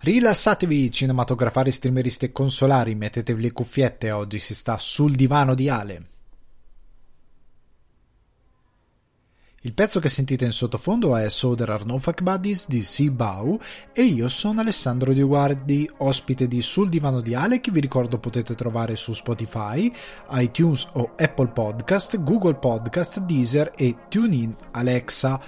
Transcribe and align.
Rilassatevi 0.00 0.92
cinematografari, 0.92 1.72
streameristi 1.72 2.26
e 2.26 2.32
consolari, 2.32 2.94
mettetevi 2.94 3.42
le 3.42 3.52
cuffiette, 3.52 4.12
oggi 4.12 4.38
si 4.38 4.54
sta 4.54 4.78
sul 4.78 5.16
divano 5.16 5.54
di 5.56 5.68
Ale. 5.68 6.06
Il 9.62 9.74
pezzo 9.74 9.98
che 9.98 10.08
sentite 10.08 10.44
in 10.44 10.52
sottofondo 10.52 11.16
è 11.16 11.28
So 11.28 11.56
There 11.56 11.72
Are 11.72 11.82
No 11.84 11.98
Fuck 11.98 12.22
Buddies 12.22 12.68
di 12.68 12.80
Sibau 12.80 13.58
e 13.92 14.04
io 14.04 14.28
sono 14.28 14.60
Alessandro 14.60 15.12
Dioguardi, 15.12 15.90
ospite 15.96 16.46
di 16.46 16.62
Sul 16.62 16.88
Divano 16.88 17.20
di 17.20 17.34
Ale 17.34 17.60
che 17.60 17.72
vi 17.72 17.80
ricordo 17.80 18.20
potete 18.20 18.54
trovare 18.54 18.94
su 18.94 19.12
Spotify, 19.12 19.92
iTunes 20.30 20.88
o 20.92 21.14
Apple 21.16 21.48
Podcast, 21.48 22.22
Google 22.22 22.54
Podcast, 22.54 23.18
Deezer 23.18 23.72
e 23.74 23.96
TuneIn 24.08 24.54
Alexa. 24.70 25.40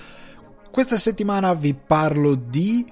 Questa 0.73 0.97
settimana 0.97 1.55
vi 1.55 1.73
parlo 1.73 2.35
di 2.35 2.85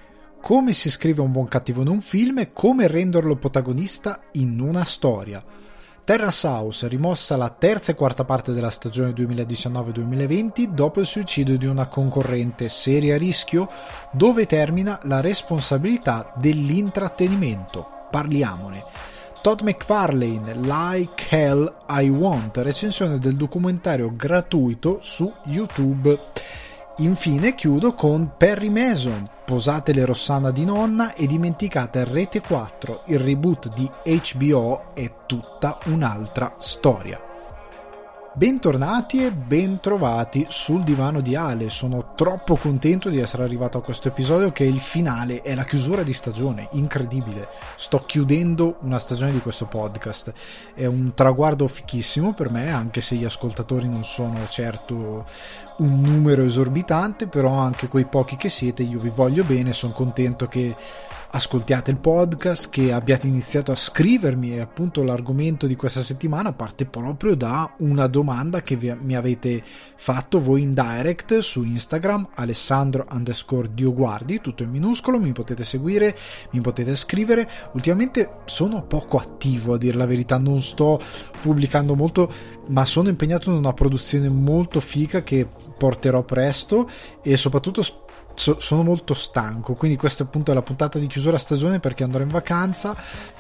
come 0.49 0.73
si 0.73 0.89
scrive 0.89 1.21
un 1.21 1.31
buon 1.31 1.47
cattivo 1.47 1.83
in 1.83 1.89
un 1.89 2.01
film 2.01 2.39
e 2.39 2.55
come 2.55 2.87
renderlo 2.87 3.37
protagonista 3.37 4.19
in 4.33 4.59
una 4.61 4.83
storia. 4.87 5.45
Terrace 6.03 6.47
House 6.47 6.89
rimossa 6.89 7.37
la 7.37 7.51
terza 7.51 7.93
e 7.93 7.95
quarta 7.95 8.25
parte 8.25 8.55
della 8.55 8.71
stagione 8.71 9.11
2019-2020 9.11 10.69
dopo 10.69 11.01
il 11.01 11.07
suicidio 11.07 11.59
di 11.59 11.67
una 11.67 11.85
concorrente 11.85 12.71
serie 12.71 13.13
a 13.13 13.19
rischio 13.19 13.69
dove 14.11 14.47
termina 14.47 14.99
la 15.03 15.21
responsabilità 15.21 16.33
dell'intrattenimento. 16.37 17.87
Parliamone. 18.11 18.85
Todd 19.43 19.61
McFarlane, 19.61 20.55
Like 20.55 21.27
Hell 21.29 21.75
I 21.91 22.09
Want, 22.09 22.57
recensione 22.57 23.19
del 23.19 23.37
documentario 23.37 24.11
gratuito 24.17 24.97
su 25.03 25.31
YouTube. 25.45 26.19
Infine 27.01 27.55
chiudo 27.55 27.95
con 27.95 28.33
Perry 28.37 28.69
Mason, 28.69 29.25
Posate 29.45 29.93
Rossana 30.05 30.51
di 30.51 30.65
nonna 30.65 31.15
e 31.15 31.29
dimenticate 31.29 32.03
Rete 32.03 32.41
4, 32.41 33.03
il 33.07 33.21
reboot 33.21 33.73
di 33.73 33.89
HBO 34.35 34.95
è 34.95 35.09
tutta 35.25 35.79
un'altra 35.85 36.57
storia. 36.59 37.28
Bentornati 38.39 39.25
e 39.25 39.33
bentrovati 39.33 40.47
sul 40.49 40.85
divano 40.85 41.21
di 41.21 41.35
Ale. 41.35 41.71
Sono 41.71 42.13
troppo 42.15 42.55
contento 42.55 43.09
di 43.09 43.19
essere 43.19 43.43
arrivato 43.43 43.79
a 43.79 43.83
questo 43.83 44.07
episodio 44.07 44.53
che 44.53 44.63
è 44.63 44.69
il 44.69 44.79
finale, 44.79 45.43
è 45.43 45.57
la 45.57 45.65
chiusura 45.65 46.05
di 46.05 46.13
stagione, 46.13 46.69
incredibile. 46.75 47.49
Sto 47.75 48.05
chiudendo 48.07 48.77
una 48.83 49.01
stagione 49.01 49.33
di 49.33 49.41
questo 49.41 49.67
podcast. 49.67 50.33
È 50.73 50.87
un 50.87 51.15
traguardo 51.15 51.67
fichissimo 51.67 52.33
per 52.33 52.49
me, 52.49 52.71
anche 52.71 53.01
se 53.01 53.17
gli 53.17 53.25
ascoltatori 53.25 53.89
non 53.89 54.05
sono 54.05 54.47
certo 54.47 55.27
un 55.79 56.01
numero 56.01 56.45
esorbitante, 56.45 57.27
però 57.27 57.55
anche 57.55 57.89
quei 57.89 58.05
pochi 58.05 58.37
che 58.37 58.51
siete, 58.51 58.85
io 58.85 59.01
vi 59.01 59.11
voglio 59.13 59.43
bene, 59.43 59.73
sono 59.73 59.93
contento 59.93 60.47
che 60.47 60.77
ascoltiate 61.31 61.91
il 61.91 61.99
podcast, 61.99 62.71
che 62.71 62.93
abbiate 62.93 63.27
iniziato 63.27 63.71
a 63.71 63.77
scrivermi 63.77 64.55
e 64.55 64.61
appunto 64.61 65.03
l'argomento 65.03 65.67
di 65.67 65.77
questa 65.77 66.01
settimana 66.01 66.53
parte 66.53 66.87
proprio 66.87 67.35
da 67.35 67.75
una 67.79 68.07
domanda 68.07 68.63
che 68.63 68.77
vi, 68.77 68.95
mi 69.01 69.15
avete 69.15 69.63
fatto 69.97 70.41
voi 70.41 70.63
in 70.63 70.75
direct 70.75 71.39
su 71.39 71.65
Instagram 71.65 72.29
alessandro 72.35 73.07
underscore 73.11 73.75
dioguardi 73.75 74.41
tutto 74.41 74.63
in 74.63 74.71
minuscolo 74.71 75.19
mi 75.19 75.33
potete 75.33 75.65
seguire 75.65 76.17
mi 76.53 76.61
potete 76.61 76.95
scrivere. 76.97 77.49
Ultimamente 77.73 78.41
sono 78.47 78.83
poco 78.85 79.19
attivo 79.19 79.75
a 79.75 79.79
dire 79.79 79.97
la 79.97 80.07
verità 80.07 80.39
non 80.39 80.63
sto 80.63 81.01
pubblicando 81.41 81.95
molto 81.95 82.33
ma 82.69 82.85
sono 82.85 83.09
impegnato 83.09 83.51
in 83.51 83.57
una 83.57 83.73
produzione 83.73 84.29
molto 84.29 84.81
fica 84.81 85.23
che 85.23 85.47
porterò 85.77 86.23
presto 86.23 86.89
e 87.23 87.37
soprattutto 87.37 87.83
so, 88.39 88.61
sono 88.61 88.83
molto 88.83 89.15
stanco, 89.15 89.75
quindi 89.75 89.97
questa 89.97 90.23
appunto 90.23 90.51
è 90.51 90.55
la 90.55 90.63
puntata 90.63 90.99
di 90.99 91.07
chiusura 91.07 91.39
stagione 91.39 91.81
perché 91.81 92.05
andrò 92.05 92.23
in 92.23 92.29
vacanza, 92.29 92.97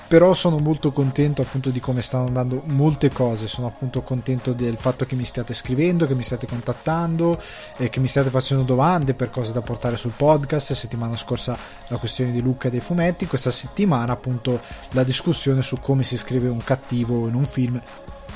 però 0.08 0.34
sono 0.34 0.58
molto 0.58 0.90
contento 0.90 1.42
appunto 1.42 1.70
di 1.70 1.80
come 1.80 2.02
stanno 2.02 2.26
andando 2.26 2.62
molte 2.66 3.10
cose, 3.10 3.46
sono 3.46 3.66
appunto 3.66 4.02
contento 4.02 4.52
del 4.52 4.76
fatto 4.76 5.04
che 5.04 5.14
mi 5.14 5.24
stiate 5.24 5.54
scrivendo, 5.54 6.06
che 6.06 6.14
mi 6.14 6.22
stiate 6.22 6.46
contattando, 6.46 7.40
e 7.76 7.88
che 7.88 8.00
mi 8.00 8.08
stiate 8.08 8.30
facendo 8.30 8.64
domande 8.64 9.14
per 9.14 9.30
cose 9.30 9.52
da 9.52 9.60
portare 9.60 9.96
sul 9.96 10.12
podcast, 10.16 10.72
settimana 10.72 11.16
scorsa 11.16 11.56
la 11.88 11.96
questione 11.96 12.32
di 12.32 12.42
Luca 12.42 12.68
e 12.68 12.70
dei 12.70 12.80
fumetti, 12.80 13.26
questa 13.26 13.50
settimana 13.50 14.12
appunto 14.12 14.60
la 14.90 15.04
discussione 15.04 15.62
su 15.62 15.78
come 15.78 16.02
si 16.02 16.16
scrive 16.16 16.48
un 16.48 16.62
cattivo 16.64 17.28
in 17.28 17.34
un 17.34 17.46
film 17.46 17.80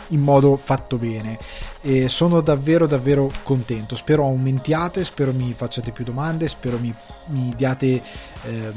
in 0.09 0.21
modo 0.21 0.57
fatto 0.57 0.97
bene 0.97 1.39
e 1.85 2.09
sono 2.09 2.41
davvero 2.41 2.87
davvero 2.87 3.31
contento. 3.43 3.97
Spero 3.97 4.25
aumentiate 4.25 5.03
spero 5.03 5.33
mi 5.33 5.53
facciate 5.53 5.91
più 5.91 6.05
domande 6.05 6.47
spero 6.47 6.79
mi, 6.79 6.95
mi 7.27 7.53
diate 7.57 8.01
ehm, 8.45 8.73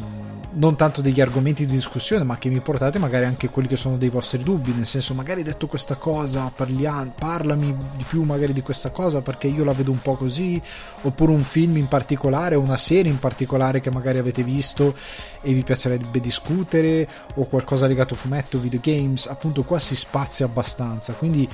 non 0.54 0.76
tanto 0.76 1.02
degli 1.02 1.22
argomenti 1.22 1.68
di 1.68 1.74
discussione 1.74 2.24
ma 2.24 2.38
che 2.40 2.50
mi 2.50 2.60
portate 2.62 2.98
magari 2.98 3.26
anche 3.26 3.50
quelli 3.50 3.68
che 3.68 3.76
sono 3.76 3.98
dei 3.98 4.10
vostri 4.10 4.42
dubbi. 4.42 4.74
Nel 4.74 4.88
senso 4.88 5.14
magari 5.14 5.44
detto 5.44 5.68
questa 5.68 5.96
cosa 5.96 6.52
parliamo, 6.54 7.14
parlami 7.16 7.78
di 7.96 8.04
più 8.08 8.24
magari 8.24 8.54
di 8.54 8.62
questa 8.62 8.90
cosa 8.90 9.22
perché 9.22 9.48
io 9.48 9.64
la 9.64 9.74
vedo 9.74 9.92
un 9.92 10.02
po' 10.02 10.16
così. 10.16 10.60
Oppure 11.04 11.32
un 11.32 11.44
film 11.44 11.78
in 11.78 11.88
particolare 11.88 12.56
una 12.56 12.78
serie 12.78 13.12
in 13.12 13.20
particolare 13.20 13.82
che 13.82 13.92
magari 13.92 14.18
avete 14.18 14.42
visto 14.42 14.96
e 15.42 15.54
vi 15.54 15.62
piacerebbe 15.62 16.20
discutere 16.20 17.08
o 17.36 17.46
qualcosa 17.46 17.86
legato 17.86 18.16
a 18.16 18.18
fumetto 18.18 18.58
videogames. 18.58 19.28
Appunto 19.28 19.62
qua 19.62 19.78
si 19.78 19.96
spazia 19.96 20.46
abbastanza. 20.46 21.14
Quindi 21.14 21.48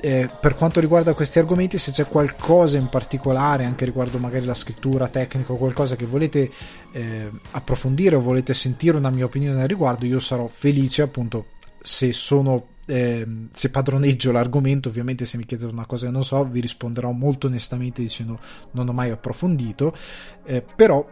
eh, 0.00 0.28
per 0.40 0.54
quanto 0.54 0.80
riguarda 0.80 1.14
questi 1.14 1.38
argomenti, 1.38 1.78
se 1.78 1.90
c'è 1.90 2.06
qualcosa 2.06 2.76
in 2.76 2.88
particolare, 2.88 3.64
anche 3.64 3.84
riguardo 3.84 4.18
magari 4.18 4.44
la 4.44 4.54
scrittura 4.54 5.08
tecnica 5.08 5.52
o 5.52 5.56
qualcosa 5.56 5.96
che 5.96 6.06
volete 6.06 6.50
eh, 6.92 7.30
approfondire 7.52 8.16
o 8.16 8.20
volete 8.20 8.54
sentire 8.54 8.96
una 8.96 9.10
mia 9.10 9.24
opinione 9.24 9.62
al 9.62 9.68
riguardo, 9.68 10.06
io 10.06 10.18
sarò 10.18 10.46
felice 10.46 11.02
appunto 11.02 11.46
se 11.80 12.12
sono 12.12 12.74
eh, 12.86 13.26
se 13.52 13.70
padroneggio 13.70 14.32
l'argomento, 14.32 14.88
ovviamente 14.88 15.24
se 15.24 15.36
mi 15.36 15.44
chiedete 15.44 15.70
una 15.70 15.86
cosa 15.86 16.06
che 16.06 16.12
non 16.12 16.24
so, 16.24 16.44
vi 16.44 16.60
risponderò 16.60 17.10
molto 17.10 17.48
onestamente 17.48 18.00
dicendo 18.00 18.38
non 18.72 18.88
ho 18.88 18.92
mai 18.92 19.10
approfondito, 19.10 19.94
eh, 20.44 20.64
però 20.74 21.04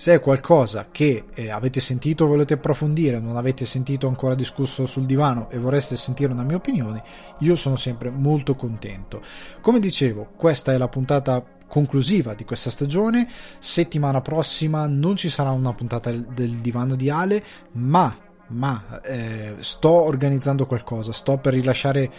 se 0.00 0.14
è 0.14 0.20
qualcosa 0.20 0.86
che 0.90 1.24
eh, 1.34 1.50
avete 1.50 1.78
sentito 1.78 2.26
volete 2.26 2.54
approfondire, 2.54 3.20
non 3.20 3.36
avete 3.36 3.66
sentito 3.66 4.06
ancora 4.06 4.34
discusso 4.34 4.86
sul 4.86 5.04
divano 5.04 5.50
e 5.50 5.58
vorreste 5.58 5.94
sentire 5.94 6.32
una 6.32 6.42
mia 6.42 6.56
opinione, 6.56 7.02
io 7.40 7.54
sono 7.54 7.76
sempre 7.76 8.08
molto 8.08 8.54
contento. 8.54 9.20
Come 9.60 9.78
dicevo, 9.78 10.30
questa 10.36 10.72
è 10.72 10.78
la 10.78 10.88
puntata 10.88 11.44
conclusiva 11.66 12.32
di 12.32 12.46
questa 12.46 12.70
stagione. 12.70 13.28
Settimana 13.58 14.22
prossima 14.22 14.86
non 14.86 15.16
ci 15.16 15.28
sarà 15.28 15.50
una 15.50 15.74
puntata 15.74 16.10
del 16.10 16.56
divano 16.62 16.94
di 16.94 17.10
Ale, 17.10 17.44
ma, 17.72 18.16
ma 18.46 19.02
eh, 19.02 19.56
sto 19.58 19.90
organizzando 19.90 20.64
qualcosa, 20.64 21.12
sto 21.12 21.36
per 21.36 21.52
rilasciare 21.52 22.10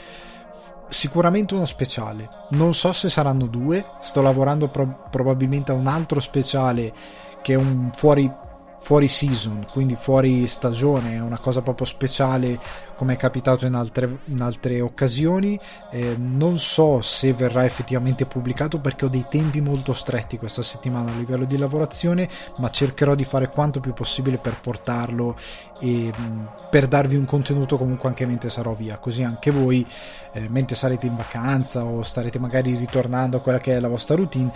sicuramente 0.88 1.56
uno 1.56 1.66
speciale. 1.66 2.30
Non 2.50 2.76
so 2.76 2.94
se 2.94 3.10
saranno 3.10 3.48
due, 3.48 3.84
sto 4.02 4.22
lavorando 4.22 4.68
pro- 4.68 5.08
probabilmente 5.10 5.72
a 5.72 5.74
un 5.74 5.88
altro 5.88 6.20
speciale 6.20 7.30
che 7.42 7.54
è 7.54 7.56
un 7.56 7.92
fuori, 7.94 8.32
fuori 8.82 9.08
season, 9.08 9.66
quindi 9.72 9.96
fuori 9.96 10.48
stagione, 10.48 11.16
è 11.16 11.20
una 11.20 11.40
cosa 11.40 11.62
proprio 11.62 11.86
speciale 11.86 12.60
come 13.02 13.14
è 13.14 13.18
capitato 13.18 13.66
in 13.66 13.74
altre, 13.74 14.20
in 14.26 14.42
altre 14.42 14.80
occasioni. 14.80 15.60
Eh, 15.90 16.16
non 16.20 16.60
so 16.60 17.02
se 17.02 17.34
verrà 17.34 17.66
effettivamente 17.66 18.28
pubblicato 18.28 18.80
perché 18.80 19.06
ho 19.06 19.08
dei 19.08 19.26
tempi 19.28 19.60
molto 19.60 19.92
stretti 19.92 20.38
questa 20.38 20.62
settimana 20.62 21.12
a 21.12 21.16
livello 21.16 21.46
di 21.46 21.58
lavorazione, 21.58 22.30
ma 22.58 22.70
cercherò 22.70 23.16
di 23.16 23.24
fare 23.24 23.50
quanto 23.50 23.80
più 23.80 23.94
possibile 23.94 24.38
per 24.38 24.60
portarlo 24.60 25.36
e 25.80 26.14
mm, 26.16 26.46
per 26.70 26.88
darvi 26.88 27.16
un 27.16 27.26
contenuto 27.26 27.76
comunque 27.76 28.08
anche 28.08 28.28
mentre 28.28 28.50
sarò 28.50 28.74
via, 28.74 29.00
così 29.00 29.24
anche 29.24 29.50
voi 29.50 29.84
eh, 30.34 30.48
mentre 30.48 30.76
sarete 30.76 31.08
in 31.08 31.16
vacanza 31.16 31.84
o 31.84 32.04
starete 32.04 32.38
magari 32.38 32.76
ritornando 32.76 33.38
a 33.38 33.40
quella 33.42 33.58
che 33.58 33.76
è 33.76 33.80
la 33.80 33.88
vostra 33.88 34.16
routine 34.16 34.52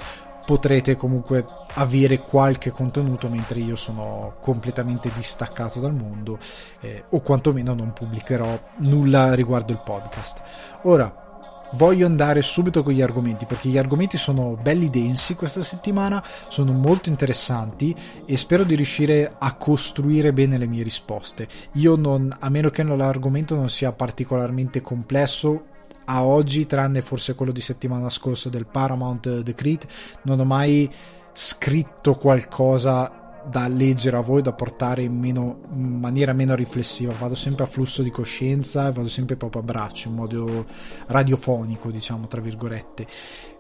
potrete 0.45 0.95
comunque 0.95 1.45
avere 1.73 2.19
qualche 2.19 2.71
contenuto 2.71 3.27
mentre 3.27 3.59
io 3.59 3.75
sono 3.75 4.35
completamente 4.39 5.11
distaccato 5.15 5.79
dal 5.79 5.93
mondo 5.93 6.37
eh, 6.81 7.03
o 7.09 7.19
quantomeno 7.21 7.73
non 7.73 7.93
pubblicherò 7.93 8.59
nulla 8.77 9.33
riguardo 9.33 9.71
il 9.71 9.81
podcast. 9.83 10.43
Ora 10.83 11.23
voglio 11.71 12.05
andare 12.05 12.41
subito 12.41 12.83
con 12.83 12.93
gli 12.93 13.01
argomenti 13.01 13.45
perché 13.45 13.69
gli 13.69 13.77
argomenti 13.77 14.17
sono 14.17 14.57
belli 14.61 14.89
densi 14.89 15.35
questa 15.35 15.63
settimana, 15.63 16.23
sono 16.47 16.71
molto 16.71 17.09
interessanti 17.09 17.95
e 18.25 18.37
spero 18.37 18.63
di 18.63 18.75
riuscire 18.75 19.33
a 19.37 19.53
costruire 19.55 20.31
bene 20.31 20.57
le 20.57 20.67
mie 20.67 20.83
risposte. 20.83 21.47
Io 21.73 21.95
non, 21.95 22.33
a 22.39 22.49
meno 22.49 22.69
che 22.69 22.83
l'argomento 22.83 23.55
non 23.55 23.69
sia 23.69 23.91
particolarmente 23.91 24.81
complesso, 24.81 25.73
a 26.05 26.23
oggi, 26.23 26.65
tranne 26.65 27.01
forse 27.01 27.35
quello 27.35 27.51
di 27.51 27.61
settimana 27.61 28.09
scorsa 28.09 28.49
del 28.49 28.65
Paramount 28.65 29.39
Decree, 29.39 29.79
non 30.23 30.39
ho 30.39 30.45
mai 30.45 30.89
scritto 31.33 32.15
qualcosa 32.15 33.23
da 33.47 33.67
leggere 33.67 34.17
a 34.17 34.21
voi, 34.21 34.41
da 34.41 34.53
portare 34.53 35.03
in, 35.03 35.17
meno, 35.17 35.59
in, 35.73 35.99
maniera 35.99 36.33
meno 36.33 36.55
riflessiva. 36.55 37.13
Vado 37.17 37.35
sempre 37.35 37.63
a 37.63 37.67
flusso 37.67 38.01
di 38.01 38.09
coscienza 38.09 38.87
e 38.87 38.91
vado 38.91 39.07
sempre 39.07 39.35
proprio 39.35 39.61
a 39.61 39.65
braccio, 39.65 40.09
in 40.09 40.15
modo 40.15 40.65
radiofonico, 41.07 41.91
diciamo, 41.91 42.27
tra 42.27 42.41
virgolette. 42.41 43.05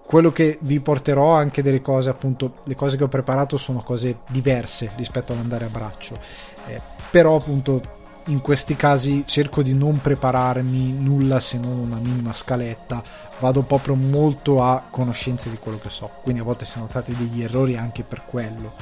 quello 0.05 0.31
che 0.31 0.57
vi 0.61 0.79
porterò 0.79 1.33
anche 1.33 1.61
delle 1.61 1.81
cose 1.81 2.09
appunto 2.09 2.57
le 2.65 2.75
cose 2.75 2.97
che 2.97 3.03
ho 3.03 3.07
preparato 3.07 3.57
sono 3.57 3.81
cose 3.81 4.19
diverse 4.29 4.91
rispetto 4.95 5.33
all'andare 5.33 5.65
a 5.65 5.69
braccio 5.69 6.19
eh, 6.67 6.79
però 7.09 7.37
appunto 7.37 7.94
in 8.27 8.41
questi 8.41 8.75
casi 8.75 9.23
cerco 9.25 9.61
di 9.61 9.73
non 9.73 10.01
prepararmi 10.01 10.93
nulla 10.93 11.39
se 11.39 11.57
non 11.57 11.77
una 11.77 11.97
minima 11.97 12.33
scaletta 12.33 13.03
vado 13.39 13.61
proprio 13.63 13.95
molto 13.95 14.63
a 14.63 14.83
conoscenza 14.89 15.49
di 15.49 15.57
quello 15.57 15.79
che 15.79 15.89
so 15.89 16.09
quindi 16.23 16.41
a 16.41 16.43
volte 16.43 16.65
si 16.65 16.79
notati 16.79 17.15
degli 17.15 17.43
errori 17.43 17.77
anche 17.77 18.03
per 18.03 18.23
quello 18.25 18.73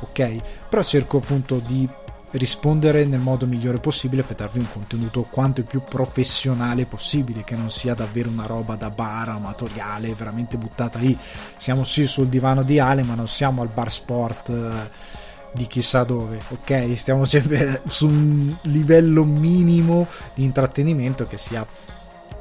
ok 0.00 0.36
però 0.68 0.82
cerco 0.82 1.18
appunto 1.18 1.62
di 1.64 1.88
rispondere 2.32 3.04
nel 3.04 3.18
modo 3.20 3.46
migliore 3.46 3.78
possibile 3.78 4.22
per 4.22 4.36
darvi 4.36 4.60
un 4.60 4.70
contenuto 4.72 5.22
quanto 5.22 5.62
più 5.62 5.82
professionale 5.82 6.86
possibile, 6.86 7.42
che 7.42 7.56
non 7.56 7.70
sia 7.70 7.94
davvero 7.94 8.28
una 8.28 8.46
roba 8.46 8.76
da 8.76 8.90
bar 8.90 9.30
amatoriale, 9.30 10.14
veramente 10.14 10.56
buttata 10.56 10.98
lì. 10.98 11.18
Siamo 11.56 11.84
sì 11.84 12.06
sul 12.06 12.28
divano 12.28 12.62
di 12.62 12.78
Ale, 12.78 13.02
ma 13.02 13.14
non 13.14 13.26
siamo 13.26 13.62
al 13.62 13.68
bar 13.68 13.90
sport 13.90 14.48
eh, 14.50 15.09
di 15.52 15.66
chissà 15.66 16.04
dove, 16.04 16.40
ok? 16.48 16.92
Stiamo 16.96 17.24
sempre 17.24 17.82
su 17.86 18.06
un 18.06 18.56
livello 18.62 19.24
minimo 19.24 20.06
di 20.34 20.44
intrattenimento 20.44 21.26
che 21.26 21.38
sia 21.38 21.66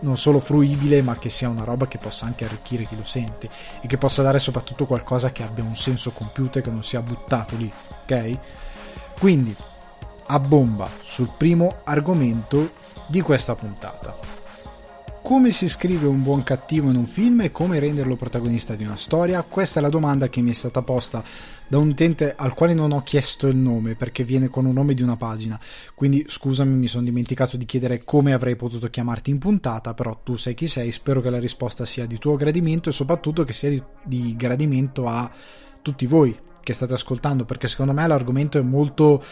non 0.02 0.18
solo 0.18 0.40
fruibile, 0.40 1.02
ma 1.02 1.18
che 1.18 1.30
sia 1.30 1.50
una 1.50 1.64
roba 1.64 1.88
che 1.88 1.98
possa 1.98 2.26
anche 2.26 2.46
arricchire 2.46 2.86
chi 2.86 2.96
lo 2.96 3.04
sente 3.04 3.50
e 3.82 3.88
che 3.88 3.98
possa 3.98 4.22
dare 4.22 4.40
soprattutto 4.40 4.86
qualcosa 4.86 5.32
che 5.32 5.44
abbia 5.44 5.64
un 5.64 5.76
senso 5.76 6.12
compiuto 6.12 6.60
e 6.60 6.62
che 6.62 6.72
non 6.72 6.84
sia 6.84 7.02
buttato 7.02 7.56
lì, 7.56 7.72
ok? 8.04 8.38
Quindi 9.20 9.56
a 10.28 10.40
bomba 10.40 10.90
sul 11.02 11.30
primo 11.36 11.82
argomento 11.84 12.72
di 13.08 13.22
questa 13.22 13.56
puntata. 13.56 14.39
Come 15.22 15.52
si 15.52 15.70
scrive 15.70 16.08
un 16.08 16.24
buon 16.24 16.44
cattivo 16.44 16.90
in 16.90 16.96
un 16.96 17.06
film 17.06 17.42
e 17.42 17.52
come 17.52 17.78
renderlo 17.78 18.16
protagonista 18.16 18.74
di 18.74 18.84
una 18.84 18.96
storia? 18.96 19.44
Questa 19.44 19.80
è 19.80 19.82
la 19.82 19.90
domanda 19.90 20.28
che 20.28 20.42
mi 20.42 20.50
è 20.50 20.54
stata 20.54 20.82
posta 20.82 21.24
da 21.68 21.78
un 21.78 21.90
utente 21.90 22.34
al 22.36 22.56
quale 22.56 22.74
non 22.74 22.92
ho 22.92 23.04
chiesto 23.04 23.48
il 23.48 23.56
nome 23.56 23.96
perché 23.96 24.24
viene 24.24 24.48
con 24.48 24.66
un 24.66 24.74
nome 24.74 24.96
di 24.96 25.04
una 25.04 25.18
pagina. 25.18 25.60
Quindi 25.94 26.26
scusami, 26.28 26.74
mi 26.74 26.88
sono 26.88 27.04
dimenticato 27.04 27.58
di 27.58 27.66
chiedere 27.66 28.04
come 28.04 28.34
avrei 28.34 28.56
potuto 28.56 28.90
chiamarti 28.90 29.30
in 29.30 29.38
puntata, 29.38 29.94
però 29.94 30.20
tu 30.24 30.36
sai 30.36 30.56
chi 30.56 30.66
sei, 30.66 30.92
spero 30.92 31.22
che 31.22 31.30
la 31.30 31.40
risposta 31.40 31.86
sia 31.86 32.08
di 32.08 32.18
tuo 32.18 32.36
gradimento 32.36 32.90
e 32.90 32.94
soprattutto 32.94 33.44
che 33.44 33.54
sia 33.54 33.70
di, 33.70 33.84
di 34.04 34.36
gradimento 34.36 35.06
a 35.06 35.30
tutti 35.82 36.08
voi 36.08 36.36
che 36.64 36.74
state 36.74 36.94
ascoltando 36.94 37.46
perché 37.46 37.68
secondo 37.68 37.94
me 37.94 38.08
l'argomento 38.08 38.58
è 38.58 38.64
molto 38.64 39.24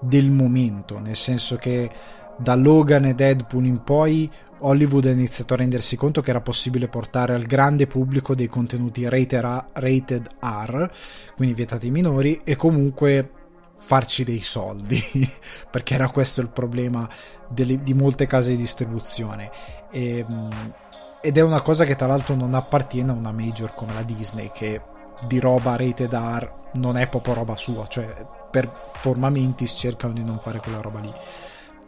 del 0.00 0.30
momento, 0.30 0.98
nel 0.98 1.16
senso 1.16 1.56
che 1.56 1.90
da 2.38 2.54
Logan 2.54 3.04
e 3.04 3.14
Deadpool 3.14 3.66
in 3.66 3.82
poi 3.82 4.30
Hollywood 4.60 5.06
ha 5.06 5.10
iniziato 5.10 5.54
a 5.54 5.58
rendersi 5.58 5.96
conto 5.96 6.20
che 6.20 6.30
era 6.30 6.40
possibile 6.40 6.88
portare 6.88 7.34
al 7.34 7.44
grande 7.44 7.86
pubblico 7.86 8.34
dei 8.34 8.48
contenuti 8.48 9.08
rated 9.08 10.26
R, 10.40 10.90
quindi 11.34 11.54
vietati 11.54 11.86
ai 11.86 11.92
minori, 11.92 12.40
e 12.44 12.56
comunque 12.56 13.30
farci 13.76 14.24
dei 14.24 14.42
soldi, 14.42 15.00
perché 15.70 15.94
era 15.94 16.08
questo 16.10 16.40
il 16.40 16.48
problema 16.48 17.08
delle, 17.48 17.82
di 17.82 17.94
molte 17.94 18.26
case 18.26 18.50
di 18.50 18.56
distribuzione. 18.56 19.50
E, 19.90 20.18
ehm, 20.18 20.74
ed 21.22 21.36
è 21.36 21.40
una 21.40 21.60
cosa 21.60 21.84
che 21.84 21.96
tra 21.96 22.06
l'altro 22.06 22.34
non 22.34 22.54
appartiene 22.54 23.10
a 23.10 23.14
una 23.14 23.32
major 23.32 23.74
come 23.74 23.92
la 23.92 24.02
Disney, 24.02 24.50
che 24.52 24.80
di 25.26 25.38
roba 25.38 25.76
rated 25.76 26.12
R 26.12 26.52
non 26.72 26.96
è 26.96 27.06
proprio 27.08 27.34
roba 27.34 27.56
sua, 27.56 27.86
cioè 27.86 28.26
per 28.50 28.90
forma 28.94 29.30
mentis 29.30 29.72
cercano 29.72 30.12
di 30.12 30.24
non 30.24 30.38
fare 30.38 30.60
quella 30.60 30.80
roba 30.80 31.00
lì. 31.00 31.12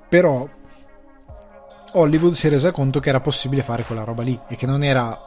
Però 0.08 0.46
Hollywood 1.92 2.32
si 2.32 2.46
è 2.46 2.50
resa 2.50 2.70
conto 2.70 3.00
che 3.00 3.08
era 3.08 3.20
possibile 3.20 3.62
fare 3.62 3.84
quella 3.84 4.04
roba 4.04 4.22
lì 4.22 4.38
e 4.48 4.56
che 4.56 4.66
non 4.66 4.82
era, 4.82 5.18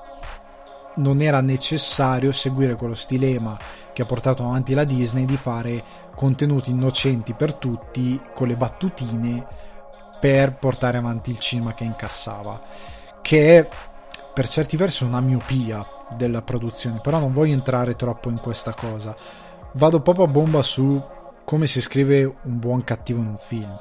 non 0.96 1.22
era 1.22 1.42
necessario 1.42 2.32
seguire 2.32 2.76
quello 2.76 2.94
stilema 2.94 3.58
che 3.94 4.02
ha 4.02 4.06
portato 4.06 4.44
avanti 4.44 4.74
la 4.74 4.84
Disney 4.84 5.26
di 5.26 5.38
fare 5.38 5.84
contenuti 6.16 6.72
innocenti 6.72 7.34
per 7.34 7.54
tutti 7.54 8.20
con 8.34 8.48
le 8.48 8.56
battutine 8.56 9.46
per 10.20 10.56
portare 10.56 10.98
avanti 10.98 11.30
il 11.30 11.40
cinema 11.40 11.74
che 11.74 11.84
incassava 11.84 12.62
che 13.22 13.60
è 13.60 13.70
per 14.34 14.48
certi 14.48 14.78
versi 14.78 15.04
una 15.04 15.22
miopia 15.22 15.86
della 16.16 16.42
produzione 16.42 17.00
però 17.02 17.20
non 17.20 17.34
voglio 17.34 17.54
entrare 17.54 17.96
troppo 17.96 18.30
in 18.30 18.40
questa 18.40 18.74
cosa 18.74 19.16
vado 19.74 20.02
proprio 20.02 20.26
a 20.26 20.30
bomba 20.30 20.62
su 20.62 21.02
come 21.46 21.68
si 21.68 21.80
scrive 21.80 22.24
un 22.24 22.60
buon 22.60 22.84
cattivo 22.84 23.22
in 23.22 23.28
un 23.28 23.38
film. 23.38 23.80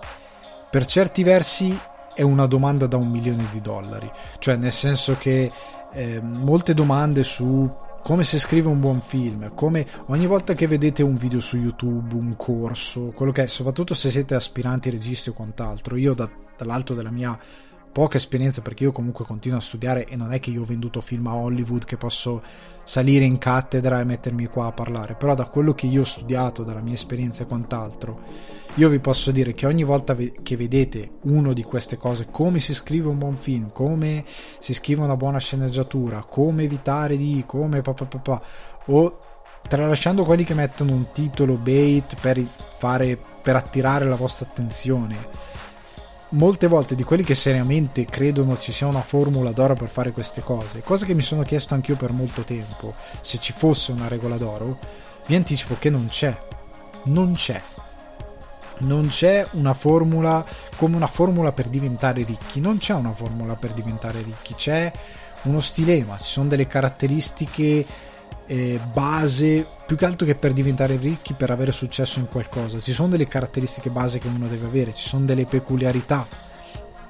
Per 0.70 0.84
certi 0.84 1.22
versi 1.22 1.76
è 2.14 2.22
una 2.22 2.46
domanda 2.46 2.86
da 2.86 2.96
un 2.96 3.10
milione 3.10 3.46
di 3.50 3.60
dollari, 3.60 4.10
cioè 4.38 4.56
nel 4.56 4.72
senso 4.72 5.16
che 5.16 5.50
eh, 5.92 6.20
molte 6.20 6.74
domande 6.74 7.22
su 7.24 7.70
come 8.04 8.22
si 8.22 8.38
scrive 8.38 8.68
un 8.68 8.80
buon 8.80 9.00
film, 9.00 9.54
come 9.54 9.86
ogni 10.08 10.26
volta 10.26 10.52
che 10.52 10.66
vedete 10.66 11.02
un 11.02 11.16
video 11.16 11.40
su 11.40 11.56
YouTube, 11.56 12.14
un 12.14 12.36
corso, 12.36 13.12
quello 13.14 13.32
che 13.32 13.44
è, 13.44 13.46
soprattutto 13.46 13.94
se 13.94 14.10
siete 14.10 14.34
aspiranti 14.34 14.90
registi 14.90 15.30
o 15.30 15.32
quant'altro, 15.32 15.96
io 15.96 16.12
da, 16.12 16.28
dall'alto 16.54 16.92
della 16.92 17.10
mia 17.10 17.38
poca 17.90 18.18
esperienza 18.18 18.60
perché 18.60 18.82
io 18.82 18.92
comunque 18.92 19.24
continuo 19.24 19.56
a 19.56 19.62
studiare 19.62 20.06
e 20.06 20.16
non 20.16 20.32
è 20.32 20.40
che 20.40 20.50
io 20.50 20.62
ho 20.62 20.66
venduto 20.66 21.00
film 21.00 21.28
a 21.28 21.34
Hollywood 21.34 21.84
che 21.84 21.96
posso 21.96 22.42
salire 22.82 23.24
in 23.24 23.38
cattedra 23.38 24.00
e 24.00 24.04
mettermi 24.04 24.46
qua 24.46 24.66
a 24.66 24.72
parlare, 24.72 25.14
però 25.14 25.34
da 25.34 25.46
quello 25.46 25.72
che 25.72 25.86
io 25.86 26.02
ho 26.02 26.04
studiato, 26.04 26.62
dalla 26.62 26.80
mia 26.80 26.92
esperienza 26.94 27.44
e 27.44 27.46
quant'altro, 27.46 28.20
io 28.76 28.88
vi 28.88 28.98
posso 28.98 29.30
dire 29.30 29.52
che 29.52 29.66
ogni 29.66 29.84
volta 29.84 30.16
che 30.16 30.56
vedete 30.56 31.18
uno 31.22 31.52
di 31.52 31.62
queste 31.62 31.96
cose, 31.96 32.26
come 32.30 32.58
si 32.58 32.74
scrive 32.74 33.08
un 33.08 33.18
buon 33.18 33.36
film, 33.36 33.70
come 33.70 34.24
si 34.58 34.74
scrive 34.74 35.02
una 35.02 35.16
buona 35.16 35.38
sceneggiatura, 35.38 36.24
come 36.28 36.64
evitare 36.64 37.16
di, 37.16 37.44
come 37.46 37.82
papà 37.82 38.04
papà, 38.04 38.42
o 38.86 39.18
tralasciando 39.68 40.24
quelli 40.24 40.42
che 40.42 40.54
mettono 40.54 40.92
un 40.92 41.12
titolo 41.12 41.54
bait 41.54 42.16
per, 42.20 42.42
fare, 42.76 43.16
per 43.42 43.54
attirare 43.54 44.06
la 44.06 44.16
vostra 44.16 44.46
attenzione, 44.50 45.16
molte 46.30 46.66
volte 46.66 46.96
di 46.96 47.04
quelli 47.04 47.22
che 47.22 47.36
seriamente 47.36 48.04
credono 48.06 48.58
ci 48.58 48.72
sia 48.72 48.88
una 48.88 49.02
formula 49.02 49.52
d'oro 49.52 49.74
per 49.74 49.88
fare 49.88 50.10
queste 50.10 50.40
cose, 50.40 50.82
cosa 50.82 51.06
che 51.06 51.14
mi 51.14 51.22
sono 51.22 51.42
chiesto 51.42 51.74
anch'io 51.74 51.94
per 51.94 52.10
molto 52.10 52.42
tempo, 52.42 52.94
se 53.20 53.38
ci 53.38 53.54
fosse 53.56 53.92
una 53.92 54.08
regola 54.08 54.36
d'oro, 54.36 54.78
vi 55.26 55.36
anticipo 55.36 55.76
che 55.78 55.90
non 55.90 56.08
c'è. 56.08 56.36
Non 57.04 57.34
c'è. 57.34 57.62
Non 58.78 59.08
c'è 59.08 59.46
una 59.52 59.72
formula 59.72 60.44
come 60.76 60.96
una 60.96 61.06
formula 61.06 61.52
per 61.52 61.68
diventare 61.68 62.22
ricchi, 62.24 62.60
non 62.60 62.78
c'è 62.78 62.94
una 62.94 63.12
formula 63.12 63.54
per 63.54 63.72
diventare 63.72 64.22
ricchi, 64.22 64.54
c'è 64.54 64.92
uno 65.42 65.60
stilema, 65.60 66.16
ci 66.18 66.30
sono 66.30 66.48
delle 66.48 66.66
caratteristiche 66.66 67.86
eh, 68.46 68.80
base 68.92 69.66
più 69.86 69.96
che 69.96 70.04
altro 70.04 70.26
che 70.26 70.34
per 70.34 70.52
diventare 70.52 70.96
ricchi, 70.96 71.34
per 71.34 71.50
avere 71.50 71.72
successo 71.72 72.18
in 72.18 72.28
qualcosa. 72.28 72.80
Ci 72.80 72.92
sono 72.92 73.08
delle 73.08 73.28
caratteristiche 73.28 73.90
base 73.90 74.18
che 74.18 74.28
uno 74.28 74.48
deve 74.48 74.66
avere, 74.66 74.94
ci 74.94 75.06
sono 75.06 75.24
delle 75.24 75.46
peculiarità. 75.46 76.26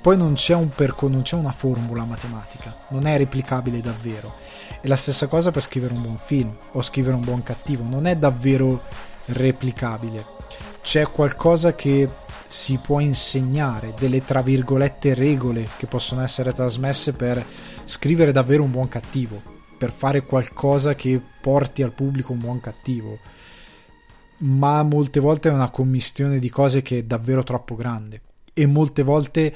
Poi 0.01 0.17
non 0.19 0.35
c'è, 0.35 0.55
un 0.55 0.69
perco- 0.69 1.09
non 1.09 1.23
c'è 1.23 1.35
una 1.35 1.53
formula 1.53 2.05
matematica, 2.05 2.77
non 2.89 3.07
è 3.07 3.17
replicabile 3.17 3.81
davvero. 3.81 4.35
E 4.81 4.89
la 4.89 4.97
stessa 4.97 5.29
cosa 5.29 5.51
per 5.51 5.63
scrivere 5.63 5.95
un 5.95 6.03
buon 6.03 6.19
film 6.23 6.55
o 6.73 6.83
scrivere 6.83 7.15
un 7.15 7.25
buon 7.25 7.43
cattivo, 7.43 7.85
non 7.89 8.07
è 8.07 8.15
davvero 8.17 8.83
replicabile. 9.27 10.27
C'è 10.85 11.11
qualcosa 11.11 11.75
che 11.75 12.07
si 12.47 12.77
può 12.77 13.01
insegnare, 13.01 13.95
delle 13.99 14.23
tra 14.23 14.43
virgolette 14.43 15.15
regole 15.15 15.67
che 15.79 15.87
possono 15.87 16.23
essere 16.23 16.53
trasmesse 16.53 17.15
per 17.15 17.43
scrivere 17.85 18.33
davvero 18.33 18.63
un 18.63 18.71
buon 18.71 18.89
cattivo, 18.89 19.43
per 19.79 19.91
fare 19.91 20.25
qualcosa 20.25 20.95
che 20.95 21.19
porti 21.41 21.83
al 21.83 21.93
pubblico 21.93 22.33
un 22.33 22.39
buon 22.39 22.61
cattivo 22.61 23.19
ma 24.37 24.83
molte 24.83 25.21
volte 25.21 25.49
è 25.49 25.53
una 25.53 25.71
commistione 25.71 26.39
di 26.39 26.51
cose 26.51 26.83
che 26.83 26.99
è 26.99 27.03
davvero 27.05 27.43
troppo 27.45 27.75
grande 27.77 28.21
e 28.53 28.67
molte 28.67 29.03
volte 29.03 29.55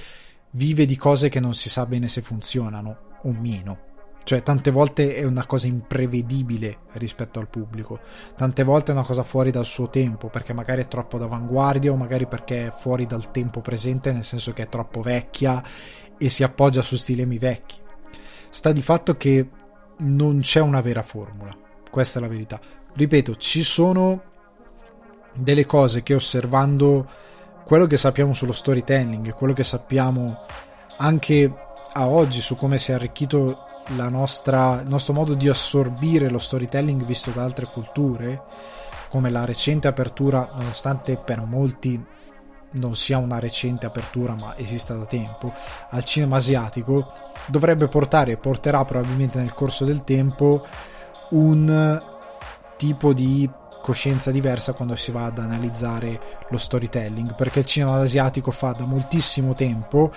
vive 0.53 0.87
di 0.87 0.97
cose 0.97 1.29
che 1.29 1.41
non 1.41 1.53
si 1.53 1.69
sa 1.69 1.85
bene 1.85 2.09
se 2.09 2.23
funzionano 2.23 2.97
o 3.23 3.33
meno. 3.33 3.88
Cioè, 4.29 4.43
tante 4.43 4.71
volte 4.71 5.15
è 5.15 5.25
una 5.25 5.47
cosa 5.47 5.69
imprevedibile 5.69 6.81
rispetto 6.97 7.39
al 7.41 7.49
pubblico, 7.49 7.99
tante 8.37 8.63
volte 8.63 8.93
è 8.93 8.95
una 8.95 9.03
cosa 9.03 9.23
fuori 9.23 9.51
dal 9.51 9.65
suo 9.65 9.89
tempo, 9.89 10.29
perché 10.29 10.53
magari 10.53 10.83
è 10.83 10.87
troppo 10.87 11.17
d'avanguardia 11.17 11.91
o 11.91 11.97
magari 11.97 12.27
perché 12.27 12.67
è 12.67 12.71
fuori 12.71 13.07
dal 13.07 13.31
tempo 13.31 13.63
presente, 13.63 14.13
nel 14.13 14.25
senso 14.25 14.53
che 14.53 14.65
è 14.65 14.69
troppo 14.69 15.01
vecchia 15.01 15.65
e 16.19 16.29
si 16.29 16.43
appoggia 16.43 16.83
su 16.83 16.97
stilemi 16.97 17.39
vecchi. 17.39 17.77
Sta 18.51 18.71
di 18.71 18.83
fatto 18.83 19.17
che 19.17 19.49
non 20.01 20.41
c'è 20.41 20.61
una 20.61 20.83
vera 20.83 21.03
formula, 21.03 21.57
questa 21.91 22.19
è 22.19 22.21
la 22.21 22.29
verità. 22.29 22.61
Ripeto, 22.93 23.35
ci 23.37 23.63
sono 23.63 24.23
delle 25.33 25.65
cose 25.65 26.03
che 26.03 26.13
osservando 26.13 27.09
quello 27.65 27.87
che 27.87 27.97
sappiamo 27.97 28.35
sullo 28.35 28.53
storytelling, 28.53 29.33
quello 29.33 29.55
che 29.55 29.65
sappiamo 29.65 30.45
anche 30.99 31.51
a 31.91 32.09
oggi 32.09 32.43
su 32.43 32.57
come 32.57 32.77
si 32.77 32.91
è 32.91 32.95
arricchito 32.95 33.63
nostra, 34.09 34.81
il 34.83 34.89
nostro 34.89 35.13
modo 35.13 35.35
di 35.35 35.49
assorbire 35.49 36.29
lo 36.29 36.39
storytelling 36.39 37.05
visto 37.05 37.31
da 37.31 37.43
altre 37.43 37.67
culture, 37.67 38.43
come 39.09 39.31
la 39.31 39.45
recente 39.45 39.89
apertura, 39.89 40.51
nonostante 40.55 41.17
per 41.17 41.41
molti 41.41 42.05
non 42.71 42.95
sia 42.95 43.17
una 43.17 43.39
recente 43.39 43.87
apertura 43.87 44.35
ma 44.35 44.57
esista 44.57 44.95
da 44.95 45.07
tempo, 45.07 45.53
al 45.91 46.05
cinema 46.05 46.37
asiatico, 46.37 47.13
dovrebbe 47.47 47.89
portare 47.89 48.33
e 48.33 48.37
porterà 48.37 48.85
probabilmente 48.85 49.39
nel 49.39 49.55
corso 49.55 49.85
del 49.85 50.05
tempo 50.05 50.67
un 51.31 52.03
tipo 52.77 53.13
di 53.13 53.49
coscienza 53.81 54.31
diversa 54.31 54.75
quando 54.75 54.97
si 54.97 55.11
va 55.13 55.25
ad 55.25 55.39
analizzare 55.39 56.21
lo 56.51 56.59
storytelling, 56.59 57.35
perché 57.35 57.61
il 57.61 57.65
cinema 57.65 57.99
asiatico 57.99 58.51
fa 58.51 58.73
da 58.73 58.85
moltissimo 58.85 59.55
tempo 59.55 60.13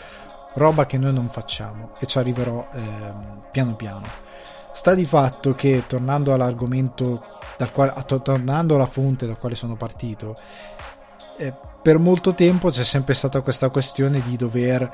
roba 0.53 0.85
che 0.85 0.97
noi 0.97 1.13
non 1.13 1.29
facciamo 1.29 1.91
e 1.99 2.05
ci 2.05 2.17
arriverò 2.17 2.67
eh, 2.73 3.13
piano 3.51 3.75
piano. 3.75 4.07
Sta 4.73 4.93
di 4.93 5.05
fatto 5.05 5.53
che, 5.53 5.83
tornando 5.87 6.33
all'argomento, 6.33 7.23
dal 7.57 7.71
quale, 7.71 7.93
tornando 8.21 8.75
alla 8.75 8.85
fonte 8.85 9.25
dal 9.27 9.37
quale 9.37 9.55
sono 9.55 9.75
partito, 9.75 10.37
eh, 11.37 11.53
per 11.81 11.97
molto 11.97 12.33
tempo 12.33 12.69
c'è 12.69 12.83
sempre 12.83 13.13
stata 13.13 13.41
questa 13.41 13.69
questione 13.69 14.21
di 14.21 14.37
dover 14.37 14.89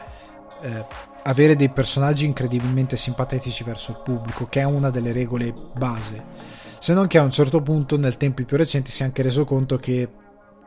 eh, 0.61 0.85
avere 1.23 1.55
dei 1.55 1.69
personaggi 1.69 2.25
incredibilmente 2.25 2.95
simpatici 2.95 3.63
verso 3.63 3.91
il 3.91 4.01
pubblico, 4.03 4.47
che 4.47 4.61
è 4.61 4.63
una 4.63 4.89
delle 4.89 5.11
regole 5.11 5.53
base. 5.75 6.23
Se 6.79 6.93
non 6.93 7.07
che 7.07 7.17
a 7.17 7.23
un 7.23 7.31
certo 7.31 7.61
punto, 7.61 7.97
nel 7.97 8.17
tempi 8.17 8.45
più 8.45 8.57
recenti, 8.57 8.91
si 8.91 9.01
è 9.01 9.05
anche 9.05 9.21
reso 9.21 9.43
conto 9.43 9.77
che 9.77 10.09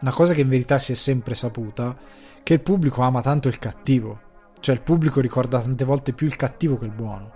una 0.00 0.12
cosa 0.12 0.34
che 0.34 0.42
in 0.42 0.48
verità 0.48 0.78
si 0.78 0.92
è 0.92 0.94
sempre 0.94 1.34
saputa, 1.34 1.96
che 2.42 2.54
il 2.54 2.60
pubblico 2.60 3.02
ama 3.02 3.22
tanto 3.22 3.48
il 3.48 3.58
cattivo. 3.58 4.28
Cioè 4.60 4.74
il 4.74 4.82
pubblico 4.82 5.20
ricorda 5.20 5.60
tante 5.60 5.84
volte 5.84 6.12
più 6.12 6.26
il 6.26 6.36
cattivo 6.36 6.78
che 6.78 6.84
il 6.84 6.92
buono. 6.92 7.32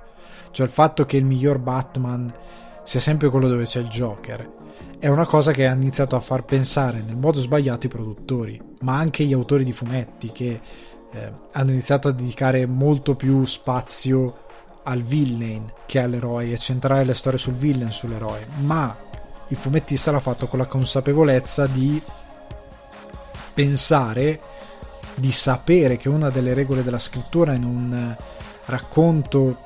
Cioè 0.51 0.67
il 0.67 0.73
fatto 0.73 1.05
che 1.05 1.17
il 1.17 1.25
miglior 1.25 1.59
Batman 1.59 2.33
sia 2.85 3.01
sempre 3.01 3.29
quello 3.29 3.49
dove 3.49 3.65
c'è 3.65 3.81
il 3.81 3.89
Joker 3.89 4.63
è 5.05 5.09
una 5.09 5.27
cosa 5.27 5.53
che 5.53 5.67
ha 5.67 5.75
iniziato 5.75 6.17
a 6.17 6.21
far 6.21 6.45
pensare 6.45 7.03
nel 7.03 7.19
modo 7.19 7.39
sbagliato 7.39 7.85
i 7.85 7.91
produttori, 7.91 8.59
ma 8.81 8.97
anche 8.97 9.25
gli 9.25 9.35
autori 9.35 9.63
di 9.63 9.75
fumetti 9.75 10.33
che 10.33 10.61
eh, 11.13 11.33
hanno 11.53 11.73
iniziato 11.73 12.09
a 12.09 12.13
dedicare 12.13 12.65
molto 12.65 13.15
più 13.15 13.45
spazio 13.45 14.39
al 14.85 15.03
villain 15.03 15.71
che 15.85 16.01
all'eroe 16.01 16.51
e 16.51 16.57
centrare 16.57 17.05
le 17.05 17.13
storie 17.13 17.39
sul 17.39 17.53
villain 17.53 17.93
sull'eroe, 17.93 18.47
ma 18.63 18.97
il 19.49 19.57
fumettista 19.59 20.11
l'ha 20.11 20.21
fatto 20.21 20.47
con 20.47 20.59
la 20.59 20.65
consapevolezza 20.67 21.67
di 21.67 22.01
pensare, 23.53 24.41
di 25.17 25.31
sapere 25.31 25.97
che 25.97 26.09
una 26.09 26.31
delle 26.31 26.55
regole 26.55 26.83
della 26.83 26.99
scrittura 26.99 27.53
in 27.55 27.65
un 27.65 28.17
racconto 28.67 29.59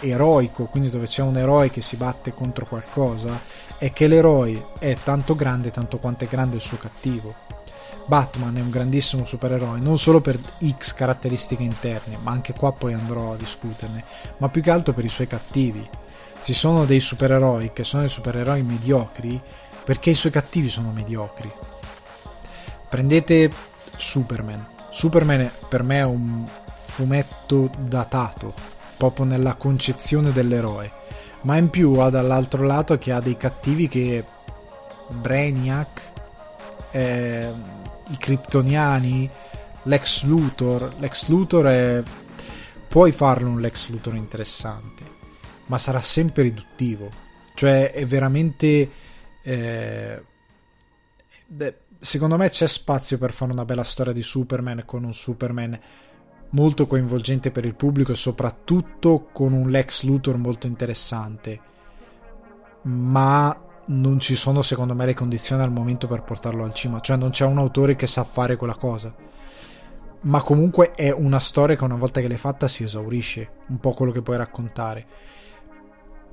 eroico, 0.00 0.66
quindi 0.66 0.90
dove 0.90 1.06
c'è 1.06 1.22
un 1.22 1.36
eroe 1.36 1.70
che 1.70 1.80
si 1.80 1.96
batte 1.96 2.32
contro 2.32 2.66
qualcosa, 2.66 3.40
è 3.78 3.92
che 3.92 4.06
l'eroe 4.08 4.68
è 4.78 4.96
tanto 5.02 5.34
grande 5.34 5.70
tanto 5.70 5.98
quanto 5.98 6.24
è 6.24 6.28
grande 6.28 6.56
il 6.56 6.62
suo 6.62 6.78
cattivo. 6.78 7.34
Batman 8.06 8.56
è 8.56 8.60
un 8.60 8.70
grandissimo 8.70 9.24
supereroe, 9.24 9.80
non 9.80 9.98
solo 9.98 10.20
per 10.20 10.38
X 10.78 10.94
caratteristiche 10.94 11.64
interne, 11.64 12.16
ma 12.22 12.30
anche 12.30 12.52
qua 12.52 12.72
poi 12.72 12.92
andrò 12.92 13.32
a 13.32 13.36
discuterne, 13.36 14.04
ma 14.38 14.48
più 14.48 14.62
che 14.62 14.70
altro 14.70 14.92
per 14.92 15.04
i 15.04 15.08
suoi 15.08 15.26
cattivi. 15.26 15.88
Ci 16.40 16.52
sono 16.52 16.84
dei 16.84 17.00
supereroi 17.00 17.72
che 17.72 17.82
sono 17.82 18.02
dei 18.02 18.10
supereroi 18.10 18.62
mediocri 18.62 19.40
perché 19.84 20.10
i 20.10 20.14
suoi 20.14 20.30
cattivi 20.30 20.68
sono 20.68 20.92
mediocri. 20.92 21.50
Prendete 22.88 23.50
Superman. 23.96 24.75
Superman 24.96 25.50
per 25.68 25.82
me 25.82 25.98
è 25.98 26.04
un 26.04 26.48
fumetto 26.78 27.70
datato, 27.80 28.54
proprio 28.96 29.26
nella 29.26 29.54
concezione 29.56 30.32
dell'eroe. 30.32 30.90
Ma 31.42 31.58
in 31.58 31.68
più 31.68 31.96
ha 31.96 32.08
dall'altro 32.08 32.64
lato 32.64 32.96
che 32.96 33.12
ha 33.12 33.20
dei 33.20 33.36
cattivi 33.36 33.88
che 33.88 34.24
Brainiac, 35.08 36.00
eh, 36.92 37.52
i 38.08 38.16
Kryptoniani, 38.16 39.28
Lex 39.82 40.22
Luthor. 40.22 40.94
Lex 40.98 41.28
Luthor 41.28 41.66
è... 41.66 42.02
Puoi 42.88 43.12
farlo 43.12 43.50
un 43.50 43.60
Lex 43.60 43.90
Luthor 43.90 44.14
interessante, 44.14 45.02
ma 45.66 45.76
sarà 45.76 46.00
sempre 46.00 46.44
riduttivo. 46.44 47.10
Cioè 47.52 47.92
è 47.92 48.06
veramente... 48.06 48.90
Eh, 49.42 50.22
secondo 52.06 52.36
me 52.36 52.48
c'è 52.48 52.68
spazio 52.68 53.18
per 53.18 53.32
fare 53.32 53.50
una 53.50 53.64
bella 53.64 53.82
storia 53.82 54.12
di 54.12 54.22
Superman 54.22 54.84
con 54.86 55.02
un 55.02 55.12
Superman 55.12 55.78
molto 56.50 56.86
coinvolgente 56.86 57.50
per 57.50 57.64
il 57.64 57.74
pubblico 57.74 58.12
e 58.12 58.14
soprattutto 58.14 59.28
con 59.32 59.52
un 59.52 59.68
Lex 59.70 60.04
Luthor 60.04 60.36
molto 60.36 60.68
interessante. 60.68 61.60
Ma 62.82 63.60
non 63.86 64.20
ci 64.20 64.36
sono 64.36 64.62
secondo 64.62 64.94
me 64.94 65.04
le 65.04 65.14
condizioni 65.14 65.62
al 65.62 65.72
momento 65.72 66.06
per 66.06 66.22
portarlo 66.22 66.62
al 66.62 66.72
cima, 66.72 67.00
cioè 67.00 67.16
non 67.16 67.30
c'è 67.30 67.44
un 67.44 67.58
autore 67.58 67.96
che 67.96 68.06
sa 68.06 68.22
fare 68.22 68.54
quella 68.54 68.76
cosa. 68.76 69.12
Ma 70.20 70.42
comunque 70.42 70.92
è 70.92 71.10
una 71.10 71.40
storia 71.40 71.74
che 71.74 71.84
una 71.84 71.96
volta 71.96 72.20
che 72.20 72.28
l'hai 72.28 72.36
fatta 72.36 72.68
si 72.68 72.84
esaurisce, 72.84 73.50
un 73.66 73.80
po' 73.80 73.92
quello 73.92 74.12
che 74.12 74.22
puoi 74.22 74.36
raccontare. 74.36 75.06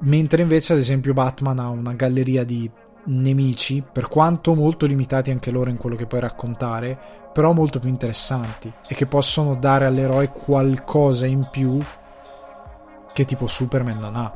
Mentre 0.01 0.43
invece 0.43 0.73
ad 0.73 0.79
esempio 0.79 1.13
Batman 1.13 1.57
ha 1.57 1.69
una 1.69 1.93
galleria 1.93 2.43
di 2.43 2.69
nemici, 3.05 3.83
per 3.89 4.07
quanto 4.07 4.53
molto 4.53 4.85
limitati 4.85 5.31
anche 5.31 5.51
loro 5.51 5.69
in 5.69 5.77
quello 5.77 5.95
che 5.95 6.05
puoi 6.05 6.21
raccontare, 6.21 6.97
però 7.33 7.51
molto 7.51 7.79
più 7.79 7.89
interessanti 7.89 8.71
e 8.87 8.95
che 8.95 9.07
possono 9.07 9.55
dare 9.55 9.85
all'eroe 9.85 10.29
qualcosa 10.29 11.25
in 11.25 11.47
più 11.49 11.79
che 13.11 13.25
tipo 13.25 13.47
Superman 13.47 13.99
non 13.99 14.15
ha. 14.15 14.33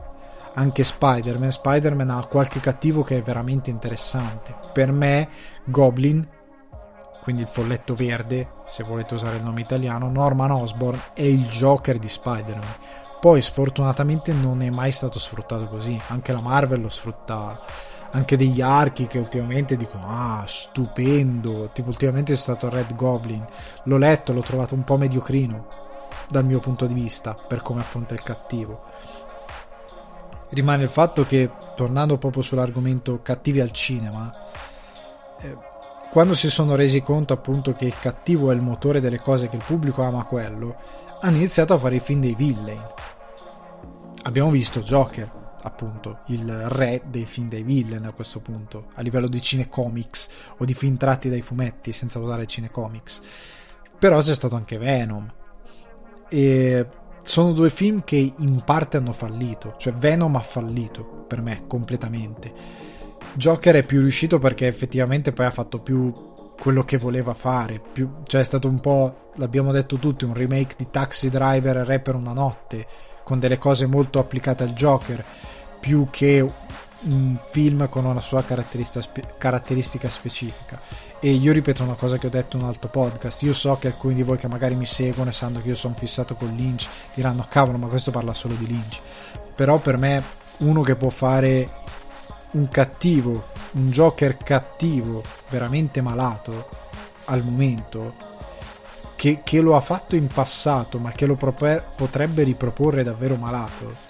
Anche 0.54 0.84
Spider-Man, 0.84 1.52
Spider-Man 1.52 2.10
ha 2.10 2.26
qualche 2.26 2.60
cattivo 2.60 3.04
che 3.04 3.18
è 3.18 3.22
veramente 3.22 3.70
interessante. 3.70 4.56
Per 4.74 4.92
me, 4.92 5.30
Goblin, 5.66 6.28
quindi 7.22 7.44
il 7.44 7.48
folletto 7.48 7.94
verde, 7.94 8.50
se 8.66 8.84
volete 8.84 9.14
usare 9.14 9.38
il 9.38 9.44
nome 9.44 9.62
italiano, 9.62 10.10
Norman 10.10 10.52
Osborn 10.52 11.00
è 11.14 11.22
il 11.22 11.48
Joker 11.48 12.00
di 12.00 12.08
Spider-Man. 12.08 12.76
Poi 13.20 13.42
sfortunatamente 13.42 14.32
non 14.32 14.62
è 14.62 14.70
mai 14.70 14.92
stato 14.92 15.20
sfruttato 15.20 15.66
così, 15.66 16.00
anche 16.08 16.32
la 16.32 16.42
Marvel 16.42 16.82
lo 16.82 16.90
sfrutta 16.90 17.60
anche 18.12 18.38
degli 18.38 18.62
archi 18.62 19.08
che 19.08 19.20
ultimamente 19.20 19.76
dicono 19.76 20.06
ah 20.08 20.44
stupendo. 20.46 21.70
Tipo 21.74 21.90
ultimamente 21.90 22.34
è 22.34 22.36
stato 22.36 22.70
Red 22.70 22.96
Goblin. 22.96 23.46
L'ho 23.84 23.98
letto 23.98 24.34
l'ho 24.34 24.42
trovato 24.42 24.76
un 24.76 24.84
po' 24.84 24.98
mediocrino 24.98 25.68
dal 26.30 26.46
mio 26.46 26.60
punto 26.60 26.86
di 26.86 26.94
vista 26.94 27.34
per 27.36 27.62
come 27.62 27.82
affronta 27.82 28.14
il 28.14 28.24
cattivo. 28.24 28.84
Rimane 30.50 30.84
il 30.84 30.90
fatto 30.90 31.26
che 31.26 31.50
tornando 31.76 32.18
proprio 32.18 32.42
sull'argomento 32.42 33.20
cattivi 33.22 33.60
al 33.60 33.72
cinema 33.72 34.34
eh, 35.42 35.58
quando 36.10 36.34
si 36.34 36.50
sono 36.50 36.76
resi 36.76 37.02
conto 37.02 37.34
appunto 37.34 37.74
che 37.74 37.86
il 37.86 38.00
cattivo 38.00 38.50
è 38.50 38.56
il 38.56 38.62
motore 38.62 39.02
delle 39.02 39.20
cose 39.20 39.50
che 39.50 39.58
il 39.58 39.64
pubblico 39.64 40.04
ama 40.04 40.24
quello 40.24 40.76
hanno 41.20 41.36
iniziato 41.36 41.74
a 41.74 41.78
fare 41.78 41.96
i 41.96 42.00
film 42.00 42.22
dei 42.22 42.34
villain. 42.34 42.82
Abbiamo 44.24 44.50
visto 44.50 44.80
Joker 44.80 45.30
appunto 45.68 46.20
il 46.28 46.52
re 46.70 47.04
dei 47.06 47.26
film 47.26 47.48
dei 47.50 47.64
villain 47.64 48.06
a 48.06 48.12
questo 48.12 48.40
punto, 48.40 48.88
a 48.96 49.02
livello 49.02 49.28
di 49.28 49.42
cinecomics 49.42 50.30
o 50.58 50.66
di 50.66 50.74
film 50.74 50.98
tratti 50.98 51.30
dai 51.30 51.42
fumetti 51.42 51.92
senza 51.92 52.20
usare 52.20 52.46
cinecomics. 52.46 53.22
Però 54.00 54.20
c'è 54.20 54.34
stato 54.34 54.56
anche 54.56 54.78
Venom. 54.78 55.32
E 56.30 56.88
sono 57.22 57.52
due 57.52 57.70
film 57.70 58.04
che 58.04 58.34
in 58.38 58.62
parte 58.64 58.98
hanno 58.98 59.14
fallito, 59.14 59.76
cioè 59.78 59.94
Venom 59.94 60.36
ha 60.36 60.42
fallito 60.42 61.04
per 61.28 61.42
me 61.42 61.64
completamente. 61.68 62.52
Joker 63.34 63.76
è 63.76 63.84
più 63.84 64.00
riuscito 64.00 64.40
perché 64.40 64.66
effettivamente 64.68 65.34
poi 65.34 65.46
ha 65.46 65.52
fatto 65.52 65.80
più 65.80 66.12
quello 66.60 66.84
che 66.84 66.98
voleva 66.98 67.34
fare, 67.34 67.80
più, 67.80 68.10
cioè 68.24 68.42
è 68.42 68.46
stato 68.46 68.68
un 68.68 68.80
po', 68.80 69.32
l'abbiamo 69.36 69.72
detto 69.72 69.98
tutti, 69.98 70.26
un 70.26 70.34
remake 70.34 70.76
di 70.78 70.90
Taxi 70.90 71.30
Driver 71.30 71.78
e 71.78 71.84
Re 71.84 72.00
per 72.00 72.16
una 72.16 72.34
notte, 72.34 72.88
con 73.24 73.40
delle 73.40 73.58
cose 73.58 73.86
molto 73.86 74.20
applicate 74.20 74.64
al 74.64 74.72
Joker 74.74 75.24
più 75.88 76.06
che 76.12 76.46
un 77.00 77.38
film 77.50 77.88
con 77.88 78.04
una 78.04 78.20
sua 78.20 78.44
caratteristica, 78.44 79.08
caratteristica 79.38 80.10
specifica. 80.10 80.78
E 81.22 81.32
io 81.32 81.54
ripeto 81.54 81.82
una 81.82 81.94
cosa 81.94 82.18
che 82.18 82.28
ho 82.28 82.30
detto 82.30 82.58
in 82.58 82.64
un 82.64 82.68
altro 82.68 82.90
podcast. 82.90 83.42
Io 83.44 83.54
so 83.54 83.78
che 83.78 83.88
alcuni 83.88 84.14
di 84.14 84.22
voi 84.22 84.36
che 84.36 84.50
magari 84.50 84.76
mi 84.76 84.86
seguono 84.86 85.30
e 85.30 85.34
sanno 85.34 85.62
che 85.62 85.70
io 85.70 85.76
sono 85.76 85.96
fissato 85.98 86.36
con 86.36 86.54
Lynch 86.54 86.90
diranno: 87.14 87.46
cavolo, 87.48 87.78
ma 87.78 87.88
questo 87.88 88.12
parla 88.12 88.34
solo 88.34 88.56
di 88.56 88.68
Lynch. 88.68 89.00
Però 89.56 89.78
per 89.78 89.96
me, 89.96 90.22
uno 90.58 90.82
che 90.82 90.96
può 90.96 91.10
fare 91.10 91.70
un 92.52 92.68
cattivo, 92.68 93.46
un 93.72 93.90
Joker 93.90 94.36
cattivo, 94.36 95.24
veramente 95.48 96.02
malato 96.02 96.68
al 97.26 97.46
momento, 97.46 98.14
che, 99.16 99.40
che 99.42 99.62
lo 99.62 99.78
ha 99.78 99.82
fatto 99.82 100.18
in 100.18 100.28
passato, 100.28 101.00
ma 101.00 101.12
che 101.12 101.26
lo 101.26 101.36
prope- 101.36 101.82
potrebbe 101.96 102.44
riproporre 102.44 103.04
davvero 103.04 103.38
malato 103.38 104.07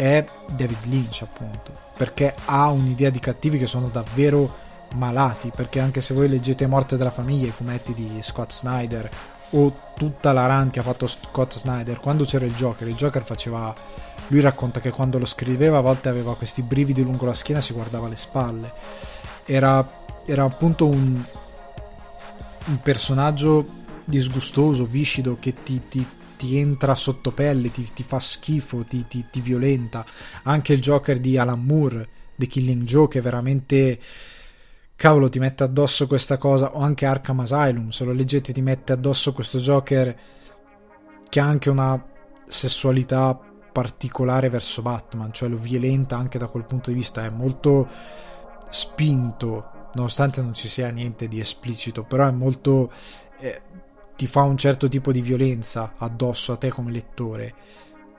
è 0.00 0.24
David 0.48 0.84
Lynch 0.84 1.22
appunto 1.22 1.72
perché 1.96 2.34
ha 2.46 2.70
un'idea 2.70 3.10
di 3.10 3.20
cattivi 3.20 3.58
che 3.58 3.66
sono 3.66 3.88
davvero 3.88 4.68
malati 4.94 5.52
perché 5.54 5.80
anche 5.80 6.00
se 6.00 6.14
voi 6.14 6.28
leggete 6.28 6.66
Morte 6.66 6.96
della 6.96 7.10
famiglia 7.10 7.48
i 7.48 7.52
fumetti 7.52 7.92
di 7.92 8.18
Scott 8.22 8.50
Snyder 8.50 9.10
o 9.50 9.74
tutta 9.94 10.32
la 10.32 10.46
run 10.46 10.70
che 10.70 10.80
ha 10.80 10.82
fatto 10.82 11.06
Scott 11.06 11.52
Snyder 11.52 11.98
quando 12.00 12.24
c'era 12.24 12.46
il 12.46 12.54
Joker 12.54 12.88
il 12.88 12.94
Joker 12.94 13.24
faceva 13.24 13.74
lui 14.30 14.40
racconta 14.40 14.80
che 14.80 14.90
quando 14.90 15.18
lo 15.18 15.26
scriveva 15.26 15.78
a 15.78 15.82
volte 15.82 16.08
aveva 16.08 16.36
questi 16.36 16.62
brividi 16.62 17.02
lungo 17.02 17.26
la 17.26 17.34
schiena 17.34 17.60
si 17.60 17.72
guardava 17.72 18.06
le 18.06 18.16
spalle. 18.16 18.72
Era, 19.44 19.86
era 20.24 20.44
appunto 20.44 20.86
un, 20.86 21.20
un 22.66 22.80
personaggio 22.80 23.66
disgustoso, 24.04 24.84
viscido, 24.84 25.36
che 25.40 25.52
ti, 25.64 25.88
ti, 25.88 26.06
ti 26.40 26.56
entra 26.56 26.94
sotto 26.94 27.32
pelle, 27.32 27.70
ti, 27.70 27.86
ti 27.92 28.02
fa 28.02 28.18
schifo, 28.18 28.82
ti, 28.86 29.04
ti, 29.06 29.40
violenta. 29.42 30.06
Anche 30.44 30.72
il 30.72 30.80
Joker 30.80 31.20
di 31.20 31.36
Alan 31.36 31.62
Moore, 31.62 32.08
The 32.34 32.46
Killing 32.46 32.84
Joke, 32.84 33.18
è 33.18 33.22
veramente 33.22 34.00
cavolo 34.96 35.28
ti 35.28 35.38
mette 35.38 35.64
addosso 35.64 36.06
questa 36.06 36.38
cosa 36.38 36.74
o 36.74 36.80
anche 36.80 37.06
Arkham 37.06 37.40
Asylum 37.40 37.88
se 37.88 38.04
lo 38.04 38.12
leggete 38.12 38.52
ti 38.52 38.60
mette 38.60 38.92
addosso 38.92 39.32
questo 39.32 39.58
Joker 39.58 40.14
che 41.26 41.40
ha 41.40 41.46
anche 41.46 41.70
una 41.70 42.04
sessualità 42.46 43.38
particolare 43.72 44.50
verso 44.50 44.82
Batman 44.82 45.32
cioè 45.32 45.48
lo 45.48 45.56
violenta 45.56 46.18
anche 46.18 46.36
da 46.36 46.48
quel 46.48 46.66
punto 46.66 46.90
di 46.90 46.96
vista 46.96 47.24
è 47.24 47.30
molto 47.30 47.88
spinto 48.68 49.88
nonostante 49.94 50.42
non 50.42 50.52
ci 50.52 50.68
sia 50.68 50.90
niente 50.90 51.28
di 51.28 51.40
esplicito 51.40 52.02
però 52.02 52.28
è 52.28 52.32
molto 52.32 52.90
eh, 53.38 53.62
ti 54.20 54.26
fa 54.26 54.42
un 54.42 54.58
certo 54.58 54.86
tipo 54.86 55.12
di 55.12 55.22
violenza 55.22 55.94
addosso 55.96 56.52
a 56.52 56.58
te 56.58 56.68
come 56.68 56.92
lettore. 56.92 57.54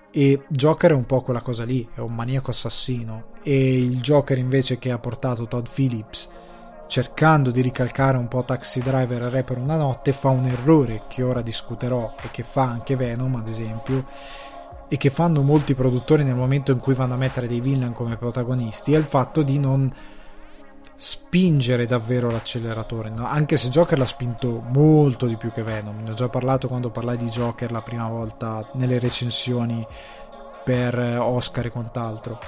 E 0.10 0.46
Joker 0.48 0.90
è 0.90 0.96
un 0.96 1.06
po' 1.06 1.22
quella 1.22 1.44
cosa 1.44 1.64
lì 1.64 1.88
è 1.94 2.00
un 2.00 2.16
maniaco 2.16 2.50
assassino. 2.50 3.34
E 3.44 3.78
il 3.78 4.02
Joker 4.02 4.40
invece 4.40 4.80
che 4.80 4.90
ha 4.90 4.98
portato 4.98 5.48
Todd 5.48 5.68
Phillips 5.72 6.28
cercando 6.88 7.52
di 7.52 7.62
ricalcare 7.62 8.18
un 8.18 8.28
po' 8.28 8.44
Taxi 8.44 8.80
Driver 8.80 9.22
e 9.22 9.30
Re 9.30 9.44
per 9.44 9.60
una 9.60 9.76
notte, 9.76 10.12
fa 10.12 10.30
un 10.30 10.48
errore 10.48 11.04
che 11.08 11.22
ora 11.22 11.44
discuterò 11.44 12.16
e 12.24 12.32
che 12.32 12.42
fa 12.42 12.64
anche 12.64 12.96
Venom, 12.96 13.36
ad 13.36 13.48
esempio, 13.48 14.08
e 14.88 14.98
che 14.98 15.12
fanno 15.12 15.44
molti 15.44 15.76
produttori 15.76 16.24
nel 16.24 16.34
momento 16.34 16.72
in 16.72 16.80
cui 16.80 16.96
vanno 16.96 17.14
a 17.14 17.18
mettere 17.18 17.48
dei 17.48 17.62
villain 17.62 17.94
come 17.94 18.18
protagonisti, 18.18 18.94
è 18.94 18.98
il 18.98 19.04
fatto 19.04 19.44
di 19.44 19.60
non 19.60 19.94
spingere 21.04 21.88
davvero 21.88 22.30
l'acceleratore, 22.30 23.10
no? 23.10 23.26
anche 23.26 23.58
se 23.58 23.70
Joker 23.70 23.98
l'ha 23.98 24.06
spinto 24.06 24.62
molto 24.68 25.26
di 25.26 25.36
più 25.36 25.52
che 25.52 25.64
Venom. 25.64 26.04
Ne 26.04 26.12
ho 26.12 26.14
già 26.14 26.30
parlato 26.30 26.68
quando 26.68 26.92
parlai 26.92 27.18
di 27.18 27.30
Joker 27.30 27.72
la 27.72 27.82
prima 27.82 28.08
volta 28.08 28.70
nelle 28.74 29.00
recensioni 29.00 29.86
per 30.64 30.98
Oscar 31.20 31.66
e 31.66 31.72
quant'altro. 31.72 32.40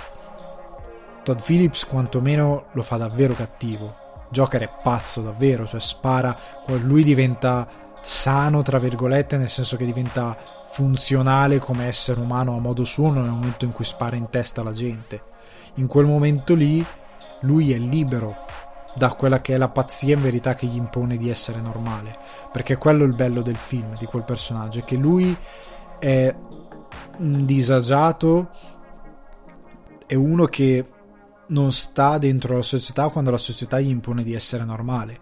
Todd 1.24 1.40
Phillips 1.40 1.88
quantomeno 1.88 2.66
lo 2.74 2.84
fa 2.84 2.98
davvero 2.98 3.34
cattivo 3.34 4.02
Joker 4.34 4.62
è 4.62 4.70
pazzo 4.82 5.22
davvero, 5.22 5.68
cioè 5.68 5.80
spara, 5.80 6.36
lui 6.82 7.04
diventa 7.04 7.68
sano, 8.02 8.64
tra 8.64 8.80
virgolette, 8.80 9.38
nel 9.38 9.48
senso 9.48 9.78
che 9.78 9.86
diventa 9.86 10.36
funzionale 10.70 11.60
come 11.60 11.86
essere 11.86 12.20
umano 12.20 12.56
a 12.56 12.60
modo 12.60 12.84
suo 12.84 13.12
nel 13.12 13.24
momento 13.24 13.64
in 13.64 13.72
cui 13.72 13.86
spara 13.86 14.16
in 14.16 14.30
testa 14.30 14.62
alla 14.62 14.74
gente. 14.74 15.22
In 15.76 15.86
quel 15.88 16.06
momento 16.06 16.56
lì 16.56 16.84
lui 17.44 17.72
è 17.72 17.78
libero 17.78 18.36
da 18.96 19.14
quella 19.14 19.42
che 19.42 19.56
è 19.56 19.58
la 19.58 19.70
pazzia 19.70 20.16
in 20.16 20.22
verità 20.22 20.54
che 20.56 20.68
gli 20.68 20.76
impone 20.76 21.18
di 21.18 21.30
essere 21.30 21.60
normale, 21.60 22.18
perché 22.52 22.78
quello 22.78 23.04
è 23.04 23.08
il 23.08 23.14
bello 23.14 23.42
del 23.42 23.56
film, 23.56 23.98
di 23.98 24.06
quel 24.06 24.24
personaggio, 24.24 24.80
è 24.80 24.84
che 24.84 24.96
lui 24.96 25.36
è 26.00 26.36
un 27.18 27.46
disagiato, 27.46 28.50
è 30.06 30.16
uno 30.16 30.46
che 30.46 30.88
non 31.48 31.72
sta 31.72 32.18
dentro 32.18 32.56
la 32.56 32.62
società 32.62 33.10
quando 33.10 33.32
la 33.32 33.38
società 33.38 33.80
gli 33.80 33.90
impone 33.90 34.24
di 34.24 34.34
essere 34.34 34.64
normale. 34.64 35.20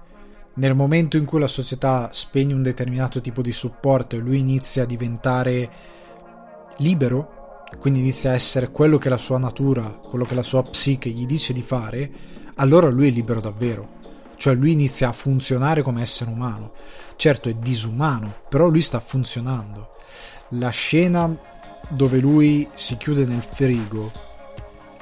Nel 0.53 0.75
momento 0.75 1.15
in 1.15 1.23
cui 1.23 1.39
la 1.39 1.47
società 1.47 2.09
spegne 2.11 2.53
un 2.53 2.61
determinato 2.61 3.21
tipo 3.21 3.41
di 3.41 3.53
supporto 3.53 4.15
e 4.15 4.19
lui 4.19 4.39
inizia 4.39 4.83
a 4.83 4.85
diventare 4.85 5.69
libero, 6.77 7.40
quindi 7.79 7.99
inizia 7.99 8.31
a 8.31 8.35
essere 8.35 8.71
quello 8.71 8.97
che 8.97 9.09
la 9.09 9.17
sua 9.17 9.37
natura, 9.37 9.83
quello 9.83 10.25
che 10.25 10.35
la 10.35 10.43
sua 10.43 10.63
psiche 10.63 11.09
gli 11.09 11.25
dice 11.25 11.53
di 11.53 11.61
fare, 11.61 12.11
allora 12.55 12.89
lui 12.89 13.07
è 13.07 13.11
libero 13.11 13.39
davvero. 13.39 13.99
Cioè 14.35 14.55
lui 14.55 14.71
inizia 14.71 15.09
a 15.09 15.13
funzionare 15.13 15.81
come 15.81 16.01
essere 16.01 16.31
umano. 16.31 16.73
Certo 17.15 17.49
è 17.49 17.53
disumano, 17.53 18.33
però 18.49 18.67
lui 18.67 18.81
sta 18.81 18.99
funzionando. 18.99 19.91
La 20.49 20.69
scena 20.69 21.35
dove 21.89 22.19
lui 22.19 22.67
si 22.73 22.97
chiude 22.97 23.25
nel 23.25 23.41
frigo 23.41 24.29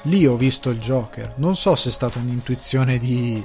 lì 0.03 0.25
ho 0.25 0.35
visto 0.35 0.69
il 0.69 0.79
Joker. 0.79 1.33
Non 1.37 1.55
so 1.55 1.75
se 1.75 1.89
è 1.89 1.91
stata 1.91 2.19
un'intuizione 2.19 2.97
di 2.97 3.43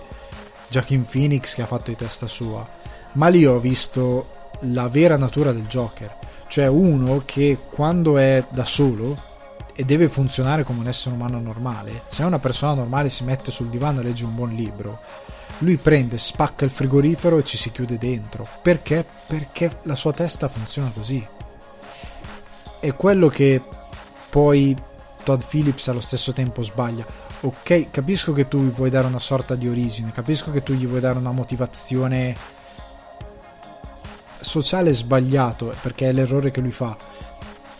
Joaquin 0.68 1.04
Phoenix 1.04 1.54
che 1.54 1.62
ha 1.62 1.66
fatto 1.66 1.90
di 1.90 1.96
testa 1.96 2.26
sua, 2.26 2.68
ma 3.12 3.28
lì 3.28 3.44
ho 3.44 3.58
visto 3.58 4.28
la 4.60 4.88
vera 4.88 5.16
natura 5.16 5.52
del 5.52 5.66
Joker. 5.66 6.18
Cioè 6.54 6.68
uno 6.68 7.20
che 7.24 7.58
quando 7.68 8.16
è 8.16 8.44
da 8.48 8.62
solo 8.62 9.20
e 9.74 9.82
deve 9.82 10.08
funzionare 10.08 10.62
come 10.62 10.78
un 10.78 10.86
essere 10.86 11.16
umano 11.16 11.40
normale, 11.40 12.02
se 12.06 12.22
una 12.22 12.38
persona 12.38 12.74
normale 12.74 13.10
si 13.10 13.24
mette 13.24 13.50
sul 13.50 13.70
divano 13.70 13.98
e 13.98 14.04
legge 14.04 14.24
un 14.24 14.36
buon 14.36 14.54
libro, 14.54 15.00
lui 15.58 15.78
prende, 15.78 16.16
spacca 16.16 16.64
il 16.64 16.70
frigorifero 16.70 17.38
e 17.38 17.42
ci 17.42 17.56
si 17.56 17.72
chiude 17.72 17.98
dentro. 17.98 18.46
Perché? 18.62 19.04
Perché 19.26 19.78
la 19.82 19.96
sua 19.96 20.12
testa 20.12 20.46
funziona 20.46 20.92
così. 20.94 21.26
È 22.78 22.94
quello 22.94 23.26
che 23.26 23.60
poi 24.30 24.76
Todd 25.24 25.42
Phillips 25.42 25.88
allo 25.88 26.00
stesso 26.00 26.32
tempo 26.32 26.62
sbaglia. 26.62 27.04
Ok, 27.40 27.90
capisco 27.90 28.32
che 28.32 28.46
tu 28.46 28.62
gli 28.62 28.70
vuoi 28.70 28.90
dare 28.90 29.08
una 29.08 29.18
sorta 29.18 29.56
di 29.56 29.66
origine, 29.66 30.12
capisco 30.12 30.52
che 30.52 30.62
tu 30.62 30.72
gli 30.74 30.86
vuoi 30.86 31.00
dare 31.00 31.18
una 31.18 31.32
motivazione 31.32 32.62
sociale 34.44 34.94
sbagliato, 34.94 35.74
perché 35.82 36.08
è 36.08 36.12
l'errore 36.12 36.52
che 36.52 36.60
lui 36.60 36.70
fa. 36.70 36.96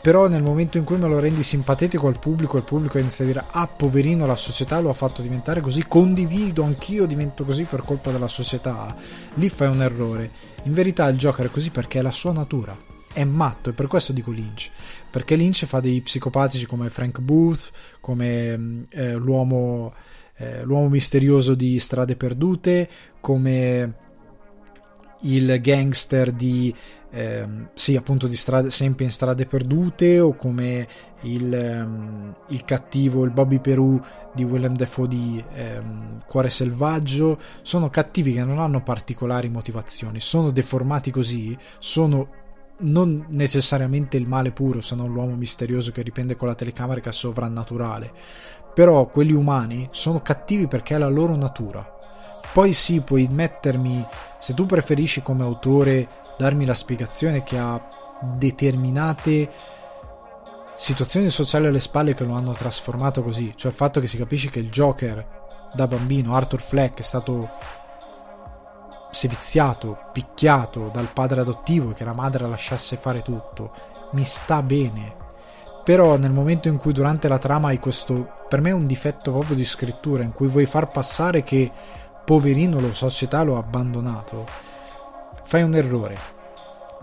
Però 0.04 0.28
nel 0.28 0.42
momento 0.42 0.76
in 0.76 0.84
cui 0.84 0.98
me 0.98 1.08
lo 1.08 1.18
rendi 1.18 1.42
simpatico 1.42 2.08
al 2.08 2.18
pubblico, 2.18 2.58
il 2.58 2.64
pubblico 2.64 2.98
inizia 2.98 3.24
a 3.24 3.26
dire 3.26 3.44
ah 3.48 3.66
poverino 3.66 4.26
la 4.26 4.36
società 4.36 4.78
lo 4.80 4.90
ha 4.90 4.94
fatto 4.94 5.22
diventare 5.22 5.62
così, 5.62 5.84
condivido, 5.88 6.62
anch'io 6.62 7.06
divento 7.06 7.44
così 7.44 7.62
per 7.62 7.82
colpa 7.82 8.10
della 8.10 8.28
società, 8.28 8.94
lì 9.34 9.48
fai 9.48 9.68
un 9.68 9.80
errore. 9.80 10.30
In 10.64 10.74
verità 10.74 11.08
il 11.08 11.16
Joker 11.16 11.46
è 11.46 11.50
così 11.50 11.70
perché 11.70 12.00
è 12.00 12.02
la 12.02 12.12
sua 12.12 12.32
natura 12.32 12.76
è 13.14 13.24
matto 13.24 13.70
e 13.70 13.72
per 13.72 13.86
questo 13.86 14.12
dico 14.12 14.32
Lynch 14.32 14.70
perché 15.08 15.36
Lynch 15.36 15.64
fa 15.66 15.78
dei 15.78 16.00
psicopatici 16.00 16.66
come 16.66 16.90
Frank 16.90 17.20
Booth 17.20 17.70
come 18.00 18.86
eh, 18.90 19.14
l'uomo, 19.14 19.94
eh, 20.36 20.64
l'uomo 20.64 20.88
misterioso 20.88 21.54
di 21.54 21.78
Strade 21.78 22.16
Perdute 22.16 22.90
come 23.20 24.02
il 25.24 25.60
gangster 25.60 26.32
di 26.32 26.74
ehm, 27.10 27.68
sì 27.74 27.96
appunto 27.96 28.26
di 28.26 28.36
strade, 28.36 28.70
sempre 28.70 29.04
in 29.04 29.10
strade 29.10 29.46
perdute 29.46 30.20
o 30.20 30.34
come 30.34 30.86
il, 31.22 31.52
ehm, 31.52 32.34
il 32.48 32.64
cattivo 32.64 33.24
il 33.24 33.30
Bobby 33.30 33.60
Perù 33.60 34.00
di 34.34 34.44
Willem 34.44 34.74
Dafoe 34.74 35.08
di 35.08 35.42
ehm, 35.54 36.22
Cuore 36.26 36.50
Selvaggio 36.50 37.38
sono 37.62 37.88
cattivi 37.90 38.32
che 38.32 38.44
non 38.44 38.58
hanno 38.58 38.82
particolari 38.82 39.48
motivazioni 39.48 40.20
sono 40.20 40.50
deformati 40.50 41.10
così 41.10 41.56
sono 41.78 42.42
non 42.76 43.26
necessariamente 43.28 44.16
il 44.16 44.26
male 44.26 44.50
puro, 44.50 44.80
se 44.80 44.96
non 44.96 45.12
l'uomo 45.12 45.36
misterioso 45.36 45.92
che 45.92 46.02
riprende 46.02 46.34
con 46.34 46.48
la 46.48 46.56
telecamera 46.56 47.12
sovrannaturale. 47.12 48.12
Però 48.74 49.06
quelli 49.06 49.32
umani 49.32 49.86
sono 49.92 50.20
cattivi 50.20 50.66
perché 50.66 50.96
è 50.96 50.98
la 50.98 51.08
loro 51.08 51.36
natura. 51.36 51.93
Poi 52.54 52.72
sì, 52.72 53.00
puoi 53.00 53.26
mettermi, 53.28 54.06
se 54.38 54.54
tu 54.54 54.64
preferisci 54.64 55.22
come 55.22 55.42
autore 55.42 56.06
darmi 56.38 56.64
la 56.64 56.72
spiegazione 56.74 57.42
che 57.42 57.58
ha 57.58 57.84
determinate 58.20 59.50
situazioni 60.76 61.30
sociali 61.30 61.66
alle 61.66 61.80
spalle 61.80 62.14
che 62.14 62.22
lo 62.22 62.34
hanno 62.34 62.52
trasformato 62.52 63.24
così, 63.24 63.54
cioè 63.56 63.72
il 63.72 63.76
fatto 63.76 63.98
che 63.98 64.06
si 64.06 64.16
capisce 64.16 64.50
che 64.50 64.60
il 64.60 64.70
Joker 64.70 65.42
da 65.72 65.88
bambino, 65.88 66.36
Arthur 66.36 66.60
Fleck, 66.60 67.00
è 67.00 67.02
stato 67.02 67.50
seviziato, 69.10 69.98
picchiato 70.12 70.90
dal 70.92 71.10
padre 71.12 71.40
adottivo 71.40 71.90
e 71.90 71.94
che 71.94 72.04
la 72.04 72.12
madre 72.12 72.44
la 72.44 72.50
lasciasse 72.50 72.94
fare 72.96 73.22
tutto, 73.22 73.72
mi 74.12 74.22
sta 74.22 74.62
bene. 74.62 75.22
Però 75.82 76.16
nel 76.16 76.30
momento 76.30 76.68
in 76.68 76.76
cui 76.76 76.92
durante 76.92 77.26
la 77.26 77.38
trama 77.38 77.68
hai 77.68 77.80
questo, 77.80 78.44
per 78.48 78.60
me 78.60 78.70
è 78.70 78.74
un 78.74 78.86
difetto 78.86 79.32
proprio 79.32 79.56
di 79.56 79.64
scrittura, 79.64 80.22
in 80.22 80.32
cui 80.32 80.46
vuoi 80.46 80.66
far 80.66 80.92
passare 80.92 81.42
che 81.42 81.70
poverino 82.24 82.80
la 82.80 82.92
società 82.92 83.42
lo 83.42 83.56
ha 83.56 83.58
abbandonato, 83.58 84.46
fai 85.44 85.62
un 85.62 85.74
errore. 85.74 86.32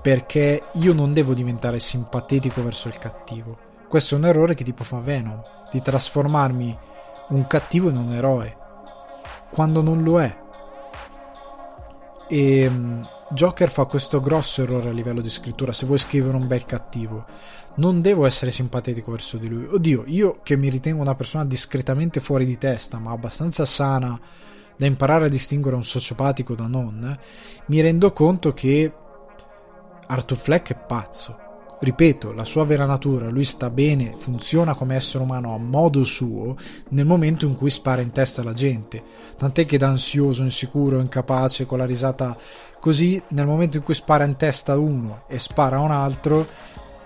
Perché 0.01 0.63
io 0.73 0.93
non 0.93 1.13
devo 1.13 1.33
diventare 1.33 1.77
simpatico 1.79 2.63
verso 2.63 2.87
il 2.87 2.97
cattivo. 2.97 3.57
Questo 3.87 4.15
è 4.15 4.17
un 4.17 4.25
errore 4.25 4.55
che 4.55 4.63
tipo 4.63 4.83
fa 4.83 4.97
Venom, 4.99 5.41
di 5.71 5.81
trasformarmi 5.81 6.77
un 7.29 7.47
cattivo 7.47 7.89
in 7.89 7.97
un 7.97 8.13
eroe, 8.13 8.57
quando 9.51 9.81
non 9.81 10.01
lo 10.01 10.19
è 10.19 10.41
e 12.31 12.65
um, 12.65 13.05
Joker 13.31 13.69
fa 13.69 13.83
questo 13.83 14.21
grosso 14.21 14.61
errore 14.61 14.87
a 14.87 14.93
livello 14.93 15.19
di 15.19 15.29
scrittura. 15.29 15.73
Se 15.73 15.85
vuoi 15.85 15.97
scrivere 15.97 16.37
un 16.37 16.47
bel 16.47 16.65
cattivo, 16.65 17.25
non 17.75 18.01
devo 18.01 18.25
essere 18.25 18.51
simpatico 18.51 19.11
verso 19.11 19.35
di 19.35 19.49
lui. 19.49 19.65
Oddio, 19.65 20.03
io 20.05 20.39
che 20.41 20.55
mi 20.55 20.69
ritengo 20.69 21.01
una 21.01 21.13
persona 21.13 21.43
discretamente 21.43 22.21
fuori 22.21 22.45
di 22.45 22.57
testa, 22.57 22.99
ma 22.99 23.11
abbastanza 23.11 23.65
sana 23.65 24.17
da 24.81 24.87
imparare 24.87 25.25
a 25.25 25.29
distinguere 25.29 25.75
un 25.75 25.83
sociopatico 25.83 26.55
da 26.55 26.65
non, 26.65 27.15
mi 27.67 27.81
rendo 27.81 28.11
conto 28.13 28.51
che 28.51 28.91
Arthur 30.07 30.37
Fleck 30.39 30.71
è 30.71 30.75
pazzo 30.75 31.37
ripeto, 31.81 32.31
la 32.31 32.43
sua 32.43 32.63
vera 32.63 32.85
natura, 32.85 33.29
lui 33.29 33.43
sta 33.43 33.69
bene, 33.71 34.13
funziona 34.15 34.75
come 34.75 34.95
essere 34.95 35.23
umano 35.23 35.55
a 35.55 35.57
modo 35.57 36.03
suo 36.03 36.55
nel 36.89 37.07
momento 37.07 37.47
in 37.47 37.55
cui 37.55 37.71
spara 37.71 38.01
in 38.01 38.11
testa 38.11 38.41
alla 38.41 38.53
gente. 38.53 39.03
Tant'è 39.35 39.65
che 39.65 39.79
da 39.79 39.87
ansioso, 39.87 40.43
insicuro, 40.43 40.99
incapace, 40.99 41.65
con 41.65 41.79
la 41.79 41.85
risata 41.85 42.37
Così 42.79 43.21
nel 43.27 43.45
momento 43.45 43.77
in 43.77 43.83
cui 43.83 43.93
spara 43.93 44.23
in 44.23 44.37
testa 44.37 44.77
uno 44.77 45.25
e 45.27 45.37
spara 45.37 45.79
un 45.79 45.91
altro, 45.91 46.47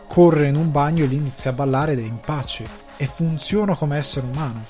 corre 0.07 0.47
in 0.47 0.55
un 0.55 0.71
bagno 0.71 1.03
e 1.03 1.07
lì 1.07 1.15
inizia 1.17 1.51
a 1.51 1.53
ballare 1.53 1.91
ed 1.93 1.99
è 1.99 2.03
in 2.03 2.19
pace. 2.21 2.65
E 2.95 3.07
funziona 3.07 3.75
come 3.75 3.97
essere 3.97 4.25
umano. 4.25 4.63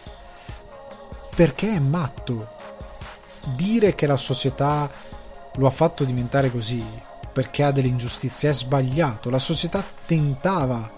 Perché 1.35 1.75
è 1.75 1.79
matto. 1.79 2.54
Dire 3.53 3.93
che 3.95 4.07
la 4.07 4.17
società 4.17 4.89
lo 5.55 5.67
ha 5.67 5.71
fatto 5.71 6.03
diventare 6.03 6.51
così 6.51 6.83
perché 7.35 7.63
ha 7.63 7.71
delle 7.71 7.89
ingiustizie 7.89 8.49
è 8.49 8.53
sbagliato. 8.53 9.29
La 9.29 9.39
società 9.39 9.83
tentava 10.05 10.89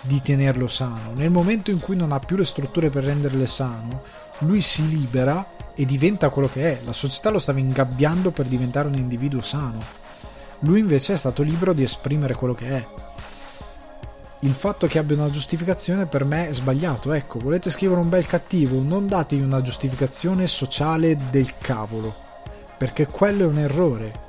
di 0.00 0.22
tenerlo 0.22 0.66
sano. 0.66 1.12
Nel 1.14 1.30
momento 1.30 1.70
in 1.70 1.78
cui 1.80 1.96
non 1.96 2.12
ha 2.12 2.18
più 2.18 2.36
le 2.36 2.46
strutture 2.46 2.88
per 2.88 3.04
renderle 3.04 3.46
sano, 3.46 4.02
lui 4.38 4.62
si 4.62 4.88
libera 4.88 5.46
e 5.74 5.84
diventa 5.84 6.30
quello 6.30 6.48
che 6.48 6.78
è. 6.78 6.80
La 6.84 6.94
società 6.94 7.28
lo 7.28 7.38
stava 7.38 7.58
ingabbiando 7.58 8.30
per 8.30 8.46
diventare 8.46 8.88
un 8.88 8.94
individuo 8.94 9.42
sano. 9.42 9.82
Lui 10.60 10.80
invece 10.80 11.12
è 11.12 11.16
stato 11.16 11.42
libero 11.42 11.72
di 11.72 11.82
esprimere 11.82 12.34
quello 12.34 12.54
che 12.54 12.68
è. 12.68 12.86
Il 14.42 14.54
fatto 14.54 14.86
che 14.86 14.98
abbia 14.98 15.16
una 15.16 15.28
giustificazione 15.28 16.06
per 16.06 16.24
me 16.24 16.48
è 16.48 16.54
sbagliato. 16.54 17.12
Ecco, 17.12 17.38
volete 17.38 17.68
scrivere 17.68 18.00
un 18.00 18.08
bel 18.08 18.26
cattivo, 18.26 18.80
non 18.80 19.06
dategli 19.06 19.42
una 19.42 19.60
giustificazione 19.60 20.46
sociale 20.46 21.18
del 21.30 21.58
cavolo, 21.58 22.14
perché 22.78 23.06
quello 23.06 23.44
è 23.44 23.46
un 23.46 23.58
errore. 23.58 24.28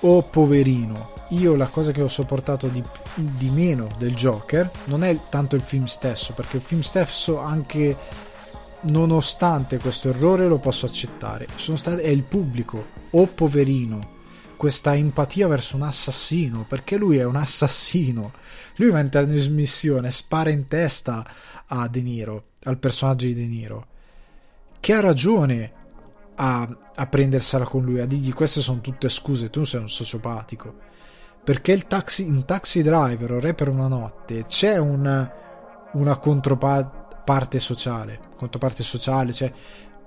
Oh 0.00 0.22
poverino, 0.22 1.10
io 1.30 1.56
la 1.56 1.66
cosa 1.66 1.90
che 1.90 2.02
ho 2.02 2.08
sopportato 2.08 2.68
di, 2.68 2.82
di, 3.14 3.50
meno 3.50 3.88
del 3.98 4.14
Joker 4.14 4.70
non 4.84 5.02
è 5.02 5.18
tanto 5.28 5.56
il 5.56 5.62
film 5.62 5.86
stesso, 5.86 6.32
perché 6.32 6.56
il 6.58 6.62
film 6.62 6.80
stesso 6.80 7.38
anche 7.40 7.96
nonostante 8.82 9.78
questo 9.78 10.08
errore 10.08 10.46
lo 10.46 10.58
posso 10.58 10.86
accettare. 10.86 11.48
Stati, 11.56 12.00
è 12.00 12.08
il 12.08 12.22
pubblico, 12.22 12.86
oh 13.10 13.26
poverino, 13.26 14.18
questa 14.56 14.94
empatia 14.94 15.48
verso 15.48 15.76
un 15.76 15.82
assassino, 15.82 16.64
perché 16.68 16.96
lui 16.96 17.16
è 17.16 17.24
un 17.24 17.36
assassino. 17.36 18.32
Lui 18.80 18.90
va 18.90 19.00
in 19.00 19.10
trasmissione, 19.10 20.10
spara 20.10 20.50
in 20.50 20.64
testa 20.64 21.26
a 21.66 21.86
De 21.88 22.02
Niro, 22.02 22.44
al 22.64 22.78
personaggio 22.78 23.26
di 23.26 23.34
De 23.34 23.46
Niro, 23.46 23.86
che 24.80 24.92
ha 24.92 25.00
ragione 25.00 25.72
a, 26.36 26.76
a 26.94 27.06
prendersela 27.06 27.64
con 27.64 27.84
lui, 27.84 28.00
a 28.00 28.06
dirgli 28.06 28.32
queste 28.32 28.60
sono 28.60 28.80
tutte 28.80 29.08
scuse, 29.08 29.50
tu 29.50 29.64
sei 29.64 29.80
un 29.80 29.88
sociopatico 29.88 30.88
perché 31.42 31.78
taxi, 31.78 32.26
in 32.26 32.44
Taxi 32.44 32.82
Driver 32.82 33.32
o 33.32 33.40
Re 33.40 33.54
per 33.54 33.68
una 33.68 33.88
notte 33.88 34.44
c'è 34.44 34.76
un, 34.76 35.30
una 35.92 36.16
controparte 36.18 37.58
sociale, 37.58 38.20
controparte 38.36 38.82
sociale, 38.82 39.32
cioè, 39.32 39.52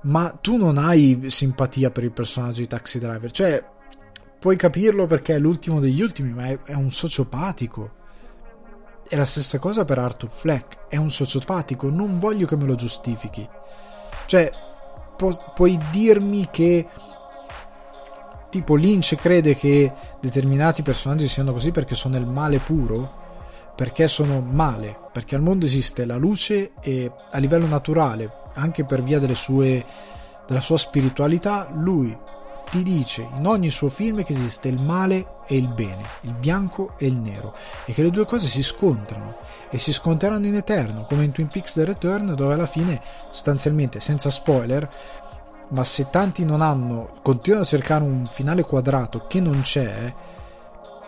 ma 0.04 0.30
tu 0.30 0.58
non 0.58 0.78
hai 0.78 1.26
simpatia 1.28 1.90
per 1.90 2.04
il 2.04 2.12
personaggio 2.12 2.62
di 2.62 2.68
Taxi 2.68 3.00
Driver, 3.00 3.32
cioè 3.32 3.64
puoi 4.40 4.56
capirlo 4.58 5.08
perché 5.08 5.36
è 5.36 5.40
l'ultimo 5.40 5.80
degli 5.80 6.02
ultimi, 6.02 6.32
ma 6.32 6.46
è, 6.46 6.60
è 6.62 6.74
un 6.74 6.92
sociopatico. 6.92 8.02
È 9.08 9.16
la 9.16 9.26
stessa 9.26 9.60
cosa 9.60 9.86
per 9.86 10.00
Arthur 10.00 10.30
Fleck, 10.30 10.88
è 10.88 10.98
un 10.98 11.12
sociopatico, 11.12 11.90
non 11.90 12.18
voglio 12.18 12.46
che 12.46 12.56
me 12.56 12.66
lo 12.66 12.76
giustifichi. 12.76 13.48
Cioè, 14.26 14.52
pu- 15.16 15.38
puoi 15.54 15.80
dirmi 15.92 16.48
che 16.50 16.88
tipo 18.50 18.76
Lynch 18.76 19.16
crede 19.16 19.56
che 19.56 19.92
determinati 20.20 20.84
personaggi 20.84 21.28
siano 21.28 21.54
così 21.54 21.72
perché 21.72 21.96
sono 21.96 22.18
il 22.18 22.28
male 22.28 22.60
puro, 22.60 23.22
perché 23.76 24.08
sono 24.08 24.42
male, 24.42 24.98
perché 25.12 25.36
al 25.36 25.42
mondo 25.42 25.66
esiste 25.66 26.06
la 26.06 26.18
luce 26.18 26.74
e 26.80 27.12
a 27.32 27.38
livello 27.40 27.66
naturale, 27.66 28.32
anche 28.54 28.86
per 28.86 29.02
via 29.02 29.20
sue, 29.34 29.84
della 30.46 30.62
sua 30.62 30.78
spiritualità, 30.78 31.70
lui 31.74 32.16
ti 32.70 32.84
dice 32.84 33.28
in 33.38 33.48
ogni 33.48 33.70
suo 33.70 33.90
film 33.90 34.24
che 34.24 34.34
esiste 34.34 34.68
il 34.68 34.80
male 34.80 35.33
e 35.46 35.56
il 35.56 35.68
bene, 35.68 36.04
il 36.22 36.34
bianco 36.34 36.94
e 36.98 37.08
il 37.08 37.16
nero, 37.16 37.54
e 37.86 37.94
che 37.94 38.04
le 38.04 38.12
due 38.12 38.26
cose 38.26 38.48
si 38.48 38.64
scontrano 38.64 39.36
e 39.70 39.78
si 39.78 39.92
scontreranno 39.92 40.46
in 40.46 40.56
eterno, 40.56 41.04
come 41.04 41.24
in 41.24 41.32
Twin 41.32 41.48
Peaks 41.48 41.74
The 41.74 41.86
Return, 41.86 42.36
dove 42.36 42.54
alla 42.54 42.66
fine, 42.66 43.02
sostanzialmente, 43.30 44.00
senza 44.00 44.30
spoiler, 44.30 44.90
ma 45.70 45.84
se 45.84 46.10
tanti 46.10 46.46
non 46.46 46.62
hanno, 46.62 47.16
continuano 47.22 47.64
a 47.64 47.68
cercare 47.68 48.04
un 48.04 48.28
finale 48.28 48.62
quadrato 48.62 49.26
che 49.28 49.40
non 49.40 49.62
c'è, 49.62 50.14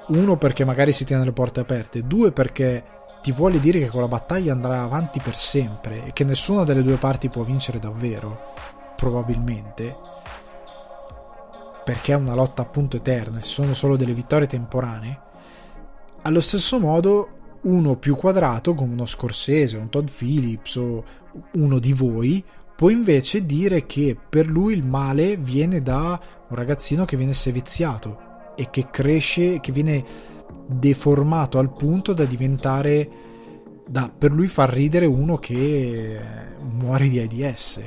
uno 0.08 0.38
perché 0.38 0.66
magari 0.66 0.92
si 0.94 1.06
tiene 1.06 1.24
le 1.24 1.32
porte 1.32 1.60
aperte, 1.60 2.06
due 2.06 2.32
perché 2.32 2.84
ti 3.22 3.32
vuole 3.32 3.60
dire 3.60 3.80
che 3.80 3.90
quella 3.90 4.08
battaglia 4.08 4.54
andrà 4.54 4.82
avanti 4.82 5.20
per 5.20 5.36
sempre 5.36 6.06
e 6.06 6.14
che 6.14 6.24
nessuna 6.24 6.64
delle 6.64 6.84
due 6.84 6.98
parti 6.98 7.30
può 7.30 7.44
vincere 7.44 7.80
davvero, 7.80 8.54
probabilmente, 8.96 9.96
perché 11.86 12.12
è 12.12 12.16
una 12.16 12.34
lotta 12.34 12.64
appunto 12.64 12.98
eterna, 12.98 13.40
ci 13.40 13.50
sono 13.50 13.74
solo 13.74 13.96
delle 13.96 14.14
vittorie 14.14 14.48
temporanee, 14.48 15.20
allo 16.24 16.42
stesso 16.42 16.80
modo 16.80 17.30
uno 17.62 17.96
più 17.96 18.16
quadrato 18.16 18.74
come 18.74 18.94
uno 18.94 19.06
Scorsese, 19.06 19.78
un 19.78 19.90
Todd 19.90 20.08
Phillips 20.08 20.76
o 20.76 21.04
uno 21.54 21.80
di 21.80 21.94
voi 21.94 22.44
può 22.76 22.90
invece 22.90 23.46
dire 23.46 23.86
che 23.86 24.18
per 24.30 24.48
lui 24.48 24.74
il 24.74 24.84
male 24.84 25.38
viene 25.38 25.82
da 25.82 26.20
un 26.48 26.56
ragazzino 26.56 27.06
che 27.06 27.16
viene 27.16 27.34
seviziato 27.34 28.54
e 28.56 28.70
che 28.70 28.90
cresce, 28.90 29.60
che 29.60 29.72
viene 29.72 30.04
deformato 30.68 31.60
al 31.60 31.72
punto 31.72 32.14
da 32.14 32.26
diventare 32.26 33.24
da 33.88 34.12
per 34.16 34.32
lui 34.32 34.48
far 34.48 34.72
ridere 34.72 35.06
uno 35.06 35.38
che 35.38 36.20
muore 36.60 37.08
di 37.08 37.20
AIDS. 37.20 37.82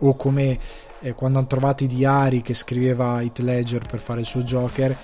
O 0.00 0.14
come 0.16 0.58
eh, 1.00 1.14
quando 1.14 1.38
hanno 1.38 1.46
trovato 1.46 1.84
i 1.84 1.88
diari 1.88 2.42
che 2.42 2.54
scriveva 2.54 3.22
Heath 3.22 3.38
Ledger 3.38 3.86
per 3.86 4.00
fare 4.00 4.20
il 4.20 4.26
suo 4.26 4.42
Joker 4.42 4.96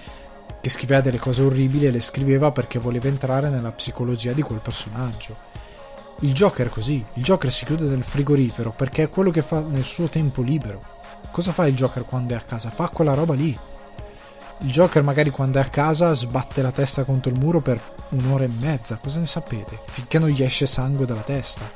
che 0.61 0.69
scriveva 0.71 1.01
delle 1.01 1.19
cose 1.19 1.43
orribili 1.43 1.87
e 1.87 1.91
le 1.91 2.01
scriveva 2.01 2.53
perché 2.53 2.79
voleva 2.79 3.09
entrare 3.09 3.51
nella 3.51 3.73
psicologia 3.73 4.33
di 4.33 4.43
quel 4.43 4.61
personaggio 4.61 5.51
il 6.23 6.33
Joker 6.33 6.67
è 6.67 6.71
così, 6.71 7.05
il 7.15 7.23
Joker 7.23 7.51
si 7.51 7.65
chiude 7.65 7.85
nel 7.85 8.05
frigorifero 8.05 8.71
perché 8.71 9.05
è 9.05 9.09
quello 9.09 9.31
che 9.31 9.43
fa 9.43 9.61
nel 9.61 9.85
suo 9.85 10.07
tempo 10.07 10.43
libero. 10.43 10.81
Cosa 11.33 11.53
fa 11.53 11.67
il 11.67 11.75
Joker 11.75 12.05
quando 12.05 12.35
è 12.35 12.37
a 12.37 12.43
casa? 12.43 12.71
Fa 12.71 12.89
quella 12.89 13.15
roba 13.15 13.35
lì. 13.35 13.59
Il 14.59 14.71
Joker 14.71 15.03
magari 15.03 15.31
quando 15.31 15.59
è 15.59 15.63
a 15.63 15.69
casa 15.69 16.13
sbatte 16.13 16.63
la 16.63 16.71
testa 16.71 17.03
contro 17.03 17.33
il 17.33 17.39
muro 17.39 17.61
per 17.61 17.81
un'ora 18.11 18.45
e 18.45 18.51
mezza, 18.61 19.01
cosa 19.03 19.19
ne 19.19 19.27
sapete? 19.27 19.81
Finché 19.87 20.21
non 20.21 20.29
gli 20.29 20.43
esce 20.43 20.67
sangue 20.67 21.07
dalla 21.07 21.23
testa. 21.23 21.69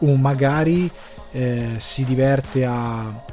O 0.00 0.14
magari 0.16 0.90
eh, 1.30 1.74
si 1.78 2.04
diverte 2.04 2.66
a... 2.66 3.30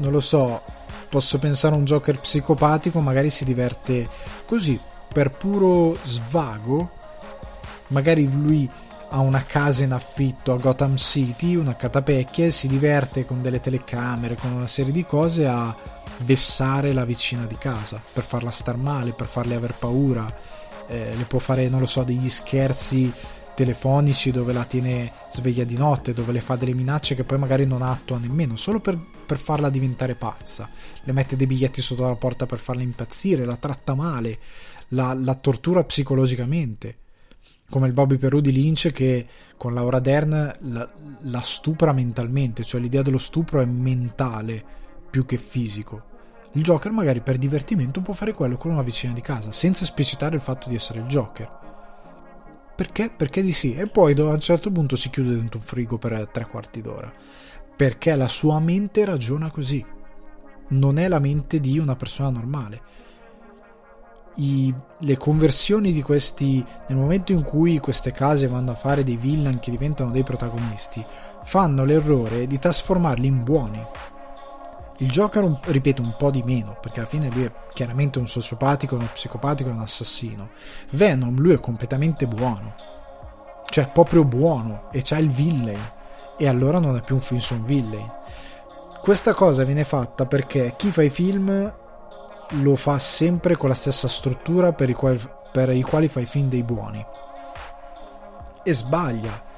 non 0.00 0.12
lo 0.12 0.20
so, 0.20 0.62
posso 1.08 1.38
pensare 1.38 1.74
a 1.74 1.78
un 1.78 1.84
Joker 1.84 2.18
psicopatico, 2.18 3.00
magari 3.00 3.30
si 3.30 3.44
diverte 3.44 4.08
così, 4.46 4.78
per 5.12 5.30
puro 5.30 5.96
svago, 6.02 6.90
magari 7.88 8.30
lui 8.30 8.68
ha 9.12 9.18
una 9.18 9.44
casa 9.44 9.82
in 9.82 9.92
affitto 9.92 10.52
a 10.52 10.56
Gotham 10.56 10.96
City, 10.96 11.56
una 11.56 11.74
catapecchia, 11.74 12.46
e 12.46 12.50
si 12.50 12.68
diverte 12.68 13.24
con 13.24 13.42
delle 13.42 13.60
telecamere, 13.60 14.36
con 14.36 14.52
una 14.52 14.68
serie 14.68 14.92
di 14.92 15.04
cose 15.04 15.46
a 15.46 15.74
vessare 16.18 16.92
la 16.92 17.04
vicina 17.04 17.44
di 17.44 17.56
casa 17.58 18.00
per 18.12 18.22
farla 18.22 18.50
star 18.50 18.76
male, 18.76 19.12
per 19.12 19.26
farle 19.26 19.56
aver 19.56 19.74
paura. 19.74 20.32
Eh, 20.86 21.14
le 21.16 21.24
può 21.24 21.40
fare, 21.40 21.68
non 21.68 21.80
lo 21.80 21.86
so, 21.86 22.04
degli 22.04 22.28
scherzi 22.28 23.12
telefonici 23.54 24.30
dove 24.30 24.52
la 24.52 24.64
tiene 24.64 25.12
sveglia 25.30 25.64
di 25.64 25.76
notte, 25.76 26.14
dove 26.14 26.32
le 26.32 26.40
fa 26.40 26.54
delle 26.56 26.72
minacce 26.72 27.14
che 27.16 27.24
poi 27.24 27.38
magari 27.38 27.66
non 27.66 27.82
attua 27.82 28.16
nemmeno, 28.16 28.54
solo 28.54 28.78
per, 28.78 28.96
per 29.30 29.38
farla 29.38 29.70
diventare 29.70 30.16
pazza. 30.16 30.68
Le 31.04 31.12
mette 31.12 31.36
dei 31.36 31.46
biglietti 31.46 31.80
sotto 31.80 32.02
la 32.02 32.16
porta 32.16 32.46
per 32.46 32.58
farla 32.58 32.82
impazzire, 32.82 33.44
la 33.44 33.54
tratta 33.54 33.94
male, 33.94 34.40
la, 34.88 35.14
la 35.14 35.36
tortura 35.36 35.84
psicologicamente 35.84 36.96
come 37.70 37.86
il 37.86 37.92
Bobby 37.92 38.16
Perù 38.16 38.40
di 38.40 38.50
Lynch 38.50 38.90
che 38.90 39.24
con 39.56 39.72
Laura 39.72 40.00
Dern 40.00 40.52
la, 40.62 40.90
la, 41.20 41.40
stupra 41.40 41.92
mentalmente, 41.92 42.64
cioè 42.64 42.80
l'idea 42.80 43.02
dello 43.02 43.16
stupro 43.16 43.60
è 43.60 43.64
mentale 43.64 44.64
più 45.08 45.24
che 45.24 45.36
fisico. 45.36 46.08
Il 46.54 46.64
Joker 46.64 46.90
magari 46.90 47.20
per 47.20 47.38
divertimento 47.38 48.00
può 48.00 48.12
fare 48.12 48.32
quello 48.32 48.56
con 48.56 48.72
una 48.72 48.82
vicina 48.82 49.12
di 49.12 49.20
casa, 49.20 49.52
senza 49.52 49.84
esplicitare 49.84 50.34
il 50.34 50.42
fatto 50.42 50.68
di 50.68 50.74
essere 50.74 50.98
il 50.98 51.06
Joker. 51.06 51.58
Perché? 52.74 53.08
Perché 53.10 53.40
di 53.40 53.52
sì. 53.52 53.76
E 53.76 53.86
poi 53.86 54.14
a 54.18 54.24
un 54.24 54.40
certo 54.40 54.72
punto 54.72 54.96
si 54.96 55.08
chiude 55.08 55.36
dentro 55.36 55.60
un 55.60 55.64
frigo 55.64 55.96
per 55.96 56.28
tre 56.32 56.46
quarti 56.46 56.80
d'ora. 56.80 57.12
Perché 57.80 58.14
la 58.14 58.28
sua 58.28 58.60
mente 58.60 59.06
ragiona 59.06 59.50
così. 59.50 59.82
Non 60.68 60.98
è 60.98 61.08
la 61.08 61.18
mente 61.18 61.60
di 61.60 61.78
una 61.78 61.96
persona 61.96 62.28
normale. 62.28 62.82
I, 64.34 64.74
le 64.98 65.16
conversioni 65.16 65.90
di 65.90 66.02
questi 66.02 66.62
nel 66.88 66.98
momento 66.98 67.32
in 67.32 67.42
cui 67.42 67.78
queste 67.78 68.12
case 68.12 68.48
vanno 68.48 68.72
a 68.72 68.74
fare 68.74 69.02
dei 69.02 69.16
villain 69.16 69.60
che 69.60 69.70
diventano 69.70 70.10
dei 70.10 70.24
protagonisti 70.24 71.02
fanno 71.44 71.86
l'errore 71.86 72.46
di 72.46 72.58
trasformarli 72.58 73.26
in 73.26 73.44
buoni. 73.44 73.82
Il 74.98 75.08
Joker 75.08 75.60
ripeto 75.64 76.02
un 76.02 76.14
po' 76.18 76.30
di 76.30 76.42
meno 76.42 76.76
perché 76.82 77.00
alla 77.00 77.08
fine 77.08 77.30
lui 77.30 77.44
è 77.44 77.52
chiaramente 77.72 78.18
un 78.18 78.28
sociopatico 78.28 78.96
uno 78.96 79.08
psicopatico 79.10 79.70
un 79.70 79.80
assassino. 79.80 80.50
Venom 80.90 81.34
lui 81.40 81.54
è 81.54 81.60
completamente 81.60 82.26
buono. 82.26 82.74
Cioè 83.64 83.88
proprio 83.88 84.22
buono 84.26 84.90
e 84.92 85.00
c'ha 85.02 85.16
il 85.16 85.30
villain 85.30 85.98
e 86.40 86.48
allora 86.48 86.80
non 86.80 86.96
è 86.96 87.02
più 87.02 87.14
un 87.14 87.20
film 87.20 87.38
su 87.38 87.54
un 87.54 87.64
villain 87.64 88.18
questa 89.00 89.32
cosa 89.32 89.64
viene 89.64 89.84
fatta 89.84 90.26
perché 90.26 90.74
chi 90.76 90.90
fa 90.90 91.02
i 91.02 91.08
film 91.08 91.72
lo 92.48 92.76
fa 92.76 92.98
sempre 92.98 93.56
con 93.56 93.70
la 93.70 93.74
stessa 93.74 94.08
struttura 94.08 94.74
per 94.74 94.90
i 94.90 94.92
quali, 94.92 95.18
per 95.50 95.70
i 95.70 95.80
quali 95.80 96.06
fa 96.06 96.20
i 96.20 96.26
film 96.26 96.50
dei 96.50 96.62
buoni. 96.62 97.04
E 98.62 98.72
sbaglia. 98.74 99.48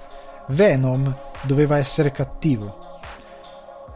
Venom 0.49 1.13
doveva 1.43 1.77
essere 1.77 2.13
cattivo, 2.13 3.01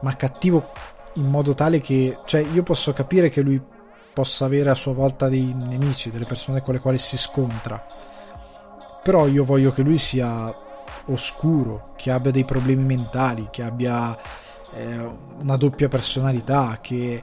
ma 0.00 0.16
cattivo 0.16 0.70
in 1.14 1.26
modo 1.26 1.54
tale 1.54 1.80
che, 1.80 2.18
cioè, 2.24 2.40
io 2.40 2.64
posso 2.64 2.92
capire 2.92 3.28
che 3.28 3.40
lui 3.40 3.62
possa 4.12 4.46
avere 4.46 4.70
a 4.70 4.74
sua 4.74 4.94
volta 4.94 5.28
dei 5.28 5.54
nemici, 5.54 6.10
delle 6.10 6.24
persone 6.24 6.60
con 6.60 6.74
le 6.74 6.80
quali 6.80 6.98
si 6.98 7.16
scontra, 7.16 7.84
però 9.02 9.28
io 9.28 9.44
voglio 9.44 9.70
che 9.70 9.82
lui 9.82 9.98
sia 9.98 10.52
oscuro, 11.06 11.92
che 11.96 12.10
abbia 12.10 12.30
dei 12.30 12.44
problemi 12.44 12.84
mentali, 12.84 13.48
che 13.50 13.62
abbia 13.62 14.16
eh, 14.74 15.10
una 15.40 15.56
doppia 15.56 15.88
personalità, 15.88 16.78
che, 16.80 17.22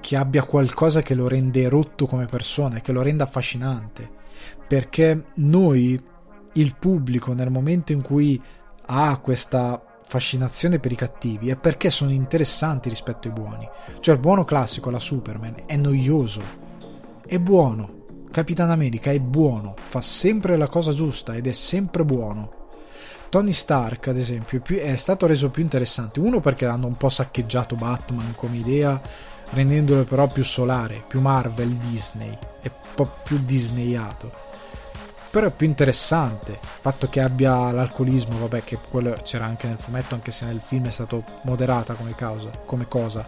che 0.00 0.16
abbia 0.16 0.44
qualcosa 0.44 1.02
che 1.02 1.14
lo 1.14 1.28
rende 1.28 1.68
rotto 1.68 2.06
come 2.06 2.26
persona, 2.26 2.80
che 2.80 2.92
lo 2.92 3.02
renda 3.02 3.24
affascinante. 3.24 4.16
Perché 4.66 5.24
noi, 5.34 6.00
il 6.52 6.76
pubblico, 6.78 7.32
nel 7.32 7.50
momento 7.50 7.92
in 7.92 8.02
cui 8.02 8.40
ha 8.86 9.18
questa 9.18 9.82
fascinazione 10.02 10.78
per 10.78 10.92
i 10.92 10.96
cattivi, 10.96 11.50
è 11.50 11.56
perché 11.56 11.90
sono 11.90 12.10
interessanti 12.10 12.88
rispetto 12.88 13.28
ai 13.28 13.34
buoni. 13.34 13.68
Cioè 14.00 14.14
il 14.14 14.20
buono 14.20 14.44
classico, 14.44 14.90
la 14.90 14.98
Superman, 14.98 15.54
è 15.66 15.76
noioso, 15.76 16.42
è 17.26 17.38
buono. 17.38 17.96
Capitan 18.30 18.70
America 18.70 19.10
è 19.10 19.20
buono, 19.20 19.74
fa 19.76 20.00
sempre 20.00 20.56
la 20.56 20.68
cosa 20.68 20.92
giusta 20.92 21.34
ed 21.34 21.46
è 21.46 21.52
sempre 21.52 22.04
buono. 22.04 22.57
Tony 23.30 23.52
Stark, 23.52 24.08
ad 24.08 24.16
esempio, 24.16 24.62
è 24.78 24.96
stato 24.96 25.26
reso 25.26 25.50
più 25.50 25.62
interessante. 25.62 26.18
Uno 26.18 26.40
perché 26.40 26.64
hanno 26.64 26.86
un 26.86 26.96
po' 26.96 27.10
saccheggiato 27.10 27.76
Batman 27.76 28.32
come 28.34 28.56
idea, 28.56 29.00
rendendolo 29.50 30.04
però 30.04 30.28
più 30.28 30.42
solare, 30.42 31.02
più 31.06 31.20
Marvel 31.20 31.68
Disney, 31.68 32.30
è 32.62 32.70
un 32.72 32.94
po' 32.94 33.10
più 33.22 33.38
disneyato. 33.44 34.46
Però 35.30 35.46
è 35.46 35.50
più 35.50 35.66
interessante 35.66 36.52
il 36.52 36.58
fatto 36.80 37.10
che 37.10 37.20
abbia 37.20 37.70
l'alcolismo, 37.70 38.38
vabbè, 38.38 38.64
che 38.64 38.78
quello 38.90 39.14
c'era 39.22 39.44
anche 39.44 39.66
nel 39.66 39.76
fumetto, 39.76 40.14
anche 40.14 40.30
se 40.30 40.46
nel 40.46 40.62
film 40.64 40.86
è 40.86 40.90
stato 40.90 41.22
moderata 41.42 41.92
come, 41.92 42.14
causa, 42.14 42.48
come 42.64 42.88
cosa. 42.88 43.26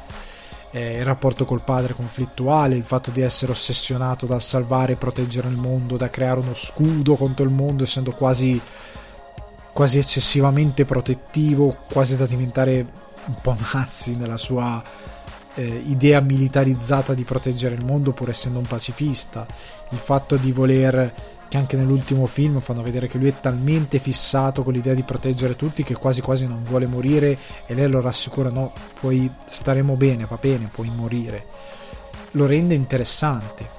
Eh, 0.70 0.98
il 0.98 1.04
rapporto 1.04 1.44
col 1.44 1.60
padre 1.60 1.92
conflittuale, 1.92 2.74
il 2.74 2.84
fatto 2.84 3.10
di 3.10 3.20
essere 3.20 3.52
ossessionato 3.52 4.24
dal 4.24 4.40
salvare 4.40 4.92
e 4.92 4.96
proteggere 4.96 5.48
il 5.48 5.56
mondo, 5.56 5.98
da 5.98 6.08
creare 6.08 6.40
uno 6.40 6.54
scudo 6.54 7.16
contro 7.16 7.44
il 7.44 7.50
mondo, 7.50 7.82
essendo 7.82 8.12
quasi 8.12 8.58
quasi 9.80 9.96
eccessivamente 9.96 10.84
protettivo, 10.84 11.74
quasi 11.90 12.14
da 12.14 12.26
diventare 12.26 12.86
un 13.24 13.34
po' 13.40 13.56
nazi 13.72 14.14
nella 14.14 14.36
sua 14.36 14.82
eh, 15.54 15.82
idea 15.86 16.20
militarizzata 16.20 17.14
di 17.14 17.22
proteggere 17.22 17.76
il 17.76 17.84
mondo 17.86 18.12
pur 18.12 18.28
essendo 18.28 18.58
un 18.58 18.66
pacifista, 18.66 19.46
il 19.88 19.96
fatto 19.96 20.36
di 20.36 20.52
voler 20.52 21.14
che 21.48 21.56
anche 21.56 21.78
nell'ultimo 21.78 22.26
film 22.26 22.60
fanno 22.60 22.82
vedere 22.82 23.08
che 23.08 23.16
lui 23.16 23.28
è 23.28 23.40
talmente 23.40 23.98
fissato 23.98 24.62
con 24.62 24.74
l'idea 24.74 24.92
di 24.92 25.02
proteggere 25.02 25.56
tutti 25.56 25.82
che 25.82 25.94
quasi 25.94 26.20
quasi 26.20 26.46
non 26.46 26.62
vuole 26.62 26.86
morire 26.86 27.38
e 27.64 27.72
lei 27.72 27.88
lo 27.88 28.02
rassicura 28.02 28.50
no, 28.50 28.74
puoi 29.00 29.32
staremo 29.46 29.94
bene, 29.94 30.26
va 30.28 30.36
bene, 30.38 30.68
puoi 30.70 30.90
morire. 30.94 31.46
Lo 32.32 32.44
rende 32.44 32.74
interessante. 32.74 33.78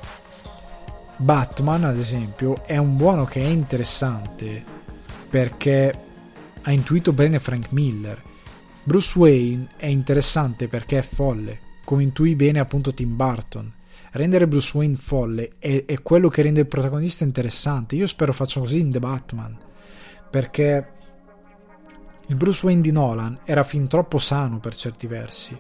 Batman, 1.18 1.84
ad 1.84 2.00
esempio, 2.00 2.64
è 2.66 2.78
un 2.78 2.98
buono 2.98 3.26
che 3.26 3.40
è 3.40 3.48
interessante 3.48 4.80
perché 5.32 5.94
ha 6.62 6.72
intuito 6.72 7.14
bene 7.14 7.40
Frank 7.40 7.72
Miller. 7.72 8.22
Bruce 8.84 9.18
Wayne 9.18 9.70
è 9.78 9.86
interessante 9.86 10.68
perché 10.68 11.00
è 11.00 11.02
folle, 11.04 11.60
come 11.86 12.04
intuì 12.04 12.36
bene 12.36 12.60
appunto 12.60 12.94
Tim 12.94 13.16
Burton. 13.16 13.72
Rendere 14.12 14.46
Bruce 14.46 14.76
Wayne 14.76 14.98
folle 14.98 15.54
è, 15.58 15.86
è 15.86 16.02
quello 16.02 16.28
che 16.28 16.42
rende 16.42 16.60
il 16.60 16.68
protagonista 16.68 17.24
interessante. 17.24 17.96
Io 17.96 18.08
spero 18.08 18.34
faccia 18.34 18.60
così 18.60 18.80
in 18.80 18.92
The 18.92 19.00
Batman, 19.00 19.58
perché 20.30 20.92
il 22.28 22.36
Bruce 22.36 22.66
Wayne 22.66 22.82
di 22.82 22.92
Nolan 22.92 23.40
era 23.46 23.64
fin 23.64 23.88
troppo 23.88 24.18
sano 24.18 24.60
per 24.60 24.76
certi 24.76 25.08
versi. 25.08 25.58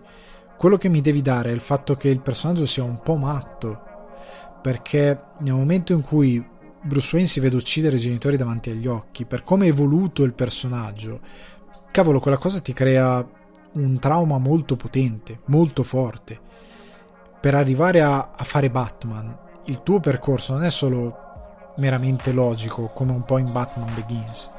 Quello 0.57 0.75
che 0.75 0.89
mi 0.89 0.99
devi 0.99 1.21
dare 1.21 1.51
è 1.51 1.53
il 1.53 1.62
fatto 1.62 1.95
che 1.95 2.10
il 2.10 2.19
personaggio 2.19 2.65
sia 2.65 2.84
un 2.84 2.99
po' 2.99 3.15
matto, 3.15 3.79
perché 4.62 5.17
nel 5.39 5.53
momento 5.53 5.93
in 5.93 6.01
cui 6.01 6.45
Bruce 6.84 7.10
Wayne 7.13 7.28
si 7.28 7.39
vede 7.39 7.56
uccidere 7.56 7.98
i 7.98 8.00
genitori 8.00 8.38
davanti 8.38 8.72
agli 8.72 8.88
occhi, 8.88 9.26
per 9.26 9.44
come 9.44 9.65
è 9.65 9.70
evoluto 9.70 10.24
il 10.24 10.34
personaggio, 10.34 11.20
cavolo, 11.91 12.20
quella 12.20 12.38
cosa 12.38 12.60
ti 12.60 12.74
crea 12.74 13.26
un 13.74 14.00
trauma 14.00 14.38
molto 14.38 14.76
potente, 14.76 15.41
molto 15.46 15.84
forte. 15.84 16.39
Per 17.39 17.56
arrivare 17.56 18.02
a, 18.02 18.32
a 18.36 18.44
fare 18.44 18.70
Batman, 18.70 19.38
il 19.65 19.84
tuo 19.84 20.00
percorso 20.00 20.54
non 20.54 20.63
è 20.63 20.72
solo 20.72 21.74
meramente 21.78 22.32
logico, 22.32 22.88
come 22.88 23.12
un 23.12 23.24
po' 23.24 23.38
in 23.38 23.52
Batman 23.52 23.94
Begins. 23.94 24.50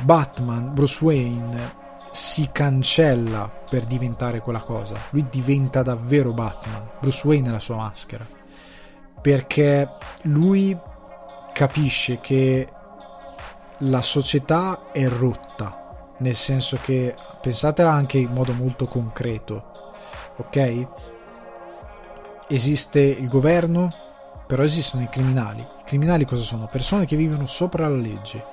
Batman, 0.00 0.74
Bruce 0.74 1.02
Wayne, 1.04 1.82
si 2.10 2.48
cancella 2.52 3.50
per 3.68 3.84
diventare 3.84 4.40
quella 4.40 4.60
cosa. 4.60 4.96
Lui 5.10 5.26
diventa 5.30 5.82
davvero 5.82 6.32
Batman. 6.32 6.88
Bruce 7.00 7.26
Wayne 7.26 7.48
è 7.48 7.52
la 7.52 7.60
sua 7.60 7.76
maschera. 7.76 8.26
Perché 9.20 9.88
lui 10.22 10.78
capisce 11.54 12.18
che 12.18 12.68
la 13.78 14.02
società 14.02 14.90
è 14.90 15.06
rotta, 15.06 16.10
nel 16.18 16.34
senso 16.34 16.78
che 16.82 17.14
pensatela 17.40 17.92
anche 17.92 18.18
in 18.18 18.32
modo 18.32 18.52
molto 18.52 18.86
concreto, 18.86 19.92
ok? 20.36 20.86
Esiste 22.48 23.00
il 23.00 23.28
governo, 23.28 23.94
però 24.48 24.64
esistono 24.64 25.04
i 25.04 25.08
criminali. 25.08 25.60
I 25.60 25.84
criminali 25.84 26.24
cosa 26.24 26.42
sono? 26.42 26.68
Persone 26.70 27.06
che 27.06 27.14
vivono 27.14 27.46
sopra 27.46 27.88
la 27.88 27.96
legge 27.96 28.44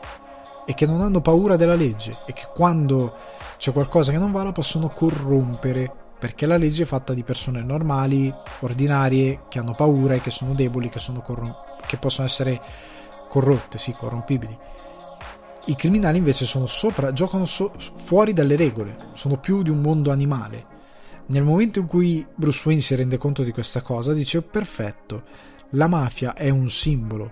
e 0.66 0.76
che 0.76 0.86
non 0.86 1.02
hanno 1.02 1.22
paura 1.22 1.56
della 1.56 1.76
legge 1.76 2.18
e 2.28 2.34
che 2.34 2.48
quando 2.54 3.16
c'è 3.58 3.72
qualcosa 3.72 4.12
che 4.12 4.20
non 4.20 4.32
va 4.32 4.44
la 4.44 4.52
possono 4.52 4.90
corrompere 4.90 5.92
perché 6.20 6.46
la 6.46 6.58
legge 6.58 6.84
è 6.84 6.86
fatta 6.86 7.16
di 7.16 7.24
persone 7.24 7.64
normali, 7.64 8.32
ordinarie, 8.60 9.46
che 9.50 9.58
hanno 9.58 9.74
paura 9.74 10.14
e 10.14 10.22
che 10.22 10.30
sono 10.30 10.54
deboli, 10.54 10.88
che, 10.88 11.00
sono 11.00 11.22
corrom- 11.22 11.80
che 11.88 11.98
possono 11.98 12.28
essere 12.28 12.62
corrotte, 13.32 13.78
sì, 13.78 13.94
corrompibili. 13.94 14.58
I 15.68 15.76
criminali 15.78 16.18
invece 16.18 16.44
sono 16.44 16.66
sopra, 16.66 17.14
giocano 17.14 17.46
so, 17.46 17.72
fuori 17.96 18.34
dalle 18.34 18.58
regole, 18.58 18.98
sono 19.14 19.38
più 19.38 19.62
di 19.62 19.70
un 19.70 19.80
mondo 19.80 20.12
animale. 20.12 20.66
Nel 21.28 21.44
momento 21.44 21.80
in 21.80 21.86
cui 21.86 22.28
Bruce 22.36 22.64
Wayne 22.66 22.82
si 22.82 22.94
rende 22.94 23.18
conto 23.18 23.44
di 23.44 23.54
questa 23.54 23.82
cosa, 23.82 24.12
dice: 24.12 24.42
Perfetto, 24.42 25.24
la 25.72 25.88
mafia 25.88 26.34
è 26.34 26.50
un 26.50 26.70
simbolo, 26.70 27.32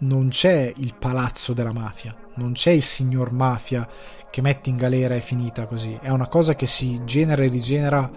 non 0.00 0.28
c'è 0.28 0.72
il 0.76 0.94
palazzo 0.96 1.52
della 1.52 1.72
mafia, 1.72 2.14
non 2.34 2.52
c'è 2.52 2.70
il 2.70 2.84
signor 2.84 3.32
mafia 3.32 3.88
che 4.30 4.42
metti 4.42 4.70
in 4.70 4.76
galera 4.76 5.16
e 5.16 5.20
finita 5.20 5.66
così. 5.66 5.98
È 6.00 6.10
una 6.10 6.28
cosa 6.28 6.54
che 6.54 6.66
si 6.66 7.00
genera 7.04 7.42
e 7.42 7.48
rigenera 7.48 8.08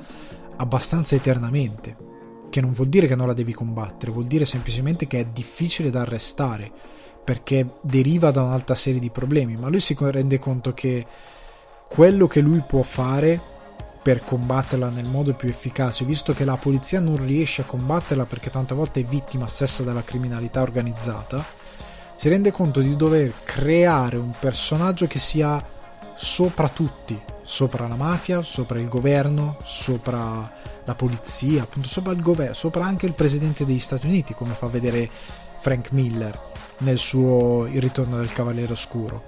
abbastanza 0.58 1.16
eternamente. 1.16 2.12
Che 2.52 2.62
non 2.62 2.74
vuol 2.74 2.90
dire 2.90 3.08
che 3.08 3.16
non 3.16 3.26
la 3.26 3.34
devi 3.34 3.54
combattere, 3.54 4.12
vuol 4.12 4.28
dire 4.28 4.46
semplicemente 4.46 5.08
che 5.08 5.22
è 5.22 5.26
difficile 5.26 5.90
da 5.90 6.02
arrestare 6.02 7.02
perché 7.24 7.76
deriva 7.82 8.32
da 8.32 8.42
un'altra 8.42 8.76
serie 8.76 9.00
di 9.00 9.10
problemi, 9.10 9.56
ma 9.56 9.70
lui 9.70 9.80
si 9.80 9.96
rende 10.00 10.40
conto 10.40 10.74
che 10.74 11.06
quello 11.88 12.28
che 12.28 12.42
lui 12.42 12.62
può 12.66 12.82
fare 12.82 13.40
per 14.02 14.24
combatterla 14.26 14.90
nel 14.90 15.06
modo 15.06 15.34
più 15.34 15.48
efficace, 15.48 16.04
visto 16.04 16.34
che 16.34 16.44
la 16.44 16.58
polizia 16.58 17.00
non 17.00 17.26
riesce 17.26 17.62
a 17.62 17.66
combatterla 17.66 18.26
perché 18.26 18.50
tante 18.50 18.76
volte 18.76 19.00
è 19.00 19.04
vittima 19.04 19.48
stessa 19.48 19.84
della 19.84 20.04
criminalità 20.04 20.62
organizzata, 20.62 21.44
si 22.16 22.28
rende 22.28 22.52
conto 22.52 22.82
di 22.82 22.96
dover 22.98 23.34
creare 23.46 24.18
un 24.18 24.34
personaggio 24.38 25.08
che 25.08 25.20
sia 25.20 25.64
sopra 26.16 26.68
tutti, 26.68 27.20
sopra 27.44 27.88
la 27.88 27.96
mafia, 27.96 28.42
sopra 28.42 28.80
il 28.80 28.90
governo, 28.90 29.58
sopra 29.64 30.52
la 30.84 30.96
polizia, 30.96 31.64
appunto 31.64 31.88
sopra 31.88 32.12
il 32.12 32.22
governo, 32.22 32.54
sopra 32.54 32.84
anche 32.84 33.06
il 33.06 33.14
presidente 33.14 33.66
degli 33.66 33.80
Stati 33.80 34.06
Uniti, 34.06 34.34
come 34.34 34.54
fa 34.54 34.68
vedere 34.68 35.10
Frank 35.60 35.92
Miller 35.92 36.52
nel 36.84 36.98
suo 36.98 37.66
Il 37.68 37.82
ritorno 37.82 38.18
del 38.18 38.32
Cavaliere 38.32 38.74
Oscuro, 38.74 39.24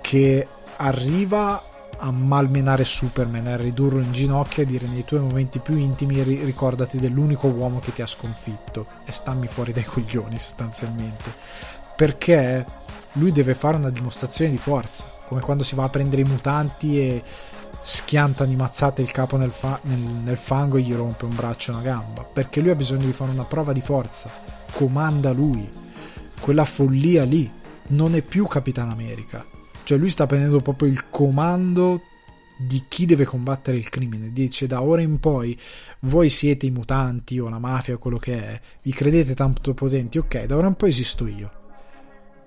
che 0.00 0.46
arriva 0.76 1.62
a 1.98 2.10
malmenare 2.10 2.84
Superman, 2.84 3.46
a 3.46 3.56
ridurlo 3.56 4.00
in 4.00 4.12
ginocchio 4.12 4.62
e 4.62 4.66
dire 4.66 4.86
nei 4.86 5.04
tuoi 5.04 5.20
momenti 5.20 5.58
più 5.58 5.76
intimi 5.76 6.22
ricordati 6.22 6.98
dell'unico 6.98 7.48
uomo 7.48 7.78
che 7.78 7.92
ti 7.92 8.00
ha 8.00 8.06
sconfitto 8.06 8.86
e 9.04 9.12
stammi 9.12 9.46
fuori 9.48 9.72
dai 9.72 9.84
coglioni 9.84 10.38
sostanzialmente. 10.38 11.30
Perché 11.94 12.64
lui 13.12 13.32
deve 13.32 13.54
fare 13.54 13.76
una 13.76 13.90
dimostrazione 13.90 14.50
di 14.50 14.56
forza, 14.56 15.04
come 15.26 15.42
quando 15.42 15.62
si 15.62 15.74
va 15.74 15.84
a 15.84 15.90
prendere 15.90 16.22
i 16.22 16.24
mutanti 16.24 16.98
e 16.98 17.22
schianta 17.82 18.46
di 18.46 18.56
mazzate 18.56 19.02
il 19.02 19.10
capo 19.10 19.36
nel, 19.36 19.52
fa- 19.52 19.80
nel, 19.82 19.98
nel 19.98 20.36
fango 20.38 20.78
e 20.78 20.82
gli 20.82 20.94
rompe 20.94 21.26
un 21.26 21.34
braccio 21.34 21.70
e 21.70 21.74
una 21.74 21.82
gamba, 21.82 22.22
perché 22.22 22.60
lui 22.60 22.70
ha 22.70 22.74
bisogno 22.74 23.04
di 23.04 23.12
fare 23.12 23.30
una 23.30 23.44
prova 23.44 23.72
di 23.72 23.82
forza, 23.82 24.30
comanda 24.72 25.32
lui 25.32 25.88
quella 26.40 26.64
follia 26.64 27.24
lì 27.24 27.48
non 27.88 28.14
è 28.14 28.22
più 28.22 28.46
Capitan 28.46 28.88
America. 28.88 29.44
Cioè 29.84 29.98
lui 29.98 30.10
sta 30.10 30.26
prendendo 30.26 30.60
proprio 30.60 30.88
il 30.88 31.08
comando 31.10 32.02
di 32.58 32.84
chi 32.88 33.06
deve 33.06 33.24
combattere 33.24 33.76
il 33.76 33.88
crimine. 33.88 34.32
Dice 34.32 34.66
da 34.66 34.82
ora 34.82 35.00
in 35.00 35.18
poi 35.18 35.58
voi 36.00 36.28
siete 36.28 36.66
i 36.66 36.70
mutanti 36.70 37.38
o 37.38 37.48
la 37.48 37.58
mafia 37.58 37.94
o 37.94 37.98
quello 37.98 38.18
che 38.18 38.36
è, 38.36 38.60
vi 38.82 38.92
credete 38.92 39.34
tanto 39.34 39.72
potenti, 39.74 40.18
ok, 40.18 40.44
da 40.44 40.56
ora 40.56 40.66
in 40.66 40.74
poi 40.74 40.90
esisto 40.90 41.26
io. 41.26 41.52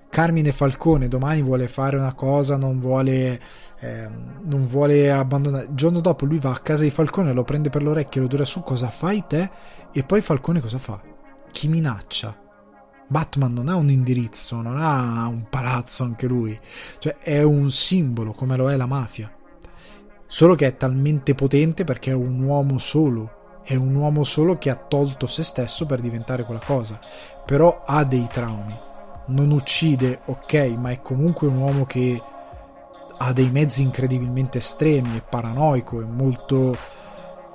Carmine 0.08 0.52
Falcone 0.52 1.08
domani 1.08 1.42
vuole 1.42 1.66
fare 1.66 1.96
una 1.96 2.14
cosa, 2.14 2.56
non 2.56 2.78
vuole, 2.78 3.40
eh, 3.80 4.08
non 4.44 4.64
vuole 4.64 5.10
abbandonare. 5.10 5.64
Il 5.64 5.74
giorno 5.74 6.00
dopo 6.00 6.24
lui 6.24 6.38
va 6.38 6.52
a 6.52 6.58
casa 6.58 6.84
di 6.84 6.90
Falcone, 6.90 7.32
lo 7.32 7.42
prende 7.42 7.68
per 7.68 7.82
l'orecchio, 7.82 8.20
lo 8.22 8.28
dura 8.28 8.44
su 8.44 8.62
cosa 8.62 8.88
fai 8.90 9.24
te? 9.26 9.50
E 9.92 10.04
poi 10.04 10.20
Falcone 10.20 10.60
cosa 10.60 10.78
fa? 10.78 11.00
Chi 11.50 11.66
minaccia? 11.66 12.43
Batman 13.06 13.52
non 13.52 13.68
ha 13.68 13.76
un 13.76 13.90
indirizzo, 13.90 14.60
non 14.62 14.80
ha 14.80 15.26
un 15.26 15.46
palazzo 15.50 16.04
anche 16.04 16.26
lui, 16.26 16.58
cioè 16.98 17.18
è 17.18 17.42
un 17.42 17.70
simbolo 17.70 18.32
come 18.32 18.56
lo 18.56 18.70
è 18.70 18.76
la 18.76 18.86
mafia. 18.86 19.30
Solo 20.26 20.54
che 20.54 20.66
è 20.66 20.76
talmente 20.76 21.34
potente 21.34 21.84
perché 21.84 22.10
è 22.10 22.14
un 22.14 22.40
uomo 22.40 22.78
solo, 22.78 23.60
è 23.62 23.74
un 23.74 23.94
uomo 23.94 24.24
solo 24.24 24.56
che 24.56 24.70
ha 24.70 24.76
tolto 24.76 25.26
se 25.26 25.42
stesso 25.42 25.86
per 25.86 26.00
diventare 26.00 26.44
quella 26.44 26.62
cosa, 26.64 26.98
però 27.44 27.82
ha 27.84 28.04
dei 28.04 28.26
traumi. 28.30 28.74
Non 29.26 29.50
uccide, 29.50 30.20
ok, 30.24 30.54
ma 30.78 30.90
è 30.90 31.00
comunque 31.00 31.46
un 31.46 31.58
uomo 31.58 31.84
che 31.84 32.20
ha 33.16 33.32
dei 33.32 33.50
mezzi 33.50 33.82
incredibilmente 33.82 34.58
estremi, 34.58 35.18
è 35.18 35.22
paranoico, 35.22 36.00
è 36.00 36.04
molto 36.04 36.76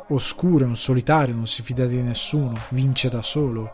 oscuro, 0.08 0.64
è 0.64 0.68
un 0.68 0.76
solitario, 0.76 1.36
non 1.36 1.48
si 1.48 1.64
fida 1.64 1.86
di 1.86 2.02
nessuno, 2.02 2.58
vince 2.70 3.10
da 3.10 3.22
solo 3.22 3.72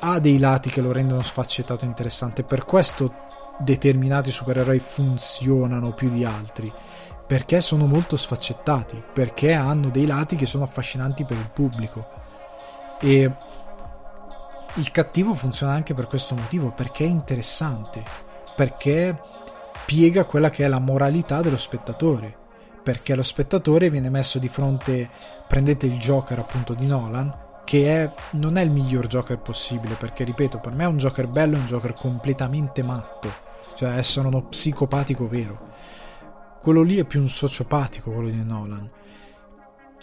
ha 0.00 0.18
dei 0.18 0.38
lati 0.38 0.70
che 0.70 0.80
lo 0.80 0.92
rendono 0.92 1.22
sfaccettato 1.22 1.84
e 1.84 1.88
interessante. 1.88 2.42
Per 2.42 2.64
questo 2.64 3.12
determinati 3.58 4.30
supereroi 4.30 4.78
funzionano 4.78 5.92
più 5.92 6.10
di 6.10 6.24
altri. 6.24 6.72
Perché 7.26 7.60
sono 7.60 7.86
molto 7.86 8.16
sfaccettati, 8.16 9.02
perché 9.12 9.52
hanno 9.52 9.90
dei 9.90 10.06
lati 10.06 10.36
che 10.36 10.46
sono 10.46 10.64
affascinanti 10.64 11.24
per 11.24 11.36
il 11.36 11.50
pubblico. 11.50 12.06
E 13.00 13.32
il 14.74 14.90
cattivo 14.92 15.34
funziona 15.34 15.72
anche 15.72 15.92
per 15.92 16.06
questo 16.06 16.36
motivo, 16.36 16.70
perché 16.70 17.04
è 17.04 17.08
interessante, 17.08 18.04
perché 18.54 19.18
piega 19.84 20.24
quella 20.24 20.50
che 20.50 20.64
è 20.64 20.68
la 20.68 20.78
moralità 20.78 21.40
dello 21.40 21.56
spettatore. 21.56 22.44
Perché 22.82 23.16
lo 23.16 23.24
spettatore 23.24 23.90
viene 23.90 24.10
messo 24.10 24.38
di 24.38 24.48
fronte, 24.48 25.10
prendete 25.48 25.86
il 25.86 25.98
Joker 25.98 26.38
appunto 26.38 26.74
di 26.74 26.86
Nolan, 26.86 27.45
che 27.66 28.04
è, 28.04 28.14
non 28.34 28.56
è 28.56 28.62
il 28.62 28.70
miglior 28.70 29.08
Joker 29.08 29.40
possibile, 29.40 29.96
perché 29.96 30.22
ripeto, 30.22 30.60
per 30.60 30.72
me 30.72 30.84
è 30.84 30.86
un 30.86 30.98
Joker 30.98 31.26
bello, 31.26 31.56
è 31.56 31.58
un 31.58 31.66
Joker 31.66 31.94
completamente 31.94 32.80
matto, 32.84 33.28
cioè 33.74 33.96
essere 33.96 34.28
uno 34.28 34.44
psicopatico 34.44 35.26
vero. 35.26 35.58
Quello 36.62 36.82
lì 36.82 36.96
è 36.96 37.04
più 37.04 37.20
un 37.20 37.28
sociopatico, 37.28 38.12
quello 38.12 38.28
di 38.28 38.44
Nolan, 38.44 38.88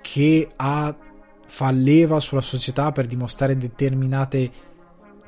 che 0.02 0.49
ha, 0.58 0.93
fa 1.45 1.71
leva 1.71 2.19
sulla 2.19 2.41
società 2.41 2.91
per 2.91 3.06
dimostrare 3.06 3.56
determinate 3.56 4.52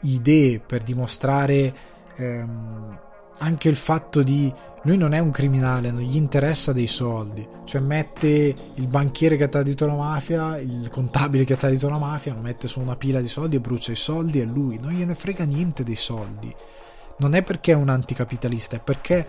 idee, 0.02 0.60
per 0.60 0.84
dimostrare 0.84 1.74
ehm, 2.17 3.00
anche 3.38 3.69
il 3.69 3.78
fatto 3.78 4.24
di 4.24 4.54
lui 4.86 4.98
non 4.98 5.13
è 5.13 5.19
un 5.19 5.32
criminale, 5.32 5.89
non 5.89 6.02
gli 6.02 6.15
interessa 6.15 6.71
dei 6.71 6.86
soldi, 6.86 7.45
cioè 7.63 7.82
mette 7.82 8.56
il 8.76 8.88
banchiere 8.88 9.36
che 9.36 9.45
ha 9.45 9.48
tradito 9.48 9.88
la 9.88 9.95
mafia, 9.95 10.60
il 10.60 10.89
contabile 10.91 11.43
che 11.43 11.54
ha 11.54 11.58
tradito 11.58 11.89
la 11.89 11.98
mafia, 11.98 12.36
lo 12.36 12.41
mette 12.41 12.67
su 12.67 12.80
una 12.80 12.95
pila 12.95 13.19
di 13.19 13.28
soldi 13.28 13.56
e 13.56 13.60
brucia 13.60 13.91
i 13.91 13.95
soldi 13.95 14.39
e 14.39 14.43
lui 14.43 14.78
non 14.80 14.91
gliene 14.91 15.15
frega 15.15 15.43
niente 15.43 15.84
dei 15.84 15.95
soldi. 15.95 16.54
Non 17.17 17.34
è 17.34 17.41
perché 17.41 17.71
è 17.71 17.76
un 17.76 17.89
anticapitalista, 17.89 18.76
è 18.76 18.80
perché 18.80 19.26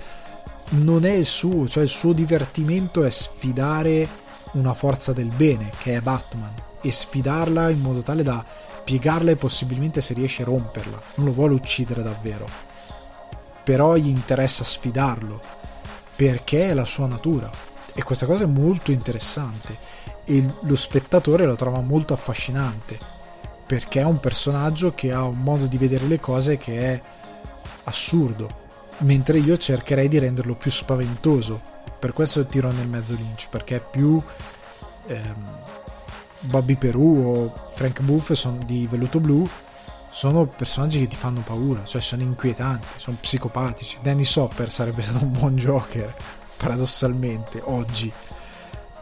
non 0.70 1.06
è 1.06 1.12
il 1.12 1.24
suo, 1.24 1.66
cioè 1.66 1.84
il 1.84 1.88
suo 1.88 2.12
divertimento 2.12 3.02
è 3.02 3.08
sfidare 3.08 4.06
una 4.52 4.74
forza 4.74 5.14
del 5.14 5.30
bene, 5.34 5.70
che 5.78 5.96
è 5.96 6.00
Batman, 6.00 6.52
e 6.82 6.90
sfidarla 6.90 7.70
in 7.70 7.80
modo 7.80 8.02
tale 8.02 8.22
da 8.22 8.44
piegarla 8.84 9.30
e 9.30 9.36
possibilmente 9.36 10.02
se 10.02 10.12
riesce 10.12 10.44
romperla. 10.44 11.00
Non 11.14 11.26
lo 11.26 11.32
vuole 11.32 11.54
uccidere 11.54 12.02
davvero 12.02 12.74
però 13.66 13.96
gli 13.96 14.06
interessa 14.06 14.62
sfidarlo 14.62 15.40
perché 16.14 16.68
è 16.68 16.72
la 16.72 16.84
sua 16.84 17.08
natura. 17.08 17.50
E 17.92 18.00
questa 18.04 18.24
cosa 18.24 18.44
è 18.44 18.46
molto 18.46 18.92
interessante 18.92 19.76
e 20.24 20.46
lo 20.60 20.76
spettatore 20.76 21.46
lo 21.46 21.56
trova 21.56 21.80
molto 21.80 22.14
affascinante 22.14 22.96
perché 23.66 24.02
è 24.02 24.04
un 24.04 24.20
personaggio 24.20 24.94
che 24.94 25.12
ha 25.12 25.24
un 25.24 25.42
modo 25.42 25.66
di 25.66 25.78
vedere 25.78 26.06
le 26.06 26.20
cose 26.20 26.58
che 26.58 26.80
è 26.80 27.00
assurdo 27.84 28.64
mentre 28.98 29.38
io 29.38 29.56
cercherei 29.56 30.06
di 30.06 30.20
renderlo 30.20 30.54
più 30.54 30.70
spaventoso. 30.70 31.60
Per 31.98 32.12
questo 32.12 32.46
tiro 32.46 32.70
nel 32.70 32.86
mezzo 32.86 33.14
Lynch 33.14 33.48
perché 33.50 33.76
è 33.76 33.82
più 33.90 34.22
ehm, 35.08 35.44
Bobby 36.38 36.76
Perù 36.76 37.24
o 37.26 37.70
Frank 37.72 38.00
Buff 38.02 38.30
sono 38.30 38.58
di 38.64 38.86
Velluto 38.88 39.18
Blu 39.18 39.48
sono 40.10 40.46
personaggi 40.46 41.00
che 41.00 41.08
ti 41.08 41.16
fanno 41.16 41.40
paura, 41.40 41.84
cioè 41.84 42.00
sono 42.00 42.22
inquietanti, 42.22 42.86
sono 42.96 43.18
psicopatici. 43.20 43.98
Danny 44.00 44.24
Sopper 44.24 44.70
sarebbe 44.70 45.02
stato 45.02 45.24
un 45.24 45.32
buon 45.32 45.56
Joker, 45.56 46.14
paradossalmente, 46.56 47.60
oggi, 47.64 48.10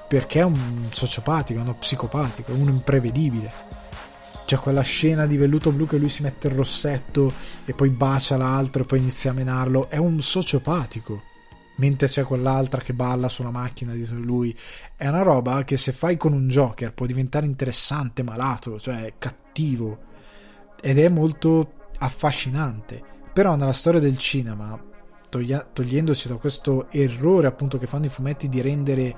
perché 0.09 0.41
è 0.41 0.45
un 0.45 0.89
sociopatico, 0.91 1.59
è 1.59 1.63
uno 1.63 1.75
psicopatico, 1.75 2.53
è 2.53 2.55
uno 2.55 2.71
imprevedibile. 2.71 3.73
C'è 4.45 4.57
quella 4.59 4.83
scena 4.83 5.27
di 5.27 5.37
velluto 5.37 5.73
blu 5.73 5.87
che 5.87 5.97
lui 5.97 6.11
si 6.11 6.23
mette 6.23 6.49
il 6.49 6.55
rossetto 6.55 7.33
e 7.65 7.73
poi 7.73 7.89
bacia 7.89 8.37
l'altro 8.37 8.83
e 8.83 8.87
poi 8.87 8.99
inizia 8.99 9.31
a 9.31 9.35
menarlo, 9.35 9.89
è 9.89 9.97
un 9.97 10.21
sociopatico. 10.21 11.23
Mentre 11.77 12.07
c'è 12.07 12.23
quell'altra 12.23 12.81
che 12.81 12.93
balla 12.93 13.29
sulla 13.29 13.51
macchina 13.51 13.95
dietro 13.95 14.17
lui. 14.17 14.57
È 14.97 15.09
una 15.09 15.23
roba 15.23 15.65
che 15.65 15.77
se 15.77 15.93
fai 15.93 16.17
con 16.17 16.33
un 16.33 16.47
Joker 16.47 16.93
può 16.93 17.07
diventare 17.07 17.47
interessante, 17.47 18.23
malato, 18.23 18.79
cioè 18.79 19.15
cattivo 19.19 20.13
ed 20.81 20.99
è 20.99 21.09
molto 21.09 21.73
affascinante. 21.99 23.03
Però 23.33 23.57
nella 23.57 23.73
storia 23.73 24.01
del 24.01 24.17
cinema, 24.17 24.81
toglia- 25.29 25.67
togliendosi 25.71 26.29
da 26.29 26.37
questo 26.37 26.87
errore 26.91 27.47
appunto 27.47 27.79
che 27.79 27.87
fanno 27.87 28.07
i 28.07 28.11
fumetti 28.11 28.49
di 28.49 28.61
rendere 28.61 29.17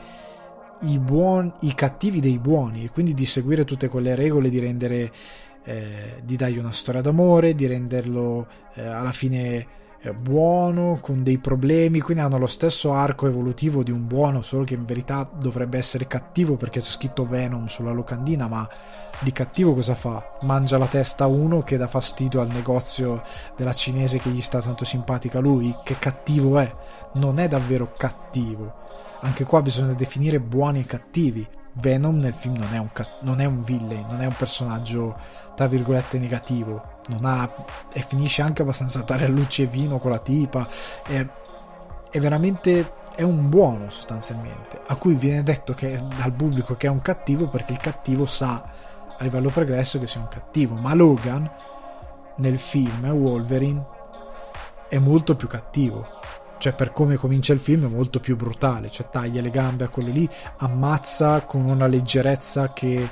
i, 0.82 0.98
buoni, 0.98 1.52
i 1.60 1.74
cattivi 1.74 2.20
dei 2.20 2.38
buoni 2.38 2.84
e 2.84 2.90
quindi 2.90 3.14
di 3.14 3.26
seguire 3.26 3.64
tutte 3.64 3.88
quelle 3.88 4.14
regole 4.14 4.48
di 4.48 4.58
rendere 4.58 5.12
eh, 5.64 6.22
di 6.22 6.36
dargli 6.36 6.58
una 6.58 6.72
storia 6.72 7.00
d'amore, 7.00 7.54
di 7.54 7.66
renderlo 7.66 8.46
eh, 8.74 8.86
alla 8.86 9.12
fine 9.12 9.66
buono, 10.14 10.98
con 11.00 11.22
dei 11.22 11.38
problemi, 11.38 12.00
quindi 12.00 12.22
hanno 12.22 12.38
lo 12.38 12.46
stesso 12.46 12.92
arco 12.92 13.26
evolutivo 13.26 13.82
di 13.82 13.90
un 13.90 14.06
buono, 14.06 14.42
solo 14.42 14.64
che 14.64 14.74
in 14.74 14.84
verità 14.84 15.28
dovrebbe 15.38 15.78
essere 15.78 16.06
cattivo 16.06 16.56
perché 16.56 16.80
c'è 16.80 16.90
scritto 16.90 17.26
Venom 17.26 17.66
sulla 17.66 17.90
locandina, 17.92 18.46
ma 18.46 18.68
di 19.18 19.32
cattivo 19.32 19.74
cosa 19.74 19.94
fa? 19.94 20.38
Mangia 20.42 20.78
la 20.78 20.86
testa 20.86 21.24
a 21.24 21.28
uno 21.28 21.62
che 21.62 21.76
dà 21.76 21.88
fastidio 21.88 22.40
al 22.40 22.48
negozio 22.48 23.22
della 23.56 23.72
cinese 23.72 24.18
che 24.18 24.30
gli 24.30 24.40
sta 24.40 24.60
tanto 24.60 24.84
simpatica 24.84 25.38
lui, 25.38 25.74
che 25.82 25.98
cattivo 25.98 26.58
è? 26.58 26.72
Non 27.14 27.38
è 27.38 27.48
davvero 27.48 27.92
cattivo. 27.96 28.84
Anche 29.20 29.44
qua 29.44 29.62
bisogna 29.62 29.94
definire 29.94 30.40
buoni 30.40 30.80
e 30.80 30.86
cattivi. 30.86 31.46
Venom 31.78 32.16
nel 32.16 32.34
film 32.34 32.56
non 32.56 32.72
è 32.72 32.78
un, 32.78 32.88
non 33.20 33.40
è 33.40 33.44
un 33.44 33.62
villain, 33.62 34.06
non 34.08 34.20
è 34.20 34.26
un 34.26 34.34
personaggio 34.36 35.16
tra 35.54 35.66
virgolette 35.66 36.18
negativo 36.18 36.94
non 37.08 37.24
ha 37.24 37.48
e 37.92 38.04
finisce 38.06 38.42
anche 38.42 38.62
abbastanza 38.62 39.02
dare 39.02 39.24
a 39.24 39.28
luce 39.28 39.62
e 39.62 39.66
vino 39.66 39.98
con 39.98 40.10
la 40.10 40.18
tipa. 40.18 40.66
È, 41.06 41.26
è 42.10 42.20
veramente 42.20 43.04
è 43.14 43.22
un 43.22 43.48
buono 43.48 43.88
sostanzialmente 43.88 44.78
a 44.86 44.96
cui 44.96 45.14
viene 45.14 45.42
detto 45.42 45.72
che, 45.72 45.98
dal 46.18 46.32
pubblico 46.32 46.76
che 46.76 46.86
è 46.86 46.90
un 46.90 47.00
cattivo 47.00 47.48
perché 47.48 47.72
il 47.72 47.78
cattivo 47.78 48.26
sa 48.26 48.62
a 49.18 49.24
livello 49.24 49.48
progresso 49.48 49.98
che 49.98 50.06
sia 50.06 50.20
un 50.20 50.28
cattivo. 50.28 50.74
Ma 50.74 50.94
Logan 50.94 51.50
nel 52.36 52.58
film 52.58 53.06
Wolverine 53.06 53.84
è 54.88 54.98
molto 54.98 55.34
più 55.34 55.48
cattivo. 55.48 56.06
Cioè 56.58 56.72
per 56.72 56.92
come 56.92 57.16
comincia 57.16 57.52
il 57.52 57.60
film 57.60 57.84
è 57.86 57.88
molto 57.88 58.20
più 58.20 58.36
brutale. 58.36 58.90
Cioè 58.90 59.08
taglia 59.10 59.40
le 59.40 59.50
gambe 59.50 59.84
a 59.84 59.88
quello 59.88 60.10
lì 60.10 60.28
ammazza 60.58 61.42
con 61.42 61.64
una 61.64 61.86
leggerezza 61.86 62.72
che 62.72 63.08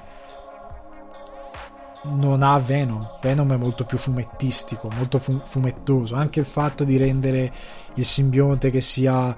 non 2.05 2.43
ha 2.43 2.59
Venom. 2.59 3.19
Venom 3.21 3.53
è 3.53 3.57
molto 3.57 3.85
più 3.85 3.99
fumettistico, 3.99 4.89
molto 4.95 5.19
fu- 5.19 5.41
fumettoso. 5.45 6.15
Anche 6.15 6.41
il 6.41 6.47
fatto 6.47 6.85
di 6.85 6.97
rendere 6.97 7.53
il 7.95 8.05
simbionte 8.05 8.71
che 8.71 8.81
sia 8.81 9.37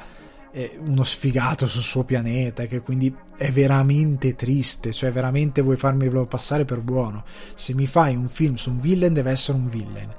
eh, 0.51 0.79
uno 0.85 1.03
sfigato 1.03 1.67
sul 1.67 1.83
suo 1.83 2.05
pianeta, 2.05 2.67
che 2.67 2.81
quindi 2.81 3.15
è 3.37 3.51
veramente 3.51 4.35
triste. 4.35 4.93
Cioè, 4.93 5.13
veramente 5.13 5.63
vuoi 5.63 5.77
farmelo 5.77 6.27
passare 6.27 6.65
per 6.65 6.81
buono. 6.81 7.25
Se 7.55 7.75
mi 7.75 7.87
fai 7.87 8.17
un 8.17 8.29
film 8.29 8.55
su 8.55 8.71
un 8.71 8.81
villain, 8.81 9.13
deve 9.13 9.31
essere 9.31 9.59
un 9.59 9.69
villain. 9.69 10.15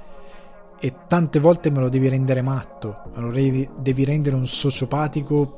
E 0.80 0.94
tante 1.08 1.40
volte 1.40 1.72
me 1.72 1.80
lo 1.80 1.90
devi 1.90 2.08
rendere 2.08 2.44
matto, 2.44 3.02
me 3.16 3.22
lo 3.22 3.32
devi, 3.32 3.68
devi 3.80 4.06
rendere 4.06 4.36
un 4.36 4.46
sociopatico 4.46 5.56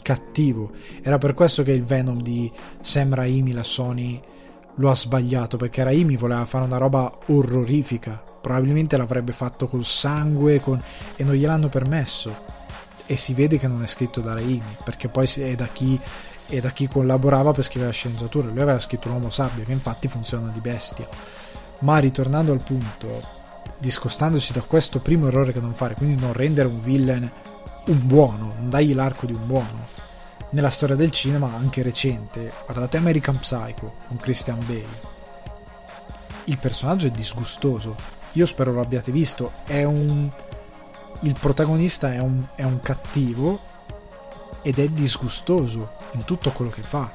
cattivo. 0.00 0.72
Era 1.02 1.18
per 1.18 1.34
questo 1.34 1.62
che 1.62 1.72
il 1.72 1.84
Venom 1.84 2.22
di 2.22 2.50
Sam 2.80 3.14
Raimi, 3.14 3.52
la 3.52 3.62
Sony 3.62 4.20
lo 4.80 4.90
ha 4.90 4.94
sbagliato 4.94 5.56
perché 5.56 5.84
Raimi 5.84 6.16
voleva 6.16 6.44
fare 6.46 6.64
una 6.64 6.78
roba 6.78 7.16
orrorifica. 7.26 8.22
Probabilmente 8.40 8.96
l'avrebbe 8.96 9.32
fatto 9.32 9.68
col 9.68 9.84
sangue 9.84 10.60
con... 10.60 10.82
e 11.16 11.22
non 11.22 11.34
gliel'hanno 11.34 11.68
permesso. 11.68 12.34
e 13.06 13.16
si 13.16 13.34
vede 13.34 13.58
che 13.58 13.66
non 13.66 13.82
è 13.82 13.86
scritto 13.86 14.20
da 14.20 14.34
Raimi 14.34 14.76
perché 14.84 15.08
poi 15.08 15.28
è 15.36 15.54
da 15.54 15.66
chi, 15.66 16.00
è 16.46 16.60
da 16.60 16.70
chi 16.70 16.86
collaborava 16.88 17.52
per 17.52 17.64
scrivere 17.64 17.90
la 17.90 17.92
sceneggiatura 17.92 18.48
lui 18.48 18.60
aveva 18.60 18.78
scritto 18.78 19.08
l'uomo 19.08 19.30
sabbia 19.30 19.64
che 19.64 19.72
infatti 19.72 20.06
funziona 20.06 20.48
di 20.52 20.60
bestia 20.60 21.08
ma 21.80 21.98
ritornando 21.98 22.52
al 22.52 22.60
punto 22.60 23.20
discostandosi 23.78 24.52
da 24.52 24.60
questo 24.60 25.00
primo 25.00 25.26
errore 25.26 25.52
che 25.52 25.58
non 25.58 25.74
fare 25.74 25.96
quindi 25.96 26.22
non 26.22 26.32
rendere 26.32 26.68
un 26.68 26.80
villain 26.80 27.28
un 27.86 28.06
buono 28.06 28.54
non 28.56 28.70
dargli 28.70 28.94
l'arco 28.94 29.26
di 29.26 29.32
un 29.32 29.44
buono 29.44 29.88
nella 30.50 30.70
storia 30.70 30.96
del 30.96 31.10
cinema 31.10 31.52
anche 31.54 31.82
recente 31.82 32.52
guardate 32.64 32.96
American 32.96 33.38
Psycho 33.38 33.94
con 34.08 34.16
Christian 34.16 34.58
Bale 34.66 35.08
il 36.44 36.58
personaggio 36.58 37.06
è 37.06 37.10
disgustoso 37.10 37.94
io 38.32 38.46
spero 38.46 38.72
lo 38.72 38.80
abbiate 38.80 39.12
visto 39.12 39.52
è 39.64 39.84
un 39.84 40.30
il 41.22 41.36
protagonista 41.38 42.12
è 42.12 42.18
un, 42.18 42.42
è 42.54 42.62
un 42.62 42.80
cattivo 42.80 43.60
ed 44.62 44.78
è 44.78 44.88
disgustoso 44.88 45.90
in 46.12 46.24
tutto 46.24 46.50
quello 46.50 46.70
che 46.70 46.82
fa. 46.82 47.12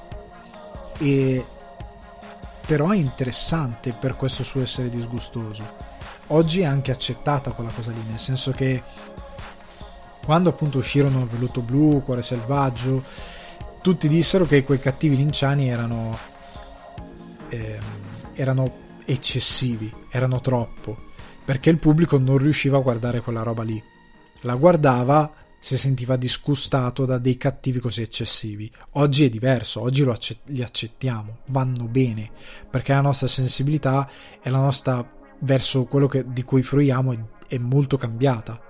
E 0.97 1.45
però 2.65 2.89
è 2.89 2.95
interessante 2.95 3.91
per 3.91 4.15
questo 4.15 4.43
suo 4.43 4.61
essere 4.61 4.89
disgustoso. 4.89 5.93
Oggi 6.27 6.61
è 6.61 6.65
anche 6.65 6.91
accettata 6.91 7.51
quella 7.51 7.69
cosa 7.69 7.91
lì, 7.91 8.01
nel 8.07 8.17
senso 8.17 8.51
che 8.51 8.81
quando 10.25 10.49
appunto 10.49 10.79
uscirono 10.79 11.27
Veluto 11.31 11.61
Blu, 11.61 12.01
Cuore 12.03 12.21
Selvaggio, 12.21 13.01
tutti 13.81 14.09
dissero 14.09 14.45
che 14.45 14.63
quei 14.63 14.79
cattivi 14.79 15.15
linciani 15.15 15.69
erano, 15.69 16.17
eh, 17.49 17.79
erano 18.33 18.83
eccessivi, 19.05 19.89
erano 20.09 20.41
troppo, 20.41 20.97
perché 21.45 21.69
il 21.69 21.77
pubblico 21.77 22.17
non 22.17 22.37
riusciva 22.37 22.77
a 22.77 22.81
guardare 22.81 23.21
quella 23.21 23.43
roba 23.43 23.63
lì 23.63 23.81
la 24.45 24.55
guardava 24.55 25.33
si 25.59 25.77
sentiva 25.77 26.15
disgustato 26.15 27.05
da 27.05 27.17
dei 27.17 27.37
cattivi 27.37 27.79
così 27.79 28.03
eccessivi. 28.03 28.71
Oggi 28.91 29.25
è 29.25 29.29
diverso, 29.29 29.81
oggi 29.81 30.03
accett- 30.03 30.49
li 30.49 30.61
accettiamo, 30.61 31.39
vanno 31.47 31.85
bene, 31.85 32.29
perché 32.69 32.93
la 32.93 33.01
nostra 33.01 33.27
sensibilità 33.27 34.07
e 34.41 34.49
la 34.51 34.59
nostra 34.59 35.07
verso 35.39 35.85
quello 35.85 36.07
che, 36.07 36.23
di 36.27 36.43
cui 36.43 36.61
fruiamo 36.61 37.11
è, 37.11 37.19
è 37.47 37.57
molto 37.57 37.97
cambiata. 37.97 38.61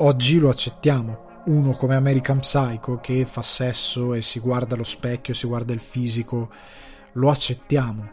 Oggi 0.00 0.38
lo 0.38 0.48
accettiamo. 0.48 1.42
Uno 1.46 1.72
come 1.72 1.96
American 1.96 2.38
Psycho 2.38 3.00
che 3.00 3.26
fa 3.26 3.42
sesso 3.42 4.14
e 4.14 4.22
si 4.22 4.38
guarda 4.38 4.76
allo 4.76 4.84
specchio, 4.84 5.34
si 5.34 5.48
guarda 5.48 5.72
il 5.72 5.80
fisico, 5.80 6.50
lo 7.14 7.30
accettiamo. 7.30 8.10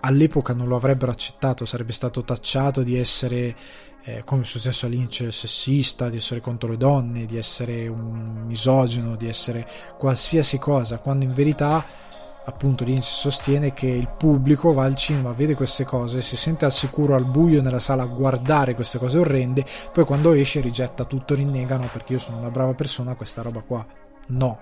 All'epoca 0.00 0.52
non 0.52 0.68
lo 0.68 0.76
avrebbero 0.76 1.10
accettato, 1.10 1.64
sarebbe 1.64 1.92
stato 1.92 2.24
tacciato 2.24 2.82
di 2.82 2.98
essere 2.98 3.56
eh, 4.04 4.22
come 4.22 4.42
è 4.42 4.44
successo 4.44 4.84
a 4.84 4.90
Lynch, 4.90 5.28
sessista, 5.30 6.10
di 6.10 6.18
essere 6.18 6.40
contro 6.40 6.68
le 6.68 6.76
donne, 6.76 7.24
di 7.24 7.38
essere 7.38 7.88
un 7.88 8.42
misogino, 8.44 9.16
di 9.16 9.26
essere 9.26 9.66
qualsiasi 9.96 10.58
cosa, 10.58 10.98
quando 10.98 11.24
in 11.24 11.32
verità 11.32 11.86
appunto 12.44 12.84
Lynch 12.84 13.04
sostiene 13.04 13.72
che 13.72 13.86
il 13.86 14.08
pubblico 14.08 14.72
va 14.72 14.84
al 14.84 14.96
cinema, 14.96 15.32
vede 15.32 15.54
queste 15.54 15.84
cose, 15.84 16.22
si 16.22 16.36
sente 16.36 16.64
al 16.64 16.72
sicuro 16.72 17.14
al 17.14 17.24
buio 17.24 17.62
nella 17.62 17.78
sala 17.78 18.02
a 18.02 18.06
guardare 18.06 18.74
queste 18.74 18.98
cose 18.98 19.18
orrende, 19.18 19.64
poi 19.92 20.04
quando 20.04 20.32
esce 20.32 20.60
rigetta 20.60 21.04
tutto, 21.04 21.34
rinnegano 21.34 21.88
perché 21.92 22.14
io 22.14 22.18
sono 22.18 22.38
una 22.38 22.50
brava 22.50 22.74
persona, 22.74 23.14
questa 23.14 23.42
roba 23.42 23.60
qua. 23.60 23.84
No, 24.28 24.58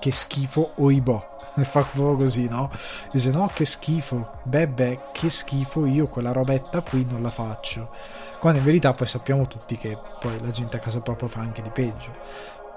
che 0.00 0.12
schifo 0.12 0.72
oibò. 0.76 1.34
E 1.56 1.64
fa 1.64 1.82
proprio 1.82 2.16
così, 2.16 2.48
no? 2.48 2.70
Dice 3.10 3.30
no, 3.30 3.50
che 3.52 3.64
schifo, 3.64 4.40
beh 4.44 4.68
beh, 4.68 5.00
che 5.12 5.28
schifo, 5.28 5.86
io 5.86 6.06
quella 6.06 6.32
robetta 6.32 6.82
qui 6.82 7.06
non 7.08 7.22
la 7.22 7.30
faccio 7.30 7.90
quando 8.38 8.58
in 8.62 8.66
verità 8.66 8.92
poi 8.92 9.06
sappiamo 9.06 9.46
tutti 9.46 9.76
che 9.76 9.96
poi 10.20 10.38
la 10.40 10.50
gente 10.50 10.76
a 10.76 10.80
casa 10.80 11.00
propria 11.00 11.28
fa 11.28 11.40
anche 11.40 11.62
di 11.62 11.70
peggio. 11.70 12.12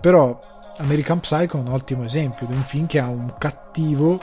Però 0.01 0.39
American 0.77 1.19
Psycho 1.19 1.57
è 1.57 1.59
un 1.59 1.67
ottimo 1.67 2.03
esempio 2.03 2.47
di 2.47 2.53
un 2.53 2.63
film 2.63 2.87
che 2.87 2.99
ha 2.99 3.07
un 3.07 3.35
cattivo 3.37 4.19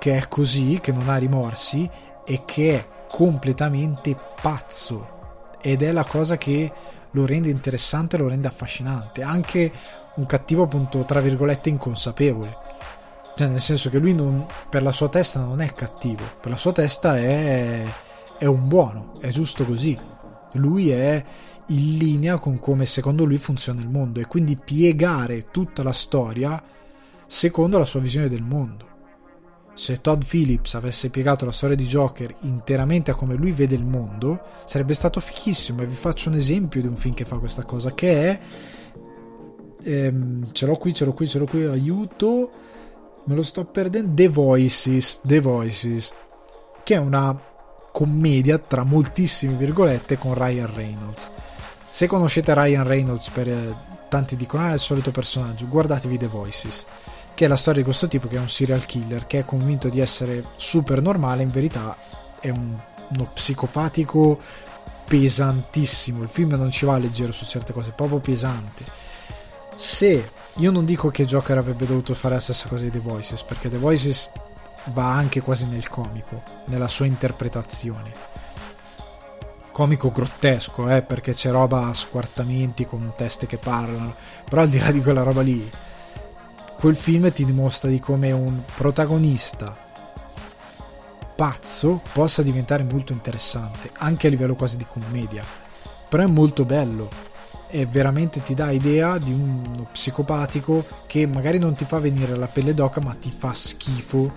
che 0.00 0.16
è 0.16 0.28
così, 0.28 0.78
che 0.80 0.92
non 0.92 1.10
ha 1.10 1.16
rimorsi 1.16 1.88
e 2.24 2.42
che 2.46 2.74
è 2.74 2.88
completamente 3.06 4.16
pazzo. 4.40 5.18
Ed 5.60 5.82
è 5.82 5.92
la 5.92 6.04
cosa 6.04 6.38
che 6.38 6.72
lo 7.10 7.26
rende 7.26 7.50
interessante, 7.50 8.16
lo 8.16 8.26
rende 8.26 8.48
affascinante, 8.48 9.22
anche 9.22 9.70
un 10.14 10.24
cattivo 10.24 10.62
appunto 10.62 11.04
tra 11.04 11.20
virgolette 11.20 11.68
inconsapevole. 11.68 12.56
Cioè 13.36 13.48
nel 13.48 13.60
senso 13.60 13.90
che 13.90 13.98
lui 13.98 14.14
non, 14.14 14.46
per 14.70 14.82
la 14.82 14.90
sua 14.90 15.10
testa 15.10 15.40
non 15.40 15.60
è 15.60 15.70
cattivo, 15.74 16.24
per 16.40 16.50
la 16.50 16.56
sua 16.56 16.72
testa 16.72 17.18
è, 17.18 17.84
è 18.38 18.46
un 18.46 18.68
buono, 18.68 19.18
è 19.20 19.28
giusto 19.28 19.66
così. 19.66 19.98
Lui 20.52 20.90
è 20.90 21.22
in 21.66 21.96
linea 21.98 22.38
con 22.38 22.58
come 22.58 22.86
secondo 22.86 23.24
lui 23.24 23.36
funziona 23.36 23.82
il 23.82 23.88
mondo. 23.90 24.18
E 24.18 24.26
quindi 24.26 24.56
piegare 24.56 25.50
tutta 25.50 25.82
la 25.82 25.92
storia 25.92 26.62
secondo 27.26 27.76
la 27.76 27.84
sua 27.84 28.00
visione 28.00 28.28
del 28.28 28.42
mondo. 28.42 28.89
Se 29.80 30.02
Todd 30.02 30.24
Phillips 30.28 30.74
avesse 30.74 31.08
piegato 31.08 31.46
la 31.46 31.52
storia 31.52 31.74
di 31.74 31.86
Joker 31.86 32.34
interamente 32.40 33.12
a 33.12 33.14
come 33.14 33.34
lui 33.34 33.50
vede 33.52 33.76
il 33.76 33.86
mondo, 33.86 34.42
sarebbe 34.66 34.92
stato 34.92 35.20
fichissimo. 35.20 35.80
E 35.80 35.86
vi 35.86 35.94
faccio 35.94 36.28
un 36.28 36.34
esempio 36.34 36.82
di 36.82 36.86
un 36.86 36.96
film 36.96 37.14
che 37.14 37.24
fa 37.24 37.38
questa 37.38 37.64
cosa, 37.64 37.94
che 37.94 38.28
è... 38.28 38.40
Ehm, 39.82 40.52
ce 40.52 40.66
l'ho 40.66 40.76
qui, 40.76 40.92
ce 40.92 41.06
l'ho 41.06 41.14
qui, 41.14 41.26
ce 41.26 41.38
l'ho 41.38 41.46
qui, 41.46 41.64
aiuto, 41.64 42.50
me 43.24 43.34
lo 43.34 43.42
sto 43.42 43.64
perdendo. 43.64 44.10
The 44.12 44.28
Voices, 44.28 45.22
The 45.24 45.40
Voices, 45.40 46.12
che 46.84 46.94
è 46.96 46.98
una 46.98 47.34
commedia 47.90 48.58
tra 48.58 48.84
moltissime 48.84 49.54
virgolette 49.54 50.18
con 50.18 50.34
Ryan 50.34 50.74
Reynolds. 50.74 51.30
Se 51.90 52.06
conoscete 52.06 52.52
Ryan 52.52 52.86
Reynolds 52.86 53.30
per 53.30 53.48
eh, 53.48 53.74
tanti 54.10 54.36
dicono 54.36 54.64
ah, 54.64 54.70
è 54.72 54.74
il 54.74 54.78
solito 54.78 55.10
personaggio, 55.10 55.66
guardatevi 55.68 56.18
The 56.18 56.26
Voices, 56.26 56.84
che 57.34 57.44
è 57.44 57.48
la 57.48 57.56
storia 57.56 57.80
di 57.80 57.86
questo 57.86 58.08
tipo 58.08 58.28
che 58.28 58.36
è 58.36 58.40
un 58.40 58.48
serial 58.48 58.84
killer 58.86 59.26
che 59.26 59.40
è 59.40 59.44
convinto 59.44 59.88
di 59.88 60.00
essere 60.00 60.44
super 60.56 61.00
normale, 61.00 61.42
in 61.42 61.50
verità 61.50 61.96
è 62.40 62.50
un, 62.50 62.76
uno 63.08 63.30
psicopatico 63.32 64.38
pesantissimo. 65.06 66.22
Il 66.22 66.28
film 66.28 66.50
non 66.50 66.70
ci 66.70 66.84
va 66.84 66.96
leggero 66.98 67.32
su 67.32 67.44
certe 67.44 67.72
cose, 67.72 67.90
è 67.90 67.94
proprio 67.94 68.18
pesante. 68.18 68.84
Se 69.74 70.30
io 70.56 70.70
non 70.70 70.84
dico 70.84 71.10
che 71.10 71.24
Joker 71.24 71.58
avrebbe 71.58 71.86
dovuto 71.86 72.14
fare 72.14 72.34
la 72.34 72.40
stessa 72.40 72.68
cosa 72.68 72.84
di 72.84 72.90
The 72.90 73.00
Voices, 73.00 73.42
perché 73.42 73.68
The 73.68 73.78
Voices 73.78 74.28
va 74.86 75.10
anche 75.12 75.40
quasi 75.40 75.66
nel 75.66 75.88
comico, 75.88 76.42
nella 76.66 76.88
sua 76.88 77.06
interpretazione. 77.06 78.28
Comico 79.72 80.12
grottesco, 80.12 80.88
eh, 80.88 81.02
perché 81.02 81.32
c'è 81.32 81.50
roba 81.50 81.86
a 81.86 81.94
squartamenti 81.94 82.84
con 82.84 83.12
teste 83.16 83.46
che 83.46 83.56
parlano, 83.56 84.14
però 84.48 84.62
al 84.62 84.68
di 84.68 84.78
là 84.78 84.90
di 84.90 85.00
quella 85.00 85.22
roba 85.22 85.40
lì, 85.40 85.70
quel 86.80 86.96
film 86.96 87.30
ti 87.30 87.44
dimostra 87.44 87.90
di 87.90 88.00
come 88.00 88.32
un 88.32 88.62
protagonista 88.74 89.76
pazzo 91.36 92.00
possa 92.10 92.40
diventare 92.40 92.84
molto 92.84 93.12
interessante, 93.12 93.90
anche 93.98 94.28
a 94.28 94.30
livello 94.30 94.54
quasi 94.54 94.78
di 94.78 94.86
commedia. 94.88 95.44
Però 96.08 96.22
è 96.22 96.26
molto 96.26 96.64
bello 96.64 97.10
e 97.68 97.84
veramente 97.84 98.42
ti 98.42 98.54
dà 98.54 98.70
idea 98.70 99.18
di 99.18 99.30
uno 99.30 99.88
psicopatico 99.92 100.86
che 101.06 101.26
magari 101.26 101.58
non 101.58 101.74
ti 101.74 101.84
fa 101.84 101.98
venire 101.98 102.34
la 102.34 102.46
pelle 102.46 102.72
d'oca, 102.72 103.02
ma 103.02 103.12
ti 103.12 103.30
fa 103.30 103.52
schifo 103.52 104.32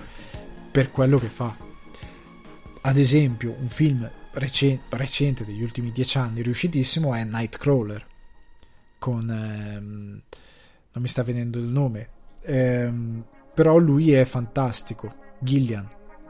per 0.69 0.91
quello 0.91 1.17
che 1.17 1.29
fa. 1.29 1.55
Ad 2.81 2.97
esempio, 2.97 3.55
un 3.57 3.69
film 3.69 4.11
recente, 4.31 4.97
recente 4.97 5.45
degli 5.45 5.63
ultimi 5.63 5.93
dieci 5.93 6.17
anni, 6.17 6.41
riuscitissimo, 6.41 7.13
è 7.13 7.23
Nightcrawler, 7.23 8.05
con... 8.99 9.29
Ehm, 9.29 10.21
non 10.91 11.01
mi 11.01 11.07
sta 11.07 11.23
venendo 11.23 11.57
il 11.57 11.65
nome, 11.65 12.09
ehm, 12.43 13.23
però 13.53 13.77
lui 13.77 14.13
è 14.13 14.25
fantastico, 14.25 15.13
Gillian, 15.39 15.87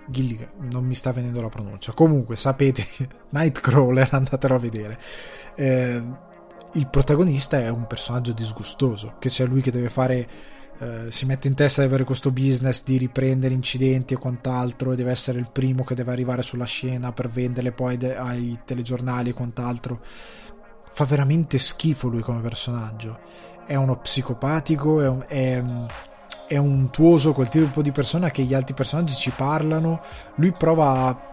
Gilligan, 0.08 0.50
non 0.72 0.86
mi 0.86 0.96
sta 0.96 1.12
venendo 1.12 1.42
la 1.42 1.50
pronuncia. 1.50 1.94
Comunque, 1.94 2.36
sapete, 2.36 2.86
Nightcrawler, 3.30 4.10
andatelo 4.12 4.56
a 4.56 4.60
vedere. 4.60 5.00
Eh, 5.56 6.02
il 6.74 6.88
protagonista 6.88 7.60
è 7.60 7.70
un 7.70 7.88
personaggio 7.88 8.34
disgustoso, 8.34 9.16
che 9.20 9.30
c'è 9.30 9.46
lui 9.46 9.62
che 9.62 9.72
deve 9.72 9.90
fare 9.90 10.28
eh, 10.80 11.12
si 11.12 11.26
mette 11.26 11.48
in 11.48 11.54
testa 11.54 11.82
di 11.82 11.88
avere 11.88 12.04
questo 12.04 12.32
business 12.32 12.84
di 12.84 12.98
riprendere 12.98 13.54
incidenti 13.54 14.16
e 14.16 14.18
quant'altro 14.18 14.92
e 14.92 14.96
deve 14.96 15.12
essere 15.12 15.40
il 15.40 15.50
primo 15.52 15.84
che 15.84 15.96
deve 15.96 16.12
arrivare 16.12 16.42
sulla 16.42 16.66
scena 16.66 17.12
per 17.12 17.30
venderle 17.30 17.72
poi 17.72 17.96
de- 17.98 18.16
ai 18.16 18.60
telegiornali 18.66 19.30
e 19.30 19.34
quant'altro. 19.34 20.02
Fa 20.92 21.06
veramente 21.06 21.58
schifo 21.58 22.08
lui 22.08 22.22
come 22.22 22.42
personaggio. 22.42 23.20
È 23.66 23.76
uno 23.76 23.98
psicopatico, 23.98 25.02
è, 25.02 25.08
un, 25.08 25.24
è, 25.28 25.64
è 26.48 26.58
untuoso, 26.58 27.34
quel 27.34 27.50
tipo 27.50 27.82
di 27.82 27.92
persona 27.92 28.30
che 28.30 28.44
gli 28.44 28.54
altri 28.54 28.74
personaggi 28.74 29.16
ci 29.16 29.32
parlano. 29.32 30.02
Lui 30.36 30.52
prova 30.52 31.08
a 31.08 31.32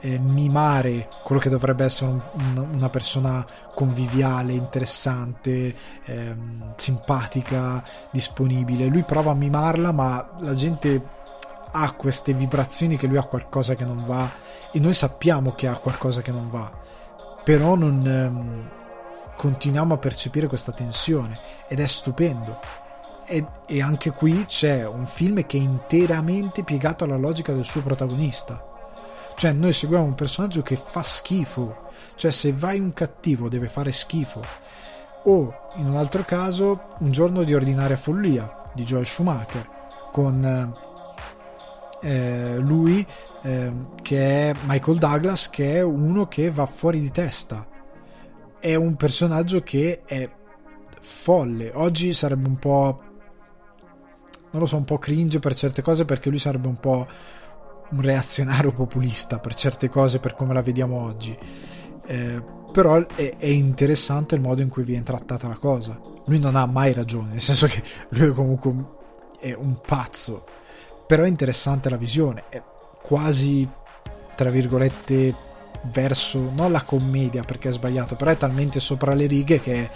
eh, 0.00 0.18
mimare 0.18 1.08
quello 1.22 1.40
che 1.40 1.48
dovrebbe 1.48 1.84
essere 1.84 2.10
un, 2.10 2.20
un, 2.32 2.68
una 2.72 2.88
persona 2.88 3.44
conviviale, 3.74 4.52
interessante, 4.52 5.74
ehm, 6.04 6.74
simpatica, 6.76 7.84
disponibile. 8.10 8.86
Lui 8.86 9.02
prova 9.02 9.32
a 9.32 9.34
mimarla, 9.34 9.92
ma 9.92 10.30
la 10.40 10.54
gente 10.54 11.18
ha 11.72 11.92
queste 11.92 12.32
vibrazioni 12.32 12.96
che 12.96 13.06
lui 13.06 13.16
ha 13.16 13.22
qualcosa 13.22 13.74
che 13.74 13.84
non 13.84 14.04
va 14.04 14.28
e 14.72 14.80
noi 14.80 14.94
sappiamo 14.94 15.52
che 15.52 15.68
ha 15.68 15.78
qualcosa 15.78 16.20
che 16.20 16.32
non 16.32 16.50
va, 16.50 16.70
però 17.44 17.74
non... 17.76 18.06
Ehm, 18.06 18.78
continuiamo 19.40 19.94
a 19.94 19.96
percepire 19.96 20.48
questa 20.48 20.70
tensione 20.70 21.38
ed 21.66 21.80
è 21.80 21.86
stupendo. 21.86 22.60
E, 23.24 23.42
e 23.66 23.80
anche 23.80 24.10
qui 24.10 24.44
c'è 24.44 24.86
un 24.86 25.06
film 25.06 25.46
che 25.46 25.56
è 25.56 25.60
interamente 25.62 26.62
piegato 26.62 27.04
alla 27.04 27.16
logica 27.16 27.54
del 27.54 27.64
suo 27.64 27.80
protagonista. 27.80 28.62
Cioè, 29.34 29.52
noi 29.52 29.72
seguiamo 29.72 30.04
un 30.04 30.14
personaggio 30.14 30.60
che 30.60 30.76
fa 30.76 31.02
schifo. 31.02 31.88
Cioè, 32.16 32.30
se 32.30 32.52
vai 32.52 32.80
un 32.80 32.92
cattivo 32.92 33.48
deve 33.48 33.70
fare 33.70 33.92
schifo. 33.92 34.44
O, 35.24 35.70
in 35.76 35.86
un 35.86 35.96
altro 35.96 36.22
caso, 36.24 36.88
Un 36.98 37.10
giorno 37.10 37.42
di 37.42 37.54
ordinaria 37.54 37.96
follia 37.96 38.64
di 38.74 38.84
Joel 38.84 39.06
Schumacher, 39.06 39.66
con 40.12 40.74
eh, 42.02 42.56
lui 42.58 43.06
eh, 43.40 43.72
che 44.02 44.50
è 44.50 44.54
Michael 44.66 44.98
Douglas, 44.98 45.48
che 45.48 45.76
è 45.76 45.80
uno 45.80 46.28
che 46.28 46.50
va 46.50 46.66
fuori 46.66 47.00
di 47.00 47.10
testa 47.10 47.78
è 48.60 48.74
un 48.74 48.94
personaggio 48.94 49.62
che 49.62 50.02
è 50.04 50.28
folle. 51.00 51.72
Oggi 51.74 52.12
sarebbe 52.12 52.46
un 52.46 52.58
po'. 52.58 53.02
Non 54.52 54.62
lo 54.62 54.66
so, 54.66 54.76
un 54.76 54.84
po' 54.84 54.98
cringe 54.98 55.38
per 55.38 55.54
certe 55.54 55.80
cose 55.80 56.04
perché 56.04 56.28
lui 56.28 56.38
sarebbe 56.38 56.66
un 56.66 56.78
po' 56.78 57.06
un 57.90 58.00
reazionario 58.00 58.72
populista 58.72 59.38
per 59.38 59.54
certe 59.54 59.88
cose 59.88 60.18
per 60.18 60.34
come 60.34 60.54
la 60.54 60.62
vediamo 60.62 61.02
oggi. 61.02 61.36
Eh, 62.06 62.42
però 62.72 63.04
è, 63.06 63.36
è, 63.36 63.46
interessante 63.46 64.34
il 64.34 64.40
modo 64.40 64.62
in 64.62 64.68
cui 64.68 64.82
viene 64.82 65.02
trattata 65.02 65.48
la 65.48 65.56
cosa. 65.56 65.98
Lui 66.24 66.38
non 66.38 66.56
ha 66.56 66.66
mai 66.66 66.92
ragione, 66.92 67.32
nel 67.32 67.40
senso 67.40 67.66
che 67.66 67.82
lui 68.10 68.28
è 68.28 68.32
comunque 68.32 68.70
un, 68.70 68.84
è 69.38 69.52
un 69.52 69.80
pazzo. 69.80 70.44
Però 71.06 71.24
è 71.24 71.28
interessante 71.28 71.90
la 71.90 71.96
visione, 71.96 72.44
è 72.48 72.62
quasi, 73.02 73.68
tra 74.36 74.50
virgolette, 74.50 75.34
verso 75.82 76.50
non 76.54 76.72
la 76.72 76.82
commedia 76.82 77.42
perché 77.42 77.68
è 77.68 77.72
sbagliato, 77.72 78.16
però 78.16 78.30
è 78.30 78.36
talmente 78.36 78.80
sopra 78.80 79.14
le 79.14 79.26
righe 79.26 79.60
che 79.60 79.90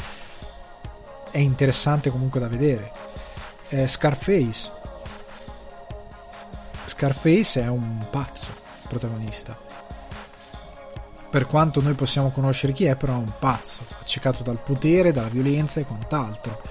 è 1.31 1.39
interessante 1.39 2.11
comunque 2.11 2.41
da 2.41 2.49
vedere. 2.49 2.93
Eh, 3.68 3.87
Scarface. 3.87 4.70
Scarface 6.85 7.62
è 7.62 7.68
un 7.68 8.07
pazzo 8.11 8.49
protagonista. 8.87 9.57
Per 11.31 11.47
quanto 11.47 11.83
noi 11.83 11.95
possiamo 11.95 12.31
conoscere 12.31 12.72
chi 12.72 12.85
è, 12.85 12.95
però 12.95 13.14
è 13.14 13.16
un 13.16 13.33
pazzo, 13.41 13.83
accecato 13.99 14.45
dal 14.45 14.61
potere, 14.62 15.11
dalla 15.11 15.29
violenza 15.29 15.81
e 15.81 15.85
quant'altro. 15.85 16.62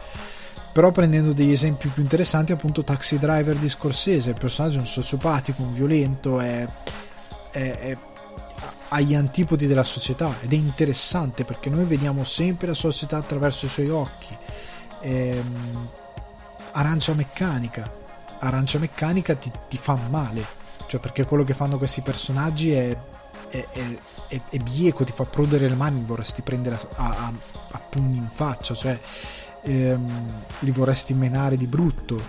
Però 0.71 0.91
prendendo 0.91 1.33
degli 1.33 1.51
esempi 1.51 1.89
più 1.89 2.01
interessanti, 2.01 2.53
appunto 2.53 2.83
Taxi 2.83 3.19
Driver 3.19 3.57
di 3.57 3.67
Scorsese, 3.67 4.29
il 4.29 4.39
personaggio 4.39 4.77
è 4.77 4.79
un 4.79 4.87
sociopatico, 4.87 5.61
un 5.61 5.73
violento, 5.73 6.39
è, 6.39 6.65
è, 7.51 7.77
è 7.79 7.97
agli 8.93 9.15
antipodi 9.15 9.65
della 9.65 9.83
società 9.83 10.35
ed 10.41 10.53
è 10.53 10.55
interessante 10.55 11.43
perché 11.45 11.71
noi 11.71 11.83
vediamo 11.85 12.23
sempre 12.23 12.67
la 12.67 12.75
società 12.75 13.17
attraverso 13.17 13.65
i 13.65 13.69
suoi 13.69 13.89
occhi. 13.89 14.37
Ehm, 15.01 15.89
arancia 16.73 17.13
meccanica, 17.13 17.91
arancia 18.37 18.77
meccanica 18.77 19.33
ti, 19.33 19.51
ti, 19.67 19.77
fa 19.77 19.97
male, 20.09 20.45
cioè 20.85 20.99
perché 20.99 21.25
quello 21.25 21.43
che 21.43 21.55
fanno 21.55 21.79
questi 21.79 22.01
personaggi 22.01 22.71
è, 22.71 22.95
è, 23.49 23.67
è, 24.27 24.41
è 24.49 24.57
bieco, 24.57 25.03
ti 25.03 25.11
fa 25.11 25.23
prodere 25.23 25.67
le 25.67 25.75
mani, 25.75 26.03
vorresti 26.05 26.43
prendere 26.43 26.75
a, 26.75 27.07
a, 27.07 27.33
a 27.71 27.79
pugni 27.79 28.17
in 28.17 28.29
faccia, 28.31 28.75
cioè 28.75 28.99
ehm, 29.63 30.43
li 30.59 30.71
vorresti 30.71 31.15
menare 31.15 31.57
di 31.57 31.65
brutto, 31.65 32.21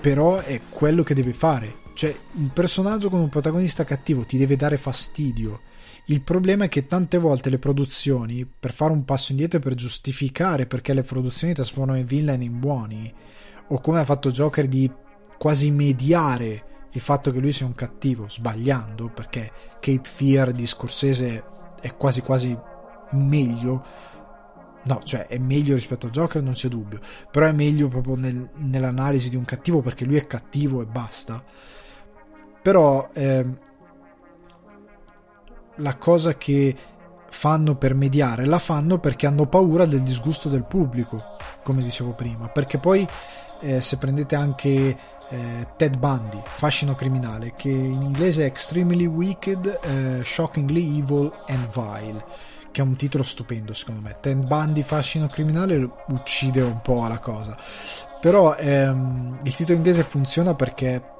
però 0.00 0.38
è 0.38 0.58
quello 0.70 1.02
che 1.02 1.12
deve 1.12 1.34
fare 1.34 1.82
cioè, 1.94 2.14
un 2.32 2.52
personaggio 2.52 3.08
con 3.08 3.20
un 3.20 3.28
protagonista 3.28 3.84
cattivo 3.84 4.24
ti 4.24 4.36
deve 4.36 4.56
dare 4.56 4.76
fastidio. 4.76 5.60
Il 6.06 6.20
problema 6.22 6.64
è 6.64 6.68
che 6.68 6.86
tante 6.86 7.18
volte 7.18 7.48
le 7.48 7.58
produzioni, 7.58 8.44
per 8.44 8.72
fare 8.72 8.92
un 8.92 9.04
passo 9.04 9.30
indietro 9.30 9.58
e 9.58 9.62
per 9.62 9.74
giustificare 9.74 10.66
perché 10.66 10.92
le 10.92 11.02
produzioni 11.02 11.54
trasformano 11.54 11.98
i 11.98 12.04
villain 12.04 12.42
in 12.42 12.58
buoni, 12.58 13.12
o 13.68 13.80
come 13.80 14.00
ha 14.00 14.04
fatto 14.04 14.30
Joker 14.30 14.66
di 14.66 14.90
quasi 15.38 15.70
mediare 15.70 16.72
il 16.92 17.00
fatto 17.00 17.30
che 17.30 17.38
lui 17.38 17.52
sia 17.52 17.64
un 17.64 17.74
cattivo, 17.74 18.28
sbagliando, 18.28 19.08
perché 19.08 19.50
Cape 19.80 20.08
Fear 20.08 20.52
di 20.52 20.66
Scorsese 20.66 21.44
è 21.80 21.94
quasi 21.96 22.20
quasi 22.20 22.56
meglio. 23.12 23.84
No, 24.86 25.00
cioè 25.02 25.26
è 25.26 25.38
meglio 25.38 25.74
rispetto 25.74 26.08
a 26.08 26.10
Joker, 26.10 26.42
non 26.42 26.52
c'è 26.52 26.68
dubbio. 26.68 27.00
Però 27.30 27.46
è 27.46 27.52
meglio 27.52 27.88
proprio 27.88 28.16
nel, 28.16 28.50
nell'analisi 28.56 29.30
di 29.30 29.36
un 29.36 29.44
cattivo 29.44 29.80
perché 29.80 30.04
lui 30.04 30.16
è 30.16 30.26
cattivo 30.26 30.82
e 30.82 30.86
basta 30.86 31.42
però 32.64 33.10
eh, 33.12 33.44
la 35.76 35.96
cosa 35.96 36.34
che 36.38 36.74
fanno 37.28 37.74
per 37.74 37.94
mediare 37.94 38.46
la 38.46 38.58
fanno 38.58 38.98
perché 38.98 39.26
hanno 39.26 39.44
paura 39.44 39.84
del 39.84 40.00
disgusto 40.00 40.48
del 40.48 40.64
pubblico, 40.64 41.22
come 41.62 41.82
dicevo 41.82 42.12
prima, 42.12 42.48
perché 42.48 42.78
poi 42.78 43.06
eh, 43.60 43.82
se 43.82 43.98
prendete 43.98 44.34
anche 44.34 44.70
eh, 45.28 45.66
Ted 45.76 45.98
Bundy, 45.98 46.40
Fascino 46.42 46.94
criminale, 46.94 47.52
che 47.54 47.68
in 47.68 48.00
inglese 48.00 48.44
è 48.44 48.46
Extremely 48.46 49.04
Wicked, 49.04 49.80
eh, 49.82 50.24
Shockingly 50.24 51.00
Evil 51.00 51.30
and 51.48 51.68
Vile, 51.70 52.24
che 52.70 52.80
è 52.80 52.84
un 52.84 52.96
titolo 52.96 53.24
stupendo 53.24 53.74
secondo 53.74 54.00
me. 54.00 54.16
Ted 54.20 54.42
Bundy, 54.42 54.80
Fascino 54.80 55.26
criminale 55.26 55.86
uccide 56.06 56.62
un 56.62 56.80
po' 56.80 57.06
la 57.06 57.18
cosa, 57.18 57.58
però 58.22 58.56
ehm, 58.56 59.40
il 59.42 59.54
titolo 59.54 59.76
inglese 59.76 60.02
funziona 60.02 60.54
perché 60.54 61.12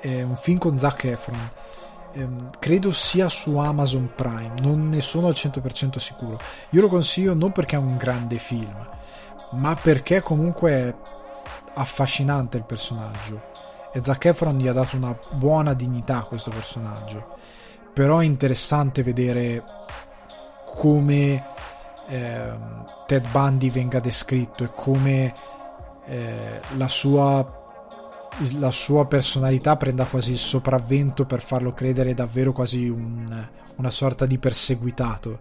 è 0.00 0.22
un 0.22 0.36
film 0.36 0.58
con 0.58 0.78
Zac 0.78 1.04
Efron. 1.04 1.50
Ehm, 2.12 2.50
credo 2.58 2.90
sia 2.90 3.28
su 3.28 3.56
Amazon 3.56 4.12
Prime 4.14 4.54
non 4.60 4.88
ne 4.88 5.00
sono 5.00 5.26
al 5.26 5.34
100% 5.34 5.98
sicuro. 5.98 6.38
Io 6.70 6.80
lo 6.80 6.88
consiglio 6.88 7.34
non 7.34 7.52
perché 7.52 7.76
è 7.76 7.78
un 7.78 7.96
grande 7.96 8.38
film 8.38 8.94
ma 9.50 9.74
perché 9.76 10.22
comunque 10.22 10.70
è 10.70 10.94
affascinante 11.74 12.56
il 12.56 12.64
personaggio. 12.64 13.54
E 13.92 14.00
Zac 14.02 14.26
Efron 14.26 14.58
gli 14.58 14.68
ha 14.68 14.72
dato 14.72 14.96
una 14.96 15.16
buona 15.30 15.72
dignità 15.74 16.18
a 16.18 16.24
questo 16.24 16.50
personaggio. 16.50 17.34
Però 17.92 18.18
è 18.18 18.24
interessante 18.24 19.02
vedere 19.02 19.62
come 20.66 21.44
eh, 22.08 22.52
Ted 23.06 23.28
Bundy 23.30 23.70
venga 23.70 24.00
descritto 24.00 24.64
e 24.64 24.72
come 24.74 25.34
eh, 26.04 26.60
la 26.76 26.88
sua 26.88 27.65
la 28.58 28.70
sua 28.70 29.06
personalità 29.06 29.76
prenda 29.76 30.04
quasi 30.04 30.32
il 30.32 30.38
sopravvento 30.38 31.24
per 31.24 31.40
farlo 31.40 31.72
credere 31.72 32.14
davvero 32.14 32.52
quasi 32.52 32.88
un, 32.88 33.48
una 33.76 33.90
sorta 33.90 34.26
di 34.26 34.38
perseguitato. 34.38 35.40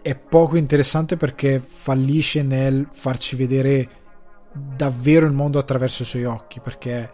È 0.00 0.14
poco 0.16 0.56
interessante 0.56 1.16
perché 1.16 1.60
fallisce 1.64 2.42
nel 2.42 2.88
farci 2.90 3.36
vedere 3.36 3.88
davvero 4.52 5.26
il 5.26 5.32
mondo 5.32 5.58
attraverso 5.58 6.02
i 6.02 6.06
suoi 6.06 6.24
occhi, 6.24 6.60
perché 6.60 7.10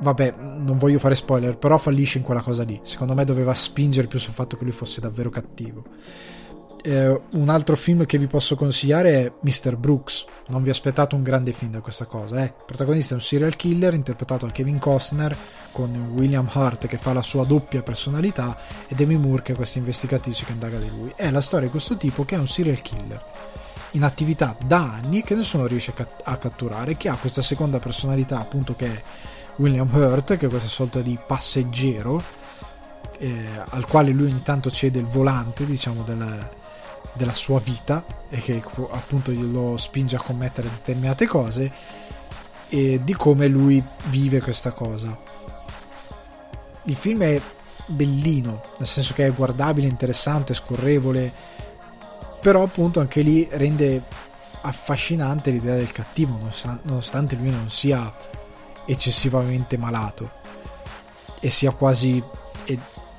vabbè, 0.00 0.34
non 0.38 0.78
voglio 0.78 0.98
fare 0.98 1.14
spoiler, 1.14 1.56
però 1.56 1.78
fallisce 1.78 2.18
in 2.18 2.24
quella 2.24 2.40
cosa 2.40 2.62
lì. 2.62 2.80
Secondo 2.82 3.14
me 3.14 3.24
doveva 3.24 3.54
spingere 3.54 4.06
più 4.06 4.18
sul 4.18 4.32
fatto 4.32 4.56
che 4.56 4.64
lui 4.64 4.72
fosse 4.72 5.00
davvero 5.00 5.30
cattivo 5.30 5.84
eh, 6.86 7.20
un 7.30 7.48
altro 7.48 7.76
film 7.76 8.04
che 8.04 8.18
vi 8.18 8.26
posso 8.26 8.56
consigliare 8.56 9.24
è 9.24 9.32
Mr. 9.40 9.76
Brooks. 9.76 10.26
Non 10.48 10.62
vi 10.62 10.68
aspettate 10.68 11.14
un 11.14 11.22
grande 11.22 11.52
film 11.52 11.70
da 11.70 11.80
questa 11.80 12.04
cosa. 12.04 12.42
Eh. 12.42 12.44
Il 12.44 12.64
protagonista 12.66 13.12
è 13.12 13.16
un 13.16 13.22
serial 13.22 13.56
killer 13.56 13.94
interpretato 13.94 14.44
da 14.44 14.52
Kevin 14.52 14.78
Costner 14.78 15.34
con 15.72 16.12
William 16.14 16.48
Hurt 16.52 16.86
che 16.86 16.98
fa 16.98 17.14
la 17.14 17.22
sua 17.22 17.44
doppia 17.44 17.82
personalità 17.82 18.56
e 18.86 18.94
Demi 18.94 19.16
Moore 19.16 19.40
che 19.40 19.52
è 19.54 19.56
questa 19.56 19.78
investigatrice 19.78 20.44
che 20.44 20.52
indaga 20.52 20.76
di 20.76 20.90
lui. 20.90 21.10
È 21.16 21.30
la 21.30 21.40
storia 21.40 21.66
di 21.66 21.70
questo 21.70 21.96
tipo 21.96 22.26
che 22.26 22.34
è 22.34 22.38
un 22.38 22.46
serial 22.46 22.82
killer 22.82 23.22
in 23.92 24.02
attività 24.02 24.54
da 24.66 25.00
anni 25.00 25.22
che 25.22 25.34
nessuno 25.34 25.66
riesce 25.66 25.94
a 26.24 26.36
catturare, 26.36 26.96
che 26.98 27.08
ha 27.08 27.16
questa 27.16 27.42
seconda 27.42 27.78
personalità 27.78 28.40
appunto 28.40 28.74
che 28.74 28.86
è 28.86 29.02
William 29.56 29.88
Hurt, 29.90 30.36
che 30.36 30.46
è 30.46 30.48
questa 30.50 30.68
sorta 30.68 31.00
di 31.00 31.18
passeggero 31.24 32.22
eh, 33.18 33.46
al 33.68 33.86
quale 33.86 34.10
lui 34.10 34.30
ogni 34.30 34.42
tanto 34.42 34.70
cede 34.70 34.98
il 34.98 35.06
volante, 35.06 35.64
diciamo, 35.64 36.02
del, 36.02 36.50
della 37.12 37.34
sua 37.34 37.60
vita 37.60 38.04
e 38.28 38.38
che 38.38 38.62
appunto 38.90 39.30
lo 39.32 39.76
spinge 39.76 40.16
a 40.16 40.20
commettere 40.20 40.68
determinate 40.68 41.26
cose 41.26 41.72
e 42.68 43.00
di 43.02 43.14
come 43.14 43.46
lui 43.46 43.82
vive 44.06 44.40
questa 44.40 44.72
cosa. 44.72 45.16
Il 46.84 46.96
film 46.96 47.22
è 47.22 47.40
bellino, 47.86 48.62
nel 48.78 48.88
senso 48.88 49.14
che 49.14 49.26
è 49.26 49.32
guardabile, 49.32 49.86
interessante, 49.86 50.54
scorrevole, 50.54 51.32
però 52.40 52.62
appunto 52.62 53.00
anche 53.00 53.20
lì 53.20 53.46
rende 53.50 54.02
affascinante 54.62 55.50
l'idea 55.50 55.76
del 55.76 55.92
cattivo, 55.92 56.38
nonostante 56.82 57.36
lui 57.36 57.50
non 57.50 57.70
sia 57.70 58.12
eccessivamente 58.86 59.76
malato 59.78 60.30
e 61.40 61.50
sia 61.50 61.70
quasi 61.70 62.22
e 62.64 62.78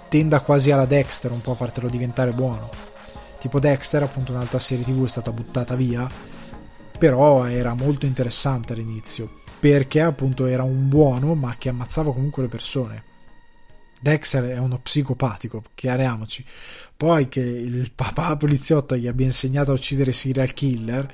tenda 0.09 0.39
quasi 0.39 0.71
alla 0.71 0.85
Dexter 0.85 1.31
un 1.31 1.41
po' 1.41 1.51
a 1.51 1.55
fartelo 1.55 1.89
diventare 1.89 2.31
buono 2.31 2.69
tipo 3.45 3.59
Dexter, 3.59 4.01
appunto 4.01 4.31
un'altra 4.31 4.57
serie 4.57 4.83
tv 4.83 5.03
è 5.03 5.07
stata 5.07 5.31
buttata 5.31 5.75
via, 5.75 6.09
però 6.97 7.45
era 7.45 7.75
molto 7.75 8.07
interessante 8.07 8.73
all'inizio, 8.73 9.41
perché 9.59 10.01
appunto 10.01 10.47
era 10.47 10.63
un 10.63 10.89
buono 10.89 11.35
ma 11.35 11.55
che 11.55 11.69
ammazzava 11.69 12.11
comunque 12.11 12.41
le 12.41 12.49
persone. 12.49 13.03
Dexter 14.01 14.45
è 14.45 14.57
uno 14.57 14.79
psicopatico, 14.79 15.63
chiariamoci. 15.75 16.43
Poi 16.97 17.27
che 17.27 17.41
il 17.41 17.91
papà 17.93 18.35
poliziotto 18.35 18.95
gli 18.95 19.05
abbia 19.05 19.27
insegnato 19.27 19.69
a 19.69 19.75
uccidere 19.75 20.11
serial 20.11 20.53
killer 20.53 21.13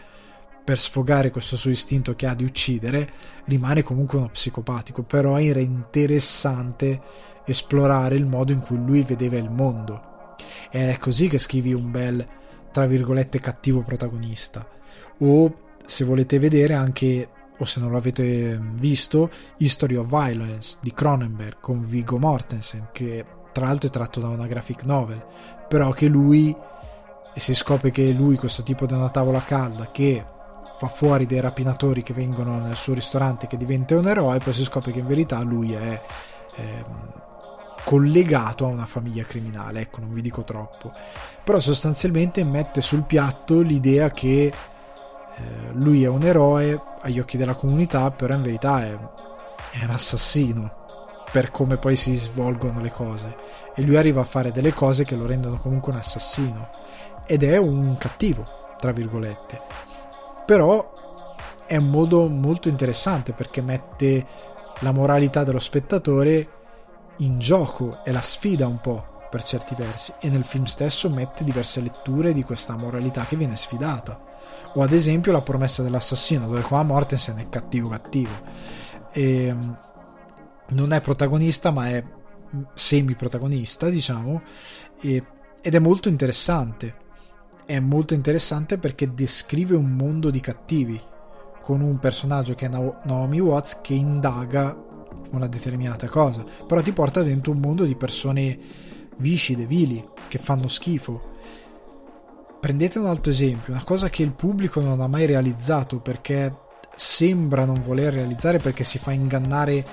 per 0.64 0.80
sfogare 0.80 1.32
questo 1.32 1.58
suo 1.58 1.72
istinto 1.72 2.16
che 2.16 2.28
ha 2.28 2.34
di 2.34 2.46
uccidere, 2.46 3.12
rimane 3.46 3.84
comunque 3.84 4.20
uno 4.20 4.30
psicopatico, 4.30 5.04
però 5.04 5.38
era 5.38 5.60
interessante 5.60 7.02
esplorare 7.46 8.16
il 8.16 8.26
modo 8.26 8.54
in 8.54 8.62
cui 8.62 8.78
lui 8.78 9.04
vedeva 9.04 9.36
il 9.36 9.50
mondo. 9.50 10.11
Ed 10.70 10.90
è 10.90 10.98
così 10.98 11.28
che 11.28 11.38
scrivi 11.38 11.74
un 11.74 11.92
bel, 11.92 12.28
tra 12.72 12.86
virgolette, 12.86 13.40
cattivo 13.40 13.82
protagonista. 13.82 14.66
O 15.20 15.54
se 15.86 16.04
volete 16.04 16.40
vedere 16.40 16.74
anche 16.74 17.30
o 17.58 17.66
se 17.66 17.80
non 17.80 17.92
l'avete 17.92 18.60
visto, 18.60 19.30
History 19.58 19.96
of 19.96 20.08
Violence 20.08 20.80
di 20.82 20.94
Cronenberg 20.94 21.58
con 21.60 21.86
Viggo 21.86 22.18
Mortensen, 22.18 22.90
che 22.92 23.24
tra 23.52 23.68
l'altro 23.68 23.88
è 23.88 23.92
tratto 23.92 24.20
da 24.20 24.30
una 24.30 24.48
graphic 24.48 24.84
novel, 24.84 25.24
però 25.68 25.92
che 25.92 26.08
lui, 26.08 26.56
e 27.34 27.40
si 27.40 27.54
scopre 27.54 27.92
che 27.92 28.10
lui, 28.12 28.36
questo 28.36 28.64
tipo 28.64 28.88
di 28.88 28.94
una 28.94 29.10
tavola 29.10 29.44
calda, 29.44 29.92
che 29.92 30.26
fa 30.78 30.88
fuori 30.88 31.28
dei 31.28 31.40
rapinatori 31.40 32.02
che 32.02 32.14
vengono 32.14 32.58
nel 32.60 32.76
suo 32.76 32.96
ristorante, 32.96 33.46
che 33.46 33.58
diventa 33.58 33.96
un 33.96 34.08
eroe, 34.08 34.40
poi 34.40 34.54
si 34.54 34.64
scopre 34.64 34.92
che 34.92 35.00
in 35.00 35.08
verità 35.08 35.40
lui 35.44 35.74
è... 35.74 36.02
è 36.56 36.84
collegato 37.84 38.66
a 38.66 38.70
una 38.70 38.86
famiglia 38.86 39.24
criminale, 39.24 39.82
ecco, 39.82 40.00
non 40.02 40.14
vi 40.14 40.22
dico 40.22 40.44
troppo. 40.44 40.92
Però 41.44 41.60
sostanzialmente 41.60 42.44
mette 42.44 42.82
sul 42.82 43.04
piatto 43.04 43.62
l'idea 43.62 44.12
che 44.12 44.46
eh, 44.46 44.54
lui 45.74 46.04
è 46.04 46.08
un 46.08 46.24
eroe 46.24 46.80
agli 47.02 47.20
occhi 47.20 47.38
della 47.38 47.56
comunità, 47.56 48.12
però 48.12 48.36
in 48.36 48.44
verità 48.44 48.84
è, 48.84 48.98
è 49.72 49.84
un 49.84 49.90
assassino 49.90 50.80
per 51.32 51.50
come 51.50 51.78
poi 51.78 51.96
si 51.96 52.14
svolgono 52.16 52.82
le 52.82 52.92
cose. 52.92 53.36
E 53.74 53.82
lui 53.82 53.96
arriva 53.96 54.22
a 54.22 54.26
fare 54.26 54.52
delle 54.52 54.74
cose 54.74 55.06
che 55.06 55.16
lo 55.16 55.26
rendono 55.26 55.58
comunque 55.58 55.94
un 55.94 56.00
assassino. 56.00 56.70
Ed 57.26 57.44
è 57.44 57.58
un 57.58 57.96
cattivo 57.98 58.60
tra 58.82 58.92
virgolette. 58.92 59.62
Però 60.46 60.92
è 61.66 61.78
un 61.78 61.90
modo 61.90 62.28
molto 62.28 62.68
interessante 62.68 63.32
perché 63.32 63.62
mette 63.62 64.26
la 64.80 64.92
moralità 64.92 65.44
dello 65.46 65.60
spettatore 65.60 66.50
in 67.22 67.40
gioco 67.40 68.04
e 68.04 68.12
la 68.12 68.22
sfida 68.22 68.68
un 68.68 68.80
po' 68.80 69.28
per 69.30 69.44
certi 69.44 69.76
versi 69.76 70.14
e 70.20 70.30
nel 70.30 70.44
film 70.44 70.66
stesso 70.66 71.10
mette 71.10 71.44
diverse 71.44 71.80
letture 71.82 72.34
di 72.34 72.44
questa 72.44 72.76
moralità 72.76 73.26
che 73.26 73.38
viene 73.38 73.56
sfidata 73.56 74.30
o 74.74 74.82
ad 74.82 74.94
esempio 74.94 75.32
La 75.32 75.42
promessa 75.42 75.84
dell'assassino, 75.84 76.48
dove 76.48 76.62
qua 76.62 76.84
Mortensen 76.84 77.38
è 77.38 77.50
cattivo 77.50 77.90
cattivo. 77.90 78.32
E, 79.12 79.46
ehm, 79.46 79.78
non 80.70 80.94
è 80.94 81.02
protagonista, 81.02 81.72
ma 81.72 81.90
è 81.90 82.04
semi-protagonista, 82.74 83.90
diciamo, 83.90 84.42
e, 85.02 85.26
ed 85.62 85.76
è 85.76 85.80
molto 85.80 86.08
interessante. 86.08 87.00
È 87.66 87.80
molto 87.80 88.14
interessante 88.14 88.78
perché 88.78 89.14
descrive 89.14 89.76
un 89.76 89.92
mondo 89.92 90.30
di 90.30 90.40
cattivi, 90.40 91.02
con 91.62 91.82
un 91.82 92.00
personaggio 92.00 92.56
che 92.56 92.66
è 92.66 92.70
Naomi 92.70 93.40
Watts 93.40 93.82
che 93.82 93.94
indaga 93.94 94.76
una 95.32 95.48
determinata 95.48 96.08
cosa, 96.08 96.44
però 96.68 96.82
ti 96.82 96.92
porta 96.92 97.22
dentro 97.24 97.52
un 97.52 97.60
mondo 97.60 97.86
di 97.86 97.96
persone 97.96 98.58
viscide, 99.18 99.66
vili, 99.66 100.04
che 100.28 100.38
fanno 100.38 100.68
schifo, 100.68 101.30
Prendete 102.62 103.00
un 103.00 103.08
altro 103.08 103.32
esempio, 103.32 103.74
una 103.74 103.84
cosa 103.84 104.12
che 104.12 104.22
il 104.22 104.34
pubblico 104.34 104.82
non 104.82 105.02
ha 105.02 105.08
mai 105.08 105.26
realizzato 105.26 105.98
perché 105.98 106.56
sembra 106.96 107.66
non 107.66 107.82
voler 107.82 108.14
realizzare 108.14 108.60
perché 108.60 108.84
si 108.84 109.00
fa 109.00 109.12
ingannare 109.12 109.84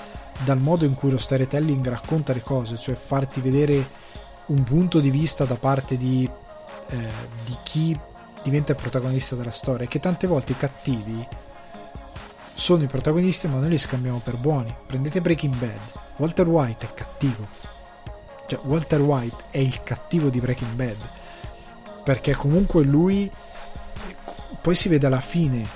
dal 0.45 0.59
modo 0.59 0.85
in 0.85 0.93
cui 0.95 1.11
lo 1.11 1.16
storytelling 1.16 1.89
racconta 1.89 2.35
le 2.35 2.43
cose, 2.43 2.76
cioè 2.76 2.95
farti 2.95 3.41
vedere 3.41 3.89
un 4.49 4.64
punto 4.64 5.01
di 5.01 5.09
vista 5.09 5.45
da 5.45 5.55
parte 5.55 5.97
di, 5.97 6.29
eh, 6.89 6.97
di 7.47 7.57
chi 7.62 7.99
diventa 8.43 8.72
il 8.72 8.79
protagonista 8.79 9.35
della 9.35 9.51
storia, 9.51 9.87
che 9.87 9.99
tante 9.99 10.26
volte 10.26 10.53
i 10.53 10.59
cattivi 10.59 11.26
sono 12.59 12.82
i 12.82 12.88
protagonisti 12.88 13.46
ma 13.46 13.61
noi 13.61 13.70
li 13.70 13.78
scambiamo 13.78 14.18
per 14.18 14.36
buoni. 14.36 14.74
Prendete 14.84 15.20
Breaking 15.20 15.54
Bad, 15.54 15.78
Walter 16.16 16.48
White 16.48 16.86
è 16.86 16.92
cattivo, 16.92 17.46
cioè 18.48 18.59
Walter 18.64 19.00
White 19.00 19.44
è 19.50 19.59
il 19.59 19.80
cattivo 19.84 20.28
di 20.28 20.40
Breaking 20.40 20.72
Bad. 20.72 20.96
Perché 22.02 22.34
comunque 22.34 22.82
lui 22.82 23.30
poi 24.61 24.74
si 24.74 24.88
vede 24.88 25.06
alla 25.06 25.20
fine 25.20 25.66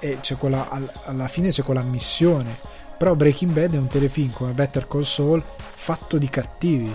e 0.00 0.18
c'è 0.20 0.36
quella, 0.36 0.68
alla 1.04 1.28
fine 1.28 1.50
c'è 1.50 1.62
quella 1.62 1.82
missione 1.82 2.56
però 2.96 3.14
Breaking 3.14 3.52
Bad 3.52 3.74
è 3.74 3.78
un 3.78 3.86
telefilm 3.86 4.32
come 4.32 4.50
Better 4.50 4.88
Call 4.88 5.02
Saul 5.02 5.44
fatto 5.56 6.18
di 6.18 6.28
cattivi. 6.28 6.92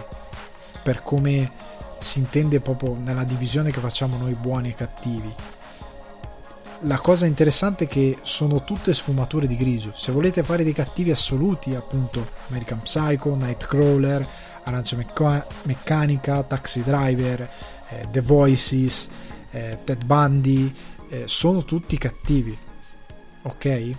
Per 0.83 1.01
come 1.01 1.49
si 1.99 2.19
intende 2.19 2.59
proprio 2.59 2.97
nella 2.97 3.23
divisione 3.23 3.71
che 3.71 3.79
facciamo 3.79 4.17
noi 4.17 4.33
buoni 4.33 4.71
e 4.71 4.73
cattivi 4.73 5.33
la 6.83 6.99
cosa 6.99 7.25
interessante 7.25 7.85
è 7.85 7.87
che 7.87 8.17
sono 8.21 8.63
tutte 8.63 8.93
sfumature 8.93 9.47
di 9.47 9.55
grigio 9.55 9.91
se 9.93 10.11
volete 10.11 10.43
fare 10.43 10.63
dei 10.63 10.73
cattivi 10.73 11.11
assoluti 11.11 11.75
appunto 11.75 12.27
American 12.49 12.81
Psycho, 12.81 13.35
Nightcrawler 13.35 14.27
Arancia 14.63 14.97
Meccanica, 15.63 16.43
Taxi 16.43 16.83
Driver 16.83 17.49
eh, 17.93 18.07
The 18.09 18.21
Voices, 18.21 19.09
eh, 19.51 19.79
Ted 19.83 20.03
Bundy, 20.05 20.73
eh, 21.09 21.23
sono 21.27 21.63
tutti 21.63 21.97
cattivi, 21.97 22.57
ok? 23.43 23.95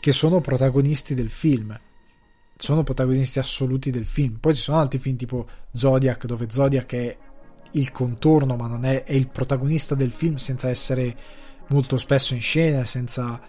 Che 0.00 0.12
sono 0.12 0.40
protagonisti 0.40 1.14
del 1.14 1.30
film, 1.30 1.78
sono 2.56 2.82
protagonisti 2.82 3.38
assoluti 3.38 3.90
del 3.90 4.06
film. 4.06 4.38
Poi 4.40 4.54
ci 4.54 4.62
sono 4.62 4.78
altri 4.78 4.98
film 4.98 5.16
tipo 5.16 5.46
Zodiac, 5.72 6.26
dove 6.26 6.48
Zodiac 6.50 6.92
è 6.94 7.16
il 7.72 7.90
contorno, 7.92 8.56
ma 8.56 8.66
non 8.66 8.84
è, 8.84 9.04
è 9.04 9.12
il 9.12 9.28
protagonista 9.28 9.94
del 9.94 10.10
film 10.10 10.36
senza 10.36 10.68
essere 10.68 11.16
molto 11.68 11.96
spesso 11.96 12.34
in 12.34 12.40
scena, 12.40 12.84
senza 12.84 13.40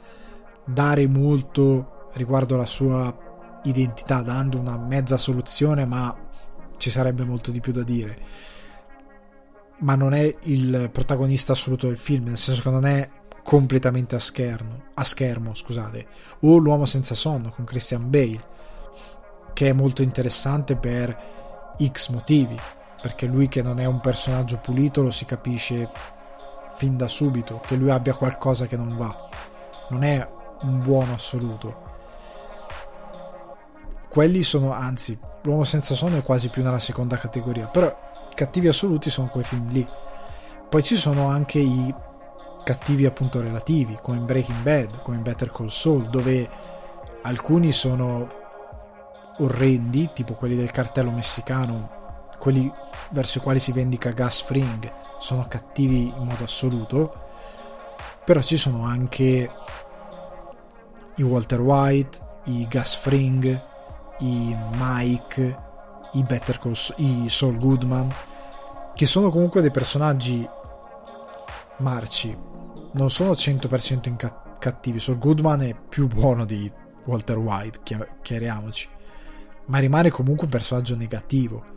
dare 0.65 1.07
molto 1.07 2.09
riguardo 2.13 2.55
alla 2.55 2.65
sua 2.65 3.61
identità, 3.63 4.21
dando 4.21 4.59
una 4.59 4.77
mezza 4.77 5.17
soluzione, 5.17 5.85
ma 5.85 6.15
ci 6.77 6.89
sarebbe 6.89 7.23
molto 7.23 7.51
di 7.51 7.59
più 7.59 7.71
da 7.71 7.83
dire 7.83 8.51
ma 9.83 9.95
non 9.95 10.13
è 10.13 10.35
il 10.43 10.89
protagonista 10.91 11.51
assoluto 11.51 11.87
del 11.87 11.97
film, 11.97 12.25
nel 12.25 12.37
senso 12.37 12.61
che 12.61 12.69
non 12.69 12.85
è 12.85 13.09
completamente 13.43 14.15
a 14.15 14.19
schermo, 14.19 14.83
a 14.93 15.03
schermo 15.03 15.53
scusate. 15.53 16.07
o 16.41 16.57
L'uomo 16.57 16.85
senza 16.85 17.15
sonno 17.15 17.49
con 17.49 17.65
Christian 17.65 18.09
Bale, 18.09 18.51
che 19.53 19.69
è 19.69 19.73
molto 19.73 20.01
interessante 20.01 20.75
per 20.75 21.75
X 21.85 22.09
motivi, 22.09 22.57
perché 23.03 23.25
lui 23.25 23.49
che 23.49 23.61
non 23.61 23.81
è 23.81 23.85
un 23.85 23.99
personaggio 23.99 24.59
pulito 24.59 25.01
lo 25.01 25.11
si 25.11 25.25
capisce 25.25 25.89
fin 26.75 26.95
da 26.95 27.09
subito 27.09 27.59
che 27.59 27.75
lui 27.75 27.91
abbia 27.91 28.13
qualcosa 28.13 28.65
che 28.65 28.77
non 28.77 28.95
va. 28.95 29.13
Non 29.89 30.03
è 30.03 30.25
un 30.61 30.81
buono 30.81 31.15
assoluto. 31.15 31.91
Quelli 34.07 34.41
sono, 34.41 34.71
anzi, 34.71 35.19
l'uomo 35.41 35.65
senza 35.65 35.95
sonno 35.95 36.15
è 36.15 36.23
quasi 36.23 36.47
più 36.47 36.63
nella 36.63 36.79
seconda 36.79 37.17
categoria, 37.17 37.65
però 37.65 37.93
cattivi 38.33 38.69
assoluti 38.69 39.09
sono 39.09 39.27
quei 39.27 39.43
film 39.43 39.67
lì. 39.67 39.85
Poi 40.69 40.81
ci 40.81 40.95
sono 40.95 41.27
anche 41.27 41.59
i 41.59 41.93
cattivi 42.63 43.05
appunto 43.05 43.41
relativi, 43.41 43.99
come 44.01 44.15
in 44.15 44.25
Breaking 44.25 44.61
Bad, 44.61 45.01
come 45.01 45.17
in 45.17 45.23
Better 45.23 45.51
Call 45.51 45.67
Saul, 45.67 46.03
dove 46.03 46.49
alcuni 47.23 47.73
sono 47.73 48.29
orrendi, 49.39 50.11
tipo 50.13 50.35
quelli 50.35 50.55
del 50.55 50.71
cartello 50.71 51.11
messicano, 51.11 52.02
quelli 52.43 52.69
verso 53.11 53.37
i 53.37 53.41
quali 53.41 53.61
si 53.61 53.71
vendica 53.71 54.11
Gas 54.11 54.41
Fring, 54.41 54.91
sono 55.17 55.45
cattivi 55.47 56.07
in 56.07 56.25
modo 56.25 56.43
assoluto, 56.43 57.15
però 58.25 58.41
ci 58.41 58.57
sono 58.57 58.83
anche 58.83 59.49
i 61.15 61.21
Walter 61.21 61.61
White, 61.61 62.41
i 62.45 62.67
Gas 62.67 62.97
Fring, 62.97 63.45
i 64.19 64.57
Mike, 64.73 65.57
i 66.11 66.23
Better 66.23 66.59
Call 66.59 66.75
i 66.97 67.29
Saul 67.29 67.57
Goodman, 67.57 68.13
che 68.93 69.05
sono 69.05 69.29
comunque 69.29 69.61
dei 69.61 69.71
personaggi 69.71 70.45
marci, 71.77 72.37
non 72.91 73.09
sono 73.09 73.31
100% 73.31 74.09
in 74.09 74.17
cattivi. 74.59 74.99
Saul 74.99 75.17
Goodman 75.17 75.61
è 75.61 75.73
più 75.87 76.07
buono 76.07 76.43
di 76.43 76.69
Walter 77.05 77.37
White, 77.37 77.79
chiariamoci, 78.21 78.89
ma 79.67 79.77
rimane 79.77 80.09
comunque 80.09 80.43
un 80.43 80.51
personaggio 80.51 80.97
negativo. 80.97 81.72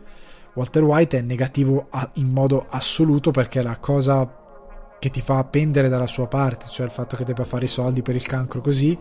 Walter 0.57 0.81
White 0.81 1.19
è 1.19 1.21
negativo 1.21 1.87
in 2.13 2.31
modo 2.31 2.65
assoluto 2.67 3.29
perché 3.29 3.61
la 3.61 3.77
cosa 3.77 4.95
che 4.97 5.11
ti 5.11 5.21
fa 5.21 5.43
pendere 5.43 5.87
dalla 5.87 6.07
sua 6.07 6.25
parte, 6.25 6.65
cioè 6.67 6.87
il 6.87 6.91
fatto 6.91 7.15
che 7.15 7.23
debba 7.23 7.45
fare 7.45 7.65
i 7.65 7.67
soldi 7.67 8.01
per 8.01 8.15
il 8.15 8.25
cancro 8.25 8.59
così, 8.59 8.97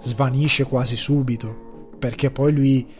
svanisce 0.00 0.64
quasi 0.64 0.96
subito, 0.96 1.92
perché 1.96 2.32
poi 2.32 2.52
lui 2.52 2.92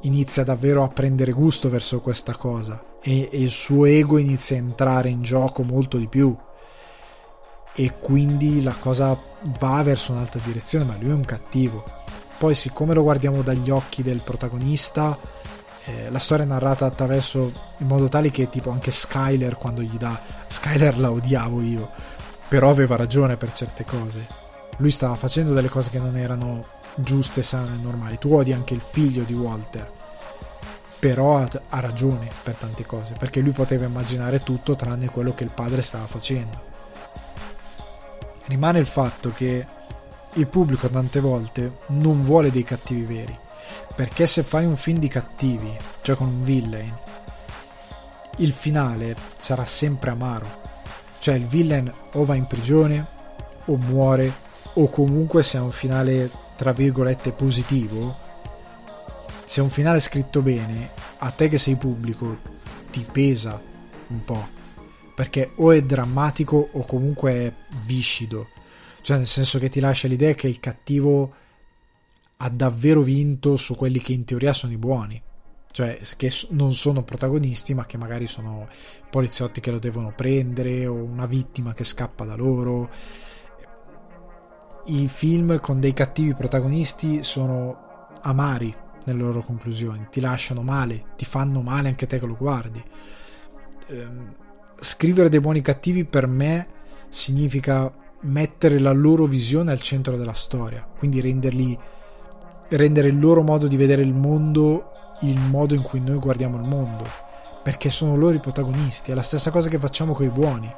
inizia 0.00 0.44
davvero 0.44 0.82
a 0.82 0.88
prendere 0.88 1.32
gusto 1.32 1.68
verso 1.68 2.00
questa 2.00 2.34
cosa 2.34 2.96
e, 3.02 3.28
e 3.30 3.42
il 3.42 3.50
suo 3.50 3.84
ego 3.84 4.16
inizia 4.16 4.56
a 4.56 4.60
entrare 4.60 5.10
in 5.10 5.20
gioco 5.20 5.62
molto 5.62 5.98
di 5.98 6.08
più. 6.08 6.34
E 7.74 7.92
quindi 8.00 8.62
la 8.62 8.74
cosa 8.80 9.14
va 9.58 9.82
verso 9.82 10.12
un'altra 10.12 10.40
direzione 10.42 10.86
ma 10.86 10.96
lui 10.98 11.10
è 11.10 11.14
un 11.14 11.26
cattivo. 11.26 11.84
Poi 12.38 12.54
siccome 12.54 12.94
lo 12.94 13.02
guardiamo 13.02 13.42
dagli 13.42 13.68
occhi 13.68 14.02
del 14.02 14.22
protagonista, 14.24 15.18
eh, 15.84 16.10
la 16.10 16.18
storia 16.18 16.44
è 16.44 16.48
narrata 16.48 16.86
attraverso 16.86 17.52
in 17.78 17.86
modo 17.86 18.08
tale 18.08 18.30
che 18.30 18.48
tipo 18.48 18.70
anche 18.70 18.90
Skyler 18.90 19.56
quando 19.56 19.82
gli 19.82 19.96
dà 19.96 20.20
Skyler 20.46 20.98
la 20.98 21.10
odiavo 21.10 21.60
io, 21.60 21.90
però 22.48 22.70
aveva 22.70 22.96
ragione 22.96 23.36
per 23.36 23.52
certe 23.52 23.84
cose. 23.84 24.26
Lui 24.76 24.90
stava 24.90 25.14
facendo 25.16 25.52
delle 25.52 25.68
cose 25.68 25.90
che 25.90 25.98
non 25.98 26.16
erano 26.16 26.64
giuste, 26.94 27.42
sane 27.42 27.74
e 27.74 27.82
normali. 27.82 28.18
Tu 28.18 28.32
odi 28.32 28.52
anche 28.52 28.74
il 28.74 28.80
figlio 28.80 29.22
di 29.24 29.34
Walter, 29.34 29.90
però 30.98 31.38
ha, 31.38 31.48
ha 31.70 31.80
ragione 31.80 32.28
per 32.42 32.54
tante 32.54 32.86
cose, 32.86 33.14
perché 33.18 33.40
lui 33.40 33.52
poteva 33.52 33.84
immaginare 33.84 34.42
tutto 34.42 34.76
tranne 34.76 35.08
quello 35.08 35.34
che 35.34 35.44
il 35.44 35.50
padre 35.50 35.82
stava 35.82 36.06
facendo. 36.06 36.70
Rimane 38.46 38.78
il 38.78 38.86
fatto 38.86 39.32
che 39.34 39.66
il 40.34 40.46
pubblico 40.46 40.88
tante 40.88 41.20
volte 41.20 41.78
non 41.88 42.22
vuole 42.22 42.50
dei 42.50 42.64
cattivi 42.64 43.02
veri, 43.02 43.38
perché 43.94 44.26
se 44.26 44.42
fai 44.42 44.64
un 44.64 44.76
film 44.76 44.98
di 44.98 45.08
cattivi, 45.08 45.76
cioè 46.02 46.16
con 46.16 46.28
un 46.28 46.42
villain, 46.42 46.92
il 48.38 48.52
finale 48.52 49.14
sarà 49.36 49.64
sempre 49.66 50.10
amaro. 50.10 50.60
Cioè 51.18 51.34
il 51.34 51.46
villain 51.46 51.92
o 52.12 52.24
va 52.24 52.34
in 52.34 52.46
prigione, 52.46 53.06
o 53.66 53.76
muore, 53.76 54.32
o 54.74 54.88
comunque 54.88 55.42
se 55.42 55.56
ha 55.56 55.62
un 55.62 55.72
finale 55.72 56.30
tra 56.56 56.72
virgolette 56.72 57.32
positivo, 57.32 58.16
se 59.44 59.60
è 59.60 59.62
un 59.62 59.70
finale 59.70 60.00
scritto 60.00 60.40
bene, 60.40 60.90
a 61.18 61.30
te 61.30 61.48
che 61.48 61.58
sei 61.58 61.76
pubblico 61.76 62.38
ti 62.90 63.06
pesa 63.10 63.60
un 64.08 64.24
po', 64.24 64.48
perché 65.14 65.52
o 65.56 65.72
è 65.72 65.82
drammatico 65.82 66.70
o 66.72 66.84
comunque 66.84 67.32
è 67.32 67.52
viscido, 67.84 68.48
cioè 69.02 69.18
nel 69.18 69.26
senso 69.26 69.58
che 69.58 69.68
ti 69.68 69.80
lascia 69.80 70.08
l'idea 70.08 70.34
che 70.34 70.48
il 70.48 70.60
cattivo 70.60 71.34
ha 72.44 72.48
davvero 72.48 73.02
vinto 73.02 73.56
su 73.56 73.76
quelli 73.76 74.00
che 74.00 74.12
in 74.12 74.24
teoria 74.24 74.52
sono 74.52 74.72
i 74.72 74.78
buoni, 74.78 75.20
cioè 75.70 75.98
che 76.16 76.30
non 76.50 76.72
sono 76.72 77.02
protagonisti 77.02 77.74
ma 77.74 77.86
che 77.86 77.96
magari 77.96 78.26
sono 78.26 78.68
poliziotti 79.10 79.60
che 79.60 79.70
lo 79.70 79.78
devono 79.78 80.12
prendere 80.14 80.86
o 80.86 80.94
una 80.94 81.26
vittima 81.26 81.72
che 81.72 81.84
scappa 81.84 82.24
da 82.24 82.34
loro 82.34 82.90
i 84.86 85.06
film 85.06 85.60
con 85.60 85.78
dei 85.78 85.92
cattivi 85.92 86.34
protagonisti 86.34 87.22
sono 87.22 88.08
amari 88.22 88.74
nelle 89.04 89.20
loro 89.20 89.42
conclusioni, 89.42 90.08
ti 90.10 90.20
lasciano 90.20 90.62
male, 90.62 91.04
ti 91.16 91.24
fanno 91.24 91.60
male 91.60 91.88
anche 91.88 92.06
te 92.06 92.18
che 92.18 92.26
lo 92.26 92.36
guardi. 92.36 92.82
Ehm, 93.88 94.34
scrivere 94.80 95.28
dei 95.28 95.40
buoni 95.40 95.60
cattivi 95.60 96.04
per 96.04 96.26
me 96.26 96.68
significa 97.08 97.92
mettere 98.22 98.78
la 98.78 98.92
loro 98.92 99.26
visione 99.26 99.70
al 99.72 99.80
centro 99.80 100.16
della 100.16 100.34
storia, 100.34 100.86
quindi 100.98 101.20
renderli 101.20 101.78
rendere 102.76 103.08
il 103.08 103.18
loro 103.18 103.42
modo 103.42 103.66
di 103.66 103.76
vedere 103.76 104.02
il 104.02 104.14
mondo 104.14 104.90
il 105.20 105.38
modo 105.38 105.74
in 105.74 105.82
cui 105.82 106.00
noi 106.00 106.18
guardiamo 106.18 106.56
il 106.56 106.66
mondo, 106.66 107.04
perché 107.62 107.90
sono 107.90 108.16
loro 108.16 108.34
i 108.34 108.40
protagonisti, 108.40 109.12
è 109.12 109.14
la 109.14 109.22
stessa 109.22 109.52
cosa 109.52 109.68
che 109.68 109.78
facciamo 109.78 110.14
con 110.14 110.26
i 110.26 110.30
buoni 110.30 110.74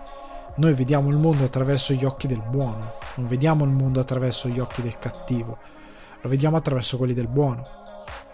noi 0.57 0.73
vediamo 0.75 1.11
il 1.11 1.17
mondo 1.17 1.43
attraverso 1.43 1.95
gli 1.95 2.05
occhi 2.05 2.29
del 2.29 2.41
buono, 2.41 2.95
non 3.17 3.27
vediamo 3.27 3.65
il 3.65 3.71
mondo 3.71 3.99
attraverso 3.99 4.49
gli 4.49 4.61
occhi 4.61 4.83
del 4.83 5.01
cattivo, 5.01 5.59
lo 6.21 6.29
vediamo 6.29 6.57
attraverso 6.57 6.97
quelli 6.97 7.13
del 7.13 7.27
buono 7.27 7.67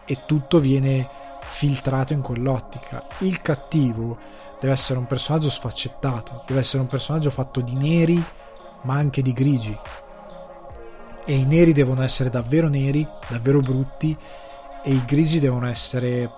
e 0.05 0.19
tutto 0.27 0.59
viene 0.59 1.09
filtrato 1.41 2.13
in 2.13 2.21
quell'ottica. 2.21 3.03
Il 3.21 3.41
cattivo 3.41 4.19
deve 4.61 4.75
essere 4.75 4.99
un 4.99 5.07
personaggio 5.07 5.49
sfaccettato, 5.49 6.45
deve 6.47 6.61
essere 6.61 6.83
un 6.83 6.89
personaggio 6.89 7.31
fatto 7.31 7.63
di 7.63 7.75
neri 7.75 8.23
ma 8.83 8.97
anche 8.97 9.23
di 9.23 9.33
grigi. 9.33 9.79
E 11.31 11.35
i 11.35 11.45
neri 11.45 11.73
devono 11.73 12.03
essere 12.03 12.29
davvero 12.29 12.67
neri, 12.67 13.07
davvero 13.29 13.61
brutti, 13.61 14.19
e 14.83 14.91
i 14.91 15.05
grigi 15.05 15.39
devono 15.39 15.69
essere 15.69 16.29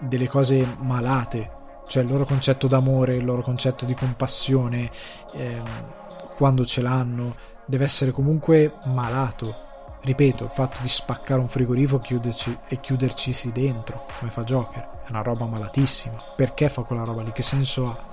delle 0.00 0.26
cose 0.26 0.66
malate, 0.78 1.48
cioè 1.86 2.02
il 2.02 2.08
loro 2.08 2.24
concetto 2.24 2.66
d'amore, 2.66 3.14
il 3.14 3.24
loro 3.24 3.40
concetto 3.40 3.84
di 3.84 3.94
compassione, 3.94 4.90
ehm, 5.34 5.94
quando 6.34 6.64
ce 6.64 6.82
l'hanno, 6.82 7.36
deve 7.64 7.84
essere 7.84 8.10
comunque 8.10 8.72
malato. 8.86 9.54
Ripeto, 10.00 10.42
il 10.42 10.50
fatto 10.50 10.78
di 10.80 10.88
spaccare 10.88 11.38
un 11.38 11.46
frigorifero 11.46 12.00
chiuderci, 12.00 12.58
e 12.66 12.80
chiudercisi 12.80 13.52
dentro, 13.52 14.06
come 14.18 14.32
fa 14.32 14.42
Joker, 14.42 15.02
è 15.04 15.10
una 15.10 15.22
roba 15.22 15.44
malatissima. 15.44 16.20
Perché 16.34 16.68
fa 16.68 16.82
quella 16.82 17.04
roba 17.04 17.22
lì? 17.22 17.30
Che 17.30 17.42
senso 17.42 17.86
ha? 17.86 18.11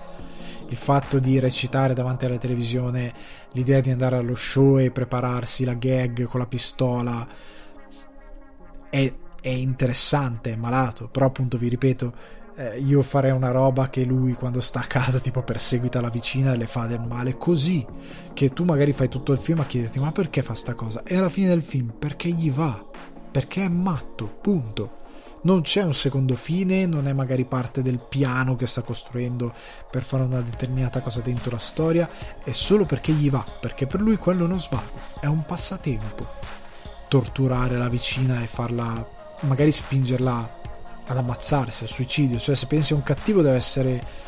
Il 0.69 0.77
fatto 0.77 1.19
di 1.19 1.39
recitare 1.39 1.93
davanti 1.93 2.25
alla 2.25 2.37
televisione, 2.37 3.13
l'idea 3.51 3.81
di 3.81 3.91
andare 3.91 4.17
allo 4.17 4.35
show 4.35 4.77
e 4.79 4.91
prepararsi 4.91 5.65
la 5.65 5.73
gag 5.73 6.23
con 6.25 6.39
la 6.39 6.45
pistola, 6.45 7.27
è, 8.89 9.13
è 9.41 9.49
interessante, 9.49 10.53
è 10.53 10.55
malato, 10.55 11.07
però 11.07 11.25
appunto 11.25 11.57
vi 11.57 11.69
ripeto, 11.69 12.13
eh, 12.59 12.77
io 12.79 13.01
farei 13.01 13.31
una 13.31 13.51
roba 13.51 13.89
che 13.89 14.03
lui 14.03 14.33
quando 14.33 14.59
sta 14.59 14.81
a 14.81 14.85
casa 14.85 15.19
tipo 15.19 15.41
perseguita 15.43 16.01
la 16.01 16.09
vicina 16.09 16.51
e 16.51 16.57
le 16.57 16.67
fa 16.67 16.87
del 16.87 16.99
male 16.99 17.37
così 17.37 17.85
che 18.33 18.51
tu 18.51 18.65
magari 18.65 18.91
fai 18.91 19.07
tutto 19.07 19.31
il 19.31 19.39
film 19.39 19.61
a 19.61 19.65
chiederti 19.65 19.97
ma 19.99 20.11
perché 20.11 20.41
fa 20.41 20.53
sta 20.55 20.73
cosa? 20.73 21.03
E 21.03 21.15
alla 21.15 21.29
fine 21.29 21.47
del 21.47 21.61
film 21.61 21.93
perché 21.97 22.29
gli 22.29 22.51
va? 22.51 22.85
Perché 23.31 23.63
è 23.63 23.69
matto 23.69 24.25
punto 24.41 24.97
non 25.41 25.61
c'è 25.61 25.83
un 25.83 25.93
secondo 25.93 26.35
fine, 26.35 26.85
non 26.85 27.07
è 27.07 27.13
magari 27.13 27.45
parte 27.45 27.81
del 27.81 27.99
piano 27.99 28.55
che 28.55 28.67
sta 28.67 28.81
costruendo 28.81 29.53
per 29.89 30.03
fare 30.03 30.23
una 30.23 30.41
determinata 30.41 30.99
cosa 30.99 31.21
dentro 31.21 31.51
la 31.51 31.59
storia, 31.59 32.09
è 32.43 32.51
solo 32.51 32.85
perché 32.85 33.13
gli 33.13 33.29
va, 33.29 33.45
perché 33.59 33.87
per 33.87 34.01
lui 34.01 34.17
quello 34.17 34.45
uno 34.45 34.57
svago, 34.57 34.99
è 35.19 35.27
un 35.27 35.45
passatempo. 35.45 36.27
Torturare 37.07 37.77
la 37.77 37.89
vicina 37.89 38.41
e 38.41 38.47
farla, 38.47 39.07
magari 39.41 39.71
spingerla 39.71 40.57
ad 41.07 41.17
ammazzarsi, 41.17 41.83
al 41.83 41.89
suicidio. 41.89 42.39
Cioè, 42.39 42.55
se 42.55 42.67
pensi 42.67 42.93
a 42.93 42.97
un 42.97 43.03
cattivo, 43.03 43.41
deve 43.41 43.55
essere. 43.55 44.27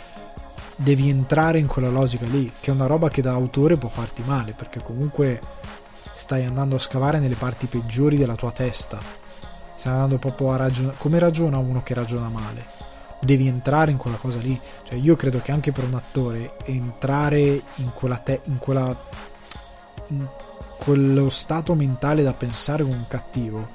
Devi 0.76 1.10
entrare 1.10 1.60
in 1.60 1.68
quella 1.68 1.90
logica 1.90 2.26
lì, 2.26 2.52
che 2.60 2.72
è 2.72 2.74
una 2.74 2.88
roba 2.88 3.10
che 3.10 3.22
da 3.22 3.34
autore 3.34 3.78
può 3.78 3.90
farti 3.90 4.24
male, 4.26 4.54
perché 4.54 4.82
comunque 4.82 5.40
stai 6.14 6.44
andando 6.44 6.76
a 6.76 6.80
scavare 6.80 7.20
nelle 7.20 7.36
parti 7.36 7.68
peggiori 7.68 8.18
della 8.18 8.36
tua 8.36 8.52
testa. 8.52 9.00
Stai 9.82 9.94
andando 9.94 10.20
proprio 10.20 10.52
a 10.52 10.58
ragionare. 10.58 10.96
Come 11.00 11.18
ragiona 11.18 11.58
uno 11.58 11.82
che 11.82 11.96
ragiona 11.96 12.30
male? 12.30 12.64
Devi 13.20 13.48
entrare 13.48 13.90
in 13.90 13.98
quella 13.98 14.18
cosa 14.18 14.38
lì. 14.38 14.60
Cioè, 14.84 14.96
io 14.96 15.16
credo 15.16 15.42
che 15.42 15.52
anche 15.52 15.72
per 15.72 15.86
un 15.86 15.96
attore 15.96 16.54
entrare 16.66 17.40
in 17.78 17.92
quella. 17.92 18.18
Te- 18.20 18.42
in 18.44 18.60
quella 18.60 18.96
in 20.10 20.28
quello 20.78 21.32
stato 21.32 21.74
mentale 21.74 22.22
da 22.22 22.34
pensare 22.34 22.84
con 22.84 22.92
un 22.92 23.08
cattivo 23.08 23.68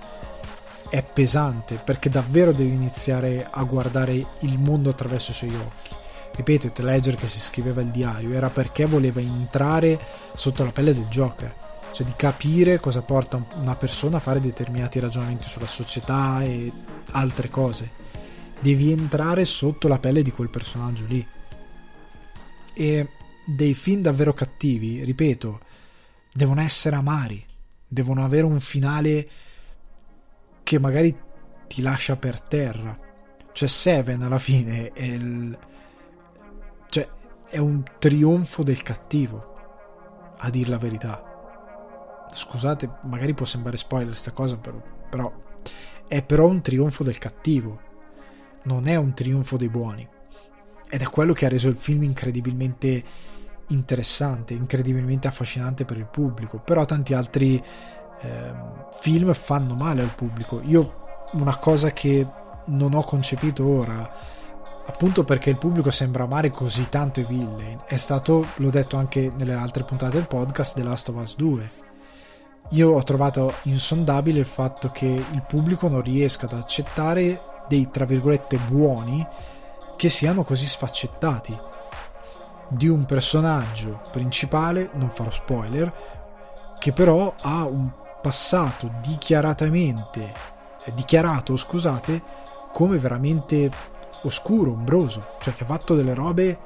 è 0.90 1.02
pesante 1.02 1.74
perché 1.74 2.08
davvero 2.08 2.52
devi 2.52 2.72
iniziare 2.72 3.44
a 3.50 3.64
guardare 3.64 4.12
il 4.12 4.60
mondo 4.60 4.90
attraverso 4.90 5.32
i 5.32 5.34
suoi 5.34 5.56
occhi. 5.56 5.92
Ripeto, 6.36 6.66
il 6.66 6.84
Ledger 6.84 7.16
che 7.16 7.26
si 7.26 7.40
scriveva 7.40 7.80
il 7.80 7.90
diario 7.90 8.32
era 8.32 8.48
perché 8.48 8.84
voleva 8.84 9.18
entrare 9.18 9.98
sotto 10.34 10.62
la 10.62 10.70
pelle 10.70 10.94
del 10.94 11.08
Joker, 11.08 11.52
cioè 11.96 12.04
di 12.04 12.12
capire 12.14 12.78
cosa 12.78 13.00
porta 13.00 13.42
una 13.54 13.74
persona 13.74 14.18
a 14.18 14.20
fare 14.20 14.38
determinati 14.38 14.98
ragionamenti 14.98 15.48
sulla 15.48 15.66
società 15.66 16.42
e 16.42 16.70
altre 17.12 17.48
cose. 17.48 17.90
Devi 18.60 18.92
entrare 18.92 19.46
sotto 19.46 19.88
la 19.88 19.98
pelle 19.98 20.22
di 20.22 20.30
quel 20.30 20.50
personaggio 20.50 21.06
lì. 21.06 21.26
E 22.74 23.08
dei 23.46 23.72
film 23.72 24.02
davvero 24.02 24.34
cattivi, 24.34 25.02
ripeto, 25.04 25.60
devono 26.34 26.60
essere 26.60 26.96
amari, 26.96 27.42
devono 27.88 28.26
avere 28.26 28.44
un 28.44 28.60
finale 28.60 29.28
che 30.62 30.78
magari 30.78 31.16
ti 31.66 31.80
lascia 31.80 32.16
per 32.16 32.42
terra. 32.42 32.94
Cioè 33.52 33.68
Seven 33.68 34.20
alla 34.20 34.38
fine 34.38 34.92
è 34.92 35.02
il... 35.02 35.58
cioè 36.90 37.08
è 37.48 37.56
un 37.56 37.82
trionfo 37.98 38.62
del 38.62 38.82
cattivo, 38.82 40.34
a 40.36 40.50
dir 40.50 40.68
la 40.68 40.76
verità. 40.76 41.25
Scusate, 42.32 42.98
magari 43.02 43.34
può 43.34 43.46
sembrare 43.46 43.76
spoiler 43.76 44.08
questa 44.08 44.32
cosa, 44.32 44.56
però, 44.56 44.80
però 45.08 45.32
è 46.08 46.22
però 46.22 46.46
un 46.46 46.60
trionfo 46.60 47.02
del 47.02 47.18
cattivo, 47.18 47.80
non 48.64 48.86
è 48.86 48.96
un 48.96 49.14
trionfo 49.14 49.56
dei 49.56 49.68
buoni. 49.68 50.06
Ed 50.88 51.00
è 51.00 51.06
quello 51.06 51.32
che 51.32 51.46
ha 51.46 51.48
reso 51.48 51.68
il 51.68 51.76
film 51.76 52.04
incredibilmente 52.04 53.04
interessante, 53.68 54.54
incredibilmente 54.54 55.26
affascinante 55.26 55.84
per 55.84 55.96
il 55.96 56.06
pubblico, 56.06 56.58
però 56.58 56.84
tanti 56.84 57.14
altri 57.14 57.62
eh, 58.20 58.54
film 59.00 59.32
fanno 59.32 59.74
male 59.74 60.02
al 60.02 60.14
pubblico. 60.14 60.60
Io 60.64 61.04
una 61.32 61.56
cosa 61.56 61.92
che 61.92 62.26
non 62.66 62.94
ho 62.94 63.02
concepito 63.02 63.66
ora, 63.66 64.08
appunto 64.86 65.24
perché 65.24 65.50
il 65.50 65.58
pubblico 65.58 65.90
sembra 65.90 66.24
amare 66.24 66.50
così 66.50 66.88
tanto 66.88 67.20
i 67.20 67.24
villain, 67.24 67.82
è 67.86 67.96
stato, 67.96 68.46
l'ho 68.56 68.70
detto 68.70 68.96
anche 68.96 69.32
nelle 69.36 69.54
altre 69.54 69.82
puntate 69.82 70.16
del 70.16 70.28
podcast, 70.28 70.76
The 70.76 70.82
Last 70.82 71.08
of 71.08 71.16
Us 71.16 71.36
2. 71.36 71.85
Io 72.70 72.90
ho 72.90 73.02
trovato 73.02 73.54
insondabile 73.62 74.40
il 74.40 74.46
fatto 74.46 74.90
che 74.90 75.06
il 75.06 75.44
pubblico 75.46 75.88
non 75.88 76.02
riesca 76.02 76.46
ad 76.46 76.52
accettare 76.52 77.40
dei 77.68 77.90
tra 77.90 78.04
virgolette 78.04 78.58
buoni 78.58 79.26
che 79.96 80.08
siano 80.08 80.44
così 80.44 80.66
sfaccettati. 80.66 81.56
Di 82.68 82.88
un 82.88 83.04
personaggio 83.04 84.02
principale, 84.10 84.90
non 84.94 85.10
farò 85.10 85.30
spoiler, 85.30 85.92
che 86.78 86.92
però 86.92 87.32
ha 87.40 87.64
un 87.64 87.88
passato 88.20 88.90
dichiaratamente, 89.00 90.32
eh, 90.84 90.92
dichiarato, 90.94 91.56
scusate, 91.56 92.22
come 92.72 92.98
veramente 92.98 93.70
oscuro, 94.22 94.72
ombroso, 94.72 95.36
cioè 95.38 95.54
che 95.54 95.62
ha 95.62 95.66
fatto 95.66 95.94
delle 95.94 96.14
robe 96.14 96.58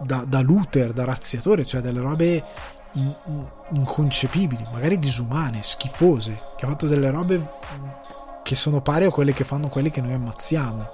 da, 0.00 0.24
da 0.26 0.40
looter, 0.40 0.92
da 0.92 1.04
razziatore, 1.04 1.64
cioè 1.64 1.80
delle 1.80 2.00
robe 2.00 2.44
in, 2.96 3.14
in, 3.26 3.46
inconcepibili, 3.72 4.66
magari 4.72 4.98
disumane, 4.98 5.62
schifose, 5.62 6.38
che 6.56 6.64
ha 6.64 6.68
fatto 6.68 6.86
delle 6.86 7.10
robe 7.10 7.48
che 8.42 8.54
sono 8.54 8.80
pari 8.80 9.06
a 9.06 9.10
quelle 9.10 9.32
che 9.32 9.44
fanno 9.44 9.68
quelli 9.68 9.90
che 9.90 10.00
noi 10.00 10.12
ammazziamo. 10.12 10.86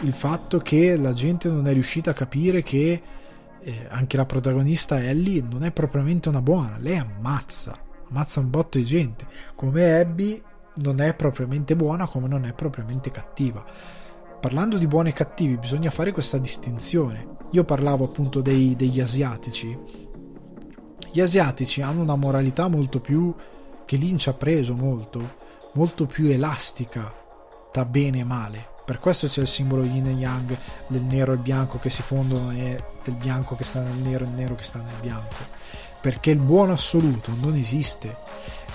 Il 0.00 0.12
fatto 0.12 0.58
che 0.58 0.96
la 0.96 1.12
gente 1.12 1.50
non 1.50 1.66
è 1.66 1.72
riuscita 1.72 2.10
a 2.10 2.14
capire 2.14 2.62
che 2.62 3.02
eh, 3.60 3.86
anche 3.90 4.16
la 4.16 4.26
protagonista 4.26 5.02
Ellie 5.02 5.42
non 5.42 5.64
è 5.64 5.72
propriamente 5.72 6.28
una 6.28 6.40
buona, 6.40 6.76
lei 6.78 6.96
ammazza, 6.96 7.76
ammazza 8.08 8.40
un 8.40 8.50
botto 8.50 8.78
di 8.78 8.84
gente, 8.84 9.26
come 9.54 10.00
Abby 10.00 10.42
non 10.76 11.00
è 11.00 11.14
propriamente 11.14 11.74
buona 11.74 12.06
come 12.06 12.28
non 12.28 12.44
è 12.44 12.52
propriamente 12.52 13.10
cattiva. 13.10 13.64
Parlando 14.40 14.78
di 14.78 14.86
buoni 14.86 15.08
e 15.08 15.12
cattivi 15.12 15.56
bisogna 15.56 15.90
fare 15.90 16.12
questa 16.12 16.38
distinzione. 16.38 17.36
Io 17.50 17.64
parlavo 17.64 18.04
appunto 18.04 18.40
dei, 18.40 18.76
degli 18.76 19.00
asiatici. 19.00 19.76
Gli 21.10 21.20
asiatici 21.20 21.80
hanno 21.80 22.02
una 22.02 22.16
moralità 22.16 22.68
molto 22.68 23.00
più 23.00 23.34
che 23.84 23.96
Lynch 23.96 24.28
ha 24.28 24.34
preso 24.34 24.74
molto, 24.74 25.36
molto 25.72 26.06
più 26.06 26.28
elastica 26.28 27.12
tra 27.72 27.84
bene 27.84 28.18
e 28.18 28.24
male. 28.24 28.66
Per 28.84 28.98
questo 28.98 29.26
c'è 29.26 29.42
il 29.42 29.48
simbolo 29.48 29.84
yin 29.84 30.06
e 30.06 30.12
yang 30.12 30.56
del 30.86 31.02
nero 31.02 31.32
e 31.32 31.36
bianco 31.36 31.78
che 31.78 31.90
si 31.90 32.02
fondono 32.02 32.50
e 32.52 32.82
del 33.02 33.14
bianco 33.14 33.56
che 33.56 33.64
sta 33.64 33.80
nel 33.80 33.96
nero 33.96 34.24
e 34.24 34.28
il 34.28 34.34
nero 34.34 34.54
che 34.54 34.62
sta 34.62 34.78
nel 34.78 35.00
bianco. 35.00 35.36
Perché 36.00 36.30
il 36.30 36.38
buono 36.38 36.72
assoluto 36.72 37.32
non 37.40 37.54
esiste 37.54 38.14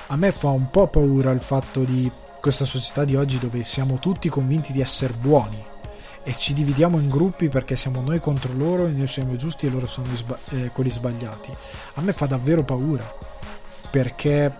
a 0.07 0.15
me 0.15 0.31
fa 0.31 0.49
un 0.49 0.69
po' 0.69 0.87
paura 0.87 1.31
il 1.31 1.39
fatto 1.39 1.83
di 1.83 2.11
questa 2.39 2.65
società 2.65 3.05
di 3.05 3.15
oggi 3.15 3.39
dove 3.39 3.63
siamo 3.63 3.99
tutti 3.99 4.27
convinti 4.27 4.73
di 4.73 4.81
essere 4.81 5.13
buoni 5.13 5.71
e 6.23 6.35
ci 6.35 6.53
dividiamo 6.53 6.99
in 6.99 7.09
gruppi 7.09 7.49
perché 7.49 7.75
siamo 7.75 8.01
noi 8.01 8.19
contro 8.19 8.53
loro 8.53 8.87
noi 8.87 9.07
siamo 9.07 9.35
giusti 9.35 9.65
e 9.65 9.69
loro 9.69 9.87
sono 9.87 10.15
sba- 10.15 10.39
eh, 10.49 10.69
quelli 10.69 10.89
sbagliati. 10.89 11.53
A 11.95 12.01
me 12.01 12.13
fa 12.13 12.25
davvero 12.25 12.63
paura 12.63 13.13
perché 13.89 14.51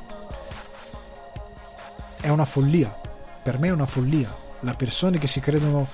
è 2.20 2.30
una 2.30 2.46
follia. 2.46 3.02
Per 3.44 3.60
me 3.60 3.68
è 3.68 3.72
una 3.72 3.86
follia. 3.86 4.34
Le 4.60 4.74
persone 4.76 5.18
che 5.18 5.28
si 5.28 5.40
credono 5.40 5.88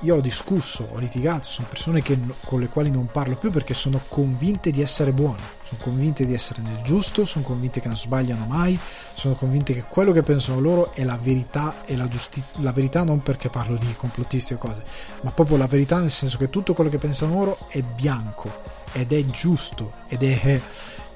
io 0.00 0.16
ho 0.16 0.20
discusso, 0.20 0.88
ho 0.92 0.98
litigato, 0.98 1.46
sono 1.46 1.68
persone 1.68 2.00
che, 2.00 2.18
con 2.44 2.60
le 2.60 2.68
quali 2.68 2.90
non 2.90 3.06
parlo 3.06 3.36
più 3.36 3.50
perché 3.50 3.74
sono 3.74 4.00
convinte 4.08 4.70
di 4.70 4.80
essere 4.80 5.12
buone, 5.12 5.40
sono 5.62 5.82
convinte 5.82 6.24
di 6.24 6.32
essere 6.32 6.62
nel 6.62 6.80
giusto, 6.82 7.26
sono 7.26 7.44
convinte 7.44 7.80
che 7.80 7.88
non 7.88 7.96
sbagliano 7.96 8.46
mai, 8.46 8.78
sono 9.14 9.34
convinte 9.34 9.74
che 9.74 9.82
quello 9.82 10.12
che 10.12 10.22
pensano 10.22 10.58
loro 10.58 10.92
è 10.92 11.04
la 11.04 11.18
verità 11.20 11.84
e 11.84 11.96
la 11.96 12.08
giustizia, 12.08 12.62
la 12.62 12.72
verità 12.72 13.04
non 13.04 13.22
perché 13.22 13.50
parlo 13.50 13.76
di 13.76 13.92
complottisti 13.94 14.54
o 14.54 14.58
cose, 14.58 14.82
ma 15.20 15.32
proprio 15.32 15.58
la 15.58 15.66
verità 15.66 15.98
nel 15.98 16.10
senso 16.10 16.38
che 16.38 16.48
tutto 16.48 16.72
quello 16.72 16.88
che 16.88 16.98
pensano 16.98 17.34
loro 17.34 17.58
è 17.68 17.82
bianco 17.82 18.50
ed 18.92 19.12
è 19.12 19.26
giusto 19.26 19.92
ed 20.08 20.22
è, 20.22 20.60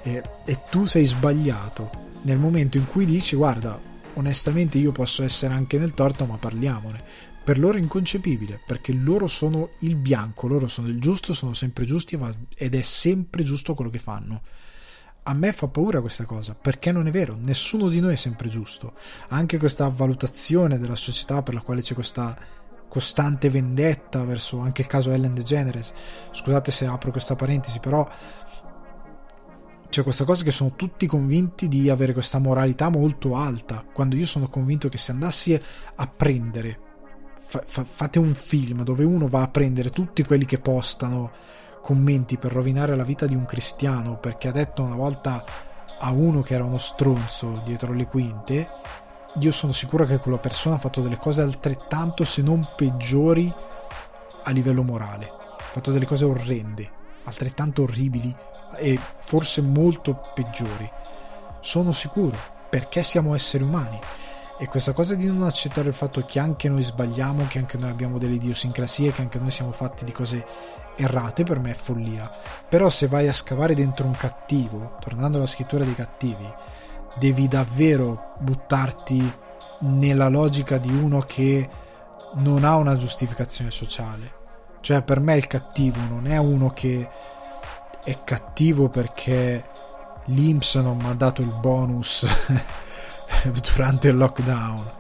è, 0.03 0.22
e 0.45 0.59
tu 0.68 0.85
sei 0.85 1.07
sbagliato. 1.07 2.03
Nel 2.22 2.39
momento 2.39 2.76
in 2.76 2.87
cui 2.87 3.07
dici 3.07 3.35
guarda 3.37 3.78
onestamente 4.14 4.78
io 4.78 4.93
posso 4.93 5.22
essere 5.22 5.55
anche 5.55 5.78
nel 5.78 5.93
torto 5.93 6.24
ma 6.24 6.37
parliamone 6.37 7.32
per 7.45 7.59
loro 7.59 7.76
è 7.76 7.80
inconcepibile 7.80 8.59
perché 8.64 8.92
loro 8.92 9.26
sono 9.26 9.72
il 9.80 9.97
bianco, 9.97 10.47
loro 10.47 10.66
sono 10.66 10.88
il 10.88 10.99
giusto, 10.99 11.34
sono 11.34 11.53
sempre 11.53 11.84
giusti 11.84 12.18
ed 12.57 12.74
è 12.74 12.80
sempre 12.80 13.42
giusto 13.42 13.74
quello 13.74 13.90
che 13.90 13.99
fanno. 13.99 14.40
A 15.24 15.34
me 15.34 15.53
fa 15.53 15.68
paura 15.68 16.01
questa 16.01 16.24
cosa 16.24 16.55
perché 16.55 16.90
non 16.90 17.07
è 17.07 17.11
vero, 17.11 17.36
nessuno 17.38 17.88
di 17.88 18.01
noi 18.01 18.14
è 18.14 18.16
sempre 18.16 18.49
giusto. 18.49 18.95
Anche 19.28 19.59
questa 19.59 19.86
valutazione 19.88 20.78
della 20.78 20.97
società 20.97 21.42
per 21.42 21.53
la 21.53 21.61
quale 21.61 21.82
c'è 21.82 21.92
questa 21.92 22.34
costante 22.88 23.51
vendetta 23.51 24.24
verso 24.24 24.61
anche 24.61 24.80
il 24.80 24.86
caso 24.86 25.11
Ellen 25.11 25.34
DeGeneres. 25.34 25.92
Scusate 26.30 26.70
se 26.70 26.86
apro 26.86 27.11
questa 27.11 27.36
parentesi, 27.36 27.78
però 27.78 28.09
c'è 29.90 30.03
questa 30.03 30.24
cosa 30.24 30.45
che 30.45 30.51
sono 30.51 30.74
tutti 30.76 31.07
convinti 31.07 31.68
di 31.68 31.90
avere 31.90 32.14
questa 32.14 32.38
moralità 32.38 32.88
molto 32.88 33.36
alta, 33.36 33.84
quando 33.92 34.16
io 34.16 34.26
sono 34.26 34.49
convinto 34.49 34.88
che 34.88 34.99
se 34.99 35.12
andassi 35.12 35.61
a 35.97 36.07
prendere 36.07 36.92
fa, 37.55 37.63
fa, 37.65 37.85
fate 37.85 38.19
un 38.19 38.35
film 38.35 38.83
dove 38.83 39.05
uno 39.05 39.29
va 39.29 39.43
a 39.43 39.49
prendere 39.49 39.91
tutti 39.91 40.25
quelli 40.25 40.45
che 40.45 40.59
postano 40.59 41.31
commenti 41.81 42.37
per 42.37 42.51
rovinare 42.53 42.97
la 42.97 43.05
vita 43.05 43.27
di 43.27 43.37
un 43.37 43.45
cristiano 43.45 44.17
perché 44.17 44.49
ha 44.49 44.53
detto 44.53 44.83
una 44.83 44.97
volta 44.97 45.45
a 45.99 46.11
uno 46.11 46.41
che 46.41 46.55
era 46.55 46.65
uno 46.65 46.79
stronzo 46.79 47.63
dietro 47.65 47.93
le 47.93 48.07
quinte, 48.07 48.69
io 49.39 49.51
sono 49.53 49.73
sicuro 49.73 50.05
che 50.05 50.19
quella 50.19 50.39
persona 50.39 50.75
ha 50.75 50.79
fatto 50.79 51.01
delle 51.01 51.19
cose 51.19 51.43
altrettanto 51.43 52.25
se 52.25 52.43
non 52.43 52.67
peggiori 52.75 53.53
a 54.43 54.51
livello 54.51 54.83
morale, 54.83 55.27
ha 55.27 55.71
fatto 55.71 55.93
delle 55.93 56.07
cose 56.07 56.25
orrende, 56.25 56.91
altrettanto 57.25 57.83
orribili 57.83 58.35
e 58.77 58.99
forse 59.21 59.63
molto 59.63 60.21
peggiori. 60.35 60.91
Sono 61.61 61.93
sicuro, 61.93 62.37
perché 62.69 63.03
siamo 63.03 63.35
esseri 63.35 63.63
umani 63.63 63.99
e 64.57 64.69
questa 64.69 64.93
cosa 64.93 65.15
di 65.15 65.27
non 65.27 65.43
accettare 65.43 65.89
il 65.89 65.95
fatto 65.95 66.25
che 66.25 66.39
anche 66.39 66.69
noi 66.69 66.83
sbagliamo, 66.83 67.47
che 67.49 67.59
anche 67.59 67.77
noi 67.77 67.91
abbiamo 67.91 68.19
delle 68.19 68.35
idiosincrasie, 68.35 69.13
che 69.13 69.21
anche 69.21 69.39
noi 69.41 69.51
siamo 69.51 69.73
fatti 69.73 70.05
di 70.05 70.13
cose 70.13 70.47
errate, 70.97 71.43
per 71.43 71.59
me 71.59 71.73
è 71.73 71.75
follia. 71.75 72.31
Però 72.69 72.89
se 72.89 73.09
vai 73.09 73.27
a 73.27 73.33
scavare 73.33 73.75
dentro 73.75 74.07
un 74.07 74.17
cattivo, 74.17 74.97
tornando 75.01 75.39
alla 75.39 75.47
scrittura 75.47 75.85
dei 75.85 75.95
cattivi, 75.95 76.49
devi 77.17 77.49
davvero 77.49 78.35
buttarti 78.39 79.33
nella 79.81 80.29
logica 80.29 80.79
di 80.79 80.95
uno 80.95 81.21
che 81.21 81.69
non 82.35 82.65
ha 82.65 82.77
una 82.77 82.95
giustificazione 82.95 83.73
sociale. 83.73 84.43
Cioè 84.81 85.03
per 85.03 85.19
me 85.19 85.37
il 85.37 85.49
cattivo 85.49 86.01
non 86.09 86.27
è 86.27 86.37
uno 86.37 86.71
che 86.71 87.09
è 88.05 88.19
cattivo 88.23 88.89
perché 88.89 89.65
l'Inps 90.27 90.77
non 90.77 90.99
mi 90.99 91.09
ha 91.09 91.15
dato 91.15 91.43
il 91.43 91.53
bonus 91.53 92.27
durante 93.75 94.09
il 94.09 94.16
lockdown. 94.16 94.93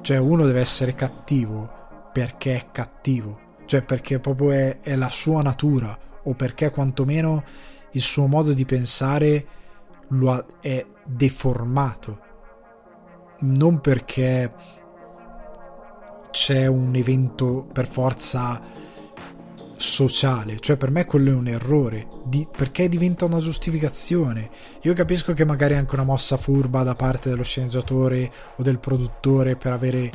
Cioè 0.00 0.16
uno 0.16 0.46
deve 0.46 0.60
essere 0.60 0.94
cattivo 0.94 2.08
perché 2.12 2.56
è 2.56 2.66
cattivo, 2.72 3.38
cioè 3.66 3.82
perché 3.82 4.18
proprio 4.18 4.50
è, 4.50 4.80
è 4.80 4.96
la 4.96 5.10
sua 5.10 5.42
natura 5.42 5.96
o 6.22 6.34
perché 6.34 6.70
quantomeno 6.70 7.44
il 7.92 8.00
suo 8.00 8.26
modo 8.26 8.52
di 8.52 8.64
pensare 8.64 9.46
ha, 10.26 10.46
è 10.60 10.86
deformato. 11.04 12.28
Non 13.40 13.80
perché 13.80 14.52
c'è 16.30 16.66
un 16.66 16.94
evento 16.94 17.66
per 17.72 17.86
forza 17.86 18.60
sociale, 19.80 20.60
cioè 20.60 20.76
per 20.76 20.90
me 20.90 21.06
quello 21.06 21.30
è 21.30 21.34
un 21.34 21.48
errore, 21.48 22.06
di, 22.22 22.46
perché 22.54 22.88
diventa 22.88 23.24
una 23.24 23.38
giustificazione. 23.38 24.50
Io 24.82 24.92
capisco 24.92 25.32
che 25.32 25.46
magari 25.46 25.74
è 25.74 25.78
anche 25.78 25.94
una 25.94 26.04
mossa 26.04 26.36
furba 26.36 26.82
da 26.82 26.94
parte 26.94 27.30
dello 27.30 27.42
sceneggiatore 27.42 28.30
o 28.56 28.62
del 28.62 28.78
produttore 28.78 29.56
per 29.56 29.72
avere 29.72 30.12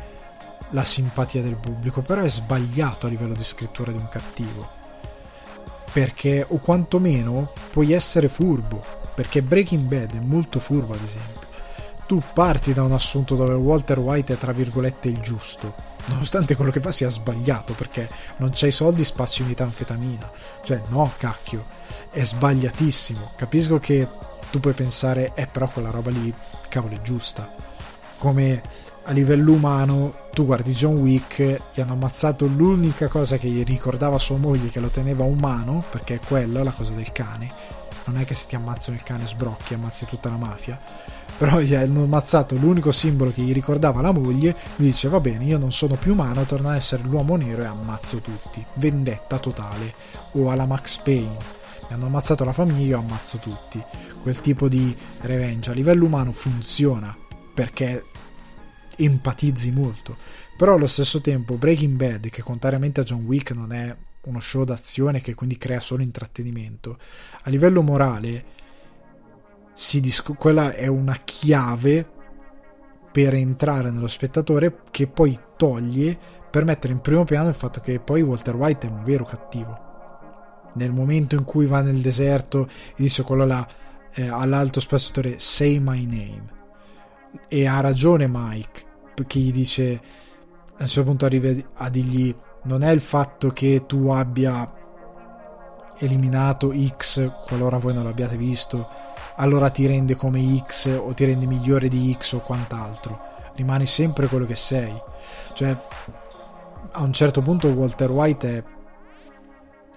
la 0.70 0.84
simpatia 0.84 1.42
del 1.42 1.56
pubblico, 1.56 2.02
però 2.02 2.22
è 2.22 2.30
sbagliato 2.30 3.08
a 3.08 3.10
livello 3.10 3.34
di 3.34 3.44
scrittura 3.44 3.92
di 3.92 3.98
un 3.98 4.08
cattivo. 4.08 4.70
Perché, 5.92 6.46
o 6.48 6.58
quantomeno, 6.58 7.52
puoi 7.72 7.92
essere 7.92 8.30
furbo, 8.30 8.84
perché 9.16 9.42
Breaking 9.42 9.88
Bad 9.88 10.16
è 10.16 10.20
molto 10.20 10.60
furbo 10.60 10.94
ad 10.94 11.04
esempio. 11.04 11.48
Tu 12.06 12.22
parti 12.34 12.72
da 12.72 12.84
un 12.84 12.92
assunto 12.92 13.36
dove 13.36 13.56
Walter 13.56 13.98
White 13.98 14.34
è 14.34 14.38
tra 14.38 14.52
virgolette 14.52 15.08
il 15.08 15.20
giusto, 15.22 15.74
nonostante 16.08 16.56
quello 16.56 16.72
che 16.72 16.82
fa 16.82 16.92
sia 16.92 17.10
sbagliato 17.10 17.74
perché 17.74 18.10
non 18.38 18.52
c'hai 18.54 18.72
soldi 18.72 19.04
spacci 19.04 19.44
metanfetamina. 19.44 20.30
Cioè 20.64 20.84
no 20.90 21.12
cacchio 21.18 21.66
è 22.10 22.24
sbagliatissimo. 22.24 23.32
Capisco 23.36 23.80
che 23.80 24.08
tu 24.52 24.60
puoi 24.60 24.74
pensare 24.74 25.32
eh 25.36 25.48
però 25.48 25.68
quella 25.68 25.90
roba 25.90 26.12
lì 26.12 26.34
cavolo 26.70 26.96
è 26.96 27.02
giusta. 27.02 27.54
Come 28.18 28.62
a 29.08 29.12
livello 29.12 29.52
umano 29.52 30.24
tu 30.34 30.46
guardi 30.46 30.74
John 30.74 30.98
Wick 30.98 31.62
gli 31.74 31.82
hanno 31.82 31.94
ammazzato 31.94 32.46
l'unica 32.46 33.08
cosa 33.08 33.38
che 33.38 33.48
gli 33.48 33.64
ricordava 33.64 34.18
sua 34.18 34.38
moglie 34.38 34.70
che 34.70 34.80
lo 34.80 34.90
teneva 34.90 35.24
umano 35.24 35.84
perché 35.90 36.16
è 36.16 36.20
quella 36.20 36.64
la 36.64 36.72
cosa 36.72 36.94
del 36.94 37.12
cane. 37.12 37.74
Non 38.06 38.18
è 38.18 38.26
che 38.26 38.34
se 38.36 38.46
ti 38.48 38.56
ammazzano 38.56 38.96
il 38.96 39.04
cane 39.04 39.26
sbrocchi 39.26 39.74
ammazzi 39.74 40.06
tutta 40.06 40.30
la 40.30 40.38
mafia 40.38 40.80
però 41.38 41.60
gli 41.60 41.76
hanno 41.76 42.04
ammazzato 42.04 42.56
l'unico 42.56 42.92
simbolo 42.92 43.32
che 43.32 43.42
gli 43.42 43.52
ricordava 43.52 44.02
la 44.02 44.12
moglie, 44.12 44.56
lui 44.78 44.88
dice 44.88 45.10
va 45.10 45.20
bene, 45.20 45.44
io 45.44 45.58
non 45.58 45.72
sono 45.72 45.96
più 45.96 46.14
umano, 46.14 46.44
torno 46.44 46.70
ad 46.70 46.76
essere 46.76 47.04
l'uomo 47.04 47.36
nero 47.36 47.62
e 47.62 47.66
ammazzo 47.66 48.20
tutti. 48.20 48.64
Vendetta 48.76 49.38
totale. 49.40 49.94
O 50.34 50.50
alla 50.50 50.66
Max 50.66 50.98
Payne. 50.98 51.38
Mi 51.88 51.94
hanno 51.94 52.06
ammazzato 52.06 52.44
la 52.46 52.54
famiglia, 52.54 52.86
io 52.86 52.98
ammazzo 53.00 53.38
tutti. 53.38 53.84
Quel 54.22 54.40
tipo 54.40 54.70
di 54.70 54.96
revenge 55.22 55.72
a 55.72 55.74
livello 55.74 56.06
umano 56.06 56.32
funziona 56.32 57.16
perché 57.54 58.04
empatizzi 58.96 59.72
molto. 59.72 60.16
Però 60.58 60.76
allo 60.76 60.88
stesso 60.88 61.20
tempo 61.20 61.56
Breaking 61.56 61.96
Bad, 61.96 62.30
che 62.30 62.42
contrariamente 62.42 63.02
a 63.02 63.04
John 63.04 63.26
Wick 63.26 63.52
non 63.52 63.74
è 63.74 63.94
uno 64.22 64.40
show 64.40 64.64
d'azione 64.64 65.22
che 65.22 65.36
quindi 65.36 65.58
crea 65.58 65.80
solo 65.80 66.02
intrattenimento, 66.02 66.98
a 67.44 67.50
livello 67.50 67.82
morale 67.82 68.55
disco- 70.00 70.34
quella 70.34 70.74
è 70.74 70.88
una 70.88 71.18
chiave 71.24 72.08
per 73.12 73.34
entrare 73.34 73.92
nello 73.92 74.08
spettatore 74.08 74.82
che 74.92 75.08
poi 75.08 75.38
toglie 75.56 76.18
per 76.50 76.66
mettere 76.66 76.94
in 76.94 77.02
primo 77.02 77.24
piano 77.24 77.50
il 77.50 77.56
fatto 77.56 77.80
che 77.80 78.00
poi 78.00 78.22
Walter 78.22 78.56
White 78.56 78.88
è 78.88 78.90
un 78.90 79.04
vero 79.04 79.26
cattivo. 79.26 79.84
Nel 80.74 80.92
momento 80.92 81.36
in 81.36 81.44
cui 81.44 81.66
va 81.66 81.82
nel 81.82 82.00
deserto 82.00 82.68
e 82.68 82.94
dice 82.96 83.24
quello 83.24 83.46
là 83.46 83.66
eh, 84.14 84.28
all'alto 84.28 84.80
spettatore 84.80 85.40
say 85.40 85.80
my 85.80 86.06
name 86.06 86.54
e 87.48 87.68
ha 87.68 87.82
ragione 87.82 88.28
Mike 88.30 88.84
perché 89.14 89.40
gli 89.40 89.52
dice 89.52 90.02
a 90.78 90.84
un 90.84 90.88
certo 90.88 91.10
punto 91.10 91.26
arriva 91.26 91.54
a 91.74 91.90
dirgli 91.90 92.34
non 92.64 92.82
è 92.82 92.92
il 92.92 93.02
fatto 93.02 93.52
che 93.52 93.84
tu 93.86 94.10
abbia 94.10 94.74
eliminato 95.98 96.74
X 96.74 97.30
qualora 97.46 97.78
voi 97.78 97.94
non 97.94 98.04
l'abbiate 98.06 98.38
visto 98.38 98.88
allora 99.38 99.70
ti 99.70 99.86
rende 99.86 100.16
come 100.16 100.64
X 100.66 101.00
o 101.02 101.14
ti 101.14 101.26
rende 101.26 101.46
migliore 101.46 101.88
di 101.88 102.16
X 102.18 102.34
o 102.34 102.40
quant'altro. 102.40 103.34
Rimani 103.56 103.86
sempre 103.86 104.28
quello 104.28 104.46
che 104.46 104.56
sei. 104.56 104.94
Cioè 105.54 105.78
a 106.92 107.02
un 107.02 107.14
certo 107.14 107.42
punto 107.42 107.68
Walter 107.70 108.12
White 108.12 108.58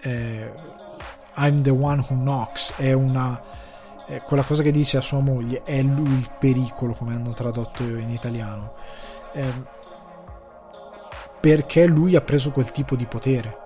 è, 0.00 0.08
è 0.08 0.52
I'm 1.36 1.62
the 1.62 1.70
one 1.70 2.04
who 2.08 2.16
knocks 2.16 2.74
è 2.76 2.92
una 2.92 3.40
è 4.06 4.22
quella 4.22 4.42
cosa 4.42 4.62
che 4.62 4.70
dice 4.70 4.96
a 4.96 5.02
sua 5.02 5.20
moglie 5.20 5.62
è 5.64 5.82
lui 5.82 6.14
il 6.14 6.30
pericolo 6.38 6.94
come 6.94 7.14
hanno 7.14 7.32
tradotto 7.34 7.82
in 7.82 8.08
italiano. 8.08 8.72
Eh, 9.32 9.76
perché 11.40 11.86
lui 11.86 12.16
ha 12.16 12.20
preso 12.20 12.50
quel 12.50 12.70
tipo 12.72 12.96
di 12.96 13.06
potere 13.06 13.56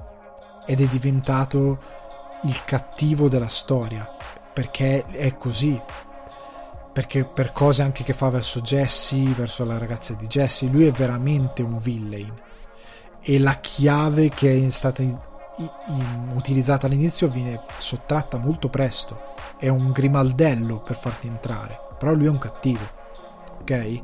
ed 0.66 0.80
è 0.80 0.84
diventato 0.86 1.78
il 2.42 2.64
cattivo 2.64 3.28
della 3.28 3.48
storia 3.48 4.06
perché 4.52 5.06
è 5.06 5.36
così. 5.36 5.80
Perché 6.92 7.24
per 7.24 7.52
cose 7.52 7.82
anche 7.82 8.04
che 8.04 8.12
fa 8.12 8.28
verso 8.28 8.60
Jessie 8.60 9.32
verso 9.32 9.64
la 9.64 9.78
ragazza 9.78 10.12
di 10.12 10.26
Jessie 10.26 10.68
lui 10.68 10.86
è 10.86 10.90
veramente 10.90 11.62
un 11.62 11.78
villain. 11.78 12.32
E 13.20 13.38
la 13.38 13.54
chiave 13.60 14.28
che 14.28 14.66
è 14.66 14.70
stata 14.70 15.02
in, 15.02 15.18
in, 15.58 16.32
utilizzata 16.34 16.86
all'inizio 16.86 17.28
viene 17.28 17.60
sottratta 17.78 18.36
molto 18.36 18.68
presto. 18.68 19.34
È 19.56 19.68
un 19.68 19.92
grimaldello 19.92 20.80
per 20.80 20.96
farti 20.96 21.28
entrare. 21.28 21.78
Però 21.98 22.12
lui 22.12 22.26
è 22.26 22.30
un 22.30 22.38
cattivo 22.38 23.00
ok? 23.62 24.00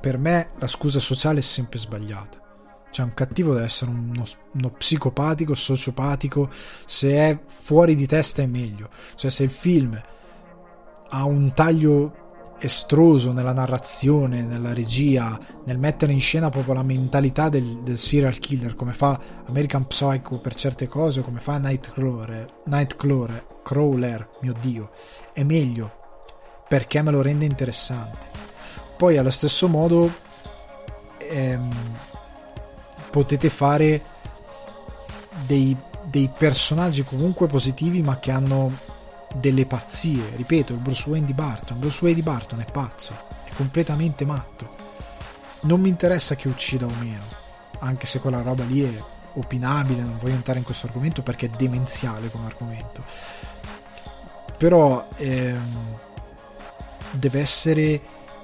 Per 0.00 0.18
me 0.18 0.50
la 0.58 0.66
scusa 0.66 1.00
sociale 1.00 1.40
è 1.40 1.42
sempre 1.42 1.78
sbagliata. 1.78 2.47
Cioè, 2.98 3.06
un 3.06 3.14
cattivo 3.14 3.52
deve 3.52 3.66
essere 3.66 3.92
uno, 3.92 4.24
uno, 4.54 4.70
psicopatico, 4.70 5.54
sociopatico. 5.54 6.50
Se 6.84 7.12
è 7.12 7.38
fuori 7.46 7.94
di 7.94 8.08
testa 8.08 8.42
è 8.42 8.46
meglio. 8.46 8.88
Cioè, 9.14 9.30
se 9.30 9.44
il 9.44 9.50
film 9.50 10.00
ha 11.10 11.24
un 11.24 11.52
taglio 11.54 12.56
estroso 12.58 13.30
nella 13.30 13.52
narrazione, 13.52 14.42
nella 14.42 14.74
regia, 14.74 15.38
nel 15.66 15.78
mettere 15.78 16.12
in 16.12 16.20
scena 16.20 16.48
proprio 16.48 16.74
la 16.74 16.82
mentalità 16.82 17.48
del, 17.48 17.82
del 17.84 17.98
serial 17.98 18.36
killer, 18.40 18.74
come 18.74 18.92
fa 18.92 19.20
American 19.46 19.86
Psycho 19.86 20.40
per 20.40 20.56
certe 20.56 20.88
cose, 20.88 21.22
come 21.22 21.38
fa 21.38 21.58
Nightcrawler, 21.58 22.62
Nightcrawler, 22.64 23.46
Crawler, 23.62 24.28
mio 24.40 24.54
dio, 24.60 24.90
è 25.32 25.44
meglio 25.44 25.92
perché 26.66 27.00
me 27.00 27.12
lo 27.12 27.22
rende 27.22 27.44
interessante 27.44 28.26
poi 28.96 29.16
allo 29.16 29.30
stesso 29.30 29.68
modo 29.68 30.12
ehm, 31.18 31.70
potete 33.10 33.50
fare 33.50 34.02
dei, 35.46 35.76
dei 36.04 36.30
personaggi 36.36 37.04
comunque 37.04 37.46
positivi 37.46 38.02
ma 38.02 38.18
che 38.18 38.30
hanno 38.30 38.72
delle 39.34 39.66
pazzie. 39.66 40.32
Ripeto 40.36 40.72
il 40.72 40.78
Bruce 40.78 41.08
Wayne 41.08 41.26
di 41.26 41.34
Barton. 41.34 41.78
Bruce 41.78 41.98
Wayne 42.00 42.16
di 42.16 42.22
Barton 42.22 42.60
è 42.60 42.66
pazzo 42.70 43.12
è 43.44 43.50
completamente 43.54 44.24
matto. 44.24 44.76
Non 45.60 45.80
mi 45.80 45.88
interessa 45.88 46.34
che 46.36 46.48
uccida 46.48 46.86
o 46.86 46.92
meno 47.00 47.46
anche 47.80 48.06
se 48.06 48.18
quella 48.20 48.42
roba 48.42 48.64
lì 48.64 48.82
è 48.82 49.02
opinabile 49.34 50.02
non 50.02 50.18
voglio 50.18 50.34
entrare 50.34 50.58
in 50.58 50.64
questo 50.64 50.86
argomento 50.86 51.22
perché 51.22 51.46
è 51.46 51.50
demenziale 51.56 52.30
come 52.30 52.46
argomento. 52.46 53.02
Però 54.56 55.08
ehm, 55.16 55.96
deve 57.12 57.40
essere 57.40 58.00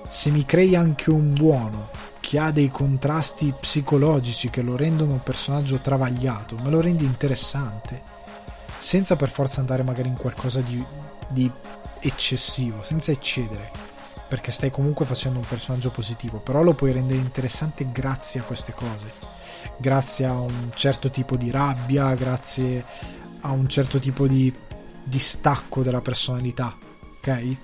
se 0.09 0.31
mi 0.31 0.45
crei 0.45 0.77
anche 0.77 1.11
un 1.11 1.33
buono 1.33 1.89
che 2.27 2.39
ha 2.39 2.51
dei 2.51 2.71
contrasti 2.71 3.53
psicologici 3.61 4.49
che 4.49 4.63
lo 4.63 4.77
rendono 4.77 5.13
un 5.13 5.23
personaggio 5.23 5.77
travagliato, 5.81 6.57
me 6.57 6.71
lo 6.71 6.81
rendi 6.81 7.05
interessante, 7.05 8.01
senza 8.79 9.15
per 9.15 9.29
forza 9.29 9.61
andare 9.61 9.83
magari 9.83 10.09
in 10.09 10.17
qualcosa 10.17 10.61
di, 10.63 10.83
di 11.29 11.51
eccessivo, 12.01 12.83
senza 12.83 13.13
eccedere, 13.13 13.71
perché 14.27 14.51
stai 14.53 14.71
comunque 14.71 15.05
facendo 15.05 15.39
un 15.39 15.45
personaggio 15.47 15.91
positivo, 15.91 16.39
però 16.39 16.63
lo 16.63 16.73
puoi 16.73 16.93
rendere 16.93 17.21
interessante 17.21 17.93
grazie 17.93 18.41
a 18.41 18.45
queste 18.45 18.73
cose, 18.73 19.13
grazie 19.77 20.25
a 20.25 20.33
un 20.33 20.71
certo 20.75 21.11
tipo 21.11 21.37
di 21.37 21.51
rabbia, 21.51 22.15
grazie 22.15 22.87
a 23.43 23.51
un 23.51 23.69
certo 23.69 23.99
tipo 23.99 24.27
di 24.27 24.51
distacco 25.05 25.83
della 25.83 26.01
personalità, 26.01 26.75
ok? 27.19 27.57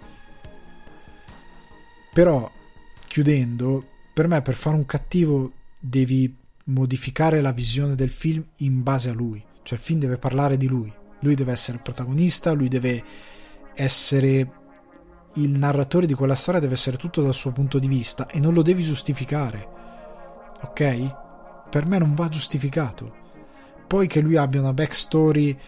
Però, 2.13 2.51
chiudendo, 3.09 3.85
per 4.21 4.29
me 4.29 4.43
per 4.43 4.53
fare 4.53 4.77
un 4.77 4.85
cattivo 4.85 5.51
devi 5.81 6.37
modificare 6.65 7.41
la 7.41 7.53
visione 7.53 7.95
del 7.95 8.11
film 8.11 8.45
in 8.57 8.83
base 8.83 9.09
a 9.09 9.15
lui. 9.15 9.43
Cioè 9.63 9.79
il 9.79 9.83
film 9.83 9.99
deve 9.99 10.19
parlare 10.19 10.59
di 10.59 10.67
lui. 10.67 10.93
Lui 11.21 11.35
deve 11.35 11.53
essere 11.53 11.79
il 11.79 11.83
protagonista, 11.83 12.53
lui 12.53 12.69
deve 12.69 13.03
essere 13.75 14.53
il 15.37 15.59
narratore 15.59 16.05
di 16.05 16.13
quella 16.13 16.35
storia, 16.35 16.61
deve 16.61 16.75
essere 16.75 16.99
tutto 16.99 17.23
dal 17.23 17.33
suo 17.33 17.53
punto 17.53 17.79
di 17.79 17.89
vista 17.89 18.27
e 18.27 18.41
non 18.41 18.53
lo 18.53 18.61
devi 18.61 18.83
giustificare. 18.83 19.67
Ok? 20.65 21.15
Per 21.71 21.87
me 21.87 21.97
non 21.97 22.15
va 22.15 22.29
giustificato. 22.29 23.15
Poi 23.87 24.07
che 24.07 24.21
lui 24.21 24.37
abbia 24.37 24.61
una 24.61 24.75
backstory 24.75 25.59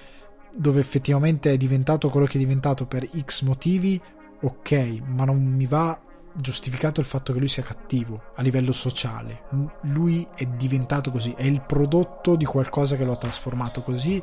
dove 0.55 0.79
effettivamente 0.79 1.51
è 1.51 1.57
diventato 1.57 2.11
quello 2.11 2.27
che 2.27 2.37
è 2.37 2.39
diventato 2.39 2.85
per 2.85 3.09
X 3.19 3.45
motivi, 3.45 3.99
ok, 4.43 5.01
ma 5.07 5.25
non 5.25 5.43
mi 5.43 5.65
va 5.65 5.99
giustificato 6.35 7.01
il 7.01 7.07
fatto 7.07 7.33
che 7.33 7.39
lui 7.39 7.49
sia 7.49 7.63
cattivo 7.63 8.23
a 8.35 8.43
livello 8.43 8.73
sociale. 8.73 9.43
Lui 9.83 10.27
è 10.35 10.45
diventato 10.47 11.11
così, 11.11 11.35
è 11.37 11.45
il 11.45 11.61
prodotto 11.61 12.37
di 12.37 12.45
qualcosa 12.45 12.97
che 12.97 13.05
lo 13.05 13.13
ha 13.13 13.17
trasformato 13.17 13.83
così 13.83 14.23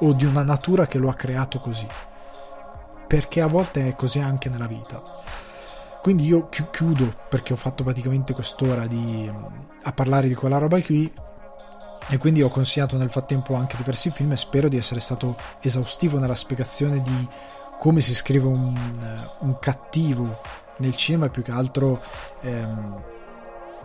o 0.00 0.12
di 0.12 0.24
una 0.24 0.42
natura 0.42 0.86
che 0.86 0.98
lo 0.98 1.08
ha 1.08 1.14
creato 1.14 1.58
così. 1.58 1.86
Perché 3.06 3.40
a 3.40 3.46
volte 3.46 3.88
è 3.88 3.96
così 3.96 4.20
anche 4.20 4.48
nella 4.48 4.66
vita. 4.66 5.02
Quindi 6.00 6.24
io 6.24 6.48
chiudo 6.48 7.14
perché 7.28 7.52
ho 7.52 7.56
fatto 7.56 7.84
praticamente 7.84 8.32
quest'ora 8.32 8.86
di, 8.86 9.30
a 9.82 9.92
parlare 9.92 10.28
di 10.28 10.34
quella 10.34 10.58
roba 10.58 10.80
qui 10.80 11.12
e 12.08 12.16
quindi 12.16 12.42
ho 12.42 12.48
consigliato 12.48 12.96
nel 12.96 13.10
frattempo 13.10 13.54
anche 13.54 13.76
diversi 13.76 14.10
film 14.10 14.32
e 14.32 14.36
spero 14.36 14.68
di 14.68 14.78
essere 14.78 15.00
stato 15.00 15.36
esaustivo 15.60 16.18
nella 16.18 16.34
spiegazione 16.34 17.02
di 17.02 17.28
come 17.78 18.00
si 18.00 18.14
scrive 18.14 18.46
un, 18.46 18.76
un 19.38 19.58
cattivo 19.58 20.40
nel 20.80 20.94
cinema 20.94 21.28
più 21.28 21.42
che 21.42 21.52
altro 21.52 22.00
ehm, 22.42 23.02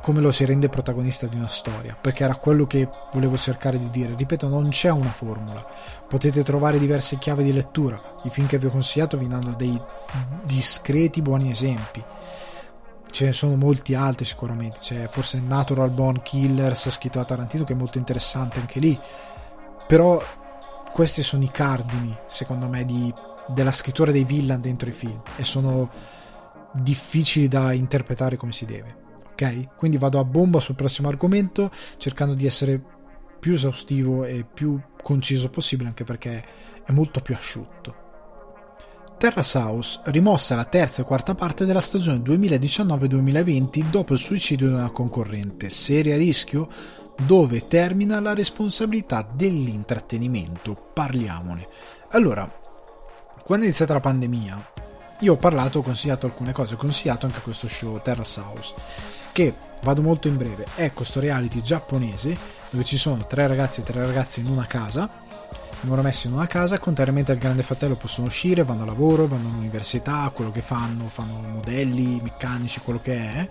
come 0.06 0.22
lo 0.22 0.32
si 0.32 0.46
rende 0.46 0.70
protagonista 0.70 1.26
di 1.26 1.36
una 1.36 1.48
storia, 1.48 1.98
perché 2.00 2.24
era 2.24 2.36
quello 2.36 2.68
che 2.68 2.88
volevo 3.12 3.38
cercare 3.38 3.80
di 3.80 3.90
dire. 3.90 4.14
Ripeto, 4.16 4.48
non 4.48 4.70
c'è 4.70 4.92
una 4.92 5.10
formula, 5.10 5.66
potete 6.08 6.44
trovare 6.44 6.78
diverse 6.78 7.18
chiavi 7.18 7.44
di 7.44 7.52
lettura. 7.52 8.00
I 8.22 8.30
film 8.30 8.46
che 8.46 8.60
vi 8.60 8.68
ho 8.68 8.70
consigliato 8.70 9.18
vi 9.18 9.28
danno 9.28 9.56
dei 9.58 9.82
discreti 10.44 11.24
buoni 11.24 11.50
esempi. 11.50 12.04
Ce 13.10 13.26
ne 13.26 13.34
sono 13.34 13.56
molti 13.56 13.96
altri 13.96 14.26
sicuramente, 14.26 14.78
c'è 14.80 15.08
forse 15.08 15.40
Natural 15.40 15.90
Born 15.90 16.22
Killers 16.22 16.90
scritto 16.92 17.18
da 17.18 17.26
Tarantino 17.26 17.64
che 17.64 17.74
è 17.74 17.76
molto 17.76 17.98
interessante 17.98 18.60
anche 18.60 18.80
lì, 18.80 19.00
però 19.88 20.22
questi 20.92 21.24
sono 21.24 21.44
i 21.44 21.50
cardini, 21.50 22.16
secondo 22.28 22.68
me, 22.68 22.86
di, 22.86 23.12
della 23.48 23.72
scrittura 23.72 24.12
dei 24.12 24.24
villain 24.24 24.62
dentro 24.62 24.88
i 24.88 24.94
film 24.94 25.20
e 25.36 25.44
sono 25.44 25.90
difficili 26.76 27.48
da 27.48 27.74
interpretare 27.74 28.38
come 28.38 28.52
si 28.52 28.66
deve. 28.66 29.04
Ok? 29.32 29.76
Quindi 29.76 29.98
vado 29.98 30.20
a 30.20 30.24
bomba 30.24 30.60
sul 30.60 30.76
prossimo 30.76 31.10
argomento 31.10 31.72
cercando 31.98 32.34
di 32.34 32.46
essere 32.46 32.82
più 33.40 33.54
esaustivo 33.54 34.24
e 34.24 34.46
più 34.52 34.80
conciso 35.02 35.50
possibile 35.50 35.90
anche 35.90 36.04
perché 36.04 36.44
è 36.84 36.92
molto 36.92 37.22
più 37.22 37.36
asciutto. 37.36 38.04
Terra 39.18 39.44
House 39.54 40.02
rimossa 40.06 40.56
la 40.56 40.66
terza 40.66 41.02
e 41.02 41.06
quarta 41.06 41.36
parte 41.36 41.66
della 41.66 41.80
stagione 41.80 42.18
2019-2020 42.18 43.90
dopo 43.90 44.14
il 44.14 44.20
suicidio 44.20 44.68
di 44.68 44.74
una 44.74 44.90
concorrente, 44.90 45.70
serie 45.70 46.16
a 46.16 46.18
rischio 46.18 46.68
dove 47.26 47.68
termina 47.68 48.20
la 48.20 48.34
responsabilità 48.34 49.28
dell'intrattenimento. 49.32 50.76
Parliamone. 50.94 51.68
Allora, 52.10 52.44
quando 53.44 53.64
è 53.64 53.68
iniziata 53.68 53.94
la 53.94 54.00
pandemia, 54.02 54.72
io 55.20 55.34
ho 55.34 55.38
parlato, 55.38 55.80
ho 55.80 55.84
consigliato 55.84 56.26
alcune 56.26 56.52
cose, 56.52 56.76
ho 56.76 56.78
consigliato 56.78 57.26
anche 57.26 57.42
questo 57.42 57.68
show 57.68 58.02
Terrace 58.02 58.40
House, 58.40 58.74
che 59.32 59.54
vado 59.82 60.02
molto 60.02 60.28
in 60.28 60.38
breve, 60.38 60.66
è 60.76 60.92
questo 60.94 61.20
reality 61.20 61.62
giapponese 61.62 62.38
dove 62.70 62.84
ci 62.84 62.98
sono 62.98 63.26
tre 63.26 63.48
ragazzi 63.48 63.82
e 63.82 63.84
tre 63.84 64.06
ragazze 64.06 64.40
in 64.40 64.48
una 64.48 64.66
casa 64.66 65.24
vengono 65.86 66.02
messi 66.02 66.28
in 66.28 66.34
una 66.34 66.48
casa, 66.48 66.80
contrariamente 66.80 67.32
al 67.32 67.38
grande 67.38 67.62
fratello 67.62 67.96
possono 67.96 68.28
uscire, 68.28 68.64
vanno 68.64 68.84
a 68.84 68.86
lavoro, 68.88 69.28
vanno 69.28 69.50
all'università, 69.50 70.30
quello 70.34 70.52
che 70.52 70.62
fanno, 70.62 71.06
fanno 71.06 71.40
modelli, 71.48 72.20
meccanici, 72.22 72.80
quello 72.80 73.00
che 73.02 73.16
è, 73.16 73.50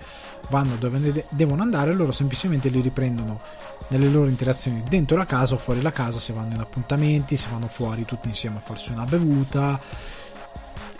vanno 0.48 0.74
dove 0.76 1.26
devono 1.28 1.62
andare 1.62 1.92
loro 1.92 2.10
semplicemente 2.10 2.68
li 2.68 2.80
riprendono 2.80 3.40
nelle 3.88 4.08
loro 4.08 4.28
interazioni 4.28 4.82
dentro 4.88 5.16
la 5.16 5.26
casa 5.26 5.54
o 5.54 5.58
fuori 5.58 5.80
la 5.80 5.92
casa 5.92 6.18
se 6.18 6.32
vanno 6.32 6.54
in 6.54 6.60
appuntamenti, 6.60 7.36
se 7.36 7.48
vanno 7.50 7.68
fuori 7.68 8.04
tutti 8.04 8.26
insieme 8.26 8.56
a 8.56 8.60
farsi 8.60 8.90
una 8.90 9.04
bevuta 9.04 9.80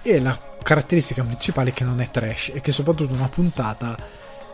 e 0.07 0.21
la 0.21 0.39
caratteristica 0.63 1.25
principale 1.25 1.71
è 1.71 1.73
che 1.73 1.83
non 1.83 2.03
è 2.03 2.11
trash 2.11 2.51
e 2.53 2.61
che 2.61 2.73
soprattutto 2.73 3.15
una 3.15 3.29
puntata 3.29 3.97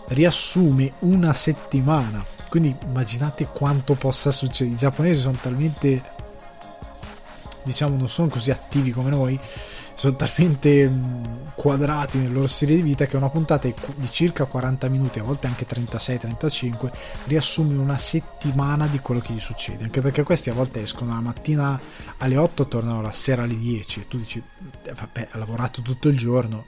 riassume 0.08 0.92
una 1.00 1.32
settimana. 1.32 2.24
Quindi 2.48 2.76
immaginate 2.84 3.46
quanto 3.46 3.94
possa 3.94 4.30
succedere. 4.30 4.76
I 4.76 4.78
giapponesi 4.78 5.20
sono 5.20 5.38
talmente 5.40 6.18
diciamo 7.64 7.96
non 7.96 8.08
sono 8.08 8.28
così 8.28 8.50
attivi 8.50 8.92
come 8.92 9.10
noi 9.10 9.38
sono 10.00 10.16
talmente 10.16 10.88
mm, 10.88 11.24
quadrati 11.54 12.16
nel 12.16 12.32
loro 12.32 12.46
stile 12.46 12.74
di 12.74 12.80
vita 12.80 13.04
che 13.04 13.18
una 13.18 13.28
puntata 13.28 13.68
di 13.68 14.10
circa 14.10 14.46
40 14.46 14.88
minuti, 14.88 15.18
a 15.18 15.22
volte 15.22 15.46
anche 15.46 15.66
36-35, 15.66 16.90
riassume 17.26 17.76
una 17.76 17.98
settimana 17.98 18.86
di 18.86 18.98
quello 19.00 19.20
che 19.20 19.34
gli 19.34 19.40
succede. 19.40 19.84
Anche 19.84 20.00
perché 20.00 20.22
questi 20.22 20.48
a 20.48 20.54
volte 20.54 20.80
escono 20.80 21.12
la 21.12 21.20
mattina 21.20 21.78
alle 22.16 22.38
8 22.38 22.66
tornano 22.66 23.02
la 23.02 23.12
sera 23.12 23.42
alle 23.42 23.58
10 23.58 24.00
e 24.00 24.08
tu 24.08 24.16
dici, 24.16 24.42
eh, 24.84 24.92
vabbè, 24.94 25.28
ha 25.32 25.36
lavorato 25.36 25.82
tutto 25.82 26.08
il 26.08 26.16
giorno. 26.16 26.64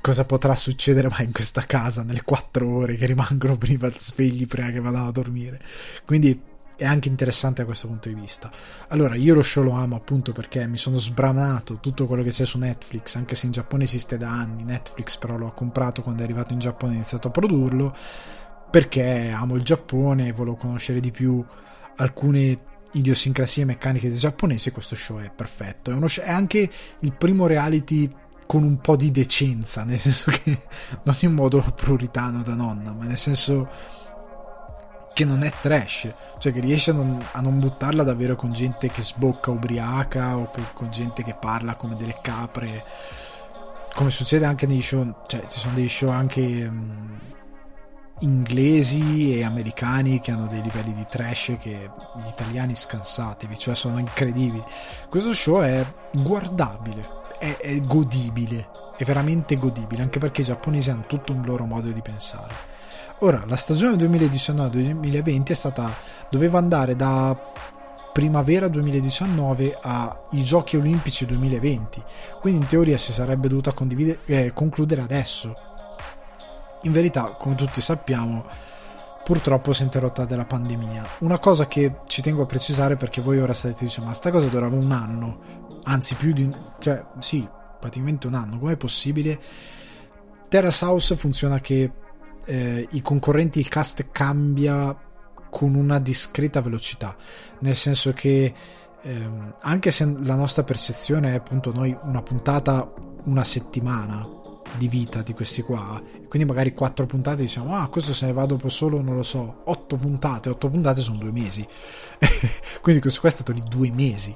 Cosa 0.00 0.24
potrà 0.24 0.54
succedere 0.54 1.08
mai 1.08 1.24
in 1.24 1.32
questa 1.32 1.62
casa 1.62 2.04
nelle 2.04 2.22
4 2.22 2.64
ore 2.64 2.94
che 2.94 3.06
rimangono 3.06 3.56
prima 3.58 3.90
svegli 3.92 4.46
prima 4.46 4.70
che 4.70 4.78
vadano 4.78 5.08
a 5.08 5.12
dormire? 5.12 5.60
Quindi 6.04 6.40
è 6.80 6.86
anche 6.86 7.08
interessante 7.08 7.60
da 7.60 7.66
questo 7.66 7.88
punto 7.88 8.08
di 8.08 8.14
vista. 8.14 8.50
Allora, 8.88 9.14
io 9.14 9.34
lo 9.34 9.42
show 9.42 9.62
lo 9.62 9.72
amo 9.72 9.96
appunto 9.96 10.32
perché 10.32 10.66
mi 10.66 10.78
sono 10.78 10.96
sbranato 10.96 11.78
tutto 11.78 12.06
quello 12.06 12.22
che 12.22 12.30
c'è 12.30 12.46
su 12.46 12.56
Netflix, 12.56 13.16
anche 13.16 13.34
se 13.34 13.44
in 13.44 13.52
Giappone 13.52 13.84
esiste 13.84 14.16
da 14.16 14.30
anni. 14.30 14.64
Netflix 14.64 15.18
però 15.18 15.36
l'ho 15.36 15.52
comprato 15.52 16.00
quando 16.00 16.22
è 16.22 16.24
arrivato 16.24 16.54
in 16.54 16.58
Giappone 16.58 16.92
e 16.92 16.94
ho 16.94 16.98
iniziato 16.98 17.28
a 17.28 17.30
produrlo 17.30 17.94
perché 18.70 19.28
amo 19.28 19.56
il 19.56 19.62
Giappone 19.62 20.28
e 20.28 20.32
volevo 20.32 20.56
conoscere 20.56 21.00
di 21.00 21.10
più 21.10 21.44
alcune 21.96 22.60
idiosincrasie 22.92 23.66
meccaniche 23.66 24.08
dei 24.08 24.16
giapponesi. 24.16 24.70
Questo 24.70 24.96
show 24.96 25.18
è 25.18 25.30
perfetto. 25.30 25.90
È, 25.90 26.08
show, 26.08 26.24
è 26.24 26.30
anche 26.30 26.70
il 27.00 27.12
primo 27.12 27.46
reality 27.46 28.10
con 28.46 28.62
un 28.62 28.78
po' 28.78 28.96
di 28.96 29.10
decenza, 29.10 29.84
nel 29.84 29.98
senso 29.98 30.30
che 30.30 30.62
non 31.04 31.16
in 31.20 31.34
modo 31.34 31.60
puritano 31.76 32.42
da 32.42 32.54
nonna, 32.54 32.94
ma 32.94 33.04
nel 33.04 33.18
senso 33.18 33.98
che 35.20 35.26
non 35.26 35.42
è 35.42 35.52
trash, 35.60 36.10
cioè 36.38 36.50
che 36.50 36.60
riesce 36.60 36.92
a 36.92 36.94
non, 36.94 37.22
a 37.32 37.42
non, 37.42 37.60
buttarla 37.60 38.02
davvero 38.02 38.36
con 38.36 38.54
gente 38.54 38.88
che 38.88 39.02
sbocca 39.02 39.50
ubriaca 39.50 40.38
o 40.38 40.50
che, 40.50 40.62
con 40.72 40.90
gente 40.90 41.22
che 41.22 41.34
parla 41.34 41.74
come 41.74 41.94
delle 41.94 42.16
capre, 42.22 42.82
come 43.92 44.10
succede 44.10 44.46
anche 44.46 44.66
nei 44.66 44.80
show, 44.80 45.24
cioè 45.26 45.46
ci 45.46 45.58
sono 45.58 45.74
dei 45.74 45.90
show 45.90 46.08
anche 46.08 46.40
um, 46.40 47.18
inglesi 48.20 49.36
e 49.36 49.44
americani 49.44 50.20
che 50.20 50.30
hanno 50.30 50.46
dei 50.46 50.62
livelli 50.62 50.94
di 50.94 51.04
trash 51.06 51.56
che 51.60 51.90
gli 52.14 52.28
italiani 52.28 52.74
scansatevi, 52.74 53.58
cioè 53.58 53.74
sono 53.74 53.98
incredibili. 53.98 54.64
Questo 55.10 55.34
show 55.34 55.60
è 55.60 55.84
guardabile, 56.12 57.06
è, 57.38 57.58
è 57.58 57.78
godibile, 57.82 58.68
è 58.96 59.04
veramente 59.04 59.58
godibile, 59.58 60.00
anche 60.00 60.18
perché 60.18 60.40
i 60.40 60.44
giapponesi 60.44 60.88
hanno 60.88 61.04
tutto 61.06 61.34
un 61.34 61.42
loro 61.44 61.66
modo 61.66 61.90
di 61.90 62.00
pensare 62.00 62.69
Ora, 63.22 63.44
la 63.46 63.56
stagione 63.56 63.96
2019-2020 63.96 65.48
è 65.48 65.54
stata, 65.54 65.94
doveva 66.30 66.56
andare 66.56 66.96
da 66.96 67.38
primavera 68.14 68.66
2019 68.66 69.78
ai 69.82 70.42
Giochi 70.42 70.78
Olimpici 70.78 71.26
2020, 71.26 72.02
quindi 72.40 72.62
in 72.62 72.66
teoria 72.66 72.96
si 72.96 73.12
sarebbe 73.12 73.48
dovuta 73.48 73.74
eh, 74.24 74.52
concludere 74.54 75.02
adesso. 75.02 75.54
In 76.82 76.92
verità, 76.92 77.36
come 77.38 77.56
tutti 77.56 77.82
sappiamo, 77.82 78.46
purtroppo 79.22 79.74
si 79.74 79.82
è 79.82 79.84
interrotta 79.84 80.24
della 80.24 80.46
pandemia. 80.46 81.06
Una 81.18 81.38
cosa 81.38 81.66
che 81.66 81.96
ci 82.06 82.22
tengo 82.22 82.44
a 82.44 82.46
precisare 82.46 82.96
perché 82.96 83.20
voi 83.20 83.38
ora 83.38 83.52
state 83.52 83.84
dicendo 83.84 84.08
ma 84.08 84.14
sta 84.14 84.30
cosa 84.30 84.46
durava 84.46 84.76
un 84.76 84.92
anno, 84.92 85.40
anzi 85.82 86.14
più 86.14 86.32
di... 86.32 86.50
cioè 86.78 87.04
sì, 87.18 87.46
praticamente 87.78 88.26
un 88.26 88.34
anno, 88.34 88.58
com'è 88.58 88.78
possibile? 88.78 89.38
Terra 90.48 90.70
House 90.80 91.14
funziona 91.16 91.60
che 91.60 91.92
eh, 92.50 92.88
i 92.90 93.00
concorrenti, 93.00 93.60
il 93.60 93.68
cast 93.68 94.08
cambia 94.10 94.96
con 95.48 95.76
una 95.76 96.00
discreta 96.00 96.60
velocità, 96.60 97.16
nel 97.60 97.76
senso 97.76 98.12
che 98.12 98.52
ehm, 99.02 99.54
anche 99.60 99.92
se 99.92 100.16
la 100.22 100.34
nostra 100.34 100.64
percezione 100.64 101.32
è 101.32 101.36
appunto 101.36 101.72
noi 101.72 101.96
una 102.02 102.22
puntata 102.22 102.92
una 103.24 103.44
settimana 103.44 104.26
di 104.76 104.88
vita 104.88 105.22
di 105.22 105.32
questi 105.32 105.62
qua, 105.62 106.02
quindi 106.28 106.48
magari 106.48 106.72
quattro 106.72 107.06
puntate 107.06 107.42
diciamo 107.42 107.76
ah 107.76 107.88
questo 107.88 108.12
se 108.12 108.26
ne 108.26 108.32
va 108.32 108.46
dopo 108.46 108.68
solo 108.68 109.00
non 109.00 109.14
lo 109.14 109.22
so, 109.22 109.62
otto 109.64 109.96
puntate, 109.96 110.48
otto 110.48 110.68
puntate 110.68 111.00
sono 111.00 111.18
due 111.18 111.30
mesi, 111.30 111.64
quindi 112.82 113.00
questo 113.00 113.20
qua 113.20 113.28
è 113.28 113.32
stato 113.32 113.52
di 113.52 113.62
due 113.68 113.92
mesi. 113.92 114.34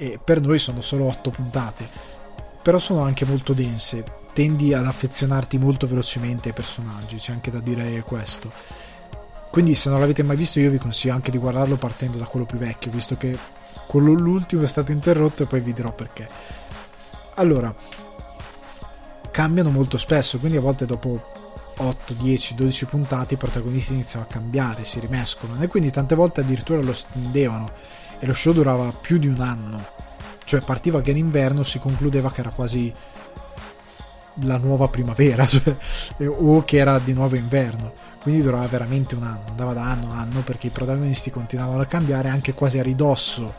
E 0.00 0.20
per 0.22 0.40
noi 0.40 0.60
sono 0.60 0.80
solo 0.80 1.06
otto 1.06 1.30
puntate, 1.30 1.88
però 2.68 2.78
sono 2.78 3.00
anche 3.00 3.24
molto 3.24 3.54
dense 3.54 4.04
tendi 4.34 4.74
ad 4.74 4.84
affezionarti 4.84 5.56
molto 5.56 5.86
velocemente 5.86 6.48
ai 6.48 6.54
personaggi, 6.54 7.16
c'è 7.16 7.32
anche 7.32 7.50
da 7.50 7.60
dire 7.60 8.02
questo. 8.02 8.52
Quindi 9.50 9.74
se 9.74 9.88
non 9.88 10.00
l'avete 10.00 10.22
mai 10.22 10.36
visto 10.36 10.60
io 10.60 10.70
vi 10.70 10.76
consiglio 10.76 11.14
anche 11.14 11.30
di 11.30 11.38
guardarlo 11.38 11.76
partendo 11.76 12.18
da 12.18 12.26
quello 12.26 12.44
più 12.44 12.58
vecchio, 12.58 12.90
visto 12.90 13.16
che 13.16 13.38
quello 13.86 14.12
l'ultimo 14.12 14.64
è 14.64 14.66
stato 14.66 14.92
interrotto 14.92 15.44
e 15.44 15.46
poi 15.46 15.60
vi 15.60 15.72
dirò 15.72 15.94
perché. 15.94 16.28
Allora, 17.36 17.74
cambiano 19.30 19.70
molto 19.70 19.96
spesso, 19.96 20.36
quindi 20.38 20.58
a 20.58 20.60
volte 20.60 20.84
dopo 20.84 21.72
8, 21.74 22.12
10, 22.12 22.54
12 22.54 22.84
puntate 22.84 23.32
i 23.32 23.38
protagonisti 23.38 23.94
iniziano 23.94 24.26
a 24.26 24.30
cambiare, 24.30 24.84
si 24.84 25.00
rimescolano 25.00 25.62
e 25.62 25.68
quindi 25.68 25.90
tante 25.90 26.14
volte 26.14 26.42
addirittura 26.42 26.82
lo 26.82 26.92
stendevano 26.92 27.70
e 28.18 28.26
lo 28.26 28.34
show 28.34 28.52
durava 28.52 28.92
più 28.92 29.16
di 29.16 29.26
un 29.26 29.40
anno. 29.40 29.97
Cioè 30.48 30.62
partiva 30.62 31.02
che 31.02 31.10
in 31.10 31.18
inverno 31.18 31.62
si 31.62 31.78
concludeva 31.78 32.32
che 32.32 32.40
era 32.40 32.48
quasi 32.48 32.90
la 34.42 34.56
nuova 34.56 34.88
primavera 34.88 35.44
cioè, 35.46 35.76
o 36.26 36.64
che 36.64 36.78
era 36.78 36.98
di 36.98 37.12
nuovo 37.12 37.36
inverno. 37.36 37.92
Quindi 38.22 38.40
durava 38.40 38.66
veramente 38.66 39.14
un 39.14 39.24
anno 39.24 39.48
andava 39.48 39.74
da 39.74 39.82
anno 39.82 40.12
a 40.12 40.20
anno 40.20 40.40
perché 40.40 40.68
i 40.68 40.70
protagonisti 40.70 41.30
continuavano 41.30 41.82
a 41.82 41.86
cambiare 41.86 42.30
anche 42.30 42.54
quasi 42.54 42.78
a 42.78 42.82
ridosso 42.82 43.54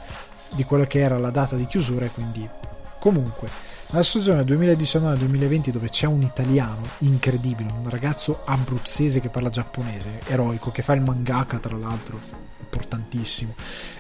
di 0.50 0.64
quella 0.64 0.88
che 0.88 0.98
era 0.98 1.20
la 1.20 1.30
data 1.30 1.56
di 1.56 1.68
chiusura 1.68 2.06
e 2.06 2.10
quindi 2.10 2.50
comunque 2.98 3.50
nella 3.92 4.02
stagione 4.02 4.42
2019-2020 4.42 5.70
dove 5.70 5.90
c'è 5.90 6.08
un 6.08 6.24
italiano 6.24 6.82
incredibile 7.00 7.72
un 7.72 7.88
ragazzo 7.88 8.42
abruzzese 8.46 9.20
che 9.20 9.30
parla 9.30 9.50
giapponese 9.50 10.22
eroico 10.26 10.72
che 10.72 10.82
fa 10.82 10.94
il 10.94 11.02
mangaka 11.02 11.60
tra 11.60 11.78
l'altro 11.78 12.20
importantissimo 12.62 13.54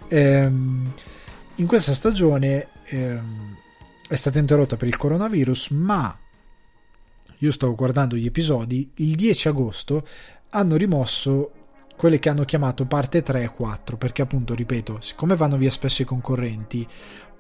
ehm, 0.07 0.91
in 1.55 1.67
questa 1.67 1.93
stagione 1.93 2.67
ehm, 2.89 3.57
è 4.07 4.15
stata 4.15 4.39
interrotta 4.39 4.75
per 4.77 4.87
il 4.87 4.97
coronavirus 4.97 5.69
ma 5.69 6.17
io 7.41 7.51
stavo 7.51 7.73
guardando 7.73 8.15
gli 8.15 8.25
episodi, 8.25 8.91
il 8.95 9.15
10 9.15 9.47
agosto 9.47 10.05
hanno 10.49 10.75
rimosso 10.75 11.51
quelle 11.95 12.19
che 12.19 12.29
hanno 12.29 12.43
chiamato 12.43 12.85
parte 12.85 13.21
3 13.21 13.43
e 13.43 13.49
4, 13.49 13.97
perché 13.97 14.21
appunto, 14.21 14.53
ripeto, 14.53 14.99
siccome 15.01 15.35
vanno 15.35 15.57
via 15.57 15.69
spesso 15.69 16.01
i 16.01 16.05
concorrenti, 16.05 16.87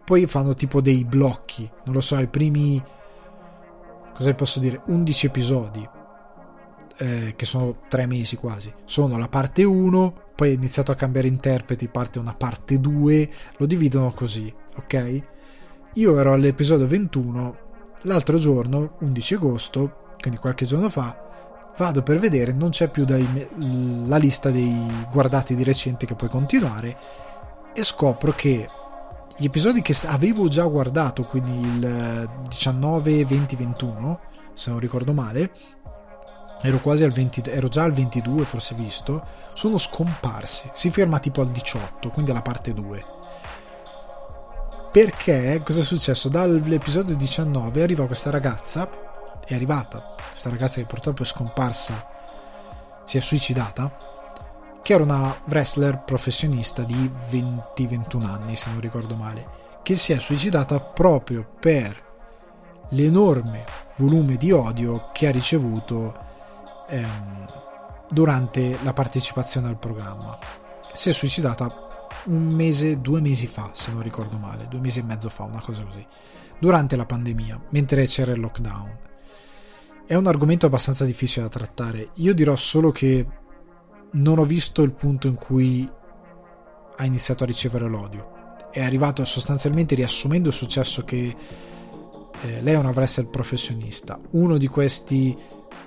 poi 0.05 0.25
fanno 0.25 0.53
tipo 0.53 0.81
dei 0.81 1.03
blocchi, 1.05 1.69
non 1.85 1.95
lo 1.95 2.01
so, 2.01 2.17
i 2.19 2.27
primi, 2.27 2.81
cosa 4.13 4.33
posso 4.33 4.59
dire, 4.59 4.81
11 4.85 5.25
episodi, 5.25 5.89
eh, 6.97 7.33
che 7.35 7.45
sono 7.45 7.83
3 7.87 8.05
mesi 8.05 8.35
quasi, 8.35 8.71
sono 8.85 9.17
la 9.17 9.29
parte 9.29 9.63
1, 9.63 10.31
poi 10.35 10.51
è 10.51 10.53
iniziato 10.53 10.91
a 10.91 10.95
cambiare 10.95 11.27
interpreti, 11.27 11.87
parte 11.87 12.19
una 12.19 12.33
parte 12.33 12.79
2, 12.79 13.29
lo 13.57 13.65
dividono 13.65 14.11
così, 14.11 14.53
ok? 14.77 15.23
Io 15.93 16.19
ero 16.19 16.33
all'episodio 16.33 16.87
21 16.87 17.67
L'altro 18.03 18.37
giorno, 18.37 18.91
11 18.99 19.33
agosto, 19.33 20.15
quindi 20.21 20.39
qualche 20.39 20.65
giorno 20.65 20.89
fa, 20.89 21.71
vado 21.77 22.01
per 22.01 22.17
vedere, 22.17 22.53
non 22.53 22.69
c'è 22.69 22.87
più 22.87 23.03
dai, 23.03 23.27
la 24.05 24.15
lista 24.15 24.51
dei 24.51 25.05
guardati 25.11 25.53
di 25.53 25.65
recente 25.65 26.05
che 26.05 26.15
puoi 26.15 26.29
continuare 26.29 26.97
e 27.73 27.83
scopro 27.83 28.31
che 28.31 28.69
gli 29.35 29.43
episodi 29.43 29.81
che 29.81 29.93
avevo 30.05 30.47
già 30.47 30.63
guardato, 30.63 31.23
quindi 31.23 31.59
il 31.59 32.29
19, 32.47 33.25
20, 33.25 33.55
21, 33.57 34.19
se 34.53 34.69
non 34.69 34.79
ricordo 34.79 35.11
male, 35.11 35.51
ero 36.61 36.77
quasi 36.79 37.03
al 37.03 37.11
20, 37.11 37.49
ero 37.49 37.67
già 37.67 37.83
al 37.83 37.91
22 37.91 38.45
forse 38.45 38.75
visto, 38.75 39.25
sono 39.53 39.77
scomparsi, 39.77 40.69
si 40.71 40.89
ferma 40.89 41.19
tipo 41.19 41.41
al 41.41 41.49
18, 41.49 42.11
quindi 42.11 42.31
alla 42.31 42.41
parte 42.41 42.73
2 42.73 43.17
perché 44.91 45.61
cosa 45.63 45.81
è 45.81 45.83
successo? 45.83 46.29
Dall'episodio 46.29 47.15
19 47.15 47.83
arriva 47.83 48.05
questa 48.05 48.29
ragazza, 48.29 48.89
è 49.45 49.53
arrivata, 49.53 50.15
questa 50.29 50.49
ragazza 50.49 50.79
che 50.79 50.87
purtroppo 50.87 51.21
è 51.21 51.25
scomparsa, 51.25 52.07
si 53.05 53.17
è 53.17 53.21
suicidata, 53.21 54.17
che 54.81 54.93
era 54.93 55.03
una 55.03 55.41
wrestler 55.45 56.03
professionista 56.03 56.83
di 56.83 57.11
20-21 57.29 58.23
anni, 58.23 58.55
se 58.55 58.69
non 58.71 58.79
ricordo 58.79 59.15
male, 59.15 59.47
che 59.83 59.95
si 59.95 60.13
è 60.13 60.19
suicidata 60.19 60.79
proprio 60.79 61.47
per 61.59 62.07
l'enorme 62.89 63.65
volume 63.97 64.37
di 64.37 64.51
odio 64.51 65.09
che 65.11 65.27
ha 65.27 65.31
ricevuto 65.31 66.17
ehm, 66.87 67.47
durante 68.09 68.77
la 68.81 68.93
partecipazione 68.93 69.67
al 69.67 69.77
programma. 69.77 70.37
Si 70.93 71.09
è 71.09 71.13
suicidata 71.13 71.88
un 72.29 72.47
mese, 72.53 73.01
due 73.01 73.21
mesi 73.21 73.47
fa, 73.47 73.71
se 73.73 73.91
non 73.91 74.01
ricordo 74.01 74.37
male, 74.37 74.67
due 74.69 74.79
mesi 74.79 74.99
e 74.99 75.03
mezzo 75.03 75.29
fa, 75.29 75.43
una 75.43 75.61
cosa 75.61 75.83
così, 75.83 76.05
durante 76.59 76.95
la 76.95 77.05
pandemia, 77.05 77.67
mentre 77.69 78.05
c'era 78.05 78.31
il 78.31 78.39
lockdown. 78.39 78.97
È 80.05 80.15
un 80.15 80.27
argomento 80.27 80.65
abbastanza 80.65 81.05
difficile 81.05 81.45
da 81.45 81.51
trattare. 81.51 82.09
Io 82.15 82.33
dirò 82.33 82.55
solo 82.55 82.91
che 82.91 83.25
non 84.11 84.39
ho 84.39 84.45
visto 84.45 84.81
il 84.81 84.91
punto 84.91 85.27
in 85.27 85.35
cui 85.35 85.89
ha 86.95 87.05
iniziato 87.05 87.43
a 87.43 87.47
ricevere 87.47 87.87
l'odio. 87.87 88.37
È 88.71 88.83
arrivato 88.83 89.23
sostanzialmente 89.23 89.95
riassumendo 89.95 90.49
il 90.49 90.53
successo 90.53 91.03
che 91.03 91.35
eh, 92.41 92.63
è 92.63 92.75
una 92.75 92.89
wrestler 92.89 93.27
professionista. 93.27 94.19
Uno 94.31 94.57
di 94.57 94.67
questi 94.67 95.35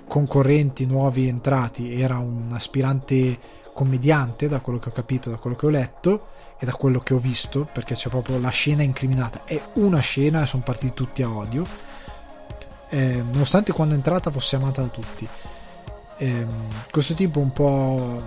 concorrenti 0.07 0.85
nuovi 0.85 1.27
entrati 1.27 1.99
era 1.99 2.17
un 2.17 2.49
aspirante 2.51 3.39
commediante, 3.73 4.47
da 4.47 4.59
quello 4.59 4.79
che 4.79 4.89
ho 4.89 4.93
capito, 4.93 5.29
da 5.29 5.37
quello 5.37 5.55
che 5.55 5.65
ho 5.65 5.69
letto 5.69 6.27
e 6.63 6.65
da 6.65 6.71
quello 6.71 7.01
che 7.01 7.13
ho 7.13 7.17
visto, 7.17 7.67
perché 7.69 7.93
c'è 7.93 8.07
proprio 8.07 8.39
la 8.39 8.47
scena 8.47 8.83
incriminata. 8.83 9.41
È 9.43 9.61
una 9.73 9.99
scena 9.99 10.41
e 10.41 10.45
sono 10.45 10.63
partiti 10.63 10.93
tutti 10.93 11.21
a 11.21 11.29
odio. 11.29 11.67
Eh, 12.87 13.21
nonostante 13.21 13.73
quando 13.73 13.95
è 13.95 13.97
entrata 13.97 14.31
fosse 14.31 14.55
amata 14.55 14.81
da 14.81 14.87
tutti. 14.87 15.27
Eh, 16.19 16.45
questo 16.89 17.15
tipo 17.15 17.41
un 17.41 17.51
po', 17.51 18.23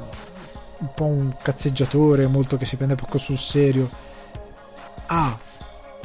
un 0.80 0.88
po' 0.94 1.04
un 1.04 1.34
cazzeggiatore, 1.40 2.26
molto 2.26 2.58
che 2.58 2.66
si 2.66 2.76
prende 2.76 2.94
poco 2.94 3.16
sul 3.16 3.38
serio, 3.38 3.88
ha 5.06 5.38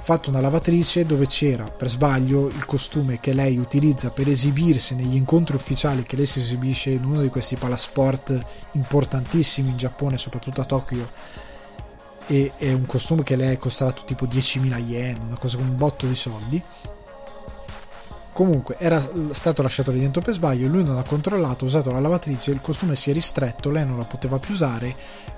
fatto 0.02 0.30
una 0.30 0.40
lavatrice 0.40 1.06
dove 1.06 1.28
c'era 1.28 1.66
per 1.66 1.90
sbaglio 1.90 2.48
il 2.48 2.66
costume 2.66 3.20
che 3.20 3.34
lei 3.34 3.58
utilizza 3.58 4.10
per 4.10 4.30
esibirsi 4.30 4.96
negli 4.96 5.16
incontri 5.16 5.58
ufficiali 5.58 6.04
che 6.04 6.16
lei 6.16 6.26
si 6.26 6.40
esibisce 6.40 6.92
in 6.92 7.04
uno 7.04 7.22
di 7.22 7.28
questi 7.28 7.58
palasport 7.58 8.40
importantissimi 8.72 9.72
in 9.72 9.78
Giappone, 9.78 10.18
soprattutto 10.18 10.62
a 10.62 10.66
Tokyo. 10.66 11.41
E 12.32 12.54
è 12.56 12.72
un 12.72 12.86
costume 12.86 13.24
che 13.24 13.36
lei 13.36 13.56
è 13.56 13.58
costato 13.58 14.04
tipo 14.06 14.26
10.000 14.26 14.78
yen, 14.78 15.20
una 15.28 15.38
cosa 15.38 15.58
con 15.58 15.68
un 15.68 15.76
botto 15.76 16.08
di 16.08 16.16
soldi. 16.16 16.64
Comunque 18.32 18.78
era 18.80 19.06
stato 19.32 19.62
lasciato 19.62 19.92
lì 19.92 20.00
dentro 20.00 20.22
per 20.22 20.34
sbaglio, 20.34 20.70
lui 20.70 20.86
non 20.86 20.98
ha 20.98 21.04
controllato, 21.04 21.66
ha 21.66 21.68
usato 21.68 21.92
la 21.92 22.00
lavatrice, 22.00 22.52
il 22.52 22.62
costume 22.62 22.96
si 22.96 23.10
è 23.10 23.14
ristretto, 23.14 23.70
lei 23.70 23.86
non 23.86 23.98
la 23.98 24.06
poteva 24.06 24.40
più 24.40 24.54
usare, 24.54 24.96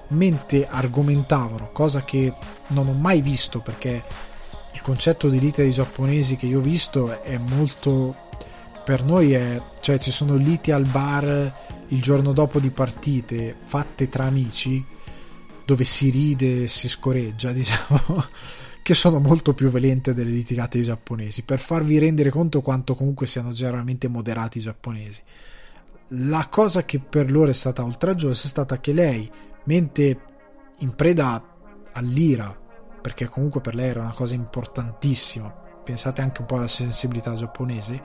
mentre 0.10 0.68
argomentavano, 0.68 1.72
cosa 1.72 2.04
che 2.04 2.32
non 2.68 2.88
ho 2.88 2.94
mai 2.94 3.22
visto 3.22 3.60
perché 3.60 4.04
il 4.74 4.82
concetto 4.82 5.30
di 5.30 5.40
lite 5.40 5.64
dei 5.64 5.72
giapponesi 5.72 6.36
che 6.36 6.46
io 6.46 6.60
ho 6.60 6.62
visto 6.62 7.24
è 7.24 7.40
molto 7.40 8.16
per 8.84 9.04
noi 9.04 9.34
è 9.34 9.62
cioè 9.80 9.98
ci 9.98 10.12
sono 10.12 10.36
liti 10.36 10.72
al 10.72 10.86
bar 10.86 11.54
il 11.88 12.02
giorno 12.02 12.34
dopo 12.34 12.60
di 12.60 12.70
partite 12.70 13.56
fatte 13.64 14.10
tra 14.10 14.26
amici 14.26 14.84
dove 15.66 15.84
si 15.84 16.10
ride 16.10 16.64
e 16.64 16.68
si 16.68 16.88
scoreggia 16.90 17.52
diciamo 17.54 18.26
che 18.82 18.94
sono 18.94 19.20
molto 19.20 19.54
più 19.54 19.70
violente 19.70 20.14
delle 20.14 20.32
litigate 20.32 20.82
giapponesi 20.82 21.44
per 21.44 21.60
farvi 21.60 21.98
rendere 22.00 22.30
conto 22.30 22.62
quanto 22.62 22.96
comunque 22.96 23.28
siano 23.28 23.52
generalmente 23.52 24.08
moderati 24.08 24.58
i 24.58 24.62
giapponesi 24.62 25.22
la 26.08 26.48
cosa 26.50 26.84
che 26.84 27.00
per 27.00 27.32
loro 27.32 27.50
è 27.50 27.54
stata 27.54 27.84
oltraggiosa 27.84 28.44
è 28.44 28.48
stata 28.48 28.80
che 28.80 28.94
lei 28.94 29.30
mentre 29.66 30.20
in 30.80 30.94
preda 30.96 31.42
all'ira 31.94 32.62
perché 33.04 33.28
comunque 33.28 33.60
per 33.60 33.76
lei 33.76 33.90
era 33.90 34.00
una 34.00 34.14
cosa 34.14 34.34
importantissima. 34.34 35.50
Pensate 35.50 36.22
anche 36.22 36.40
un 36.40 36.48
po' 36.48 36.56
alla 36.56 36.70
sensibilità 36.70 37.34
giapponese. 37.34 38.02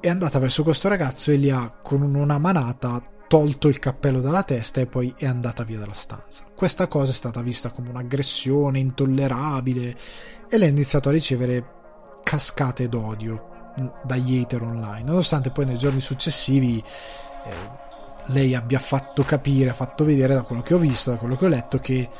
È 0.00 0.08
andata 0.08 0.40
verso 0.40 0.64
questo 0.64 0.88
ragazzo 0.88 1.30
e 1.30 1.38
gli 1.38 1.48
ha 1.48 1.70
con 1.80 2.02
una 2.02 2.38
manata 2.38 3.00
tolto 3.32 3.68
il 3.68 3.78
cappello 3.78 4.20
dalla 4.20 4.42
testa 4.42 4.82
e 4.82 4.86
poi 4.86 5.14
è 5.16 5.24
andata 5.24 5.64
via 5.64 5.78
dalla 5.78 5.94
stanza. 5.94 6.44
Questa 6.54 6.86
cosa 6.86 7.12
è 7.12 7.14
stata 7.14 7.40
vista 7.40 7.70
come 7.70 7.88
un'aggressione 7.88 8.78
intollerabile 8.78 9.96
e 10.50 10.58
lei 10.58 10.68
ha 10.68 10.70
iniziato 10.70 11.08
a 11.08 11.12
ricevere 11.12 11.64
cascate 12.22 12.90
d'odio 12.90 13.70
dagli 14.04 14.38
hater 14.38 14.60
online, 14.60 15.04
nonostante 15.04 15.48
poi 15.48 15.64
nei 15.64 15.78
giorni 15.78 16.02
successivi 16.02 16.76
eh, 16.76 17.50
lei 18.26 18.54
abbia 18.54 18.78
fatto 18.78 19.22
capire, 19.22 19.72
fatto 19.72 20.04
vedere 20.04 20.34
da 20.34 20.42
quello 20.42 20.60
che 20.60 20.74
ho 20.74 20.78
visto, 20.78 21.08
da 21.08 21.16
quello 21.16 21.34
che 21.34 21.46
ho 21.46 21.48
letto 21.48 21.78
che 21.78 22.10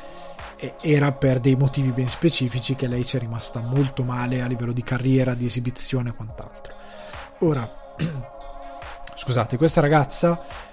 era 0.81 1.11
per 1.11 1.39
dei 1.39 1.55
motivi 1.55 1.91
ben 1.91 2.07
specifici 2.07 2.73
che 2.73 2.87
lei 2.87 3.05
ci 3.05 3.17
è 3.17 3.19
rimasta 3.19 3.59
molto 3.59 4.03
male 4.03 4.41
a 4.41 4.47
livello 4.47 4.71
di 4.71 4.81
carriera, 4.81 5.35
di 5.35 5.45
esibizione 5.45 6.09
e 6.09 6.15
quant'altro. 6.15 6.73
Ora, 7.41 7.69
scusate, 9.13 9.57
questa 9.57 9.79
ragazza, 9.79 10.71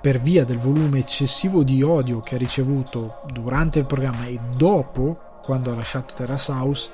per 0.00 0.20
via 0.20 0.44
del 0.44 0.58
volume 0.58 0.98
eccessivo 0.98 1.62
di 1.62 1.82
odio 1.82 2.20
che 2.20 2.34
ha 2.34 2.38
ricevuto 2.38 3.20
durante 3.32 3.80
il 3.80 3.86
programma 3.86 4.26
e 4.26 4.38
dopo, 4.56 5.18
quando 5.42 5.70
ha 5.70 5.74
lasciato 5.74 6.14
Terrace 6.14 6.52
House, 6.52 6.90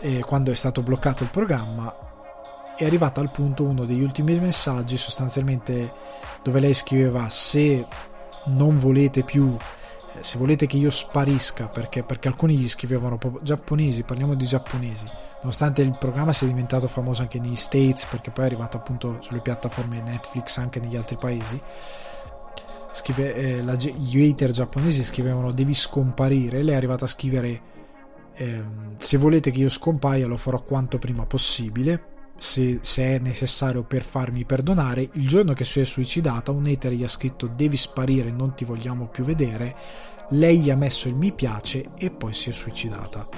e 0.00 0.20
quando 0.20 0.52
è 0.52 0.54
stato 0.54 0.82
bloccato 0.82 1.24
il 1.24 1.30
programma, 1.30 1.94
è 2.76 2.84
arrivata 2.84 3.20
al 3.20 3.30
punto 3.30 3.64
uno 3.64 3.84
degli 3.84 4.02
ultimi 4.02 4.38
messaggi, 4.38 4.96
sostanzialmente 4.96 5.92
dove 6.42 6.60
lei 6.60 6.74
scriveva 6.74 7.28
se 7.28 7.84
non 8.44 8.78
volete 8.78 9.24
più 9.24 9.56
se 10.20 10.38
volete 10.38 10.66
che 10.66 10.76
io 10.76 10.90
sparisca, 10.90 11.68
perché, 11.68 12.02
perché 12.02 12.28
alcuni 12.28 12.56
gli 12.56 12.68
scrivevano 12.68 13.18
proprio 13.18 13.42
giapponesi, 13.42 14.02
parliamo 14.02 14.34
di 14.34 14.46
giapponesi, 14.46 15.06
nonostante 15.40 15.82
il 15.82 15.96
programma 15.98 16.32
sia 16.32 16.46
diventato 16.46 16.88
famoso 16.88 17.22
anche 17.22 17.38
negli 17.38 17.56
States, 17.56 18.06
perché 18.06 18.30
poi 18.30 18.44
è 18.44 18.46
arrivato 18.46 18.76
appunto 18.76 19.18
sulle 19.20 19.40
piattaforme 19.40 20.00
Netflix 20.00 20.56
anche 20.58 20.80
negli 20.80 20.96
altri 20.96 21.16
paesi. 21.16 21.60
Scrive, 22.92 23.34
eh, 23.34 23.62
la, 23.62 23.74
gli 23.74 24.28
hater 24.28 24.50
giapponesi 24.50 25.04
scrivevano 25.04 25.52
devi 25.52 25.74
scomparire, 25.74 26.62
lei 26.62 26.74
è 26.74 26.76
arrivata 26.76 27.04
a 27.04 27.08
scrivere 27.08 27.60
eh, 28.34 28.62
se 28.96 29.16
volete 29.16 29.50
che 29.50 29.58
io 29.58 29.68
scompaia 29.68 30.26
lo 30.26 30.36
farò 30.36 30.62
quanto 30.62 30.98
prima 30.98 31.26
possibile 31.26 32.16
se, 32.38 32.78
se, 32.82 33.16
è 33.16 33.18
necessario 33.18 33.82
per 33.82 34.02
farmi 34.02 34.44
perdonare. 34.44 35.08
Il 35.12 35.28
giorno 35.28 35.52
che 35.52 35.64
si 35.64 35.80
è 35.80 35.84
suicidata, 35.84 36.52
un 36.52 36.66
hater 36.66 36.92
gli 36.92 37.02
ha 37.02 37.08
scritto 37.08 37.48
devi 37.48 37.76
sparire, 37.76 38.30
non 38.30 38.54
ti 38.54 38.64
vogliamo 38.64 39.08
più 39.08 39.24
vedere. 39.24 39.76
Lei 40.30 40.60
gli 40.60 40.70
ha 40.70 40.76
messo 40.76 41.08
il 41.08 41.16
mi 41.16 41.32
piace 41.32 41.90
e 41.98 42.10
poi 42.10 42.32
si 42.32 42.50
è 42.50 42.52
suicidata. 42.52 43.28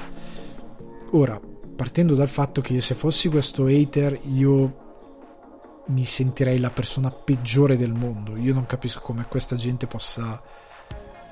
Ora, 1.12 1.40
partendo 1.80 2.14
dal 2.14 2.28
fatto 2.28 2.60
che 2.60 2.74
io 2.74 2.82
se 2.82 2.94
fossi 2.94 3.30
questo 3.30 3.64
hater, 3.64 4.20
io 4.24 5.84
mi 5.86 6.04
sentirei 6.04 6.58
la 6.58 6.68
persona 6.68 7.10
peggiore 7.10 7.78
del 7.78 7.94
mondo. 7.94 8.36
Io 8.36 8.52
non 8.52 8.66
capisco 8.66 9.00
come 9.00 9.24
questa 9.26 9.56
gente 9.56 9.86
possa 9.86 10.42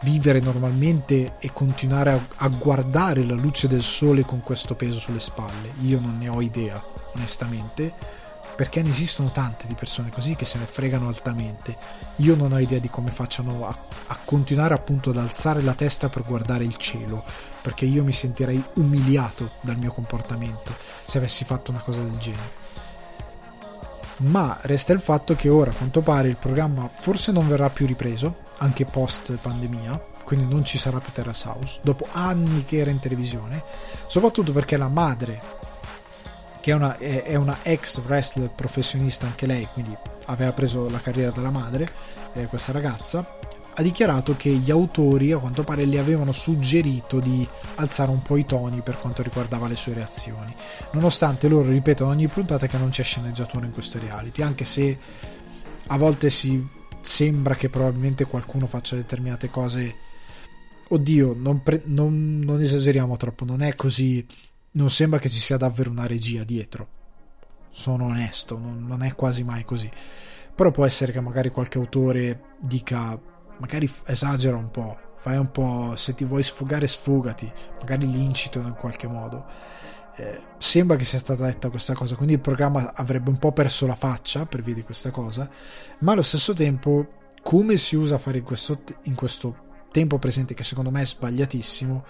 vivere 0.05 0.41
normalmente 0.41 1.35
e 1.39 1.53
continuare 1.53 2.13
a, 2.13 2.21
a 2.37 2.49
guardare 2.49 3.27
la 3.27 3.35
luce 3.35 3.69
del 3.69 3.83
sole 3.83 4.23
con 4.23 4.41
questo 4.41 4.75
peso 4.75 4.99
sulle 4.99 5.21
spalle. 5.21 5.75
Io 5.83 6.01
non 6.01 6.17
ne 6.17 6.31
ho 6.31 6.41
idea 6.41 6.83
onestamente, 7.15 7.93
perché 8.59 8.83
ne 8.83 8.91
esistono 8.91 9.31
tante 9.31 9.69
di 9.69 9.75
persone 9.75 10.11
così 10.11 10.35
che 10.35 10.45
se 10.45 10.59
ne 10.59 10.65
fregano 10.65 11.07
altamente. 11.07 11.77
Io 12.17 12.35
non 12.35 12.51
ho 12.51 12.59
idea 12.59 12.81
di 12.81 12.91
come 12.91 13.13
facciano 13.13 13.69
a, 13.69 13.79
a, 14.09 14.19
continuare 14.25 14.75
appunto 14.75 15.11
ad 15.11 15.17
alzare 15.17 15.63
la 15.63 15.75
testa 15.75 16.09
per 16.09 16.25
guardare 16.25 16.65
il 16.65 16.75
cielo, 16.75 17.23
perché 17.63 17.85
io 17.85 18.03
mi 18.03 18.13
sentirei 18.13 18.61
umiliato 18.75 19.53
dal 19.61 19.79
mio 19.79 19.93
comportamento 19.93 20.75
se 21.05 21.19
avessi 21.19 21.45
fatto 21.45 21.71
una 21.71 21.79
cosa 21.79 22.01
del 22.01 22.19
genere. 22.19 22.51
Ma 24.17 24.59
resta 24.63 24.93
il 24.93 25.01
fatto 25.01 25.37
che 25.37 25.49
ora 25.49 25.71
a 25.71 25.75
quanto 25.75 26.01
pare 26.01 26.27
il 26.27 26.37
programma 26.37 26.91
forse 26.93 27.31
non 27.31 27.47
verrà 27.47 27.71
più 27.71 27.87
ripreso, 27.87 28.39
anche 28.57 28.87
post 28.87 29.35
pandemia, 29.35 30.05
quindi 30.25 30.53
non 30.53 30.65
ci 30.65 30.79
sarà 30.79 30.99
più 30.99 31.13
Terra 31.13 31.33
House, 31.45 31.79
dopo 31.81 32.09
anni 32.11 32.65
che 32.65 32.79
era 32.79 32.91
in 32.91 32.99
televisione, 32.99 33.63
soprattutto 34.09 34.51
perché 34.51 34.77
la 34.77 34.89
madre 34.89 35.41
che 36.69 36.75
è 36.75 36.77
una, 36.77 36.99
è, 36.99 37.23
è 37.23 37.35
una, 37.35 37.59
ex 37.63 37.99
wrestler 38.07 38.51
professionista 38.51 39.25
anche 39.25 39.47
lei, 39.47 39.67
quindi 39.73 39.97
aveva 40.27 40.53
preso 40.53 40.91
la 40.91 41.01
carriera 41.01 41.31
dalla 41.31 41.49
madre, 41.49 41.89
eh, 42.35 42.45
questa 42.45 42.73
ragazza, 42.73 43.39
ha 43.73 43.83
dichiarato 43.83 44.37
che 44.37 44.51
gli 44.51 44.71
autori 44.71 45.33
a 45.33 45.39
quanto 45.39 45.65
pare 45.65 45.87
le 45.87 45.99
avevano 45.99 46.33
suggerito 46.33 47.21
di 47.21 47.47
alzare 47.77 48.11
un 48.11 48.21
po' 48.21 48.37
i 48.37 48.45
toni 48.45 48.83
per 48.83 48.99
quanto 48.99 49.23
riguardava 49.23 49.67
le 49.67 49.77
sue 49.77 49.95
reazioni, 49.95 50.55
nonostante 50.91 51.49
loro 51.49 51.71
ripetono 51.71 52.11
ogni 52.11 52.27
puntata 52.27 52.67
che 52.67 52.77
non 52.77 52.91
c'è 52.91 53.03
sceneggiatura 53.03 53.65
in 53.65 53.73
questo 53.73 53.99
reality, 53.99 54.43
anche 54.43 54.67
se 54.67 54.99
a 55.87 55.97
volte 55.97 56.29
si 56.29 56.63
sembra 57.01 57.55
che 57.55 57.71
probabilmente 57.71 58.27
qualcuno 58.27 58.67
faccia 58.67 58.95
determinate 58.95 59.49
cose. 59.49 59.95
Oddio, 60.91 61.35
non, 61.35 61.63
pre- 61.63 61.83
non, 61.87 62.41
non 62.41 62.61
esageriamo 62.61 63.17
troppo, 63.17 63.47
non 63.47 63.63
è 63.63 63.75
così 63.75 64.27
non 64.73 64.91
sembra 64.91 65.19
che 65.19 65.29
ci 65.29 65.39
sia 65.39 65.57
davvero 65.57 65.91
una 65.91 66.07
regia 66.07 66.45
dietro. 66.45 66.97
Sono 67.71 68.07
onesto, 68.07 68.59
non, 68.59 68.85
non 68.87 69.03
è 69.03 69.15
quasi 69.15 69.45
mai 69.45 69.65
così. 69.65 69.91
Però 70.55 70.71
può 70.71 70.85
essere 70.85 71.13
che 71.13 71.21
magari 71.21 71.51
qualche 71.51 71.79
autore 71.79 72.57
dica 72.59 73.19
magari 73.59 73.91
esagera 74.07 74.57
un 74.57 74.71
po', 74.71 74.99
fai 75.19 75.37
un 75.37 75.51
po', 75.51 75.95
se 75.97 76.15
ti 76.15 76.25
vuoi 76.25 76.43
sfogare 76.43 76.87
sfogati, 76.87 77.51
magari 77.79 78.11
l'incito 78.11 78.59
in 78.61 78.75
qualche 78.75 79.07
modo. 79.07 79.45
Eh, 80.17 80.41
sembra 80.59 80.97
che 80.97 81.05
sia 81.05 81.19
stata 81.19 81.45
detta 81.45 81.71
questa 81.71 81.95
cosa, 81.95 82.17
quindi 82.17 82.35
il 82.35 82.41
programma 82.41 82.93
avrebbe 82.95 83.31
un 83.31 83.39
po' 83.39 83.53
perso 83.53 83.87
la 83.87 83.95
faccia 83.95 84.47
per 84.47 84.63
via 84.63 84.75
di 84.75 84.83
questa 84.83 85.11
cosa, 85.11 85.49
ma 86.01 86.13
allo 86.13 86.23
stesso 86.23 86.55
tempo 86.55 87.07
come 87.43 87.77
si 87.77 87.95
usa 87.95 88.17
a 88.17 88.19
fare 88.19 88.39
in 88.39 88.45
questo, 88.45 88.83
in 89.03 89.15
questo 89.15 89.67
tempo 89.93 90.19
presente 90.19 90.55
che 90.55 90.65
secondo 90.65 90.91
me 90.91 91.03
è 91.03 91.07
sbagliatissimo, 91.07 92.05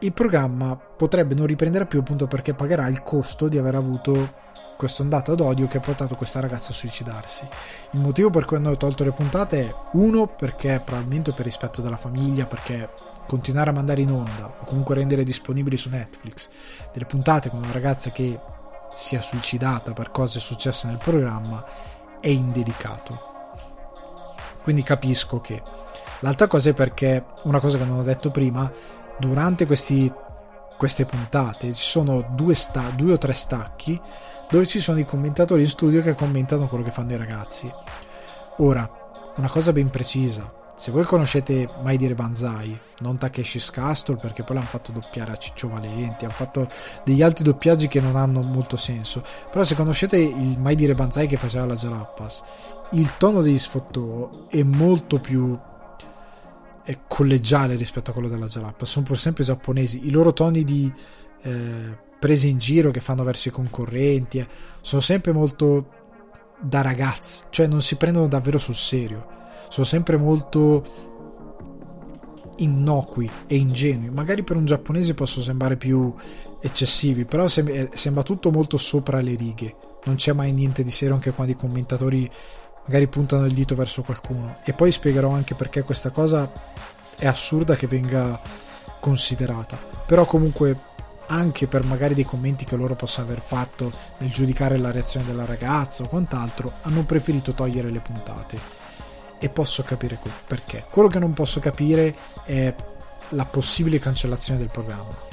il 0.00 0.12
programma 0.12 0.76
potrebbe 0.76 1.34
non 1.34 1.46
riprendere 1.46 1.86
più 1.86 2.00
appunto 2.00 2.26
perché 2.26 2.54
pagherà 2.54 2.86
il 2.88 3.02
costo 3.02 3.48
di 3.48 3.58
aver 3.58 3.74
avuto 3.74 4.42
questa 4.76 5.02
ondata 5.02 5.34
d'odio 5.34 5.66
che 5.66 5.78
ha 5.78 5.80
portato 5.80 6.14
questa 6.14 6.40
ragazza 6.40 6.72
a 6.72 6.74
suicidarsi. 6.74 7.46
Il 7.92 8.00
motivo 8.00 8.30
per 8.30 8.44
cui 8.44 8.56
hanno 8.56 8.76
tolto 8.76 9.04
le 9.04 9.12
puntate 9.12 9.60
è 9.68 9.74
uno 9.92 10.26
perché 10.26 10.80
probabilmente 10.84 11.32
per 11.32 11.44
rispetto 11.44 11.80
della 11.80 11.96
famiglia, 11.96 12.46
perché 12.46 12.88
continuare 13.26 13.70
a 13.70 13.72
mandare 13.72 14.02
in 14.02 14.10
onda 14.10 14.46
o 14.60 14.64
comunque 14.64 14.94
rendere 14.94 15.24
disponibili 15.24 15.76
su 15.76 15.88
Netflix 15.88 16.50
delle 16.92 17.06
puntate 17.06 17.48
con 17.48 17.60
una 17.60 17.72
ragazza 17.72 18.10
che 18.10 18.38
si 18.94 19.16
è 19.16 19.20
suicidata 19.20 19.92
per 19.92 20.10
cose 20.10 20.38
successe 20.40 20.86
nel 20.86 20.98
programma 20.98 21.64
è 22.20 22.28
indelicato. 22.28 23.32
Quindi 24.62 24.82
capisco 24.82 25.40
che. 25.40 25.62
L'altra 26.20 26.46
cosa 26.46 26.70
è 26.70 26.72
perché, 26.72 27.22
una 27.42 27.60
cosa 27.60 27.76
che 27.76 27.84
non 27.84 27.98
ho 27.98 28.02
detto 28.02 28.30
prima, 28.30 28.72
durante 29.18 29.66
questi, 29.66 30.12
queste 30.76 31.04
puntate 31.04 31.72
ci 31.72 31.82
sono 31.82 32.24
due, 32.34 32.54
sta- 32.54 32.90
due 32.90 33.12
o 33.12 33.18
tre 33.18 33.32
stacchi 33.32 34.00
dove 34.50 34.66
ci 34.66 34.80
sono 34.80 34.98
i 34.98 35.06
commentatori 35.06 35.62
in 35.62 35.68
studio 35.68 36.02
che 36.02 36.14
commentano 36.14 36.68
quello 36.68 36.84
che 36.84 36.90
fanno 36.90 37.12
i 37.12 37.16
ragazzi. 37.16 37.70
Ora, 38.58 38.88
una 39.36 39.48
cosa 39.48 39.72
ben 39.72 39.90
precisa, 39.90 40.62
se 40.76 40.90
voi 40.90 41.04
conoscete 41.04 41.68
Mai 41.82 41.96
dire 41.96 42.14
Banzai, 42.14 42.78
non 42.98 43.16
Takeshi's 43.16 43.70
Castle 43.70 44.16
perché 44.16 44.42
poi 44.42 44.56
l'hanno 44.56 44.68
fatto 44.68 44.92
doppiare 44.92 45.32
a 45.32 45.36
Ciccio 45.36 45.68
Valenti, 45.68 46.24
hanno 46.24 46.34
fatto 46.34 46.68
degli 47.04 47.22
altri 47.22 47.44
doppiaggi 47.44 47.88
che 47.88 48.00
non 48.00 48.16
hanno 48.16 48.42
molto 48.42 48.76
senso, 48.76 49.22
però 49.50 49.64
se 49.64 49.76
conoscete 49.76 50.16
il 50.18 50.58
Mai 50.58 50.74
dire 50.74 50.94
Banzai 50.94 51.26
che 51.26 51.36
faceva 51.36 51.66
la 51.66 51.76
Jalappas, 51.76 52.42
il 52.92 53.16
tono 53.16 53.40
degli 53.40 53.58
sfottò 53.58 54.46
è 54.48 54.62
molto 54.62 55.18
più 55.18 55.58
è 56.84 56.98
collegiale 57.08 57.76
rispetto 57.76 58.10
a 58.10 58.12
quello 58.12 58.28
della 58.28 58.46
Jalappas, 58.46 58.90
sono 58.90 59.04
pur 59.04 59.18
sempre 59.18 59.42
giapponesi, 59.42 60.06
i 60.06 60.10
loro 60.10 60.32
toni 60.32 60.64
di 60.64 60.92
eh, 61.42 61.98
prese 62.18 62.46
in 62.46 62.58
giro 62.58 62.90
che 62.90 63.00
fanno 63.00 63.24
verso 63.24 63.48
i 63.48 63.52
concorrenti 63.52 64.38
eh, 64.38 64.48
sono 64.80 65.00
sempre 65.00 65.32
molto 65.32 65.88
da 66.60 66.82
ragazzi, 66.82 67.44
cioè 67.50 67.66
non 67.66 67.82
si 67.82 67.96
prendono 67.96 68.28
davvero 68.28 68.58
sul 68.58 68.76
serio 68.76 69.34
sono 69.68 69.86
sempre 69.86 70.16
molto 70.16 70.84
innocui 72.58 73.28
e 73.48 73.56
ingenui. 73.56 74.10
Magari 74.10 74.44
per 74.44 74.56
un 74.56 74.64
giapponese 74.64 75.14
possono 75.14 75.44
sembrare 75.44 75.76
più 75.76 76.14
eccessivi, 76.60 77.24
però 77.24 77.46
eh, 77.46 77.90
sembra 77.92 78.22
tutto 78.22 78.52
molto 78.52 78.76
sopra 78.76 79.20
le 79.20 79.34
righe. 79.34 79.74
Non 80.04 80.14
c'è 80.14 80.32
mai 80.32 80.52
niente 80.52 80.84
di 80.84 80.92
serio 80.92 81.14
anche 81.14 81.32
quando 81.32 81.52
i 81.52 81.56
commentatori 81.56 82.30
magari 82.86 83.06
puntano 83.06 83.46
il 83.46 83.54
dito 83.54 83.74
verso 83.74 84.02
qualcuno. 84.02 84.56
E 84.64 84.72
poi 84.72 84.90
spiegherò 84.90 85.30
anche 85.30 85.54
perché 85.54 85.82
questa 85.82 86.10
cosa 86.10 86.50
è 87.16 87.26
assurda 87.26 87.76
che 87.76 87.86
venga 87.86 88.40
considerata. 89.00 89.76
Però 90.06 90.24
comunque 90.24 90.92
anche 91.26 91.66
per 91.66 91.84
magari 91.84 92.14
dei 92.14 92.24
commenti 92.24 92.64
che 92.64 92.76
loro 92.76 92.94
possono 92.94 93.26
aver 93.26 93.40
fatto 93.40 93.92
nel 94.18 94.30
giudicare 94.30 94.76
la 94.76 94.90
reazione 94.90 95.26
della 95.26 95.46
ragazza 95.46 96.02
o 96.02 96.08
quant'altro, 96.08 96.74
hanno 96.82 97.02
preferito 97.04 97.52
togliere 97.52 97.90
le 97.90 98.00
puntate 98.00 98.82
e 99.38 99.48
posso 99.48 99.82
capire 99.82 100.18
perché. 100.46 100.84
Quello 100.88 101.08
che 101.08 101.18
non 101.18 101.32
posso 101.32 101.60
capire 101.60 102.14
è 102.44 102.74
la 103.30 103.44
possibile 103.46 103.98
cancellazione 103.98 104.58
del 104.58 104.70
programma. 104.70 105.32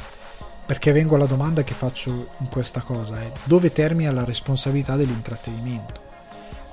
Perché 0.66 0.94
vengo 0.94 1.16
alla 1.16 1.26
domanda 1.26 1.64
che 1.64 1.74
faccio 1.74 2.30
in 2.38 2.48
questa 2.48 2.80
cosa, 2.80 3.20
è 3.22 3.32
dove 3.44 3.74
termina 3.74 4.12
la 4.12 4.24
responsabilità 4.24 4.96
dell'intrattenimento? 4.96 6.11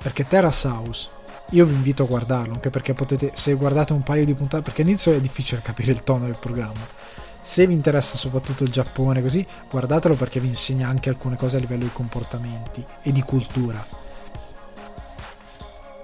Perché 0.01 0.27
Terrace 0.27 0.67
House, 0.67 1.09
io 1.51 1.65
vi 1.65 1.73
invito 1.73 2.03
a 2.03 2.07
guardarlo, 2.07 2.53
anche 2.53 2.69
perché 2.69 2.93
potete, 2.93 3.31
se 3.33 3.53
guardate 3.53 3.93
un 3.93 4.01
paio 4.01 4.25
di 4.25 4.33
puntate, 4.33 4.63
perché 4.63 4.81
all'inizio 4.81 5.13
è 5.13 5.19
difficile 5.19 5.61
capire 5.61 5.91
il 5.91 6.03
tono 6.03 6.25
del 6.25 6.37
programma. 6.39 6.97
Se 7.41 7.65
vi 7.67 7.73
interessa 7.73 8.17
soprattutto 8.17 8.63
il 8.63 8.71
Giappone 8.71 9.21
così, 9.21 9.45
guardatelo 9.69 10.15
perché 10.15 10.39
vi 10.39 10.47
insegna 10.47 10.87
anche 10.87 11.09
alcune 11.09 11.35
cose 11.35 11.57
a 11.57 11.59
livello 11.59 11.83
di 11.83 11.91
comportamenti 11.91 12.83
e 13.01 13.11
di 13.11 13.21
cultura 13.21 14.07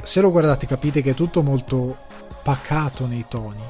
se 0.06 0.22
lo 0.22 0.30
guardate 0.30 0.68
capite 0.68 1.02
che 1.02 1.12
è 1.12 1.14
tutto 1.16 1.42
molto 1.42 1.98
pacato 2.44 3.08
nei 3.08 3.26
toni. 3.28 3.64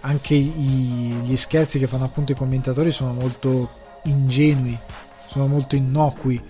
Anche 0.00 0.34
i, 0.34 1.20
gli 1.22 1.36
scherzi 1.36 1.78
che 1.78 1.86
fanno 1.86 2.04
appunto 2.04 2.32
i 2.32 2.36
commentatori 2.36 2.90
sono 2.90 3.12
molto 3.12 3.70
ingenui, 4.04 4.78
sono 5.26 5.46
molto 5.46 5.76
innocui, 5.76 6.42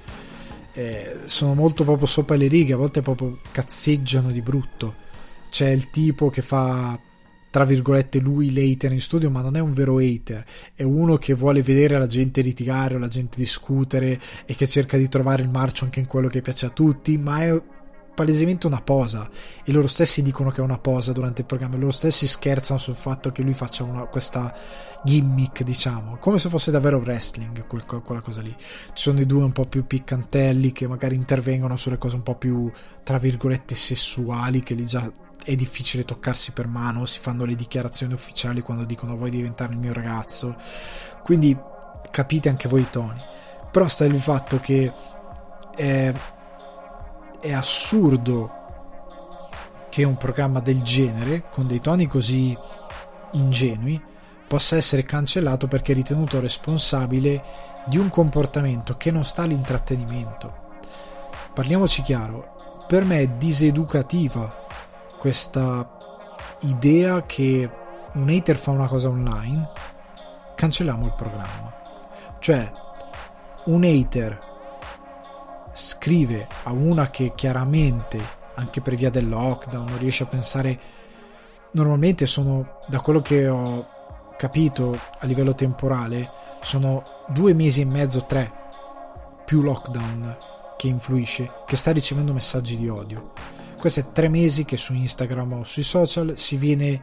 eh, 0.78 1.16
sono 1.24 1.55
molto 1.55 1.82
proprio 1.82 2.06
sopra 2.06 2.36
le 2.36 2.46
righe, 2.46 2.74
a 2.74 2.76
volte 2.76 3.02
proprio 3.02 3.38
cazzeggiano 3.50 4.30
di 4.30 4.40
brutto. 4.40 4.94
C'è 5.50 5.70
il 5.70 5.90
tipo 5.90 6.30
che 6.30 6.40
fa 6.40 6.96
tra 7.50 7.64
virgolette 7.64 8.20
lui 8.20 8.52
l'hater 8.52 8.92
in 8.92 9.00
studio, 9.00 9.28
ma 9.28 9.40
non 9.40 9.56
è 9.56 9.60
un 9.60 9.72
vero 9.72 9.98
hater, 9.98 10.44
è 10.74 10.84
uno 10.84 11.16
che 11.16 11.34
vuole 11.34 11.62
vedere 11.62 11.98
la 11.98 12.06
gente 12.06 12.42
litigare 12.42 12.94
o 12.94 12.98
la 12.98 13.09
gente 13.09 13.38
discutere 13.38 14.20
e 14.44 14.55
che 14.55 14.68
cerca 14.68 14.96
di 14.96 15.09
trovare 15.09 15.42
il 15.42 15.48
marcio 15.48 15.84
anche 15.84 15.98
in 15.98 16.06
quello 16.06 16.28
che 16.28 16.42
piace 16.42 16.66
a 16.66 16.70
tutti, 16.70 17.18
ma 17.18 17.42
è 17.42 17.60
palesemente 18.19 18.66
una 18.66 18.81
posa 18.81 19.31
e 19.62 19.70
loro 19.70 19.86
stessi 19.86 20.23
dicono 20.23 20.51
che 20.51 20.61
è 20.61 20.65
una 20.65 20.78
posa 20.78 21.12
durante 21.12 21.43
il 21.43 21.47
programma 21.47 21.77
loro 21.77 21.93
stessi 21.93 22.27
scherzano 22.27 22.77
sul 22.81 22.97
fatto 22.97 23.31
che 23.31 23.43
lui 23.43 23.55
faccia 23.55 23.85
una, 23.85 24.07
questa 24.07 24.53
gimmick 25.05 25.62
diciamo 25.62 26.16
come 26.16 26.40
se 26.40 26.49
fosse 26.49 26.73
davvero 26.73 26.99
wrestling 26.99 27.65
quel, 27.69 27.85
quella 27.85 28.20
cosa 28.20 28.40
lì. 28.40 28.53
Ci 28.59 28.93
sono 28.93 29.20
i 29.20 29.27
due 29.27 29.45
un 29.45 29.53
po' 29.53 29.66
più 29.66 29.86
piccantelli 29.86 30.73
che 30.73 30.89
magari 30.89 31.15
intervengono 31.15 31.77
sulle 31.77 31.97
cose 31.97 32.16
un 32.16 32.24
po' 32.24 32.35
più 32.35 32.69
tra 33.05 33.19
virgolette 33.19 33.77
sessuali 33.77 34.65
che 34.65 34.74
lì 34.74 34.85
già 34.85 35.09
è 35.45 35.55
difficile 35.55 36.05
toccarsi 36.05 36.51
per 36.51 36.66
mano 36.66 37.05
si 37.05 37.20
fanno 37.20 37.45
le 37.45 37.55
dichiarazioni 37.55 38.15
ufficiali 38.15 38.62
quando 38.62 38.82
dicono 38.82 39.16
vuoi 39.16 39.31
diventare 39.31 39.74
il 39.74 39.78
mio 39.78 39.93
ragazzo? 39.93 40.57
Quindi 41.23 41.57
capite 42.11 42.49
anche 42.49 42.69
voi 42.69 42.81
i 42.81 42.90
toni 42.90 43.20
però 43.70 43.86
sta 43.86 44.05
il 44.05 44.20
fatto 44.20 44.59
che 44.59 44.93
eh, 45.77 46.36
è 47.40 47.52
assurdo 47.52 48.51
che 49.89 50.05
un 50.05 50.16
programma 50.16 50.60
del 50.60 50.82
genere, 50.82 51.44
con 51.51 51.66
dei 51.66 51.81
toni 51.81 52.06
così 52.06 52.56
ingenui, 53.32 54.01
possa 54.47 54.77
essere 54.77 55.02
cancellato 55.02 55.69
perché 55.69 55.93
ritenuto 55.93 56.40
responsabile 56.40 57.43
di 57.86 57.98
un 57.98 58.09
comportamento 58.09 58.97
che 58.97 59.10
non 59.10 59.24
sta 59.24 59.43
all'intrattenimento. 59.43 60.66
Parliamoci 61.52 62.02
chiaro, 62.02 62.85
per 62.86 63.05
me 63.05 63.20
è 63.20 63.28
diseducativa 63.28 64.66
questa 65.19 65.97
idea 66.60 67.24
che 67.24 67.70
un 68.12 68.28
hater 68.28 68.56
fa 68.56 68.70
una 68.70 68.89
cosa 68.89 69.09
online, 69.09 69.69
cancelliamo 70.55 71.06
il 71.06 71.15
programma. 71.16 71.74
Cioè, 72.39 72.70
un 73.65 73.85
hater 73.85 74.40
scrive 75.78 76.48
a 76.64 76.72
una 76.72 77.09
che 77.09 77.34
chiaramente, 77.36 78.20
anche 78.56 78.80
per 78.80 78.96
via 78.96 79.10
del 79.10 79.28
lockdown, 79.28 79.86
non 79.86 79.98
riesce 79.98 80.24
a 80.24 80.26
pensare... 80.26 80.80
Normalmente 81.70 82.24
sono, 82.26 82.80
da 82.88 83.00
quello 83.00 83.20
che 83.20 83.46
ho 83.46 83.86
capito 84.36 84.98
a 85.18 85.26
livello 85.26 85.55
temporale, 85.55 86.28
sono 86.62 87.05
due 87.28 87.52
mesi 87.52 87.82
e 87.82 87.84
mezzo, 87.84 88.24
tre, 88.24 88.50
più 89.44 89.60
lockdown 89.60 90.36
che 90.76 90.88
influisce, 90.88 91.50
che 91.66 91.76
sta 91.76 91.92
ricevendo 91.92 92.32
messaggi 92.32 92.76
di 92.76 92.88
odio. 92.88 93.32
Questi 93.78 94.06
tre 94.12 94.28
mesi 94.28 94.64
che 94.64 94.76
su 94.76 94.94
Instagram 94.94 95.52
o 95.52 95.64
sui 95.64 95.82
social 95.84 96.32
si 96.36 96.56
viene 96.56 97.00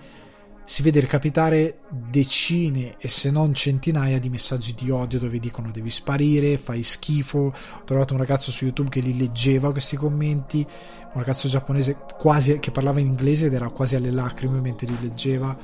si 0.66 0.82
vede 0.82 1.00
recapitare 1.00 1.82
decine 1.90 2.96
e 2.98 3.08
se 3.08 3.30
non 3.30 3.54
centinaia 3.54 4.20
di 4.20 4.30
messaggi 4.30 4.74
di 4.74 4.90
odio 4.90 5.20
dove 5.20 5.38
dicono 5.38 5.70
devi 5.70 5.92
sparire, 5.92 6.58
fai 6.58 6.82
schifo. 6.82 7.54
Ho 7.54 7.84
trovato 7.86 8.14
un 8.14 8.20
ragazzo 8.20 8.50
su 8.50 8.66
YouTube 8.66 8.90
che 8.90 9.00
li 9.00 9.16
leggeva 9.16 9.72
questi 9.72 9.96
commenti, 9.96 10.66
un 11.14 11.22
ragazzo 11.22 11.48
giapponese 11.48 11.98
quasi 12.18 12.58
che 12.58 12.72
parlava 12.72 13.00
in 13.00 13.06
inglese 13.06 13.46
ed 13.46 13.54
era 13.54 13.70
quasi 13.70 13.96
alle 13.96 14.10
lacrime 14.10 14.60
mentre 14.60 14.88
li 14.88 14.98
leggeva 15.00 15.56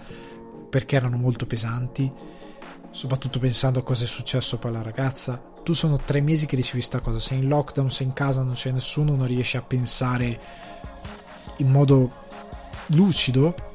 perché 0.69 0.95
erano 0.95 1.18
molto 1.18 1.48
pesanti, 1.48 2.10
soprattutto 2.91 3.40
pensando 3.40 3.80
a 3.80 3.84
cosa 3.84 4.03
è 4.03 4.07
successo 4.07 4.60
per 4.60 4.72
la 4.72 4.84
ragazza. 4.84 5.41
Tu 5.64 5.73
sono 5.73 5.98
tre 5.98 6.22
mesi 6.22 6.45
che 6.45 6.56
ricevi 6.56 6.78
questa 6.78 6.99
cosa, 6.99 7.19
sei 7.19 7.40
in 7.40 7.48
lockdown, 7.48 7.90
sei 7.90 8.06
in 8.06 8.14
casa, 8.14 8.44
non 8.44 8.53
c'è 8.53 8.69
nessuno, 8.69 9.15
non 9.15 9.26
riesci 9.26 9.57
a 9.57 9.64
pensare 9.64 10.40
in 11.57 11.72
modo 11.72 12.30
lucido 12.88 13.69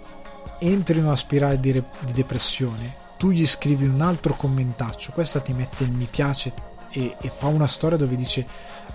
entri 0.58 0.98
in 0.98 1.04
una 1.04 1.16
spirale 1.16 1.60
di, 1.60 1.72
re- 1.72 1.84
di 2.00 2.12
depressione, 2.12 3.04
tu 3.16 3.30
gli 3.30 3.46
scrivi 3.46 3.86
un 3.86 4.00
altro 4.00 4.34
commentaccio, 4.34 5.12
questa 5.12 5.40
ti 5.40 5.52
mette 5.52 5.84
il 5.84 5.90
mi 5.90 6.06
piace 6.10 6.52
e, 6.90 7.16
e, 7.20 7.28
fa 7.28 7.46
una 7.46 7.66
storia 7.66 7.96
dove 7.96 8.16
dice 8.16 8.46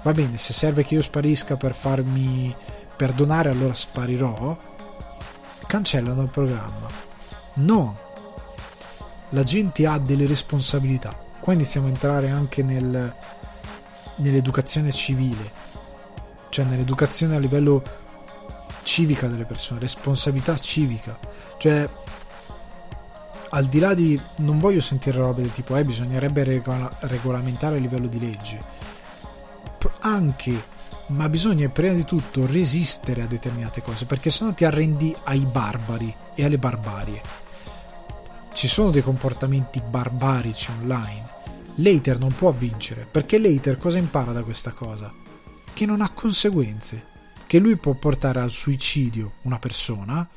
va 0.03 0.11
bene, 0.11 0.37
se 0.37 0.53
serve 0.53 0.83
che 0.83 0.95
io 0.95 1.01
sparisca 1.01 1.55
per 1.57 1.73
farmi 1.73 2.55
perdonare 2.95 3.49
allora 3.49 3.73
sparirò, 3.73 4.55
cancellano 5.65 6.21
il 6.21 6.29
programma. 6.29 6.87
No, 7.53 7.97
la 9.29 9.43
gente 9.43 9.87
ha 9.87 9.97
delle 9.97 10.27
responsabilità. 10.27 11.17
Qua 11.39 11.53
iniziamo 11.53 11.87
a 11.87 11.89
entrare 11.89 12.29
anche 12.29 12.61
nel, 12.61 13.13
nell'educazione 14.17 14.91
civile, 14.91 15.51
cioè 16.49 16.65
nell'educazione 16.65 17.35
a 17.35 17.39
livello 17.39 17.81
civica 18.83 19.27
delle 19.27 19.45
persone, 19.45 19.79
responsabilità 19.79 20.57
civica. 20.57 21.17
Cioè, 21.61 21.87
al 23.51 23.67
di 23.67 23.77
là 23.77 23.93
di... 23.93 24.19
non 24.37 24.59
voglio 24.59 24.81
sentire 24.81 25.19
robe 25.19 25.43
del 25.43 25.53
tipo, 25.53 25.77
eh, 25.77 25.85
bisognerebbe 25.85 26.43
regola- 26.43 26.91
regolamentare 27.01 27.77
a 27.77 27.79
livello 27.79 28.07
di 28.07 28.19
legge. 28.19 28.63
Anche, 29.99 30.59
ma 31.09 31.29
bisogna 31.29 31.69
prima 31.69 31.93
di 31.93 32.03
tutto 32.03 32.47
resistere 32.47 33.21
a 33.21 33.27
determinate 33.27 33.83
cose, 33.83 34.05
perché 34.05 34.31
se 34.31 34.43
no 34.43 34.55
ti 34.55 34.65
arrendi 34.65 35.15
ai 35.25 35.45
barbari 35.45 36.11
e 36.33 36.45
alle 36.45 36.57
barbarie. 36.57 37.21
Ci 38.53 38.67
sono 38.67 38.89
dei 38.89 39.03
comportamenti 39.03 39.83
barbarici 39.87 40.71
online. 40.81 41.29
L'hater 41.75 42.17
non 42.17 42.33
può 42.35 42.49
vincere, 42.49 43.05
perché 43.05 43.37
l'hater 43.37 43.77
cosa 43.77 43.99
impara 43.99 44.31
da 44.31 44.41
questa 44.41 44.71
cosa? 44.71 45.13
Che 45.71 45.85
non 45.85 46.01
ha 46.01 46.09
conseguenze, 46.09 47.05
che 47.45 47.59
lui 47.59 47.75
può 47.75 47.93
portare 47.93 48.39
al 48.39 48.49
suicidio 48.49 49.33
una 49.43 49.59
persona 49.59 50.27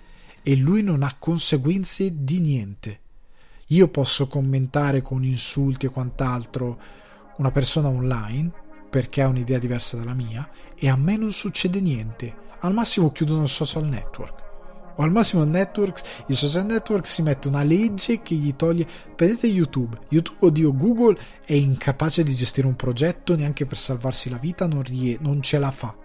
e 0.44 0.54
lui 0.54 0.82
non 0.84 1.02
ha 1.02 1.16
conseguenze 1.18 2.22
di 2.22 2.38
niente 2.38 3.02
io 3.68 3.88
posso 3.88 4.26
commentare 4.26 5.00
con 5.00 5.24
insulti 5.24 5.86
e 5.86 5.90
quant'altro 5.90 6.78
una 7.38 7.50
persona 7.50 7.88
online 7.88 8.52
perché 8.90 9.22
ha 9.22 9.28
un'idea 9.28 9.58
diversa 9.58 9.96
dalla 9.96 10.12
mia 10.12 10.48
e 10.78 10.88
a 10.88 10.96
me 10.96 11.16
non 11.16 11.32
succede 11.32 11.80
niente. 11.80 12.42
Al 12.60 12.74
massimo 12.74 13.10
chiudono 13.10 13.42
il 13.42 13.48
social 13.48 13.86
network. 13.86 14.42
O 14.96 15.02
al 15.02 15.10
massimo 15.10 15.42
il, 15.42 15.48
network, 15.48 16.00
il 16.28 16.36
social 16.36 16.66
network 16.66 17.06
si 17.06 17.22
mette 17.22 17.48
una 17.48 17.62
legge 17.62 18.20
che 18.20 18.34
gli 18.34 18.54
toglie. 18.54 18.86
Prendete 19.16 19.46
YouTube. 19.46 19.98
YouTube, 20.10 20.46
oddio, 20.46 20.74
Google 20.74 21.18
è 21.44 21.54
incapace 21.54 22.22
di 22.22 22.34
gestire 22.34 22.66
un 22.66 22.76
progetto 22.76 23.34
neanche 23.34 23.66
per 23.66 23.78
salvarsi 23.78 24.28
la 24.28 24.36
vita, 24.36 24.66
non, 24.66 24.82
rie- 24.82 25.18
non 25.20 25.42
ce 25.42 25.58
la 25.58 25.70
fa. 25.70 25.96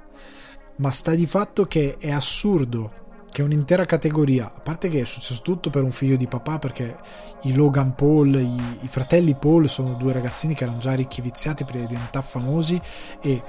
Ma 0.77 0.91
sta 0.91 1.13
di 1.13 1.27
fatto 1.27 1.65
che 1.65 1.97
è 1.97 2.09
assurdo 2.09 3.08
che 3.39 3.45
un'intera 3.45 3.85
categoria, 3.85 4.51
a 4.53 4.59
parte 4.59 4.89
che 4.89 4.99
è 4.99 5.05
successo 5.05 5.41
tutto 5.41 5.69
per 5.69 5.83
un 5.83 5.91
figlio 5.91 6.17
di 6.17 6.27
papà, 6.27 6.59
perché 6.59 6.97
i 7.43 7.53
Logan 7.53 7.95
Paul, 7.95 8.35
i, 8.35 8.79
i 8.81 8.87
fratelli 8.89 9.33
Paul 9.33 9.69
sono 9.69 9.93
due 9.93 10.11
ragazzini 10.11 10.53
che 10.53 10.65
erano 10.65 10.79
già 10.79 10.93
ricchi 10.93 11.21
viziati 11.21 11.63
per 11.63 11.77
diventare 11.77 12.25
famosi 12.27 12.79
e 13.21 13.41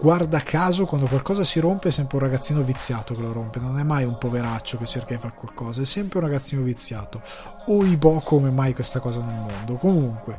guarda 0.00 0.40
caso 0.40 0.86
quando 0.86 1.06
qualcosa 1.06 1.44
si 1.44 1.60
rompe 1.60 1.88
è 1.88 1.92
sempre 1.92 2.16
un 2.16 2.22
ragazzino 2.22 2.62
viziato 2.62 3.14
che 3.14 3.20
lo 3.20 3.32
rompe, 3.32 3.60
non 3.60 3.78
è 3.78 3.82
mai 3.82 4.04
un 4.04 4.16
poveraccio 4.16 4.78
che 4.78 4.86
cerca 4.86 5.14
di 5.14 5.20
fare 5.20 5.34
qualcosa, 5.36 5.82
è 5.82 5.84
sempre 5.84 6.18
un 6.18 6.24
ragazzino 6.24 6.62
viziato. 6.62 7.20
O 7.66 7.82
boh 7.82 8.20
come 8.20 8.50
mai 8.50 8.72
questa 8.72 8.98
cosa 8.98 9.20
nel 9.22 9.36
mondo. 9.36 9.74
Comunque, 9.74 10.38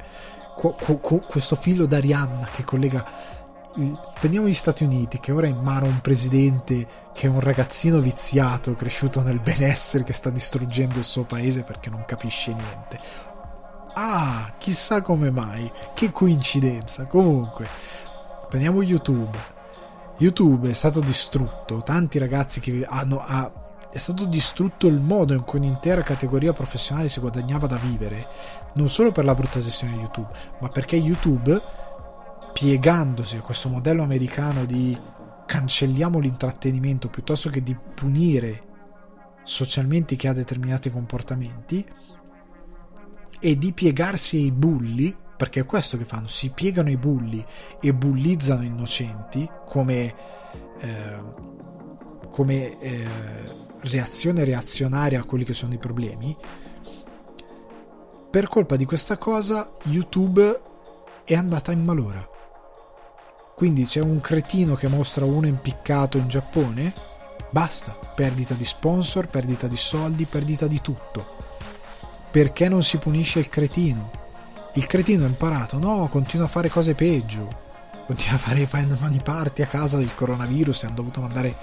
qu- 0.55 0.99
qu- 0.99 1.25
questo 1.27 1.55
filo 1.55 1.85
d'Arianna 1.85 2.49
che 2.51 2.63
collega 2.63 3.05
prendiamo 4.19 4.47
gli 4.47 4.53
Stati 4.53 4.83
Uniti 4.83 5.19
che 5.19 5.31
ora 5.31 5.47
è 5.47 5.49
in 5.49 5.61
mano 5.61 5.87
un 5.87 5.99
presidente 5.99 6.87
che 7.13 7.25
è 7.25 7.29
un 7.29 7.39
ragazzino 7.39 7.99
viziato 7.99 8.75
cresciuto 8.75 9.21
nel 9.21 9.39
benessere 9.39 10.03
che 10.03 10.13
sta 10.13 10.29
distruggendo 10.29 10.99
il 10.99 11.03
suo 11.03 11.23
paese 11.23 11.63
perché 11.63 11.89
non 11.89 12.05
capisce 12.05 12.53
niente. 12.53 12.99
Ah 13.93 14.53
chissà 14.57 15.01
come 15.01 15.31
mai. 15.31 15.71
Che 15.93 16.11
coincidenza. 16.11 17.05
Comunque 17.05 17.67
prendiamo 18.47 18.83
YouTube. 18.83 19.37
YouTube 20.17 20.69
è 20.69 20.73
stato 20.73 20.99
distrutto. 20.99 21.81
Tanti 21.81 22.19
ragazzi 22.19 22.59
che 22.59 22.85
hanno 22.87 23.23
ha, 23.25 23.51
è 23.91 23.97
stato 23.97 24.25
distrutto 24.25 24.87
il 24.87 24.99
modo 24.99 25.33
in 25.33 25.43
cui 25.43 25.59
un'intera 25.59 26.01
categoria 26.01 26.53
professionale 26.53 27.09
si 27.09 27.19
guadagnava 27.19 27.67
da 27.67 27.77
vivere. 27.77 28.27
Non 28.73 28.89
solo 28.89 29.11
per 29.11 29.25
la 29.25 29.33
brutta 29.33 29.59
gestione 29.59 29.93
di 29.93 29.99
YouTube 29.99 30.31
ma 30.59 30.69
perché 30.69 30.95
YouTube 30.95 31.81
piegandosi 32.53 33.37
a 33.37 33.41
questo 33.41 33.67
modello 33.67 34.03
americano 34.03 34.65
di 34.65 34.97
cancelliamo 35.45 36.19
l'intrattenimento 36.19 37.09
piuttosto 37.09 37.49
che 37.49 37.63
di 37.63 37.75
punire 37.75 38.71
socialmente 39.43 40.15
chi 40.15 40.27
ha 40.27 40.33
determinati 40.33 40.89
comportamenti 40.89 41.85
e 43.39 43.57
di 43.57 43.73
piegarsi 43.73 44.37
ai 44.37 44.51
bulli 44.51 45.13
perché 45.35 45.61
è 45.61 45.65
questo 45.65 45.97
che 45.97 46.05
fanno 46.05 46.27
si 46.27 46.51
piegano 46.51 46.87
ai 46.89 46.97
bulli 46.97 47.43
e 47.81 47.93
bullizzano 47.93 48.63
innocenti 48.63 49.49
come 49.65 50.15
eh, 50.79 51.51
come 52.29 52.79
eh, 52.79 53.05
reazione 53.81 54.43
reazionaria 54.43 55.19
a 55.19 55.23
quelli 55.23 55.43
che 55.43 55.53
sono 55.53 55.73
i 55.73 55.77
problemi. 55.77 56.35
Per 58.29 58.47
colpa 58.47 58.75
di 58.75 58.85
questa 58.85 59.17
cosa 59.17 59.71
YouTube 59.83 60.61
è 61.23 61.35
andata 61.35 61.71
in 61.71 61.83
malora 61.83 62.27
quindi 63.55 63.85
c'è 63.85 64.01
un 64.01 64.19
cretino 64.19 64.75
che 64.75 64.87
mostra 64.87 65.25
uno 65.25 65.45
impiccato 65.47 66.17
in 66.17 66.27
Giappone, 66.27 66.93
basta, 67.49 67.95
perdita 68.15 68.55
di 68.55 68.65
sponsor, 68.65 69.27
perdita 69.27 69.67
di 69.67 69.77
soldi, 69.77 70.25
perdita 70.25 70.65
di 70.65 70.81
tutto. 70.81 71.37
Perché 72.31 72.67
non 72.67 72.81
si 72.83 72.97
punisce 72.97 73.39
il 73.39 73.49
cretino? 73.49 74.09
Il 74.73 74.87
cretino 74.87 75.23
ha 75.23 75.27
imparato, 75.27 75.77
no, 75.77 76.07
continua 76.09 76.45
a 76.45 76.49
fare 76.49 76.69
cose 76.69 76.95
peggio. 76.95 77.61
Continua 78.07 78.35
a 78.35 78.39
fare 78.39 78.67
mani 78.99 79.21
parti 79.23 79.61
a 79.61 79.67
casa 79.67 79.97
del 79.97 80.15
coronavirus 80.15 80.83
e 80.83 80.85
hanno 80.87 80.95
dovuto 80.95 81.21
mandare 81.21 81.55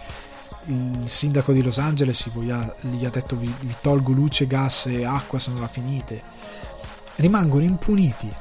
il 0.67 1.09
sindaco 1.09 1.53
di 1.53 1.63
Los 1.63 1.79
Angeles 1.79 2.31
gli 2.33 3.05
ha 3.05 3.11
detto 3.11 3.35
vi, 3.37 3.53
vi 3.61 3.75
tolgo 3.81 4.13
luce, 4.13 4.47
gas 4.47 4.87
e 4.87 5.05
acqua 5.05 5.39
se 5.39 5.51
non 5.51 5.61
la 5.61 5.69
finite. 5.69 6.23
Rimangono 7.17 7.65
impuniti 7.65 8.33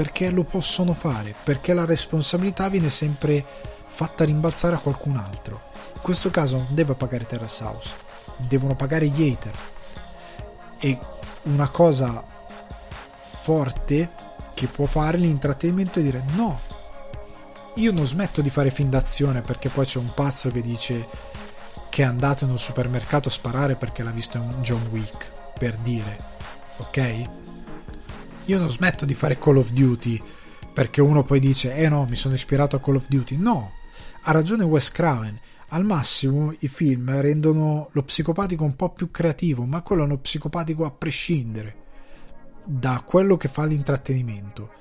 perché 0.00 0.30
lo 0.30 0.44
possono 0.44 0.94
fare, 0.94 1.34
perché 1.44 1.74
la 1.74 1.84
responsabilità 1.84 2.70
viene 2.70 2.88
sempre 2.88 3.44
fatta 3.84 4.24
rimbalzare 4.24 4.74
a 4.74 4.78
qualcun 4.78 5.18
altro. 5.18 5.60
In 5.94 6.00
questo 6.00 6.30
caso 6.30 6.56
non 6.56 6.68
deve 6.70 6.94
pagare 6.94 7.26
Terrace 7.26 7.62
House, 7.62 7.90
devono 8.38 8.74
pagare 8.74 9.08
gli 9.08 9.30
hater. 9.30 9.52
E 10.78 10.98
una 11.42 11.68
cosa 11.68 12.24
forte 13.42 14.08
che 14.54 14.68
può 14.68 14.86
fare 14.86 15.18
l'intrattenimento 15.18 15.98
è 15.98 16.02
dire 16.02 16.24
no, 16.34 16.58
io 17.74 17.92
non 17.92 18.06
smetto 18.06 18.40
di 18.40 18.48
fare 18.48 18.70
fin 18.70 18.88
d'azione 18.88 19.42
perché 19.42 19.68
poi 19.68 19.84
c'è 19.84 19.98
un 19.98 20.14
pazzo 20.14 20.50
che 20.50 20.62
dice 20.62 21.06
che 21.90 22.04
è 22.04 22.06
andato 22.06 22.44
in 22.44 22.50
un 22.52 22.58
supermercato 22.58 23.28
a 23.28 23.32
sparare 23.32 23.74
perché 23.74 24.02
l'ha 24.02 24.12
visto 24.12 24.38
John 24.62 24.86
Wick, 24.92 25.30
per 25.58 25.76
dire, 25.76 26.16
ok? 26.78 27.39
Io 28.50 28.58
non 28.58 28.68
smetto 28.68 29.04
di 29.04 29.14
fare 29.14 29.38
Call 29.38 29.58
of 29.58 29.70
Duty 29.70 30.20
perché 30.72 31.00
uno 31.00 31.22
poi 31.22 31.38
dice 31.38 31.76
eh 31.76 31.88
no 31.88 32.04
mi 32.06 32.16
sono 32.16 32.34
ispirato 32.34 32.74
a 32.74 32.80
Call 32.80 32.96
of 32.96 33.06
Duty. 33.06 33.36
No 33.36 33.74
ha 34.22 34.32
ragione 34.32 34.64
Wes 34.64 34.90
Craven. 34.90 35.38
Al 35.68 35.84
massimo 35.84 36.52
i 36.58 36.66
film 36.66 37.20
rendono 37.20 37.90
lo 37.92 38.02
psicopatico 38.02 38.64
un 38.64 38.74
po' 38.74 38.90
più 38.90 39.12
creativo 39.12 39.64
ma 39.64 39.82
quello 39.82 40.02
è 40.02 40.06
uno 40.06 40.18
psicopatico 40.18 40.84
a 40.84 40.90
prescindere 40.90 41.76
da 42.64 43.04
quello 43.06 43.36
che 43.36 43.46
fa 43.46 43.64
l'intrattenimento. 43.64 44.72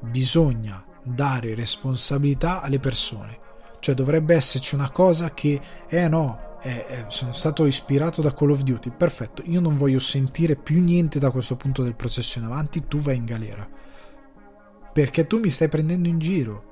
Bisogna 0.00 0.82
dare 1.02 1.54
responsabilità 1.54 2.62
alle 2.62 2.80
persone. 2.80 3.38
Cioè 3.80 3.94
dovrebbe 3.94 4.34
esserci 4.34 4.74
una 4.74 4.90
cosa 4.90 5.34
che 5.34 5.60
eh 5.88 6.08
no 6.08 6.53
eh, 6.66 6.86
eh, 6.88 7.04
sono 7.08 7.34
stato 7.34 7.66
ispirato 7.66 8.22
da 8.22 8.32
Call 8.32 8.52
of 8.52 8.62
Duty, 8.62 8.90
perfetto, 8.96 9.42
io 9.44 9.60
non 9.60 9.76
voglio 9.76 9.98
sentire 9.98 10.56
più 10.56 10.80
niente 10.80 11.18
da 11.18 11.30
questo 11.30 11.56
punto 11.56 11.82
del 11.82 11.94
processo 11.94 12.38
in 12.38 12.46
avanti, 12.46 12.86
tu 12.88 13.00
vai 13.00 13.16
in 13.16 13.26
galera. 13.26 13.68
Perché 14.90 15.26
tu 15.26 15.38
mi 15.38 15.50
stai 15.50 15.68
prendendo 15.68 16.08
in 16.08 16.18
giro. 16.18 16.64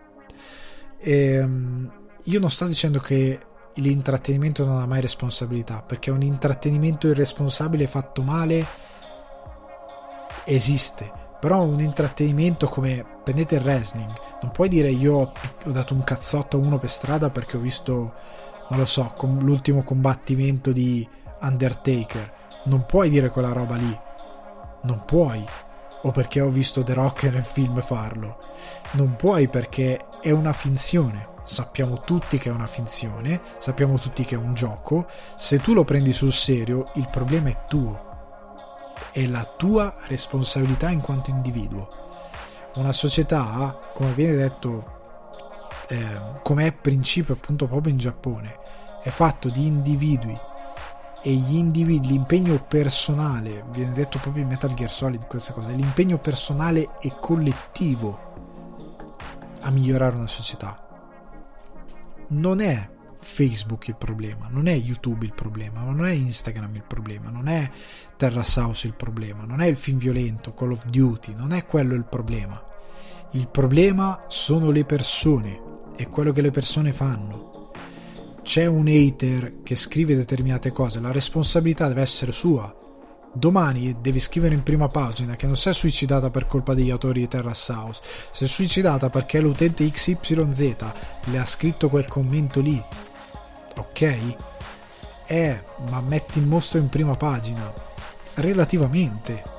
E, 0.99 1.35
ehm, 1.35 1.93
io 2.23 2.41
non 2.41 2.51
sto 2.51 2.67
dicendo 2.67 3.01
che 3.01 3.39
l'intrattenimento 3.75 4.65
non 4.65 4.81
ha 4.81 4.87
mai 4.87 5.03
responsabilità, 5.03 5.83
perché 5.83 6.11
un 6.11 6.23
intrattenimento 6.23 7.09
irresponsabile 7.09 7.87
fatto 7.87 8.23
male 8.23 8.67
esiste. 10.45 11.21
Però 11.39 11.61
un 11.61 11.81
intrattenimento 11.81 12.67
come 12.67 13.05
prendete 13.23 13.57
il 13.57 13.63
wrestling, 13.63 14.11
non 14.41 14.53
puoi 14.53 14.71
dire 14.71 14.89
io 14.89 15.15
ho, 15.17 15.33
ho 15.65 15.71
dato 15.71 15.93
un 15.93 16.03
cazzotto 16.03 16.57
a 16.57 16.61
uno 16.61 16.79
per 16.79 16.89
strada 16.89 17.29
perché 17.29 17.59
ho 17.59 17.61
visto 17.61 18.41
non 18.69 18.79
lo 18.79 18.87
so, 18.87 19.13
con 19.17 19.39
l'ultimo 19.41 19.83
combattimento 19.83 20.73
di 20.73 21.07
Undertaker. 21.41 22.33
Non 22.65 22.87
puoi 22.87 23.11
dire 23.11 23.31
quella 23.31 23.53
roba 23.53 23.77
lì. 23.77 23.99
Non 24.83 25.05
puoi. 25.05 25.45
O 26.05 26.11
perché 26.11 26.41
ho 26.41 26.49
visto 26.49 26.83
The 26.83 26.95
Rock 26.95 27.25
nel 27.31 27.45
film 27.45 27.81
farlo. 27.83 28.39
Non 28.93 29.17
puoi 29.17 29.49
perché 29.49 30.05
è 30.21 30.31
una 30.31 30.53
finzione. 30.53 31.31
Sappiamo 31.45 32.01
tutti 32.01 32.39
che 32.39 32.51
è 32.51 32.53
una 32.53 32.69
finzione, 32.69 33.41
sappiamo 33.59 33.99
tutti 33.99 34.25
che 34.25 34.37
è 34.37 34.39
un 34.39 34.55
gioco. 34.55 35.09
Se 35.37 35.59
tu 35.59 35.75
lo 35.75 35.83
prendi 35.83 36.13
sul 36.13 36.33
serio, 36.33 36.91
il 36.95 37.09
problema 37.11 37.49
è 37.49 37.65
tuo. 37.67 38.11
È 39.11 39.27
la 39.27 39.45
tua 39.45 39.97
responsabilità 40.07 40.89
in 40.89 41.01
quanto 41.01 41.31
individuo. 41.31 41.89
Una 42.75 42.93
società, 42.93 43.77
come 43.93 44.13
viene 44.13 44.37
detto 44.37 44.92
eh, 45.93 46.41
come 46.43 46.67
è 46.67 46.73
principio 46.73 47.35
appunto 47.35 47.67
proprio 47.67 47.93
in 47.93 47.99
Giappone, 47.99 48.59
è 49.03 49.11
fatto 49.11 49.51
di 49.51 49.67
individui 49.67 50.39
e 51.21 51.33
gli 51.33 51.57
individui, 51.57 52.09
l'impegno 52.09 52.65
personale, 52.67 53.65
viene 53.71 53.93
detto 53.93 54.19
proprio 54.19 54.43
in 54.43 54.49
Metal 54.49 54.73
Gear 54.73 54.91
Solid 54.91 55.27
questa 55.27 55.53
cosa, 55.53 55.69
l'impegno 55.69 56.19
personale 56.19 56.97
e 57.01 57.13
collettivo 57.21 58.31
a 59.61 59.71
migliorare 59.71 60.17
una 60.17 60.27
società. 60.27 60.81
Non 62.29 62.61
è 62.61 62.91
Facebook 63.21 63.89
il 63.89 63.97
problema, 63.97 64.49
non 64.49 64.69
è 64.69 64.73
YouTube 64.73 65.27
il 65.27 65.35
problema, 65.35 65.83
non 65.83 66.07
è 66.07 66.11
Instagram 66.11 66.75
il 66.75 66.85
problema, 66.85 67.29
non 67.29 67.49
è 67.49 67.71
Terra 68.17 68.45
House 68.57 68.87
il 68.87 68.95
problema, 68.95 69.45
non 69.45 69.61
è 69.61 69.67
il 69.67 69.77
film 69.77 69.99
violento, 69.99 70.55
Call 70.55 70.73
of 70.73 70.87
Duty, 70.87 71.35
non 71.35 71.53
è 71.53 71.67
quello 71.67 71.95
il 71.95 72.05
problema. 72.05 72.61
Il 73.33 73.49
problema 73.49 74.25
sono 74.27 74.71
le 74.71 74.85
persone 74.85 75.71
e 76.03 76.09
quello 76.09 76.33
che 76.33 76.41
le 76.41 76.51
persone 76.51 76.93
fanno 76.93 77.71
c'è 78.43 78.67
un 78.67 78.89
hater 78.89 79.63
che 79.63 79.77
scrive 79.77 80.17
determinate 80.17 80.73
cose, 80.73 81.01
la 81.01 81.13
responsabilità 81.13 81.87
deve 81.87 82.03
essere 82.03 82.33
sua. 82.33 82.75
Domani 83.33 83.97
devi 84.01 84.19
scrivere 84.19 84.55
in 84.55 84.65
prima 84.65 84.89
pagina 84.89 85.37
che 85.37 85.47
non 85.47 85.57
si 85.57 85.69
è 85.69 85.73
suicidata 85.73 86.29
per 86.29 86.47
colpa 86.47 86.75
degli 86.75 86.91
autori 86.91 87.21
di 87.21 87.29
Terrace 87.29 87.73
House, 87.73 88.03
è 88.37 88.47
suicidata 88.47 89.11
perché 89.11 89.41
l'utente 89.41 89.89
XYZ 89.89 90.77
le 91.27 91.39
ha 91.39 91.47
scritto 91.47 91.89
quel 91.89 92.09
commento 92.09 92.61
lì. 92.61 92.83
Ok? 93.77 94.35
Eh, 95.27 95.63
ma 95.89 96.01
metti 96.01 96.41
il 96.41 96.47
mostro 96.47 96.81
in 96.81 96.89
prima 96.89 97.15
pagina. 97.15 97.73
Relativamente. 98.35 99.51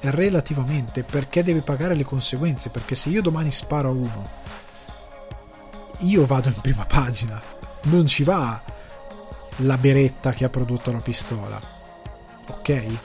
Relativamente, 0.00 1.02
perché 1.02 1.42
deve 1.42 1.60
pagare 1.60 1.94
le 1.94 2.04
conseguenze? 2.04 2.70
Perché 2.70 2.94
se 2.94 3.10
io 3.10 3.20
domani 3.20 3.50
sparo 3.52 3.88
a 3.88 3.92
uno, 3.92 4.28
io 5.98 6.26
vado 6.26 6.48
in 6.48 6.60
prima 6.60 6.84
pagina 6.84 7.40
non 7.84 8.06
ci 8.06 8.24
va 8.24 8.62
la 9.60 9.78
beretta 9.78 10.32
che 10.32 10.44
ha 10.44 10.48
prodotto 10.48 10.92
la 10.92 10.98
pistola. 10.98 11.60
Ok? 12.48 12.98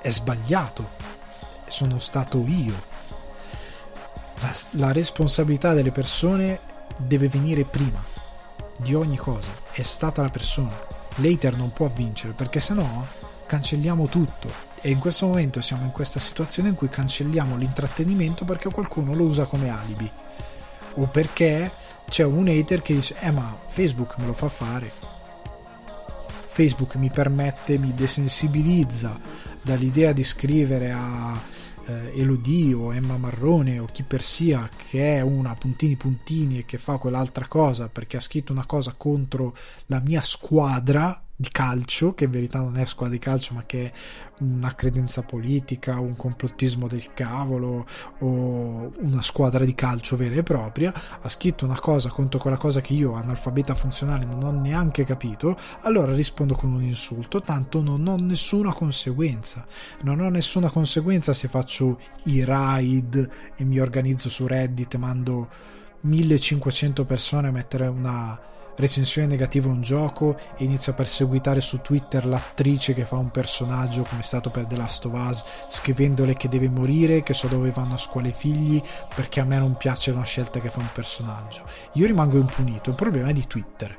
È 0.00 0.10
sbagliato. 0.10 0.96
Sono 1.66 1.98
stato 1.98 2.44
io. 2.46 2.74
La, 4.40 4.54
la 4.72 4.92
responsabilità 4.92 5.74
delle 5.74 5.90
persone 5.90 6.60
deve 6.96 7.28
venire 7.28 7.64
prima 7.64 8.02
di 8.78 8.94
ogni 8.94 9.16
cosa. 9.16 9.50
È 9.72 9.82
stata 9.82 10.22
la 10.22 10.30
persona. 10.30 10.86
L'hater 11.16 11.56
non 11.56 11.72
può 11.72 11.90
vincere 11.92 12.32
perché 12.32 12.60
se 12.60 12.74
no 12.74 13.06
cancelliamo 13.46 14.06
tutto. 14.06 14.66
E 14.80 14.90
in 14.90 14.98
questo 14.98 15.26
momento 15.26 15.60
siamo 15.60 15.84
in 15.84 15.90
questa 15.90 16.20
situazione 16.20 16.68
in 16.68 16.76
cui 16.76 16.88
cancelliamo 16.88 17.56
l'intrattenimento 17.56 18.44
perché 18.44 18.70
qualcuno 18.70 19.14
lo 19.14 19.24
usa 19.24 19.46
come 19.46 19.70
alibi. 19.70 20.08
O 20.94 21.06
perché 21.06 21.70
c'è 22.08 22.24
un 22.24 22.48
hater 22.48 22.82
che 22.82 22.94
dice 22.94 23.16
eh 23.20 23.30
ma 23.30 23.56
Facebook 23.68 24.16
me 24.18 24.26
lo 24.26 24.32
fa 24.32 24.48
fare. 24.48 24.90
Facebook 26.58 26.96
mi 26.96 27.10
permette, 27.10 27.78
mi 27.78 27.94
desensibilizza 27.94 29.18
dall'idea 29.62 30.12
di 30.12 30.24
scrivere 30.24 30.90
a 30.90 31.40
eh, 31.86 32.20
Elodie 32.20 32.74
o 32.74 32.92
Emma 32.92 33.16
Marrone 33.16 33.78
o 33.78 33.86
chi 33.86 34.02
per 34.02 34.22
sia 34.22 34.68
che 34.88 35.16
è 35.16 35.20
una 35.20 35.54
puntini 35.54 35.96
puntini 35.96 36.58
e 36.58 36.64
che 36.64 36.78
fa 36.78 36.96
quell'altra 36.96 37.46
cosa 37.46 37.88
perché 37.88 38.16
ha 38.16 38.20
scritto 38.20 38.52
una 38.52 38.66
cosa 38.66 38.94
contro 38.96 39.56
la 39.86 40.00
mia 40.00 40.20
squadra 40.20 41.22
di 41.40 41.50
calcio, 41.52 42.14
che 42.14 42.24
in 42.24 42.32
verità 42.32 42.58
non 42.58 42.76
è 42.78 42.84
squadra 42.84 43.14
di 43.14 43.20
calcio, 43.20 43.54
ma 43.54 43.62
che 43.64 43.84
è 43.84 43.92
una 44.40 44.74
credenza 44.74 45.22
politica, 45.22 46.00
un 46.00 46.16
complottismo 46.16 46.88
del 46.88 47.14
cavolo 47.14 47.86
o 48.18 48.92
una 48.98 49.22
squadra 49.22 49.64
di 49.64 49.72
calcio 49.72 50.16
vera 50.16 50.34
e 50.34 50.42
propria, 50.42 50.92
ha 51.20 51.28
scritto 51.28 51.64
una 51.64 51.78
cosa 51.78 52.08
contro 52.08 52.40
quella 52.40 52.56
cosa 52.56 52.80
che 52.80 52.92
io, 52.92 53.14
analfabeta 53.14 53.76
funzionale, 53.76 54.24
non 54.24 54.42
ho 54.42 54.50
neanche 54.50 55.04
capito, 55.04 55.56
allora 55.82 56.12
rispondo 56.12 56.56
con 56.56 56.72
un 56.72 56.82
insulto, 56.82 57.40
tanto 57.40 57.80
non 57.82 58.04
ho 58.08 58.16
nessuna 58.16 58.72
conseguenza. 58.72 59.64
Non 60.02 60.18
ho 60.18 60.28
nessuna 60.30 60.70
conseguenza 60.70 61.32
se 61.34 61.46
faccio 61.46 62.00
i 62.24 62.42
raid 62.42 63.30
e 63.54 63.64
mi 63.64 63.78
organizzo 63.78 64.28
su 64.28 64.44
Reddit, 64.48 64.96
mando 64.96 65.48
1500 66.00 67.04
persone 67.04 67.46
a 67.46 67.52
mettere 67.52 67.86
una 67.86 68.56
recensione 68.78 69.26
negativa 69.26 69.68
a 69.68 69.72
un 69.72 69.82
gioco 69.82 70.36
e 70.56 70.64
inizio 70.64 70.92
a 70.92 70.94
perseguitare 70.94 71.60
su 71.60 71.80
Twitter 71.80 72.24
l'attrice 72.24 72.94
che 72.94 73.04
fa 73.04 73.16
un 73.16 73.30
personaggio 73.30 74.02
come 74.02 74.20
è 74.20 74.24
stato 74.24 74.50
per 74.50 74.66
The 74.66 74.76
Last 74.76 75.04
of 75.04 75.12
Us 75.12 75.44
scrivendole 75.68 76.34
che 76.34 76.48
deve 76.48 76.68
morire, 76.68 77.22
che 77.22 77.34
so 77.34 77.48
dove 77.48 77.70
vanno 77.70 77.94
a 77.94 77.98
scuola 77.98 78.28
i 78.28 78.32
figli 78.32 78.80
perché 79.14 79.40
a 79.40 79.44
me 79.44 79.58
non 79.58 79.76
piace 79.76 80.10
una 80.10 80.24
scelta 80.24 80.60
che 80.60 80.68
fa 80.68 80.78
un 80.78 80.90
personaggio. 80.92 81.64
Io 81.94 82.06
rimango 82.06 82.38
impunito, 82.38 82.90
il 82.90 82.96
problema 82.96 83.28
è 83.28 83.32
di 83.32 83.46
Twitter 83.46 83.96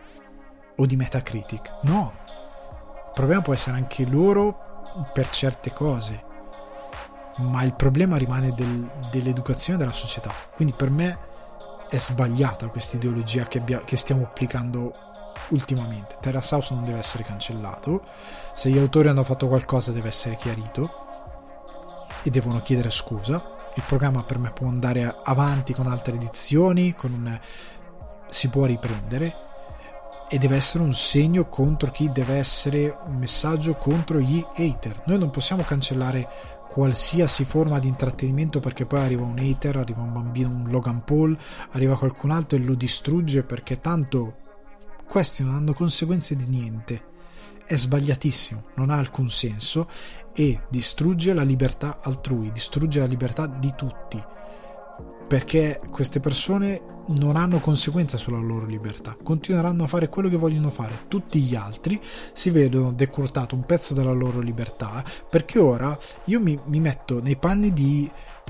o 0.75 0.85
di 0.85 0.95
Metacritic. 0.95 1.71
No, 1.81 2.13
il 2.25 3.11
problema 3.13 3.41
può 3.41 3.53
essere 3.53 3.75
anche 3.75 4.05
loro 4.05 4.67
per 5.13 5.29
certe 5.29 5.71
cose, 5.73 6.23
ma 7.37 7.63
il 7.63 7.73
problema 7.73 8.17
rimane 8.17 8.53
del, 8.53 8.89
dell'educazione 9.11 9.77
della 9.77 9.91
società. 9.91 10.31
Quindi 10.55 10.73
per 10.75 10.89
me 10.89 11.27
è 11.89 11.97
sbagliata 11.97 12.67
questa 12.67 12.97
ideologia 12.97 13.45
che, 13.47 13.57
abbia, 13.57 13.81
che 13.83 13.97
stiamo 13.97 14.23
applicando 14.23 14.93
ultimamente. 15.49 16.17
Terrace 16.19 16.55
House 16.55 16.73
non 16.73 16.85
deve 16.85 16.99
essere 16.99 17.23
cancellato, 17.23 18.03
se 18.53 18.69
gli 18.69 18.77
autori 18.77 19.07
hanno 19.07 19.23
fatto 19.23 19.47
qualcosa 19.47 19.91
deve 19.91 20.09
essere 20.09 20.37
chiarito 20.37 21.07
e 22.23 22.29
devono 22.29 22.61
chiedere 22.61 22.89
scusa. 22.89 23.57
Il 23.75 23.83
programma 23.85 24.23
per 24.23 24.37
me 24.37 24.51
può 24.51 24.67
andare 24.67 25.15
avanti 25.23 25.73
con 25.73 25.87
altre 25.87 26.13
edizioni, 26.13 26.93
con 26.93 27.11
un... 27.11 27.39
si 28.29 28.49
può 28.49 28.65
riprendere 28.65 29.47
e 30.31 30.37
deve 30.37 30.57
essere 30.57 30.83
un 30.83 30.93
segno 30.93 31.45
contro 31.49 31.89
chi 31.89 32.11
deve 32.11 32.35
essere 32.35 32.95
un 33.05 33.15
messaggio 33.15 33.75
contro 33.75 34.19
gli 34.19 34.43
hater. 34.55 35.01
Noi 35.05 35.17
non 35.17 35.31
possiamo 35.31 35.63
cancellare 35.63 36.27
qualsiasi 36.79 37.43
forma 37.43 37.77
di 37.77 37.89
intrattenimento 37.89 38.61
perché 38.61 38.85
poi 38.85 39.01
arriva 39.01 39.25
un 39.25 39.37
hater, 39.37 39.75
arriva 39.75 39.99
un 39.99 40.13
bambino, 40.13 40.47
un 40.47 40.69
Logan 40.69 41.03
Paul, 41.03 41.37
arriva 41.71 41.97
qualcun 41.97 42.31
altro 42.31 42.57
e 42.57 42.61
lo 42.61 42.73
distrugge 42.73 43.43
perché 43.43 43.81
tanto 43.81 44.37
questi 45.05 45.43
non 45.43 45.55
hanno 45.55 45.73
conseguenze 45.73 46.37
di 46.37 46.45
niente. 46.45 47.03
È 47.65 47.75
sbagliatissimo, 47.75 48.63
non 48.75 48.91
ha 48.91 48.95
alcun 48.95 49.29
senso 49.29 49.89
e 50.33 50.61
distrugge 50.69 51.33
la 51.33 51.43
libertà 51.43 51.99
altrui, 52.01 52.49
distrugge 52.53 53.01
la 53.01 53.07
libertà 53.07 53.45
di 53.45 53.73
tutti 53.75 54.23
perché 55.27 55.81
queste 55.91 56.21
persone 56.21 56.81
non 57.17 57.35
hanno 57.35 57.59
conseguenza 57.59 58.17
sulla 58.17 58.37
loro 58.37 58.65
libertà, 58.65 59.15
continueranno 59.21 59.83
a 59.83 59.87
fare 59.87 60.09
quello 60.09 60.29
che 60.29 60.37
vogliono 60.37 60.69
fare. 60.69 61.05
Tutti 61.07 61.39
gli 61.41 61.55
altri 61.55 61.99
si 62.33 62.49
vedono 62.49 62.91
decurtato 62.91 63.55
un 63.55 63.65
pezzo 63.65 63.93
della 63.93 64.11
loro 64.11 64.39
libertà 64.39 65.03
perché 65.29 65.59
ora 65.59 65.97
io 66.25 66.39
mi, 66.39 66.59
mi 66.65 66.79
metto 66.79 67.21
nei 67.21 67.35
panni 67.35 67.73
di 67.73 68.09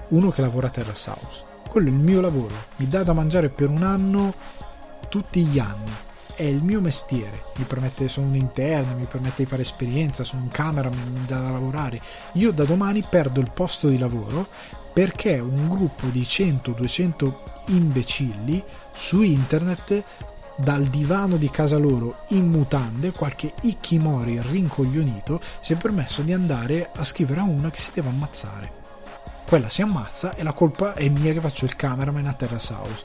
uno 0.10 0.30
che 0.30 0.42
lavora 0.42 0.68
a 0.68 0.72
Terrace 0.72 1.10
House. 1.10 1.44
Quello 1.70 1.88
è 1.88 1.92
il 1.92 1.98
mio 1.98 2.20
lavoro, 2.20 2.54
mi 2.78 2.90
dà 2.90 3.04
da 3.04 3.14
mangiare 3.14 3.50
per 3.50 3.70
un 3.70 3.84
anno 3.84 4.34
tutti 5.08 5.44
gli 5.44 5.60
anni. 5.60 5.92
È 6.36 6.44
il 6.44 6.64
mio 6.64 6.80
mestiere, 6.80 7.44
mi 7.58 7.66
permette, 7.66 8.08
sono 8.08 8.28
un 8.28 8.36
interno, 8.36 8.96
mi 8.96 9.04
permette 9.04 9.44
di 9.44 9.50
fare 9.50 9.62
esperienza, 9.62 10.24
sono 10.24 10.44
un 10.44 10.50
camera, 10.50 10.90
mi, 10.90 10.96
mi 11.12 11.26
dà 11.26 11.42
da 11.42 11.50
lavorare. 11.50 12.00
Io 12.34 12.52
da 12.54 12.64
domani 12.64 13.04
perdo 13.08 13.42
il 13.42 13.52
posto 13.54 13.90
di 13.90 13.98
lavoro 13.98 14.48
perché 14.92 15.40
un 15.40 15.68
gruppo 15.70 16.08
di 16.08 16.22
100-200 16.22 17.34
imbecilli 17.68 18.64
su 18.94 19.22
internet 19.22 20.04
dal 20.56 20.86
divano 20.86 21.38
di 21.38 21.50
casa 21.50 21.78
loro 21.78 22.26
in 22.30 22.48
mutande, 22.48 23.12
qualche 23.12 23.54
Ikkimori 23.62 24.42
rincoglionito 24.42 25.40
si 25.62 25.74
è 25.74 25.78
permesso 25.78 26.22
di 26.22 26.34
andare 26.34 26.90
a 26.94 27.04
scrivere 27.06 27.40
a 27.40 27.44
una 27.44 27.72
che 27.72 27.80
si 27.80 27.92
deve 27.94 28.10
ammazzare. 28.10 28.72
Quella 29.46 29.70
si 29.70 29.82
ammazza 29.82 30.36
e 30.36 30.44
la 30.44 30.52
colpa 30.52 30.94
è 30.94 31.08
mia 31.08 31.34
che 31.34 31.40
faccio 31.40 31.66
il 31.66 31.76
cameraman 31.76 32.28
a 32.28 32.34
Terrace 32.34 32.74
House 32.74 33.04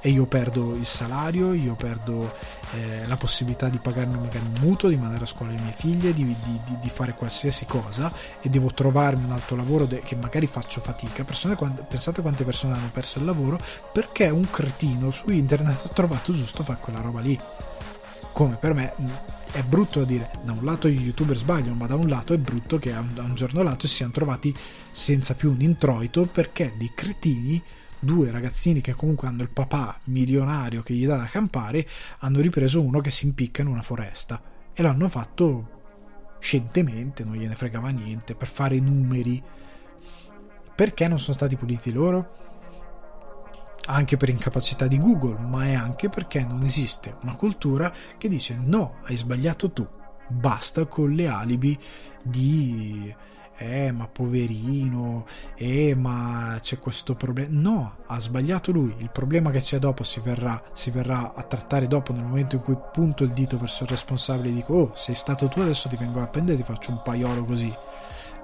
e 0.00 0.08
io 0.08 0.24
perdo 0.26 0.74
il 0.76 0.86
salario, 0.86 1.52
io 1.52 1.74
perdo 1.74 2.34
eh, 2.74 3.06
la 3.06 3.16
possibilità 3.16 3.68
di 3.68 3.78
pagarmi 3.78 4.18
magari 4.18 4.44
un 4.44 4.60
mutuo, 4.60 4.88
di 4.88 4.96
mandare 4.96 5.24
a 5.24 5.26
scuola 5.26 5.52
le 5.52 5.60
mie 5.60 5.74
figlie, 5.76 6.14
di, 6.14 6.24
di, 6.24 6.60
di, 6.80 6.90
fare 6.90 7.14
qualsiasi 7.14 7.66
cosa 7.66 8.12
e 8.40 8.48
devo 8.48 8.70
trovarmi 8.72 9.24
un 9.24 9.32
altro 9.32 9.56
lavoro 9.56 9.84
de- 9.84 10.00
che 10.00 10.16
magari 10.16 10.46
faccio 10.46 10.80
fatica. 10.80 11.24
Persone, 11.24 11.54
quante, 11.54 11.82
pensate 11.82 12.22
quante 12.22 12.44
persone 12.44 12.74
hanno 12.74 12.90
perso 12.92 13.18
il 13.18 13.26
lavoro 13.26 13.60
perché 13.92 14.28
un 14.28 14.48
cretino 14.50 15.10
su 15.10 15.30
internet 15.30 15.84
ha 15.86 15.88
trovato 15.88 16.32
giusto 16.32 16.62
fare 16.62 16.78
quella 16.80 17.00
roba 17.00 17.20
lì. 17.20 17.38
Come 18.32 18.54
per 18.56 18.72
me 18.72 18.94
mm, 18.98 19.08
è 19.52 19.62
brutto 19.62 19.98
da 19.98 20.04
dire, 20.06 20.30
da 20.42 20.52
un 20.52 20.64
lato 20.64 20.88
gli 20.88 21.02
youtuber 21.02 21.36
sbagliano, 21.36 21.74
ma 21.74 21.86
da 21.86 21.96
un 21.96 22.08
lato 22.08 22.32
è 22.32 22.38
brutto 22.38 22.78
che 22.78 22.94
a 22.94 23.00
un, 23.00 23.10
a 23.16 23.22
un 23.22 23.34
giorno 23.34 23.62
lato 23.62 23.86
si 23.86 23.96
siano 23.96 24.12
trovati 24.12 24.54
senza 24.90 25.34
più 25.34 25.50
un 25.50 25.60
introito 25.60 26.22
perché 26.24 26.72
di 26.76 26.90
cretini 26.94 27.62
due 28.00 28.30
ragazzini 28.30 28.80
che 28.80 28.94
comunque 28.94 29.28
hanno 29.28 29.42
il 29.42 29.50
papà 29.50 30.00
milionario 30.04 30.82
che 30.82 30.94
gli 30.94 31.06
dà 31.06 31.16
da 31.16 31.26
campare, 31.26 31.86
hanno 32.20 32.40
ripreso 32.40 32.82
uno 32.82 33.00
che 33.00 33.10
si 33.10 33.26
impicca 33.26 33.62
in 33.62 33.68
una 33.68 33.82
foresta 33.82 34.42
e 34.72 34.82
l'hanno 34.82 35.08
fatto 35.08 35.78
scientemente, 36.40 37.22
non 37.22 37.36
gliene 37.36 37.54
fregava 37.54 37.90
niente, 37.90 38.34
per 38.34 38.48
fare 38.48 38.80
numeri. 38.80 39.42
Perché 40.74 41.06
non 41.06 41.18
sono 41.18 41.36
stati 41.36 41.56
puliti 41.56 41.92
loro? 41.92 42.38
Anche 43.86 44.16
per 44.16 44.30
incapacità 44.30 44.86
di 44.86 44.98
Google, 44.98 45.38
ma 45.38 45.66
è 45.66 45.74
anche 45.74 46.08
perché 46.08 46.44
non 46.44 46.62
esiste 46.62 47.16
una 47.22 47.34
cultura 47.34 47.92
che 48.16 48.28
dice 48.28 48.58
no, 48.58 48.96
hai 49.04 49.16
sbagliato 49.16 49.70
tu, 49.70 49.86
basta 50.28 50.86
con 50.86 51.12
le 51.12 51.28
alibi 51.28 51.78
di 52.22 53.14
eh 53.62 53.92
ma 53.92 54.08
poverino, 54.08 55.26
eh 55.54 55.94
ma 55.94 56.56
c'è 56.60 56.78
questo 56.78 57.14
problema. 57.14 57.48
No, 57.52 57.96
ha 58.06 58.18
sbagliato 58.18 58.72
lui. 58.72 58.94
Il 58.98 59.10
problema 59.10 59.50
che 59.50 59.60
c'è 59.60 59.78
dopo 59.78 60.02
si 60.02 60.20
verrà, 60.20 60.62
si 60.72 60.90
verrà 60.90 61.34
a 61.34 61.42
trattare 61.42 61.86
dopo 61.86 62.12
nel 62.12 62.24
momento 62.24 62.56
in 62.56 62.62
cui 62.62 62.78
punto 62.90 63.22
il 63.22 63.30
dito 63.30 63.58
verso 63.58 63.84
il 63.84 63.90
responsabile 63.90 64.48
e 64.48 64.54
dico 64.54 64.74
oh 64.74 64.92
sei 64.94 65.14
stato 65.14 65.48
tu 65.48 65.60
adesso 65.60 65.90
ti 65.90 65.96
vengo 65.96 66.22
a 66.22 66.26
prendere 66.26 66.56
e 66.56 66.60
ti 66.62 66.72
faccio 66.72 66.90
un 66.90 67.02
paiolo 67.02 67.44
così. 67.44 67.72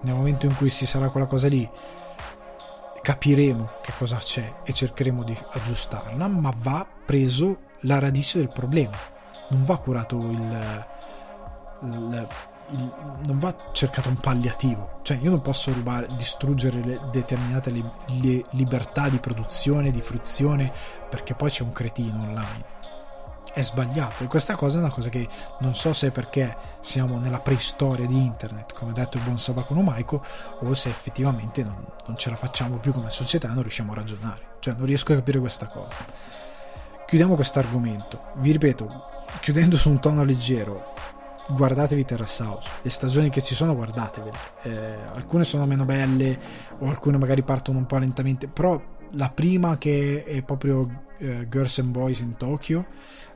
Nel 0.02 0.14
momento 0.14 0.44
in 0.44 0.54
cui 0.54 0.70
ci 0.70 0.84
sarà 0.84 1.08
quella 1.08 1.26
cosa 1.26 1.48
lì 1.48 1.68
capiremo 3.00 3.70
che 3.82 3.92
cosa 3.96 4.16
c'è 4.16 4.56
e 4.64 4.72
cercheremo 4.72 5.22
di 5.22 5.36
aggiustarla, 5.52 6.26
ma 6.28 6.52
va 6.58 6.86
preso 7.06 7.58
la 7.82 7.98
radice 7.98 8.38
del 8.38 8.50
problema. 8.50 8.96
Non 9.48 9.64
va 9.64 9.78
curato 9.78 10.16
il, 10.18 10.86
il 11.84 12.28
il, 12.70 12.92
non 13.26 13.38
va 13.38 13.54
cercato 13.72 14.08
un 14.08 14.16
palliativo. 14.16 15.00
Cioè, 15.02 15.18
io 15.20 15.30
non 15.30 15.40
posso 15.40 15.72
rubare, 15.72 16.08
distruggere 16.16 16.82
le 16.82 17.00
determinate 17.10 17.70
li, 17.70 17.84
le 18.20 18.44
libertà 18.50 19.08
di 19.08 19.18
produzione, 19.18 19.90
di 19.90 20.00
fruizione, 20.00 20.72
perché 21.08 21.34
poi 21.34 21.50
c'è 21.50 21.62
un 21.62 21.72
cretino 21.72 22.22
online. 22.22 22.74
È 23.52 23.62
sbagliato 23.62 24.22
e 24.22 24.26
questa 24.26 24.54
cosa 24.54 24.76
è 24.76 24.80
una 24.80 24.90
cosa 24.90 25.08
che 25.08 25.26
non 25.60 25.74
so 25.74 25.94
se 25.94 26.08
è 26.08 26.10
perché 26.10 26.54
siamo 26.80 27.18
nella 27.18 27.40
preistoria 27.40 28.06
di 28.06 28.22
internet, 28.22 28.74
come 28.74 28.90
ha 28.90 28.94
detto 28.94 29.16
il 29.16 29.22
buon 29.22 29.38
Sabacono 29.38 29.80
Maico, 29.80 30.22
o 30.58 30.74
se 30.74 30.90
effettivamente 30.90 31.62
non, 31.62 31.82
non 32.06 32.18
ce 32.18 32.28
la 32.28 32.36
facciamo 32.36 32.76
più 32.76 32.92
come 32.92 33.08
società 33.08 33.48
e 33.48 33.54
non 33.54 33.62
riusciamo 33.62 33.92
a 33.92 33.94
ragionare. 33.94 34.56
Cioè, 34.60 34.74
non 34.74 34.84
riesco 34.84 35.12
a 35.12 35.16
capire 35.16 35.38
questa 35.38 35.66
cosa. 35.68 35.94
Chiudiamo 37.06 37.34
questo 37.34 37.60
argomento. 37.60 38.20
Vi 38.34 38.52
ripeto, 38.52 39.04
chiudendo 39.40 39.76
su 39.78 39.88
un 39.88 40.00
tono 40.00 40.22
leggero, 40.22 40.95
guardatevi 41.48 42.04
Terrace 42.04 42.42
House 42.42 42.68
le 42.82 42.90
stagioni 42.90 43.30
che 43.30 43.42
ci 43.42 43.54
sono 43.54 43.74
guardatevele. 43.74 44.36
Eh, 44.62 44.94
alcune 45.14 45.44
sono 45.44 45.66
meno 45.66 45.84
belle 45.84 46.38
o 46.78 46.88
alcune 46.88 47.18
magari 47.18 47.42
partono 47.42 47.78
un 47.78 47.86
po' 47.86 47.98
lentamente 47.98 48.48
però 48.48 48.80
la 49.12 49.30
prima 49.30 49.78
che 49.78 50.24
è 50.24 50.42
proprio 50.42 51.04
eh, 51.18 51.46
Girls 51.48 51.78
and 51.78 51.90
Boys 51.90 52.18
in 52.20 52.36
Tokyo 52.36 52.86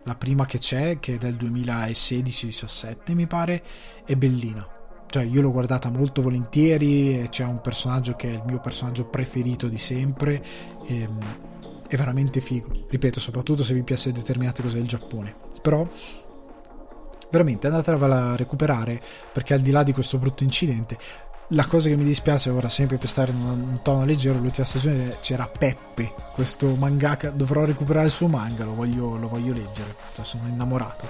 la 0.05 0.15
prima 0.15 0.47
che 0.47 0.59
c'è 0.59 0.99
che 0.99 1.15
è 1.15 1.19
del 1.19 1.35
2016-17 1.37 3.15
mi 3.15 3.27
pare 3.27 3.62
è 4.05 4.16
bellina. 4.16 4.66
Cioè 5.07 5.24
io 5.24 5.41
l'ho 5.41 5.51
guardata 5.51 5.91
molto 5.91 6.23
volentieri 6.23 7.27
c'è 7.31 7.45
un 7.45 7.61
personaggio 7.61 8.15
che 8.15 8.31
è 8.31 8.35
il 8.35 8.43
mio 8.47 8.61
personaggio 8.61 9.07
preferito 9.07 9.66
di 9.66 9.78
sempre 9.78 10.43
ehm, 10.87 11.19
è 11.89 11.97
veramente 11.97 12.41
figo. 12.41 12.87
Ripeto 12.89 13.19
soprattutto 13.19 13.65
se 13.65 13.74
vi 13.74 13.82
piace 13.82 14.12
determinate 14.12 14.62
cose 14.62 14.77
del 14.77 14.87
Giappone. 14.87 15.35
Però 15.61 15.87
veramente 17.31 17.66
andatevela 17.66 18.32
a 18.32 18.36
recuperare 18.36 19.01
perché 19.32 19.55
al 19.55 19.61
di 19.61 19.70
là 19.70 19.82
di 19.82 19.93
questo 19.93 20.19
brutto 20.19 20.43
incidente 20.43 20.98
la 21.52 21.66
cosa 21.66 21.89
che 21.89 21.97
mi 21.97 22.05
dispiace 22.05 22.51
ora 22.51 22.69
sempre 22.69 22.97
per 22.97 23.09
stare 23.09 23.32
in 23.32 23.40
un 23.40 23.78
tono 23.82 24.05
leggero 24.05 24.39
l'ultima 24.39 24.65
stagione 24.65 25.16
c'era 25.20 25.48
Peppe 25.48 26.12
questo 26.32 26.74
mangaka 26.77 27.31
dovrò 27.31 27.65
recuperare 27.65 28.07
il 28.07 28.12
suo 28.12 28.28
manga 28.28 28.65
lo 28.65 28.74
voglio, 28.74 29.16
lo 29.16 29.27
voglio 29.27 29.52
leggere 29.52 29.94
cioè, 30.15 30.24
sono 30.24 30.47
innamorato. 30.47 31.09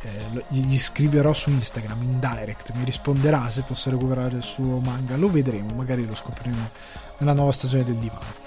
Eh, 0.00 0.44
gli 0.48 0.76
scriverò 0.76 1.32
su 1.32 1.50
Instagram 1.50 2.02
in 2.02 2.18
direct 2.18 2.72
mi 2.74 2.84
risponderà 2.84 3.48
se 3.50 3.62
posso 3.62 3.90
recuperare 3.90 4.36
il 4.36 4.42
suo 4.42 4.78
manga 4.78 5.16
lo 5.16 5.30
vedremo 5.30 5.74
magari 5.74 6.06
lo 6.06 6.14
scopriremo 6.14 6.70
nella 7.18 7.34
nuova 7.34 7.52
stagione 7.52 7.84
del 7.84 7.96
divano. 7.96 8.42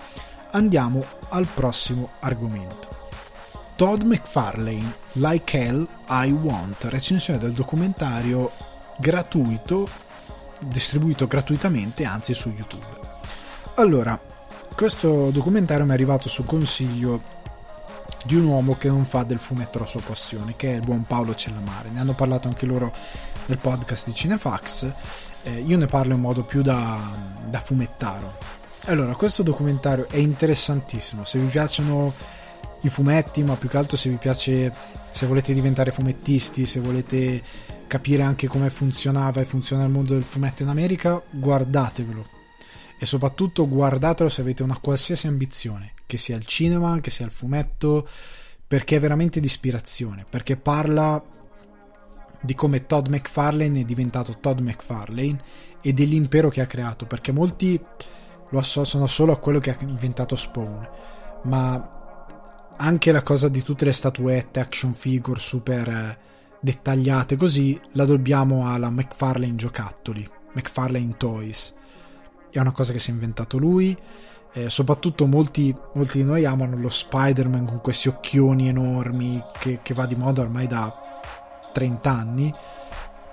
Andiamo 0.52 1.04
al 1.30 1.46
prossimo 1.46 2.10
argomento 2.20 2.97
Todd 3.78 4.02
McFarlane, 4.02 4.92
Like 5.14 5.56
Hell 5.56 5.88
I 6.10 6.32
Want, 6.32 6.86
recensione 6.86 7.38
del 7.38 7.52
documentario 7.52 8.52
gratuito, 8.98 9.88
distribuito 10.62 11.28
gratuitamente, 11.28 12.04
anzi 12.04 12.34
su 12.34 12.50
YouTube. 12.50 12.84
Allora, 13.76 14.20
questo 14.74 15.30
documentario 15.30 15.86
mi 15.86 15.92
è 15.92 15.94
arrivato 15.94 16.28
su 16.28 16.44
consiglio 16.44 17.22
di 18.26 18.34
un 18.34 18.46
uomo 18.46 18.78
che 18.78 18.88
non 18.88 19.06
fa 19.06 19.22
del 19.22 19.38
fumetto 19.38 19.78
la 19.78 19.86
sua 19.86 20.02
passione, 20.02 20.56
che 20.56 20.72
è 20.72 20.76
il 20.78 20.82
buon 20.82 21.04
Paolo 21.04 21.36
Cellamare. 21.36 21.90
Ne 21.90 22.00
hanno 22.00 22.16
parlato 22.16 22.48
anche 22.48 22.66
loro 22.66 22.92
nel 23.46 23.60
podcast 23.60 24.08
di 24.08 24.16
Cinefax. 24.16 24.92
Eh, 25.44 25.60
io 25.60 25.78
ne 25.78 25.86
parlo 25.86 26.16
in 26.16 26.20
modo 26.20 26.42
più 26.42 26.64
da, 26.64 26.98
da 27.48 27.60
fumettaro. 27.60 28.38
Allora, 28.86 29.14
questo 29.14 29.44
documentario 29.44 30.10
è 30.10 30.18
interessantissimo. 30.18 31.26
Se 31.26 31.38
vi 31.38 31.46
piacciono 31.46 32.12
i 32.82 32.90
fumetti, 32.90 33.44
ma 33.44 33.56
più 33.56 33.70
che 33.70 33.78
altro 33.78 33.98
se 33.98 34.10
vi 34.10 34.18
piace, 34.18 34.72
se 35.12 35.26
volete 35.26 35.54
diventare 35.54 35.92
fumettisti, 35.92 36.66
se 36.66 36.80
volete 36.80 37.42
capire 37.88 38.24
anche 38.24 38.48
come 38.48 38.70
funzionava 38.70 39.42
e 39.42 39.46
funziona 39.46 39.84
il 39.84 39.90
mondo 39.90 40.14
del 40.14 40.24
fumetto 40.24 40.64
in 40.64 40.70
America, 40.70 41.22
guardatevelo. 41.30 42.36
E 43.00 43.06
soprattutto 43.06 43.68
guardatelo 43.68 44.30
se 44.30 44.42
avete 44.42 44.64
una 44.64 44.78
qualsiasi 44.78 45.28
ambizione, 45.28 45.94
che 46.06 46.18
sia 46.18 46.36
il 46.36 46.46
cinema, 46.46 47.00
che 47.00 47.10
sia 47.10 47.26
il 47.26 47.32
fumetto, 47.32 48.08
perché 48.68 48.98
è 48.98 49.00
veramente 49.00 49.40
di 49.40 49.46
ispirazione, 49.46 50.26
perché 50.28 50.58
parla 50.58 51.24
di 52.42 52.54
come 52.54 52.86
Todd 52.86 53.08
McFarlane 53.08 53.82
è 53.82 53.84
diventato 53.84 54.40
Todd 54.40 54.60
McFarlane 54.60 55.42
e 55.82 55.94
dell'impero 55.94 56.50
che 56.50 56.62
ha 56.62 56.66
creato, 56.66 57.06
perché 57.06 57.32
molti 57.32 57.80
lo 58.50 58.60
associano 58.60 59.08
solo 59.08 59.32
a 59.32 59.38
quello 59.38 59.60
che 59.60 59.72
ha 59.72 59.78
inventato 59.82 60.36
Spawn, 60.36 60.90
ma 61.44 61.97
anche 62.78 63.12
la 63.12 63.24
cosa 63.24 63.48
di 63.48 63.62
tutte 63.62 63.86
le 63.86 63.92
statuette, 63.92 64.60
action 64.60 64.94
figure 64.94 65.40
super 65.40 65.88
eh, 65.88 66.18
dettagliate 66.60 67.36
così, 67.36 67.80
la 67.94 68.06
dobbiamo 68.06 68.72
alla 68.72 68.90
McFarlane 68.90 69.56
Giocattoli, 69.56 70.28
McFarlane 70.54 71.16
Toys. 71.18 71.74
È 72.50 72.60
una 72.60 72.72
cosa 72.72 72.92
che 72.92 73.00
si 73.00 73.10
è 73.10 73.14
inventato 73.14 73.58
lui. 73.58 73.98
Eh, 74.54 74.70
soprattutto 74.70 75.28
molti, 75.28 75.76
molti, 75.94 76.20
di 76.20 76.24
noi 76.24 76.46
amano 76.46 76.78
lo 76.78 76.90
Spider-Man 76.90 77.66
con 77.66 77.82
questi 77.82 78.08
occhioni 78.08 78.70
enormi 78.70 79.42
che, 79.60 79.80
che 79.84 79.94
va 79.94 80.06
di 80.06 80.16
moda 80.16 80.42
ormai 80.42 80.68
da 80.68 81.22
30 81.74 82.10
anni. 82.10 82.54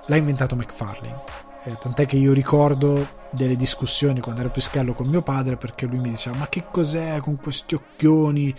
L'ha 0.07 0.17
inventato 0.17 0.57
McFarlane. 0.57 1.23
Eh, 1.65 1.79
tant'è 1.81 2.05
che 2.05 2.17
io 2.17 2.33
ricordo 2.33 3.23
delle 3.35 3.57
discussioni 3.57 4.21
quando 4.21 4.41
ero 4.41 4.51
più 4.51 4.63
scallo 4.63 4.93
con 4.93 5.07
mio 5.07 5.23
padre 5.23 5.57
perché 5.57 5.87
lui 5.87 5.99
mi 5.99 6.11
diceva 6.11 6.37
ma 6.37 6.49
che 6.49 6.65
cos'è 6.71 7.19
con 7.21 7.37
questi 7.37 7.75
occhioni 7.75 8.55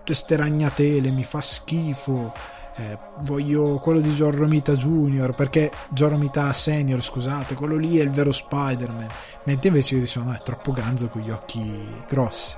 tutte 0.00 0.14
ste 0.14 0.36
ragnatele, 0.36 1.10
mi 1.10 1.24
fa 1.24 1.40
schifo. 1.40 2.32
Eh, 2.76 2.96
voglio 3.22 3.74
quello 3.76 4.00
di 4.00 4.12
John 4.12 4.30
Romita 4.30 4.74
Junior 4.74 5.34
perché 5.34 5.70
John 5.90 6.10
Romita 6.10 6.50
Senior 6.52 7.02
scusate 7.02 7.54
quello 7.54 7.76
lì 7.76 7.98
è 7.98 8.02
il 8.02 8.12
vero 8.12 8.30
Spider-Man 8.30 9.08
mentre 9.42 9.68
invece 9.68 9.96
io 9.96 10.00
dicevo 10.00 10.26
no 10.26 10.34
è 10.34 10.40
troppo 10.40 10.70
ganzo 10.70 11.08
con 11.08 11.20
gli 11.20 11.30
occhi 11.30 11.84
grossi 12.08 12.56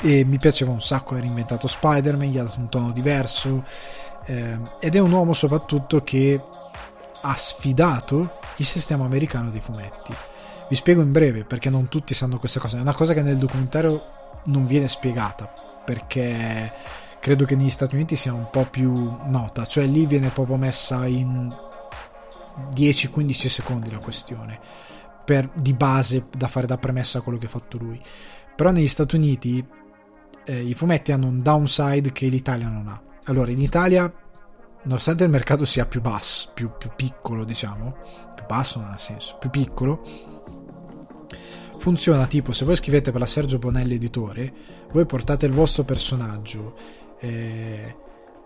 e 0.00 0.24
mi 0.24 0.38
piaceva 0.38 0.70
un 0.70 0.80
sacco 0.80 1.14
aver 1.14 1.24
inventato 1.24 1.66
Spider-Man 1.66 2.28
gli 2.28 2.38
ha 2.38 2.44
dato 2.44 2.60
un 2.60 2.68
tono 2.68 2.92
diverso 2.92 3.64
eh, 4.24 4.56
ed 4.78 4.94
è 4.94 4.98
un 5.00 5.10
uomo 5.10 5.32
soprattutto 5.32 6.04
che 6.04 6.40
ha 7.20 7.34
sfidato 7.34 8.38
il 8.56 8.64
sistema 8.64 9.04
americano 9.04 9.50
dei 9.50 9.60
fumetti 9.60 10.14
vi 10.68 10.74
spiego 10.76 11.02
in 11.02 11.12
breve 11.12 11.44
perché 11.44 11.70
non 11.70 11.88
tutti 11.88 12.14
sanno 12.14 12.38
questa 12.38 12.60
cosa 12.60 12.78
è 12.78 12.80
una 12.80 12.94
cosa 12.94 13.14
che 13.14 13.22
nel 13.22 13.36
documentario 13.36 14.02
non 14.44 14.66
viene 14.66 14.88
spiegata 14.88 15.52
perché 15.84 16.72
credo 17.24 17.46
che 17.46 17.56
negli 17.56 17.70
Stati 17.70 17.94
Uniti 17.94 18.16
sia 18.16 18.34
un 18.34 18.50
po' 18.50 18.66
più 18.66 18.92
nota, 19.28 19.64
cioè 19.64 19.86
lì 19.86 20.04
viene 20.04 20.28
proprio 20.28 20.56
messa 20.56 21.06
in 21.06 21.50
10-15 22.74 23.32
secondi 23.48 23.90
la 23.90 23.98
questione 23.98 24.60
per, 25.24 25.48
di 25.54 25.72
base 25.72 26.26
da 26.36 26.48
fare 26.48 26.66
da 26.66 26.76
premessa 26.76 27.18
a 27.18 27.20
quello 27.22 27.38
che 27.38 27.46
ha 27.46 27.48
fatto 27.48 27.78
lui. 27.78 27.98
Però 28.54 28.70
negli 28.70 28.86
Stati 28.86 29.16
Uniti 29.16 29.66
eh, 30.44 30.62
i 30.62 30.74
fumetti 30.74 31.12
hanno 31.12 31.28
un 31.28 31.42
downside 31.42 32.12
che 32.12 32.26
l'Italia 32.26 32.68
non 32.68 32.88
ha. 32.88 33.02
Allora, 33.24 33.50
in 33.50 33.60
Italia, 33.60 34.12
nonostante 34.84 35.24
il 35.24 35.30
mercato 35.30 35.64
sia 35.64 35.86
più 35.86 36.00
basso, 36.00 36.50
più, 36.54 36.70
più 36.78 36.90
piccolo, 36.94 37.44
diciamo, 37.44 37.96
più 38.34 38.44
basso 38.46 38.80
non 38.80 38.90
ha 38.90 38.98
senso, 38.98 39.36
più 39.38 39.50
piccolo, 39.50 40.02
funziona 41.84 42.26
tipo 42.26 42.52
se 42.52 42.64
voi 42.64 42.76
scrivete 42.76 43.10
per 43.10 43.20
la 43.20 43.26
Sergio 43.26 43.58
Bonelli 43.58 43.96
editore 43.96 44.52
voi 44.90 45.04
portate 45.04 45.44
il 45.44 45.52
vostro 45.52 45.82
personaggio 45.82 46.74
eh, 47.18 47.96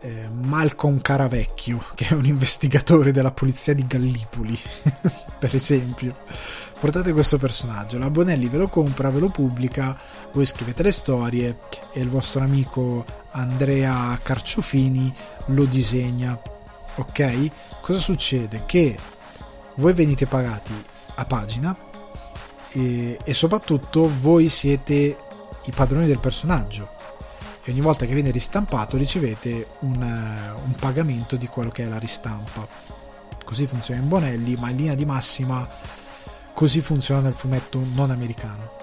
eh, 0.01 0.29
Malcolm 0.29 1.01
Caravecchio 1.01 1.85
che 1.95 2.09
è 2.09 2.15
un 2.15 2.25
investigatore 2.25 3.13
della 3.13 3.31
polizia 3.31 3.75
di 3.75 3.87
Gallipoli 3.87 4.59
per 5.39 5.55
esempio. 5.55 6.17
Portate 6.81 7.13
questo 7.13 7.39
personaggio 7.39 7.99
la 7.99 8.11
Bonelli 8.11 8.49
ve 8.49 8.59
lo 8.59 8.69
compra 8.69 9.11
ve 9.11 9.21
lo 9.21 9.29
pubblica 9.29 9.97
voi 10.33 10.47
scrivete 10.47 10.83
le 10.83 10.93
storie 10.93 11.59
e 11.93 12.01
il 12.01 12.09
vostro 12.09 12.43
amico 12.43 13.05
Andrea 13.31 14.19
Carciofini 14.23 15.13
lo 15.49 15.65
disegna 15.65 16.41
ok 16.97 17.51
cosa 17.81 17.99
succede 17.99 18.63
che 18.67 18.97
voi 19.75 19.93
venite 19.93 20.27
pagati 20.27 20.73
a 21.15 21.25
pagina 21.25 21.77
e, 22.71 23.19
e 23.23 23.35
soprattutto 23.35 24.11
voi 24.21 24.49
siete 24.49 25.17
i 25.65 25.73
padroni 25.73 26.07
del 26.07 26.19
personaggio 26.19 26.97
e 27.69 27.71
ogni 27.71 27.81
volta 27.81 28.07
che 28.07 28.15
viene 28.15 28.31
ristampato 28.31 28.97
ricevete 28.97 29.67
un, 29.81 30.01
un, 30.01 30.75
pagamento 30.81 31.37
di 31.37 31.47
quello 31.49 31.71
che 31.71 31.85
è 31.85 31.87
la 31.87 31.99
ristampa. 31.99 32.67
così 33.45 33.67
funziona 33.67 34.01
in 34.01 34.09
Bonelli, 34.09 34.57
ma 34.57 34.71
in 34.71 34.77
linea 34.77 34.95
di 34.95 35.05
massima 35.05 35.69
così 36.55 36.81
funziona 36.81 37.21
nel 37.21 37.35
fumetto 37.35 37.79
non 37.93 38.11
americano. 38.11 38.78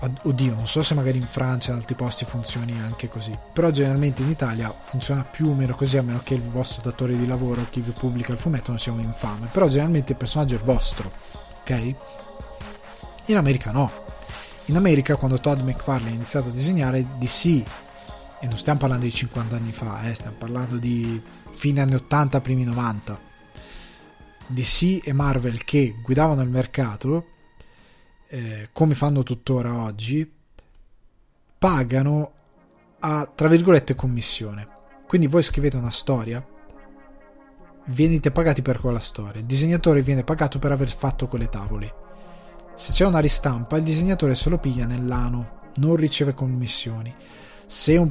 Oddio, 0.00 0.54
non 0.54 0.66
so 0.66 0.82
se 0.82 0.94
magari 0.94 1.18
in 1.18 1.26
Francia 1.26 1.70
e 1.70 1.72
in 1.72 1.78
altri 1.80 1.96
posti 1.96 2.24
funzioni 2.24 2.78
anche 2.80 3.08
così, 3.08 3.36
però 3.52 3.70
generalmente 3.70 4.22
in 4.22 4.28
Italia 4.28 4.72
funziona 4.72 5.24
più 5.24 5.48
o 5.48 5.54
meno 5.54 5.74
così, 5.74 5.96
a 5.96 6.02
meno 6.02 6.20
che 6.22 6.34
il 6.34 6.42
vostro 6.42 6.82
datore 6.82 7.16
di 7.16 7.26
lavoro, 7.26 7.66
chi 7.68 7.80
vi 7.80 7.90
pubblica 7.90 8.32
il 8.32 8.38
fumetto, 8.38 8.70
non 8.70 8.78
sia 8.78 8.92
un 8.92 9.00
infame, 9.00 9.48
però 9.50 9.66
generalmente 9.66 10.12
il 10.12 10.18
personaggio 10.18 10.54
è 10.54 10.58
il 10.58 10.64
vostro, 10.64 11.10
ok? 11.60 11.94
In 13.26 13.36
America 13.36 13.72
no. 13.72 13.90
In 14.66 14.76
America 14.76 15.16
quando 15.16 15.40
Todd 15.40 15.60
McFarlane 15.60 16.10
ha 16.10 16.14
iniziato 16.14 16.50
a 16.50 16.52
disegnare 16.52 17.04
DC, 17.18 17.64
e 18.40 18.46
non 18.46 18.56
stiamo 18.56 18.78
parlando 18.78 19.04
di 19.04 19.12
50 19.12 19.56
anni 19.56 19.72
fa, 19.72 20.02
eh, 20.02 20.14
stiamo 20.14 20.36
parlando 20.38 20.76
di 20.76 21.20
fine 21.50 21.80
anni 21.80 21.94
80, 21.94 22.40
primi 22.40 22.62
90, 22.62 23.18
DC 24.46 25.00
e 25.02 25.12
Marvel 25.12 25.64
che 25.64 25.96
guidavano 26.00 26.42
il 26.42 26.48
mercato, 26.48 27.36
eh, 28.28 28.68
come 28.72 28.94
fanno 28.94 29.22
tuttora 29.22 29.82
oggi, 29.82 30.30
pagano 31.58 32.32
a, 33.00 33.30
tra 33.34 33.48
virgolette, 33.48 33.94
commissione. 33.94 34.76
Quindi 35.06 35.26
voi 35.26 35.42
scrivete 35.42 35.76
una 35.76 35.90
storia, 35.90 36.46
venite 37.86 38.30
pagati 38.30 38.60
per 38.60 38.78
quella 38.78 39.00
storia, 39.00 39.40
il 39.40 39.46
disegnatore 39.46 40.02
viene 40.02 40.24
pagato 40.24 40.58
per 40.58 40.72
aver 40.72 40.90
fatto 40.90 41.26
quelle 41.26 41.48
tavole. 41.48 42.06
Se 42.74 42.92
c'è 42.92 43.06
una 43.06 43.18
ristampa, 43.18 43.76
il 43.76 43.82
disegnatore 43.82 44.34
se 44.34 44.50
lo 44.50 44.58
piglia 44.58 44.86
nell'ano, 44.86 45.70
non 45.76 45.96
riceve 45.96 46.34
commissioni. 46.34 47.14
Se 47.66 47.96
un 47.96 48.10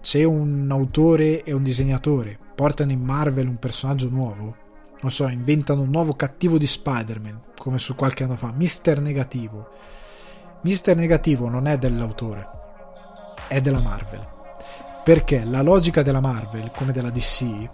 se 0.00 0.24
un 0.24 0.68
autore 0.70 1.42
e 1.42 1.52
un 1.52 1.62
disegnatore 1.62 2.38
portano 2.54 2.92
in 2.92 3.00
Marvel 3.00 3.48
un 3.48 3.58
personaggio 3.58 4.08
nuovo, 4.08 4.59
non 5.00 5.10
so, 5.10 5.28
inventano 5.28 5.82
un 5.82 5.90
nuovo 5.90 6.14
cattivo 6.14 6.58
di 6.58 6.66
Spider-Man, 6.66 7.40
come 7.56 7.78
su 7.78 7.94
qualche 7.94 8.24
anno 8.24 8.36
fa, 8.36 8.52
Mister 8.52 9.00
Negativo. 9.00 9.70
Mister 10.62 10.94
Negativo 10.94 11.48
non 11.48 11.66
è 11.66 11.78
dell'autore, 11.78 12.48
è 13.48 13.60
della 13.60 13.80
Marvel. 13.80 14.26
Perché 15.02 15.44
la 15.44 15.62
logica 15.62 16.02
della 16.02 16.20
Marvel, 16.20 16.70
come 16.74 16.92
della 16.92 17.10
DC, 17.10 17.68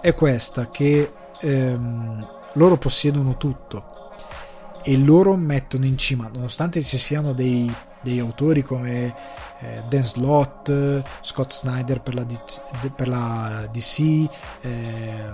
è 0.00 0.14
questa 0.14 0.70
che 0.70 1.12
ehm, 1.40 2.28
loro 2.54 2.76
possiedono 2.76 3.36
tutto 3.36 4.10
e 4.82 4.96
loro 4.96 5.36
mettono 5.36 5.84
in 5.84 5.96
cima, 5.96 6.30
nonostante 6.32 6.82
ci 6.82 6.98
siano 6.98 7.32
dei, 7.32 7.72
dei 8.02 8.18
autori 8.18 8.62
come 8.62 9.14
eh, 9.60 9.82
Dan 9.88 10.02
Slott, 10.02 10.70
Scott 11.20 11.52
Snyder 11.52 12.00
per 12.00 12.14
la, 12.14 12.26
per 12.94 13.08
la 13.08 13.68
DC, 13.70 14.28
eh, 14.60 15.32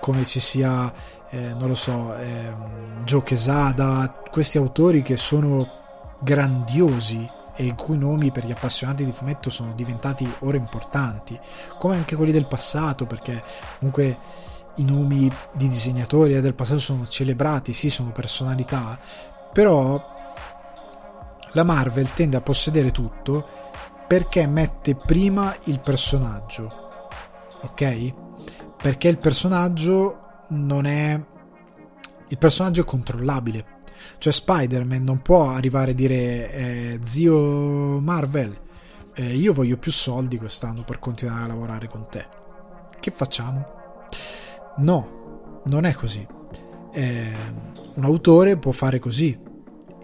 come 0.00 0.24
ci 0.24 0.40
sia, 0.40 0.92
eh, 1.30 1.54
non 1.54 1.68
lo 1.68 1.74
so, 1.74 2.14
ehm, 2.14 3.02
Joe 3.04 3.22
Quesada, 3.22 4.22
questi 4.30 4.58
autori 4.58 5.02
che 5.02 5.16
sono 5.16 5.66
grandiosi 6.20 7.28
e 7.56 7.66
i 7.66 7.74
cui 7.74 7.96
nomi 7.96 8.30
per 8.30 8.44
gli 8.44 8.50
appassionati 8.50 9.04
di 9.04 9.12
fumetto 9.12 9.48
sono 9.48 9.72
diventati 9.74 10.30
ora 10.40 10.56
importanti, 10.56 11.38
come 11.78 11.96
anche 11.96 12.16
quelli 12.16 12.32
del 12.32 12.46
passato, 12.46 13.06
perché 13.06 13.42
comunque 13.78 14.42
i 14.76 14.84
nomi 14.84 15.30
di 15.52 15.68
disegnatori 15.68 16.40
del 16.40 16.54
passato 16.54 16.80
sono 16.80 17.06
celebrati, 17.06 17.72
sì, 17.72 17.90
sono 17.90 18.10
personalità, 18.10 18.98
però 19.52 20.13
la 21.54 21.62
Marvel 21.62 22.12
tende 22.12 22.36
a 22.36 22.40
possedere 22.40 22.90
tutto 22.90 23.62
perché 24.06 24.46
mette 24.46 24.94
prima 24.94 25.56
il 25.64 25.80
personaggio, 25.80 27.00
ok? 27.62 28.14
Perché 28.76 29.08
il 29.08 29.18
personaggio 29.18 30.18
non 30.48 30.84
è... 30.84 31.20
il 32.28 32.38
personaggio 32.38 32.82
è 32.82 32.84
controllabile. 32.84 33.72
Cioè 34.18 34.32
Spider-Man 34.32 35.02
non 35.02 35.22
può 35.22 35.48
arrivare 35.48 35.92
a 35.92 35.94
dire 35.94 36.52
eh, 36.52 37.00
zio 37.02 38.00
Marvel, 38.00 38.54
eh, 39.14 39.34
io 39.34 39.52
voglio 39.54 39.78
più 39.78 39.92
soldi 39.92 40.36
quest'anno 40.36 40.82
per 40.82 40.98
continuare 40.98 41.44
a 41.44 41.48
lavorare 41.48 41.88
con 41.88 42.06
te. 42.10 42.26
Che 43.00 43.10
facciamo? 43.10 43.64
No, 44.78 45.62
non 45.64 45.84
è 45.84 45.94
così. 45.94 46.26
Eh, 46.92 47.32
un 47.94 48.04
autore 48.04 48.56
può 48.56 48.72
fare 48.72 48.98
così 48.98 49.52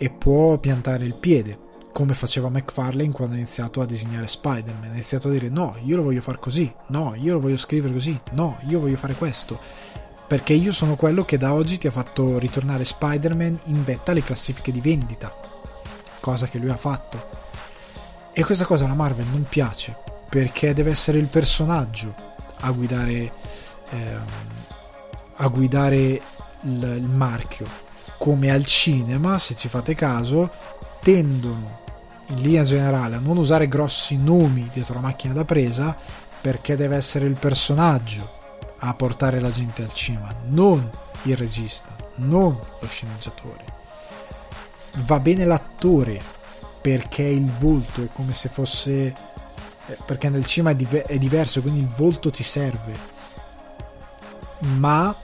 e 0.03 0.09
può 0.09 0.57
piantare 0.57 1.05
il 1.05 1.13
piede, 1.13 1.59
come 1.93 2.15
faceva 2.15 2.49
McFarlane 2.49 3.11
quando 3.11 3.35
ha 3.35 3.37
iniziato 3.37 3.83
a 3.83 3.85
disegnare 3.85 4.27
Spider-Man. 4.27 4.89
Ha 4.89 4.95
iniziato 4.95 5.29
a 5.29 5.31
dire 5.31 5.51
no, 5.51 5.77
io 5.85 5.97
lo 5.97 6.05
voglio 6.05 6.23
fare 6.23 6.39
così, 6.39 6.73
no, 6.87 7.15
io 7.17 7.35
lo 7.35 7.41
voglio 7.41 7.59
scrivere 7.59 7.93
così, 7.93 8.19
no, 8.31 8.59
io 8.67 8.81
voglio 8.81 8.97
fare 8.97 9.13
questo. 9.13 9.61
Perché 10.27 10.55
io 10.55 10.73
sono 10.73 10.97
quello 10.97 11.27
che 11.27 11.37
da 11.37 11.53
oggi 11.53 11.77
ti 11.77 11.87
ha 11.87 11.91
fatto 11.91 12.39
ritornare 12.39 12.83
Spider-Man 12.83 13.61
in 13.65 13.85
vetta 13.85 14.13
alle 14.13 14.23
classifiche 14.23 14.73
di 14.73 14.81
vendita, 14.81 15.31
cosa 16.19 16.47
che 16.47 16.57
lui 16.57 16.71
ha 16.71 16.79
fatto. 16.79 17.39
E 18.33 18.43
questa 18.43 18.65
cosa 18.65 18.87
alla 18.87 18.95
Marvel 18.95 19.27
non 19.27 19.45
piace, 19.47 19.95
perché 20.31 20.73
deve 20.73 20.93
essere 20.93 21.19
il 21.19 21.27
personaggio 21.27 22.15
a 22.61 22.71
guidare 22.71 23.33
ehm, 23.91 24.25
a 25.37 25.49
guidare 25.49 25.97
il, 25.97 26.23
il 26.63 27.09
marchio. 27.09 27.90
Come 28.21 28.51
al 28.51 28.67
cinema, 28.67 29.39
se 29.39 29.55
ci 29.55 29.69
fate 29.69 29.95
caso, 29.95 30.51
tendono 31.01 31.79
in 32.27 32.43
linea 32.43 32.65
generale 32.65 33.17
a 33.17 33.19
non 33.19 33.39
usare 33.39 33.67
grossi 33.67 34.19
nomi 34.19 34.69
dietro 34.75 34.93
la 34.93 35.01
macchina 35.01 35.33
da 35.33 35.47
presa 35.47 35.97
perché 36.39 36.77
deve 36.77 36.97
essere 36.97 37.25
il 37.25 37.39
personaggio 37.39 38.39
a 38.81 38.93
portare 38.93 39.41
la 39.41 39.51
gente 39.51 39.83
al 39.83 39.95
cinema, 39.95 40.35
non 40.49 40.87
il 41.23 41.35
regista, 41.35 41.97
non 42.17 42.59
lo 42.79 42.87
sceneggiatore. 42.87 43.65
Va 45.07 45.19
bene 45.19 45.47
l'attore 45.47 46.21
perché 46.79 47.23
il 47.23 47.51
volto 47.51 48.03
è 48.03 48.09
come 48.13 48.35
se 48.35 48.51
fosse 48.51 48.93
eh, 49.87 49.97
perché 50.05 50.29
nel 50.29 50.45
cinema 50.45 50.73
è, 50.73 50.77
div- 50.77 51.07
è 51.07 51.17
diverso, 51.17 51.63
quindi 51.63 51.81
il 51.81 51.89
volto 51.89 52.31
ti 52.31 52.43
serve 52.43 52.93
ma 54.61 55.17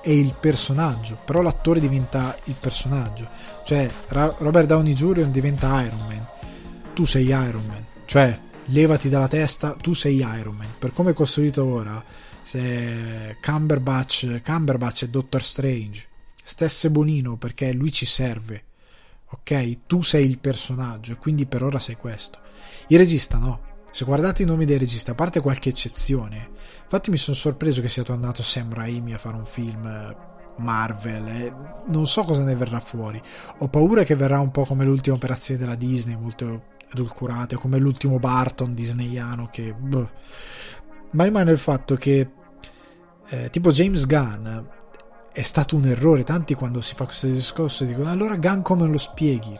è 0.00 0.10
il 0.10 0.34
personaggio, 0.38 1.18
però 1.24 1.42
l'attore 1.42 1.80
diventa 1.80 2.36
il 2.44 2.54
personaggio. 2.58 3.28
Cioè, 3.64 3.88
Robert 4.08 4.66
Downey 4.66 4.94
Jr. 4.94 5.26
diventa 5.26 5.82
Iron 5.82 6.06
Man. 6.06 6.26
Tu 6.94 7.04
sei 7.04 7.26
Iron 7.26 7.64
Man. 7.66 7.84
Cioè, 8.04 8.38
levati 8.66 9.08
dalla 9.08 9.28
testa, 9.28 9.76
tu 9.80 9.92
sei 9.92 10.16
Iron 10.16 10.56
Man. 10.56 10.68
Per 10.78 10.92
come 10.92 11.10
è 11.10 11.14
costruito 11.14 11.64
ora, 11.64 12.02
se 12.42 13.36
Cumberbatch, 13.40 14.42
Cumberbatch 14.42 15.04
è 15.04 15.08
Doctor 15.08 15.42
Strange, 15.42 16.06
stesse 16.42 16.90
bonino 16.90 17.36
perché 17.36 17.72
lui 17.72 17.92
ci 17.92 18.06
serve. 18.06 18.64
Ok? 19.32 19.86
Tu 19.86 20.02
sei 20.02 20.26
il 20.28 20.38
personaggio 20.38 21.12
e 21.12 21.16
quindi 21.16 21.46
per 21.46 21.62
ora 21.62 21.78
sei 21.78 21.96
questo. 21.96 22.38
Il 22.88 22.98
regista 22.98 23.38
no. 23.38 23.68
Se 23.92 24.04
guardate 24.04 24.42
i 24.42 24.46
nomi 24.46 24.64
dei 24.64 24.78
registi, 24.78 25.10
a 25.10 25.14
parte 25.14 25.40
qualche 25.40 25.68
eccezione, 25.68 26.50
infatti 26.90 27.10
mi 27.12 27.18
sono 27.18 27.36
sorpreso 27.36 27.80
che 27.80 27.88
sia 27.88 28.02
tornato 28.02 28.42
Sam 28.42 28.74
Raimi 28.74 29.14
a 29.14 29.18
fare 29.18 29.36
un 29.36 29.46
film 29.46 29.86
eh, 29.86 30.16
Marvel 30.56 31.28
e 31.28 31.54
non 31.86 32.04
so 32.08 32.24
cosa 32.24 32.42
ne 32.42 32.56
verrà 32.56 32.80
fuori. 32.80 33.22
Ho 33.58 33.68
paura 33.68 34.02
che 34.02 34.16
verrà 34.16 34.40
un 34.40 34.50
po' 34.50 34.64
come 34.64 34.84
l'ultima 34.84 35.14
operazione 35.14 35.60
della 35.60 35.76
Disney, 35.76 36.16
molto 36.16 36.64
edulcorate, 36.92 37.54
come 37.54 37.78
l'ultimo 37.78 38.18
Barton 38.18 38.74
disneyano 38.74 39.48
che... 39.52 39.72
Boh. 39.72 40.10
Ma 41.12 41.22
rimane 41.22 41.52
il 41.52 41.58
fatto 41.58 41.94
che 41.94 42.28
eh, 43.28 43.50
tipo 43.50 43.70
James 43.70 44.04
Gunn 44.04 44.48
è 45.32 45.42
stato 45.42 45.76
un 45.76 45.86
errore, 45.86 46.24
tanti 46.24 46.54
quando 46.54 46.80
si 46.80 46.96
fa 46.96 47.04
questo 47.04 47.28
discorso 47.28 47.84
dicono 47.84 48.10
allora 48.10 48.34
Gunn 48.34 48.62
come 48.62 48.88
lo 48.88 48.98
spieghi? 48.98 49.56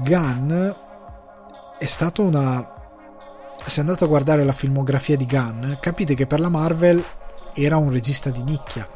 Gunn 0.00 0.52
è 1.78 1.86
stato 1.86 2.22
una 2.22 2.76
se 3.64 3.80
andate 3.80 4.04
a 4.04 4.06
guardare 4.06 4.44
la 4.44 4.52
filmografia 4.52 5.16
di 5.16 5.26
Gunn 5.26 5.74
capite 5.80 6.14
che 6.14 6.26
per 6.26 6.40
la 6.40 6.48
Marvel 6.48 7.04
era 7.52 7.76
un 7.76 7.90
regista 7.90 8.30
di 8.30 8.42
nicchia 8.42 8.88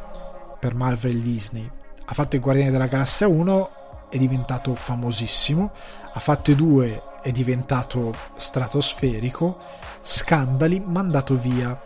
per 0.59 0.75
Marvel 0.75 1.21
Disney. 1.21 1.69
Ha 2.05 2.15
fatto 2.15 2.37
i 2.37 2.39
Guardiani 2.39 2.71
della 2.71 2.87
Galassia 2.87 3.27
1 3.29 3.71
è 4.09 4.17
diventato 4.17 4.75
famosissimo. 4.75 5.73
Ha 6.13 6.21
fatto 6.21 6.51
i 6.51 6.55
due 6.55 7.03
è 7.23 7.33
diventato 7.33 8.15
stratosferico. 8.37 9.59
Scandali 10.01 10.81
mandato 10.81 11.37
via. 11.37 11.81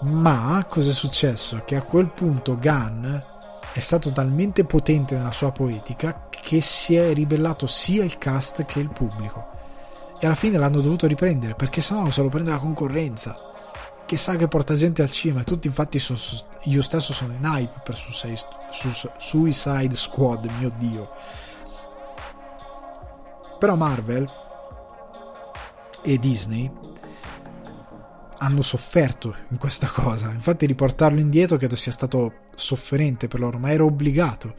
Ma 0.00 0.64
cosa 0.68 0.90
è 0.90 0.94
successo? 0.94 1.62
Che 1.64 1.76
a 1.76 1.82
quel 1.82 2.08
punto 2.08 2.56
Gunn 2.56 3.14
è 3.72 3.80
stato 3.80 4.10
talmente 4.10 4.64
potente 4.64 5.16
nella 5.16 5.32
sua 5.32 5.52
poetica 5.52 6.28
che 6.30 6.60
si 6.60 6.96
è 6.96 7.12
ribellato 7.12 7.66
sia 7.66 8.04
il 8.04 8.16
cast 8.16 8.64
che 8.64 8.80
il 8.80 8.88
pubblico 8.88 9.56
e 10.20 10.26
alla 10.26 10.34
fine 10.34 10.58
l'hanno 10.58 10.80
dovuto 10.80 11.06
riprendere 11.06 11.54
perché 11.54 11.80
sennò 11.80 12.10
se 12.10 12.22
lo 12.22 12.28
prende 12.28 12.50
la 12.50 12.58
concorrenza 12.58 13.36
che 14.08 14.16
sa 14.16 14.36
che 14.36 14.48
porta 14.48 14.74
gente 14.74 15.02
al 15.02 15.10
cinema 15.10 15.44
tutti 15.44 15.66
infatti 15.66 15.98
sono, 15.98 16.18
io 16.62 16.80
stesso 16.80 17.12
sono 17.12 17.34
in 17.34 17.44
hype 17.44 17.82
per 17.84 17.94
Suicide 19.18 19.94
Squad 19.94 20.50
mio 20.58 20.72
dio. 20.78 21.10
Però 23.58 23.74
Marvel 23.74 24.26
e 26.00 26.18
Disney 26.18 26.70
hanno 28.38 28.62
sofferto 28.62 29.34
in 29.50 29.58
questa 29.58 29.88
cosa. 29.88 30.32
Infatti, 30.32 30.64
riportarlo 30.64 31.20
indietro 31.20 31.58
credo 31.58 31.76
sia 31.76 31.92
stato 31.92 32.32
sofferente 32.54 33.28
per 33.28 33.40
loro, 33.40 33.58
ma 33.58 33.72
ero 33.72 33.84
obbligato 33.84 34.54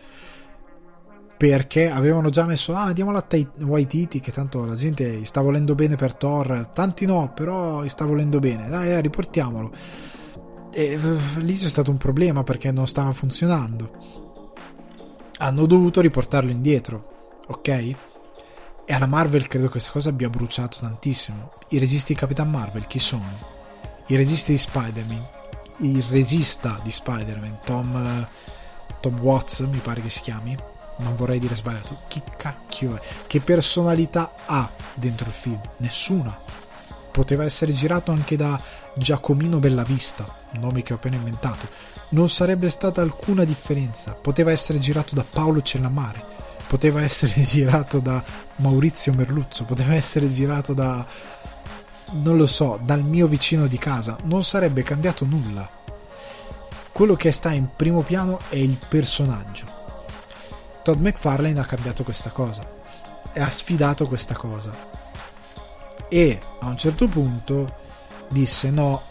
perché 1.39 1.89
avevano 1.89 2.29
già 2.29 2.43
messo 2.43 2.75
ah 2.75 2.91
diamola 2.91 3.25
a 3.25 3.37
Waititi 3.63 4.19
che 4.19 4.33
tanto 4.33 4.65
la 4.65 4.75
gente 4.75 5.23
sta 5.23 5.39
volendo 5.39 5.73
bene 5.73 5.95
per 5.95 6.13
Thor. 6.13 6.71
Tanti 6.73 7.05
no 7.05 7.31
però 7.33 7.87
sta 7.87 8.03
volendo 8.03 8.39
bene. 8.39 8.67
Dai 8.67 8.89
eh, 8.89 8.99
riportiamolo. 8.99 9.71
E 10.73 10.95
uh, 10.95 11.39
lì 11.39 11.55
c'è 11.55 11.69
stato 11.69 11.91
un 11.91 11.97
problema 11.97 12.43
perché 12.43 12.73
non 12.73 12.87
stava 12.87 13.13
funzionando. 13.13 13.89
Hanno 15.37 15.65
dovuto 15.65 16.01
riportarlo 16.01 16.51
indietro 16.51 17.37
ok? 17.47 17.67
E 17.69 18.93
alla 18.93 19.05
Marvel 19.05 19.47
credo 19.47 19.69
questa 19.69 19.91
cosa 19.91 20.09
abbia 20.09 20.29
bruciato 20.29 20.79
tantissimo. 20.81 21.53
I 21.69 21.77
registi 21.77 22.11
di 22.11 22.19
Capitan 22.19 22.49
Marvel 22.49 22.85
chi 22.85 22.99
sono? 22.99 23.57
i 24.07 24.15
registi 24.17 24.51
di 24.51 24.57
Spider-Man. 24.57 25.27
Il 25.77 26.03
regista 26.09 26.77
di 26.83 26.91
Spider-Man 26.91 27.59
Tom, 27.63 28.27
Tom 28.99 29.19
Watts 29.19 29.61
mi 29.61 29.77
pare 29.77 30.01
che 30.01 30.09
si 30.09 30.19
chiami 30.19 30.57
non 30.99 31.15
vorrei 31.15 31.39
dire 31.39 31.55
sbagliato, 31.55 32.01
chi 32.07 32.21
cacchio 32.37 32.95
è? 32.95 33.01
Che 33.27 33.39
personalità 33.39 34.33
ha 34.45 34.69
dentro 34.93 35.27
il 35.27 35.33
film? 35.33 35.59
Nessuna. 35.77 36.37
Poteva 37.11 37.43
essere 37.43 37.73
girato 37.73 38.11
anche 38.11 38.35
da 38.35 38.59
Giacomino 38.95 39.59
Bellavista, 39.59 40.27
nome 40.53 40.83
che 40.83 40.93
ho 40.93 40.97
appena 40.97 41.15
inventato. 41.15 41.67
Non 42.09 42.29
sarebbe 42.29 42.69
stata 42.69 43.01
alcuna 43.01 43.43
differenza. 43.43 44.11
Poteva 44.13 44.51
essere 44.51 44.79
girato 44.79 45.15
da 45.15 45.25
Paolo 45.29 45.61
Cellamare, 45.61 46.23
poteva 46.67 47.01
essere 47.01 47.41
girato 47.43 47.99
da 47.99 48.23
Maurizio 48.57 49.13
Merluzzo, 49.13 49.63
poteva 49.63 49.95
essere 49.95 50.29
girato 50.29 50.73
da 50.73 51.05
non 52.11 52.37
lo 52.37 52.47
so, 52.47 52.79
dal 52.81 53.03
mio 53.03 53.27
vicino 53.27 53.67
di 53.67 53.77
casa. 53.77 54.17
Non 54.23 54.43
sarebbe 54.43 54.83
cambiato 54.83 55.25
nulla. 55.25 55.69
Quello 56.91 57.15
che 57.15 57.31
sta 57.31 57.51
in 57.51 57.67
primo 57.75 58.01
piano 58.01 58.39
è 58.49 58.55
il 58.55 58.77
personaggio 58.89 59.78
Todd 60.89 61.05
McFarlane 61.05 61.59
ha 61.59 61.65
cambiato 61.65 62.03
questa 62.03 62.31
cosa 62.31 62.67
e 63.31 63.39
ha 63.39 63.51
sfidato 63.51 64.07
questa 64.07 64.33
cosa. 64.33 64.73
E 66.09 66.39
a 66.61 66.65
un 66.65 66.77
certo 66.79 67.07
punto 67.07 67.71
disse 68.27 68.71
no 68.71 69.03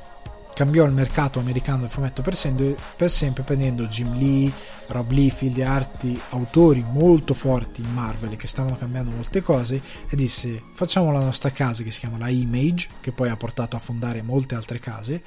cambiò 0.55 0.85
il 0.85 0.93
mercato 0.93 1.39
americano 1.39 1.83
del 1.83 1.91
fumetto 1.91 2.21
per 2.21 2.35
sempre, 2.35 2.75
per 2.97 3.09
sempre 3.09 3.45
prendendo 3.45 3.87
Jim 3.87 4.13
Lee, 4.15 4.51
Rob 4.89 5.09
Liefeld 5.13 5.57
e 5.57 5.63
altri 5.63 6.21
autori 6.31 6.85
molto 6.85 7.33
forti 7.33 7.81
in 7.81 7.95
Marvel 7.95 8.35
che 8.35 8.49
stavano 8.49 8.77
cambiando 8.77 9.13
molte 9.13 9.41
cose 9.41 9.81
e 10.09 10.17
disse 10.17 10.61
facciamo 10.75 11.13
la 11.13 11.21
nostra 11.21 11.53
casa 11.53 11.85
che 11.85 11.93
si 11.93 12.01
chiama 12.01 12.19
la 12.19 12.29
Image 12.29 12.89
che 13.01 13.13
poi 13.13 13.29
ha 13.29 13.37
portato 13.37 13.77
a 13.77 13.79
fondare 13.79 14.21
molte 14.21 14.57
altre 14.57 14.81
case 14.81 15.23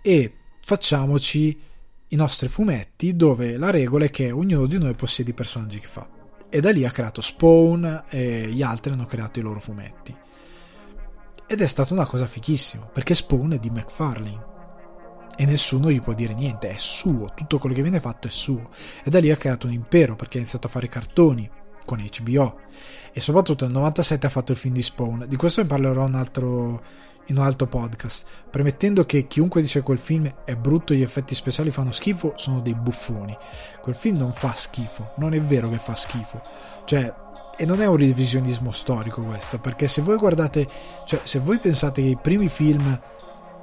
e 0.00 0.32
facciamoci 0.58 1.68
i 2.12 2.16
nostri 2.16 2.48
fumetti 2.48 3.14
dove 3.14 3.56
la 3.56 3.70
regola 3.70 4.04
è 4.04 4.10
che 4.10 4.32
ognuno 4.32 4.66
di 4.66 4.78
noi 4.78 4.94
possiede 4.94 5.30
i 5.30 5.34
personaggi 5.34 5.78
che 5.78 5.86
fa. 5.86 6.08
E 6.48 6.60
da 6.60 6.72
lì 6.72 6.84
ha 6.84 6.90
creato 6.90 7.20
Spawn 7.20 8.04
e 8.08 8.48
gli 8.48 8.62
altri 8.62 8.92
hanno 8.92 9.06
creato 9.06 9.38
i 9.38 9.42
loro 9.42 9.60
fumetti. 9.60 10.16
Ed 11.46 11.60
è 11.60 11.66
stata 11.66 11.94
una 11.94 12.06
cosa 12.06 12.26
fichissima, 12.26 12.86
perché 12.86 13.14
Spawn 13.14 13.52
è 13.52 13.58
di 13.58 13.70
McFarlane. 13.70 14.48
E 15.36 15.46
nessuno 15.46 15.90
gli 15.90 16.00
può 16.02 16.12
dire 16.12 16.34
niente, 16.34 16.68
è 16.68 16.76
suo, 16.76 17.32
tutto 17.36 17.58
quello 17.58 17.76
che 17.76 17.82
viene 17.82 18.00
fatto 18.00 18.26
è 18.26 18.30
suo. 18.30 18.70
E 19.04 19.10
da 19.10 19.20
lì 19.20 19.30
ha 19.30 19.36
creato 19.36 19.68
un 19.68 19.72
impero, 19.72 20.16
perché 20.16 20.38
ha 20.38 20.40
iniziato 20.40 20.66
a 20.66 20.70
fare 20.70 20.88
cartoni 20.88 21.48
con 21.84 22.04
HBO. 22.04 22.58
E 23.12 23.20
soprattutto 23.20 23.64
nel 23.64 23.74
97 23.74 24.26
ha 24.26 24.30
fatto 24.30 24.50
il 24.50 24.58
film 24.58 24.74
di 24.74 24.82
Spawn. 24.82 25.26
Di 25.28 25.36
questo 25.36 25.62
ne 25.62 25.68
parlerò 25.68 26.04
un 26.04 26.14
altro 26.14 26.82
in 27.30 27.38
un 27.38 27.44
altro 27.44 27.66
podcast, 27.66 28.26
premettendo 28.50 29.06
che 29.06 29.26
chiunque 29.26 29.60
dice 29.60 29.82
quel 29.82 29.98
film 29.98 30.32
è 30.44 30.54
brutto 30.56 30.94
gli 30.94 31.02
effetti 31.02 31.34
speciali 31.34 31.70
fanno 31.70 31.92
schifo 31.92 32.34
sono 32.36 32.60
dei 32.60 32.74
buffoni. 32.74 33.36
Quel 33.80 33.94
film 33.94 34.16
non 34.18 34.32
fa 34.32 34.52
schifo, 34.52 35.12
non 35.16 35.32
è 35.32 35.40
vero 35.40 35.70
che 35.70 35.78
fa 35.78 35.94
schifo. 35.94 36.42
Cioè, 36.84 37.14
e 37.56 37.66
non 37.66 37.80
è 37.80 37.86
un 37.86 37.96
revisionismo 37.96 38.70
storico 38.70 39.22
questo, 39.22 39.58
perché 39.58 39.86
se 39.86 40.02
voi 40.02 40.16
guardate, 40.16 40.68
cioè 41.06 41.20
se 41.22 41.38
voi 41.38 41.58
pensate 41.58 42.02
che 42.02 42.08
i 42.08 42.18
primi 42.20 42.48
film 42.48 43.00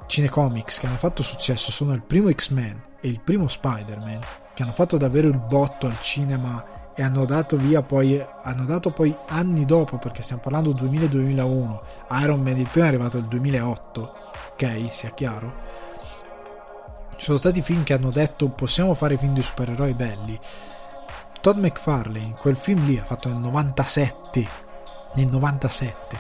cinecomics 0.08 0.80
che 0.80 0.88
hanno 0.88 0.98
fatto 0.98 1.22
successo 1.22 1.72
sono 1.72 1.94
il 1.94 2.04
primo 2.04 2.32
X-Men 2.32 2.82
e 3.02 3.08
il 3.10 3.20
primo 3.20 3.48
Spider-Man, 3.48 4.22
che 4.54 4.64
hanno 4.64 4.72
fatto 4.72 4.98
davvero 4.98 5.28
il 5.28 5.38
botto 5.38 5.88
al 5.88 6.00
cinema 6.02 6.77
e 7.00 7.04
hanno 7.04 7.26
dato 7.26 7.58
via 7.58 7.84
poi 7.84 8.20
hanno 8.42 8.66
dato 8.66 8.90
poi 8.90 9.16
anni 9.28 9.66
dopo 9.66 9.98
perché 9.98 10.24
stiamo 10.24 10.42
parlando 10.42 10.72
2000-2001 10.72 11.80
Iron 12.24 12.42
Man 12.42 12.58
il 12.58 12.68
primo 12.68 12.86
è 12.86 12.90
arrivato 12.90 13.20
nel 13.20 13.28
2008 13.28 14.16
ok 14.54 14.88
sia 14.90 15.12
chiaro. 15.12 15.54
Ci 17.16 17.24
sono 17.24 17.38
stati 17.38 17.62
film 17.62 17.84
che 17.84 17.94
hanno 17.94 18.10
detto 18.10 18.48
possiamo 18.50 18.96
fare 18.96 19.16
film 19.16 19.36
di 19.36 19.44
supereroi 19.44 19.94
belli. 19.94 20.40
Todd 21.40 21.58
McFarlane 21.58 22.34
quel 22.40 22.56
film 22.56 22.84
lì 22.88 22.98
ha 22.98 23.04
fatto 23.04 23.30
nel 23.30 23.38
97 23.38 24.48
nel 25.14 25.28
97 25.28 26.18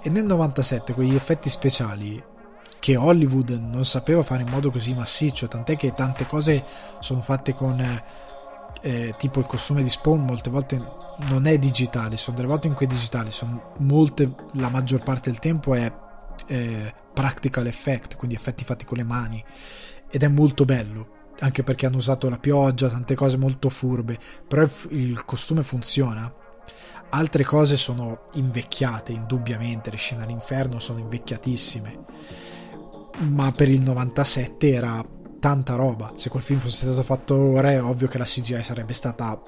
e 0.00 0.08
nel 0.08 0.24
97 0.24 0.94
quegli 0.94 1.14
effetti 1.14 1.50
speciali 1.50 2.22
che 2.78 2.96
Hollywood 2.96 3.50
non 3.50 3.84
sapeva 3.84 4.22
fare 4.22 4.42
in 4.42 4.48
modo 4.48 4.70
così 4.70 4.94
massiccio 4.94 5.48
tant'è 5.48 5.76
che 5.76 5.92
tante 5.92 6.26
cose 6.26 6.64
sono 7.00 7.20
fatte 7.20 7.54
con 7.54 7.78
eh, 8.82 9.14
tipo 9.18 9.40
il 9.40 9.46
costume 9.46 9.82
di 9.82 9.90
Spawn 9.90 10.24
molte 10.24 10.50
volte 10.50 10.82
non 11.28 11.46
è 11.46 11.58
digitale, 11.58 12.16
sono 12.16 12.36
delle 12.36 12.48
volte 12.48 12.66
in 12.66 12.74
cui 12.74 12.86
è 12.86 12.88
digitale, 12.88 13.30
sono 13.30 13.72
molte, 13.78 14.34
la 14.54 14.68
maggior 14.68 15.02
parte 15.02 15.30
del 15.30 15.38
tempo 15.38 15.74
è 15.74 15.92
eh, 16.46 16.94
practical 17.12 17.66
effect, 17.66 18.16
quindi 18.16 18.36
effetti 18.36 18.64
fatti 18.64 18.84
con 18.84 18.96
le 18.96 19.04
mani 19.04 19.42
ed 20.10 20.22
è 20.22 20.28
molto 20.28 20.64
bello 20.64 21.22
anche 21.40 21.62
perché 21.62 21.86
hanno 21.86 21.96
usato 21.96 22.28
la 22.28 22.38
pioggia, 22.38 22.88
tante 22.88 23.14
cose 23.14 23.36
molto 23.36 23.68
furbe, 23.68 24.18
però 24.46 24.66
il 24.90 25.24
costume 25.24 25.62
funziona. 25.62 26.32
Altre 27.10 27.44
cose 27.44 27.76
sono 27.76 28.26
invecchiate, 28.34 29.12
indubbiamente, 29.12 29.90
le 29.90 29.96
scene 29.96 30.24
all'inferno 30.24 30.78
sono 30.78 31.00
invecchiatissime. 31.00 32.04
Ma 33.28 33.52
per 33.52 33.68
il 33.68 33.80
97 33.80 34.72
era 34.72 35.04
tanta 35.44 35.74
roba. 35.74 36.14
Se 36.16 36.30
quel 36.30 36.42
film 36.42 36.58
fosse 36.58 36.86
stato 36.86 37.02
fatto 37.02 37.36
ora 37.36 37.70
è 37.70 37.82
ovvio 37.82 38.08
che 38.08 38.16
la 38.16 38.24
CGI 38.24 38.62
sarebbe 38.62 38.94
stata 38.94 39.38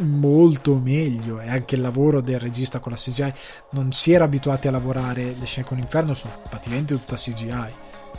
molto 0.00 0.74
meglio 0.74 1.40
e 1.40 1.48
anche 1.48 1.74
il 1.74 1.80
lavoro 1.80 2.20
del 2.20 2.38
regista 2.38 2.80
con 2.80 2.92
la 2.92 2.98
CGI 2.98 3.32
non 3.70 3.90
si 3.92 4.12
era 4.12 4.24
abituati 4.24 4.68
a 4.68 4.72
lavorare 4.72 5.34
le 5.38 5.46
scene 5.46 5.66
con 5.66 5.78
l'inferno 5.78 6.12
sono 6.12 6.34
praticamente 6.50 6.94
tutta 6.94 7.16
CGI 7.16 7.72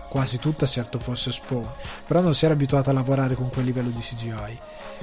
quasi 0.09 0.39
tutta 0.39 0.65
certo 0.65 0.97
fosse 0.97 1.31
Spawn 1.31 1.69
però 2.07 2.19
non 2.19 2.33
si 2.33 2.45
era 2.45 2.55
abituato 2.55 2.89
a 2.89 2.93
lavorare 2.93 3.35
con 3.35 3.49
quel 3.49 3.63
livello 3.63 3.91
di 3.91 4.01
CGI 4.01 4.57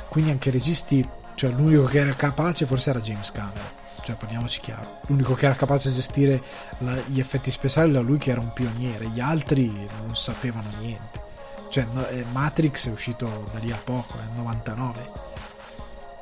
quindi 0.09 0.33
anche 0.33 0.49
i 0.49 0.53
registi 0.53 1.09
cioè 1.37 1.53
l'unico 1.53 1.85
che 1.85 2.01
era 2.01 2.13
capace 2.13 2.67
forse 2.67 2.91
era 2.91 3.01
James 3.01 3.31
Cameron 3.31 3.71
cioè 4.03 4.17
parliamoci 4.17 4.61
chiaro 4.61 4.99
l'unico 5.07 5.33
che 5.35 5.47
era 5.47 5.55
capace 5.55 5.89
di 5.89 5.95
gestire 5.95 6.43
la, 6.79 6.95
gli 7.07 7.21
effetti 7.21 7.51
speciali 7.51 7.93
era 7.93 8.01
lui 8.01 8.19
che 8.19 8.33
era 8.33 8.41
un 8.41 8.53
pioniere 8.53 9.07
gli 9.07 9.21
altri 9.21 9.67
non 10.05 10.15
sapevano 10.15 10.69
niente 10.81 11.26
cioè, 11.69 11.87
eh, 12.11 12.25
Matrix 12.33 12.89
è 12.89 12.93
uscito 12.93 13.49
da 13.53 13.59
lì 13.59 13.71
a 13.73 13.81
poco, 13.83 14.17
nel 14.19 14.31
99. 14.37 15.11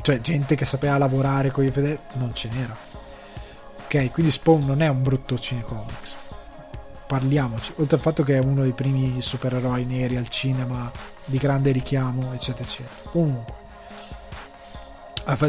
Cioè, 0.03 0.21
gente 0.21 0.55
che 0.55 0.65
sapeva 0.65 0.99
lavorare 0.99 1.51
con 1.51 1.65
gli 1.65 1.69
effetti 1.69 2.19
non 2.19 2.35
ce 2.35 2.49
n'era. 2.49 2.77
Ok, 3.85 4.11
quindi 4.11 4.31
Spawn 4.31 4.66
non 4.66 4.83
è 4.83 4.89
un 4.89 5.03
brutto 5.03 5.39
cinecomics. 5.39 6.15
Parliamoci. 7.07 7.73
Oltre 7.77 7.97
al 7.97 8.03
fatto 8.03 8.23
che 8.23 8.35
è 8.35 8.39
uno 8.39 8.62
dei 8.62 8.73
primi 8.73 9.21
supereroi 9.21 9.85
neri 9.85 10.16
al 10.16 10.29
cinema 10.29 10.91
di 11.25 11.39
grande 11.39 11.71
richiamo, 11.71 12.33
eccetera, 12.33 12.65
eccetera. 12.65 13.11
Comunque. 13.11 13.62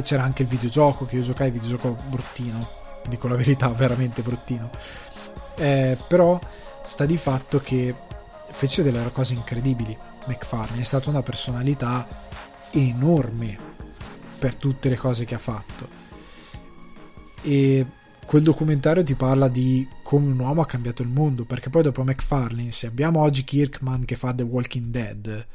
C'era 0.04 0.24
anche 0.24 0.44
il 0.44 0.48
videogioco, 0.48 1.06
che 1.06 1.18
io 1.18 1.22
giocai 1.22 1.52
videogioco 1.52 1.98
bruttino. 2.08 2.70
Dico 3.08 3.28
la 3.28 3.36
verità, 3.36 3.68
veramente 3.76 4.22
bruttino. 4.22 4.70
Eh, 5.56 5.98
però 6.08 6.40
sta 6.84 7.06
di 7.06 7.18
fatto 7.18 7.60
che 7.60 7.94
fece 8.56 8.84
delle 8.84 9.12
cose 9.12 9.34
incredibili. 9.34 9.96
McFarlane 10.28 10.80
è 10.80 10.86
stata 10.86 11.10
una 11.10 11.22
personalità 11.22 12.08
enorme 12.72 13.58
per 14.40 14.56
tutte 14.56 14.88
le 14.88 14.96
cose 14.96 15.26
che 15.26 15.36
ha 15.36 15.40
fatto. 15.40 15.90
E 17.42 17.86
quel 18.26 18.44
documentario 18.44 19.04
ti 19.04 19.14
parla 19.16 19.50
di 19.50 19.86
come 20.02 20.28
un 20.28 20.40
uomo 20.40 20.62
ha 20.62 20.66
cambiato 20.66 21.02
il 21.02 21.10
mondo, 21.10 21.44
perché 21.44 21.70
poi 21.70 21.84
dopo 21.84 22.02
McFarlane, 22.06 22.72
se 22.72 22.88
abbiamo 22.88 23.20
oggi 23.20 23.44
Kirkman 23.44 24.06
che 24.06 24.16
fa 24.16 24.34
The 24.34 24.44
Walking 24.44 24.90
Dead 24.90 25.48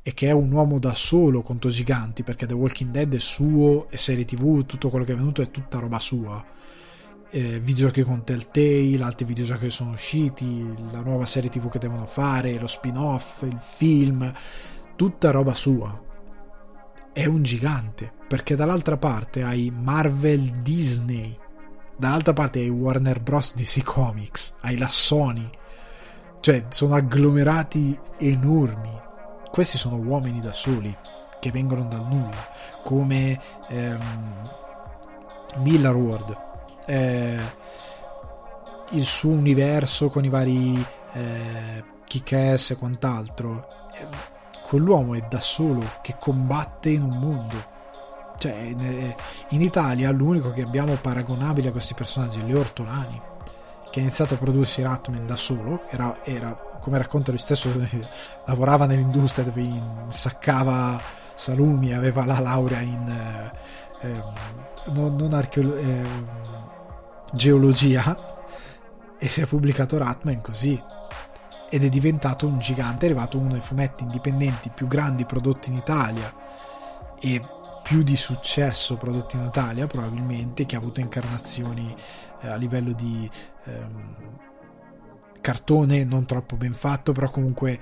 e 0.00 0.14
che 0.14 0.28
è 0.28 0.32
un 0.32 0.50
uomo 0.50 0.78
da 0.78 0.94
solo 0.94 1.42
contro 1.42 1.68
giganti, 1.68 2.22
perché 2.22 2.46
The 2.46 2.54
Walking 2.54 2.90
Dead 2.90 3.14
è 3.14 3.20
suo 3.20 3.90
e 3.90 3.98
serie 3.98 4.24
TV, 4.24 4.64
tutto 4.64 4.88
quello 4.88 5.04
che 5.04 5.12
è 5.12 5.16
venuto 5.16 5.42
è 5.42 5.50
tutta 5.50 5.80
roba 5.80 5.98
sua 5.98 6.42
eh, 7.30 7.60
videogiochi 7.60 8.02
con 8.02 8.24
Telltale, 8.24 8.98
altri 9.02 9.24
videogiochi 9.26 9.64
che 9.64 9.70
sono 9.70 9.90
usciti, 9.90 10.74
la 10.90 11.00
nuova 11.00 11.26
serie 11.26 11.50
tv 11.50 11.68
che 11.68 11.78
devono 11.78 12.06
fare, 12.06 12.58
lo 12.58 12.66
spin-off, 12.66 13.42
il 13.42 13.58
film, 13.60 14.32
tutta 14.96 15.30
roba 15.30 15.54
sua. 15.54 16.06
È 17.12 17.26
un 17.26 17.42
gigante, 17.42 18.12
perché 18.28 18.56
dall'altra 18.56 18.96
parte 18.96 19.42
hai 19.42 19.72
Marvel 19.74 20.62
Disney, 20.62 21.36
dall'altra 21.96 22.32
parte 22.32 22.60
hai 22.60 22.68
Warner 22.68 23.20
Bros. 23.20 23.54
DC 23.54 23.82
Comics, 23.82 24.54
hai 24.60 24.76
la 24.76 24.88
Sony, 24.88 25.48
Cioè, 26.40 26.66
sono 26.68 26.94
agglomerati 26.94 27.98
enormi. 28.18 28.96
Questi 29.50 29.76
sono 29.76 29.96
uomini 29.96 30.40
da 30.40 30.52
soli 30.52 30.96
che 31.40 31.50
vengono 31.50 31.84
dal 31.84 32.06
nulla, 32.06 32.48
come 32.84 33.40
ehm, 33.68 34.50
Miller 35.58 35.94
World, 35.94 36.47
eh, 36.88 37.38
il 38.90 39.04
suo 39.04 39.30
universo 39.30 40.08
con 40.08 40.24
i 40.24 40.30
vari 40.30 40.84
eh, 41.12 41.84
kick-ass 42.04 42.70
e 42.70 42.76
quant'altro. 42.76 43.68
Eh, 43.92 44.06
quell'uomo 44.66 45.14
è 45.14 45.24
da 45.28 45.40
solo 45.40 45.84
che 46.00 46.16
combatte 46.18 46.88
in 46.88 47.02
un 47.02 47.18
mondo. 47.18 47.76
Cioè, 48.38 48.52
in 48.52 49.62
Italia 49.62 50.12
l'unico 50.12 50.52
che 50.52 50.62
abbiamo 50.62 50.94
paragonabile 50.94 51.68
a 51.68 51.72
questi 51.72 51.94
personaggi 51.94 52.38
è 52.38 52.44
Leo 52.44 52.60
Ortolani, 52.60 53.20
che 53.90 53.98
ha 53.98 54.02
iniziato 54.02 54.34
a 54.34 54.36
prodursi 54.36 54.80
Ratman 54.80 55.26
da 55.26 55.34
solo, 55.34 55.82
era, 55.90 56.18
era 56.22 56.56
come 56.80 56.98
racconta 56.98 57.32
lui 57.32 57.40
stesso, 57.40 57.68
lavorava 58.46 58.86
nell'industria 58.86 59.44
dove 59.44 59.62
insaccava 59.62 61.00
salumi, 61.34 61.92
aveva 61.92 62.24
la 62.24 62.38
laurea 62.38 62.80
in 62.80 63.08
eh, 63.08 64.06
ehm, 64.06 64.22
non, 64.92 65.16
non 65.16 65.32
archeolo- 65.32 65.76
eh, 65.76 66.02
geologia 67.32 68.36
e 69.18 69.28
si 69.28 69.40
è 69.40 69.46
pubblicato 69.46 69.98
Ratman 69.98 70.40
così. 70.40 70.80
Ed 71.70 71.84
è 71.84 71.88
diventato 71.88 72.46
un 72.46 72.58
gigante, 72.58 73.06
è 73.06 73.10
arrivato 73.10 73.38
uno 73.38 73.52
dei 73.52 73.60
fumetti 73.60 74.04
indipendenti 74.04 74.70
più 74.70 74.86
grandi 74.86 75.26
prodotti 75.26 75.68
in 75.68 75.76
Italia 75.76 76.34
e 77.20 77.42
più 77.82 78.02
di 78.02 78.16
successo 78.16 78.96
prodotti 78.96 79.36
in 79.36 79.44
Italia 79.44 79.86
probabilmente, 79.86 80.64
che 80.64 80.76
ha 80.76 80.78
avuto 80.78 81.00
incarnazioni 81.00 81.94
eh, 82.40 82.48
a 82.48 82.56
livello 82.56 82.92
di 82.92 83.28
ehm, 83.64 84.16
cartone 85.40 86.04
non 86.04 86.26
troppo 86.26 86.56
ben 86.56 86.74
fatto, 86.74 87.12
però 87.12 87.30
comunque 87.30 87.80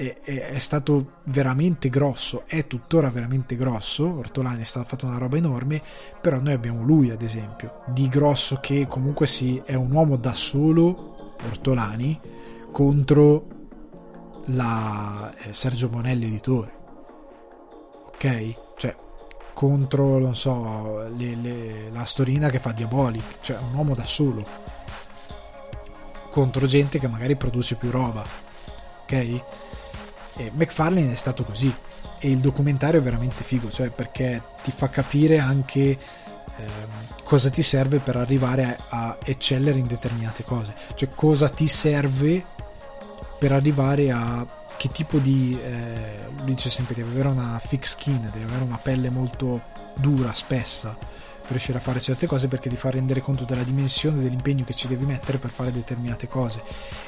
è, 0.00 0.18
è, 0.22 0.46
è, 0.52 0.58
stato 0.58 1.18
veramente 1.24 1.90
grosso, 1.90 2.44
è 2.46 2.66
tuttora 2.66 3.10
veramente 3.10 3.54
grosso, 3.54 4.16
Ortolani 4.16 4.62
è 4.62 4.64
stato 4.64 4.86
fatto 4.88 5.04
una 5.04 5.18
roba 5.18 5.36
enorme, 5.36 5.82
però 6.22 6.40
noi 6.40 6.54
abbiamo 6.54 6.82
lui 6.82 7.10
ad 7.10 7.20
esempio, 7.20 7.82
di 7.86 8.08
grosso 8.08 8.58
che 8.62 8.86
comunque 8.86 9.26
sì, 9.26 9.60
è 9.62 9.74
un 9.74 9.92
uomo 9.92 10.16
da 10.16 10.32
solo, 10.32 11.34
Ortolani, 11.46 12.18
contro 12.72 13.46
la 14.46 15.34
eh, 15.36 15.52
Sergio 15.52 15.90
Bonelli 15.90 16.26
editore. 16.26 16.78
Ok? 18.06 18.54
Cioè, 18.76 18.96
contro, 19.52 20.18
non 20.18 20.34
so, 20.34 21.08
le, 21.14 21.34
le, 21.34 21.90
la 21.90 22.04
Storina 22.04 22.48
che 22.48 22.58
fa 22.58 22.72
Diabolic, 22.72 23.40
cioè 23.42 23.58
un 23.58 23.74
uomo 23.74 23.94
da 23.94 24.06
solo. 24.06 24.44
Contro 26.30 26.66
gente 26.66 26.98
che 26.98 27.08
magari 27.08 27.36
produce 27.36 27.74
più 27.74 27.90
roba. 27.90 28.24
Ok? 29.02 29.42
E 30.40 30.50
McFarlane 30.54 31.12
è 31.12 31.16
stato 31.16 31.44
così. 31.44 31.72
E 32.18 32.30
il 32.30 32.38
documentario 32.38 33.00
è 33.00 33.02
veramente 33.02 33.44
figo, 33.44 33.70
cioè 33.70 33.90
perché 33.90 34.42
ti 34.62 34.70
fa 34.70 34.88
capire 34.88 35.38
anche 35.38 35.80
eh, 35.80 35.98
cosa 37.24 37.50
ti 37.50 37.62
serve 37.62 37.98
per 37.98 38.16
arrivare 38.16 38.78
a, 38.88 39.08
a 39.08 39.18
eccellere 39.24 39.78
in 39.78 39.86
determinate 39.86 40.44
cose. 40.44 40.74
Cioè 40.94 41.10
cosa 41.14 41.48
ti 41.48 41.68
serve 41.68 42.44
per 43.38 43.52
arrivare 43.52 44.10
a 44.10 44.46
che 44.76 44.90
tipo 44.90 45.18
di 45.18 45.58
eh, 45.62 46.16
lui 46.38 46.54
dice 46.54 46.70
sempre 46.70 46.94
devi 46.94 47.10
avere 47.10 47.28
una 47.28 47.60
thick 47.62 47.86
skin 47.86 48.30
devi 48.32 48.44
avere 48.44 48.64
una 48.64 48.78
pelle 48.78 49.10
molto 49.10 49.60
dura 49.94 50.32
spessa 50.32 50.96
riuscire 51.52 51.78
a 51.78 51.80
fare 51.80 52.00
certe 52.00 52.26
cose 52.26 52.48
perché 52.48 52.68
ti 52.68 52.76
fa 52.76 52.90
rendere 52.90 53.20
conto 53.20 53.44
della 53.44 53.62
dimensione 53.62 54.22
dell'impegno 54.22 54.64
che 54.64 54.74
ci 54.74 54.88
devi 54.88 55.04
mettere 55.04 55.38
per 55.38 55.50
fare 55.50 55.72
determinate 55.72 56.26
cose 56.26 56.62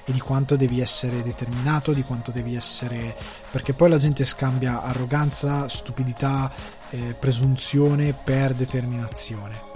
e 0.04 0.12
di 0.12 0.20
quanto 0.20 0.56
devi 0.56 0.80
essere 0.80 1.22
determinato 1.22 1.92
di 1.92 2.02
quanto 2.02 2.30
devi 2.30 2.54
essere 2.54 3.16
perché 3.50 3.72
poi 3.72 3.90
la 3.90 3.98
gente 3.98 4.24
scambia 4.24 4.82
arroganza 4.82 5.68
stupidità 5.68 6.50
eh, 6.90 7.14
presunzione 7.18 8.12
per 8.12 8.54
determinazione 8.54 9.70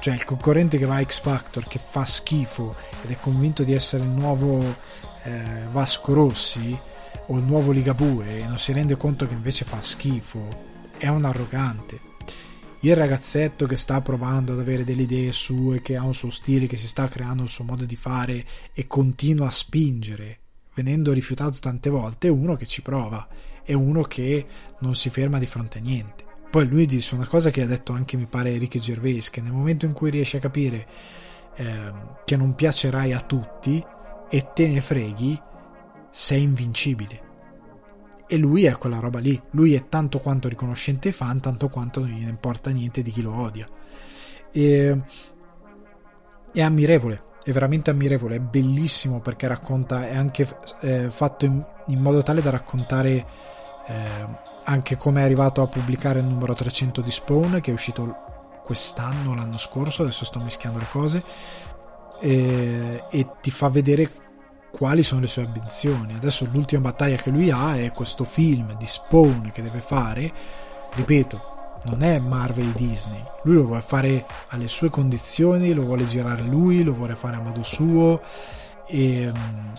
cioè 0.00 0.14
il 0.14 0.24
concorrente 0.24 0.78
che 0.78 0.86
va 0.86 0.96
a 0.96 1.04
X 1.04 1.20
Factor 1.20 1.66
che 1.68 1.78
fa 1.78 2.04
schifo 2.04 2.74
ed 3.04 3.10
è 3.10 3.16
convinto 3.20 3.62
di 3.62 3.72
essere 3.72 4.02
il 4.02 4.10
nuovo 4.10 4.60
eh, 5.22 5.62
Vasco 5.70 6.12
Rossi 6.12 6.76
o 7.26 7.36
il 7.36 7.44
nuovo 7.44 7.70
Ligabue 7.70 8.40
e 8.40 8.46
non 8.46 8.58
si 8.58 8.72
rende 8.72 8.96
conto 8.96 9.26
che 9.26 9.34
invece 9.34 9.64
fa 9.64 9.82
schifo, 9.82 10.48
è 10.98 11.08
un 11.08 11.24
arrogante. 11.24 12.00
Il 12.84 12.96
ragazzetto 12.96 13.66
che 13.66 13.76
sta 13.76 14.00
provando 14.00 14.54
ad 14.54 14.58
avere 14.58 14.82
delle 14.82 15.02
idee 15.02 15.30
sue, 15.30 15.80
che 15.80 15.94
ha 15.94 16.02
un 16.02 16.14
suo 16.14 16.30
stile, 16.30 16.66
che 16.66 16.76
si 16.76 16.88
sta 16.88 17.06
creando 17.06 17.42
un 17.42 17.48
suo 17.48 17.62
modo 17.62 17.84
di 17.84 17.94
fare 17.94 18.44
e 18.74 18.88
continua 18.88 19.46
a 19.46 19.52
spingere, 19.52 20.38
venendo 20.74 21.12
rifiutato 21.12 21.58
tante 21.60 21.90
volte, 21.90 22.26
è 22.26 22.30
uno 22.30 22.56
che 22.56 22.66
ci 22.66 22.82
prova, 22.82 23.28
è 23.62 23.72
uno 23.72 24.02
che 24.02 24.46
non 24.80 24.96
si 24.96 25.10
ferma 25.10 25.38
di 25.38 25.46
fronte 25.46 25.78
a 25.78 25.80
niente. 25.80 26.24
Poi 26.50 26.66
lui 26.66 26.86
dice 26.86 27.14
una 27.14 27.28
cosa 27.28 27.50
che 27.50 27.62
ha 27.62 27.66
detto 27.66 27.92
anche 27.92 28.16
mi 28.16 28.26
pare 28.26 28.50
Enrique 28.50 28.80
Gervais, 28.80 29.30
che 29.30 29.40
nel 29.40 29.52
momento 29.52 29.86
in 29.86 29.92
cui 29.92 30.10
riesce 30.10 30.38
a 30.38 30.40
capire 30.40 30.88
eh, 31.54 31.92
che 32.24 32.36
non 32.36 32.56
piacerai 32.56 33.12
a 33.12 33.20
tutti, 33.20 33.80
e 34.28 34.52
te 34.52 34.66
ne 34.66 34.80
freghi, 34.80 35.40
sei 36.10 36.42
invincibile. 36.42 37.31
E 38.32 38.38
lui 38.38 38.64
è 38.64 38.78
quella 38.78 38.98
roba 38.98 39.18
lì, 39.18 39.38
lui 39.50 39.74
è 39.74 39.90
tanto 39.90 40.18
quanto 40.18 40.48
riconoscente 40.48 41.12
fan, 41.12 41.38
tanto 41.38 41.68
quanto 41.68 42.00
non 42.00 42.08
gliene 42.08 42.30
importa 42.30 42.70
niente 42.70 43.02
di 43.02 43.10
chi 43.10 43.20
lo 43.20 43.38
odia. 43.38 43.66
E, 44.50 45.00
è 46.50 46.62
ammirevole, 46.62 47.24
è 47.44 47.52
veramente 47.52 47.90
ammirevole, 47.90 48.36
è 48.36 48.40
bellissimo 48.40 49.20
perché 49.20 49.46
racconta, 49.46 50.08
è 50.08 50.16
anche 50.16 50.48
eh, 50.80 51.10
fatto 51.10 51.44
in, 51.44 51.62
in, 51.88 52.00
modo 52.00 52.22
tale 52.22 52.40
da 52.40 52.48
raccontare 52.48 53.26
eh, 53.86 54.26
anche 54.64 54.96
come 54.96 55.20
è 55.20 55.24
arrivato 55.24 55.60
a 55.60 55.66
pubblicare 55.66 56.20
il 56.20 56.24
numero 56.24 56.54
300 56.54 57.02
di 57.02 57.10
Spawn, 57.10 57.60
che 57.60 57.70
è 57.70 57.74
uscito 57.74 58.16
quest'anno, 58.64 59.34
l'anno 59.34 59.58
scorso, 59.58 60.00
adesso 60.00 60.24
sto 60.24 60.40
mischiando 60.40 60.78
le 60.78 60.88
cose, 60.90 61.22
e, 62.18 63.04
e 63.10 63.26
ti 63.42 63.50
fa 63.50 63.68
vedere 63.68 64.10
quali 64.82 65.04
sono 65.04 65.20
le 65.20 65.28
sue 65.28 65.44
ambizioni. 65.44 66.14
Adesso 66.14 66.48
l'ultima 66.50 66.80
battaglia 66.82 67.14
che 67.14 67.30
lui 67.30 67.52
ha 67.52 67.76
è 67.76 67.92
questo 67.92 68.24
film 68.24 68.76
di 68.76 68.84
Spawn 68.84 69.52
che 69.52 69.62
deve 69.62 69.80
fare, 69.80 70.32
ripeto, 70.94 71.78
non 71.84 72.02
è 72.02 72.18
Marvel 72.18 72.72
Disney, 72.72 73.22
lui 73.44 73.54
lo 73.54 73.64
vuole 73.66 73.82
fare 73.82 74.26
alle 74.48 74.66
sue 74.66 74.90
condizioni, 74.90 75.72
lo 75.72 75.84
vuole 75.84 76.04
girare 76.04 76.42
lui, 76.42 76.82
lo 76.82 76.94
vuole 76.94 77.14
fare 77.14 77.36
a 77.36 77.40
modo 77.40 77.62
suo 77.62 78.22
e 78.88 79.28
um, 79.28 79.72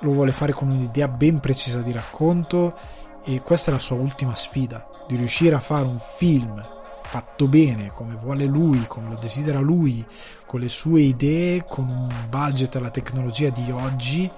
lo 0.00 0.12
vuole 0.12 0.32
fare 0.32 0.52
con 0.52 0.70
un'idea 0.70 1.08
ben 1.08 1.38
precisa 1.38 1.82
di 1.82 1.92
racconto 1.92 2.78
e 3.26 3.42
questa 3.42 3.70
è 3.70 3.74
la 3.74 3.78
sua 3.78 3.96
ultima 3.96 4.34
sfida, 4.34 4.88
di 5.06 5.16
riuscire 5.16 5.54
a 5.54 5.60
fare 5.60 5.84
un 5.84 6.00
film 6.16 6.66
fatto 7.02 7.46
bene, 7.46 7.88
come 7.88 8.14
vuole 8.14 8.46
lui, 8.46 8.86
come 8.86 9.10
lo 9.10 9.16
desidera 9.16 9.60
lui, 9.60 10.02
con 10.48 10.60
le 10.60 10.70
sue 10.70 11.02
idee, 11.02 11.62
con 11.66 11.86
un 11.90 12.08
budget 12.30 12.74
e 12.74 12.80
la 12.80 12.88
tecnologia 12.88 13.50
di 13.50 13.70
oggi, 13.70 14.28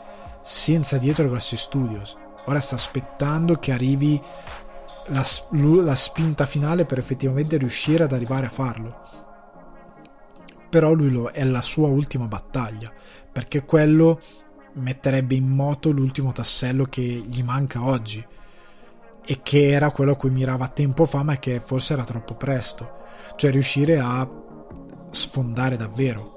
senza 0.43 0.99
dietro 0.99 1.28
grossi 1.28 1.57
studios. 1.57 2.16
Ora 2.47 2.59
sta 2.59 2.74
aspettando 2.74 3.61
che 3.61 3.70
arrivi 3.70 4.20
la, 5.07 5.24
la 5.51 5.95
spinta 5.95 6.47
finale 6.47 6.85
per 6.85 6.99
effettivamente 6.99 7.59
riuscire 7.59 8.03
ad 8.03 8.12
arrivare 8.12 8.47
a 8.47 8.51
farlo. 8.51 9.09
Però 10.69 10.93
lui 10.95 11.12
lo, 11.12 11.28
è 11.28 11.45
la 11.45 11.62
sua 11.62 11.87
ultima 11.87 12.27
battaglia, 12.27 12.93
perché 13.31 13.65
quello 13.65 14.20
metterebbe 14.74 15.37
in 15.37 15.47
moto 15.47 15.93
l'ultimo 15.93 16.32
tassello 16.32 16.87
che 16.87 17.03
gli 17.03 17.45
manca 17.45 17.85
oggi 17.85 18.27
e 19.24 19.41
che 19.45 19.70
era 19.70 19.93
quello 19.93 20.12
a 20.12 20.16
cui 20.16 20.31
mirava 20.31 20.66
tempo 20.66 21.07
fa 21.07 21.23
ma 21.23 21.37
che 21.37 21.62
forse 21.65 21.93
era 21.93 22.05
troppo 22.05 22.35
presto 22.35 22.99
cioè 23.37 23.51
riuscire 23.51 23.99
a 23.99 24.28
sfondare 25.11 25.77
davvero 25.77 26.37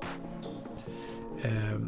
eh, 1.41 1.79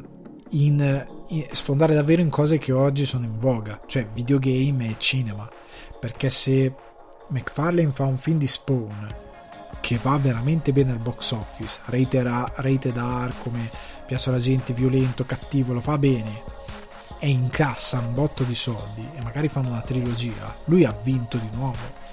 in, 0.50 1.08
in, 1.28 1.48
sfondare 1.52 1.94
davvero 1.94 2.22
in 2.22 2.30
cose 2.30 2.58
che 2.58 2.72
oggi 2.72 3.06
sono 3.06 3.26
in 3.26 3.40
voga 3.40 3.82
cioè 3.86 4.08
videogame 4.14 4.90
e 4.90 4.96
cinema 4.98 5.50
perché 6.00 6.30
se 6.30 6.74
McFarlane 7.30 7.92
fa 7.92 8.06
un 8.06 8.18
film 8.18 8.38
di 8.38 8.48
Spawn 8.48 9.24
che 9.82 10.00
va 10.02 10.18
veramente 10.18 10.72
bene 10.72 10.92
al 10.92 10.98
box 10.98 11.32
office 11.32 11.80
rated, 11.86 12.26
rated 12.26 12.96
R 12.96 13.34
come 13.42 13.70
piace 14.06 14.30
alla 14.30 14.40
gente 14.40 14.74
violento 14.74 15.26
cattivo 15.26 15.74
lo 15.74 15.82
fa 15.82 15.98
bene 15.98 16.56
e 17.20 17.30
incassa 17.30 18.00
un 18.00 18.14
botto 18.14 18.44
di 18.44 18.56
soldi 18.56 19.08
e 19.16 19.22
magari 19.22 19.48
fanno 19.48 19.70
una 19.70 19.82
trilogia, 19.82 20.56
lui 20.66 20.86
ha 20.86 20.96
vinto 21.04 21.38
di 21.38 21.50
nuovo. 21.54 22.04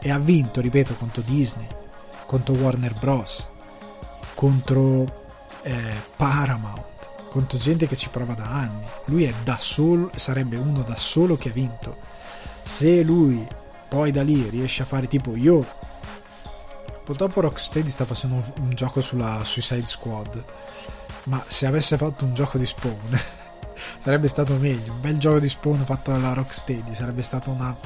E 0.00 0.10
ha 0.10 0.18
vinto, 0.18 0.60
ripeto, 0.60 0.94
contro 0.94 1.22
Disney, 1.22 1.66
contro 2.26 2.54
Warner 2.54 2.94
Bros., 2.94 3.50
contro 4.38 5.24
eh, 5.62 5.82
Paramount, 6.14 7.26
contro 7.28 7.58
gente 7.58 7.88
che 7.88 7.96
ci 7.96 8.08
prova 8.08 8.34
da 8.34 8.44
anni. 8.44 8.86
Lui 9.06 9.24
è 9.24 9.34
da 9.42 9.56
solo, 9.58 10.12
sarebbe 10.14 10.54
uno 10.54 10.82
da 10.82 10.96
solo 10.96 11.36
che 11.36 11.48
ha 11.48 11.52
vinto. 11.52 11.96
Se 12.62 13.02
lui 13.02 13.44
poi 13.88 14.12
da 14.12 14.22
lì 14.22 14.48
riesce 14.48 14.82
a 14.82 14.86
fare 14.86 15.08
tipo 15.08 15.34
io 15.34 15.66
purtroppo 17.02 17.40
Rocksteady 17.40 17.88
sta 17.88 18.04
facendo 18.04 18.36
un, 18.36 18.52
un 18.60 18.70
gioco 18.74 19.00
sulla 19.00 19.40
Suicide 19.42 19.86
Squad 19.86 20.44
ma 21.24 21.42
se 21.46 21.64
avesse 21.64 21.96
fatto 21.96 22.26
un 22.26 22.34
gioco 22.34 22.58
di 22.58 22.66
Spawn 22.66 23.20
sarebbe 23.98 24.28
stato 24.28 24.54
meglio. 24.54 24.92
Un 24.92 25.00
bel 25.00 25.18
gioco 25.18 25.40
di 25.40 25.48
Spawn 25.48 25.84
fatto 25.84 26.12
dalla 26.12 26.34
Rocksteady, 26.34 26.94
sarebbe 26.94 27.22
stata 27.22 27.50
una 27.50 27.76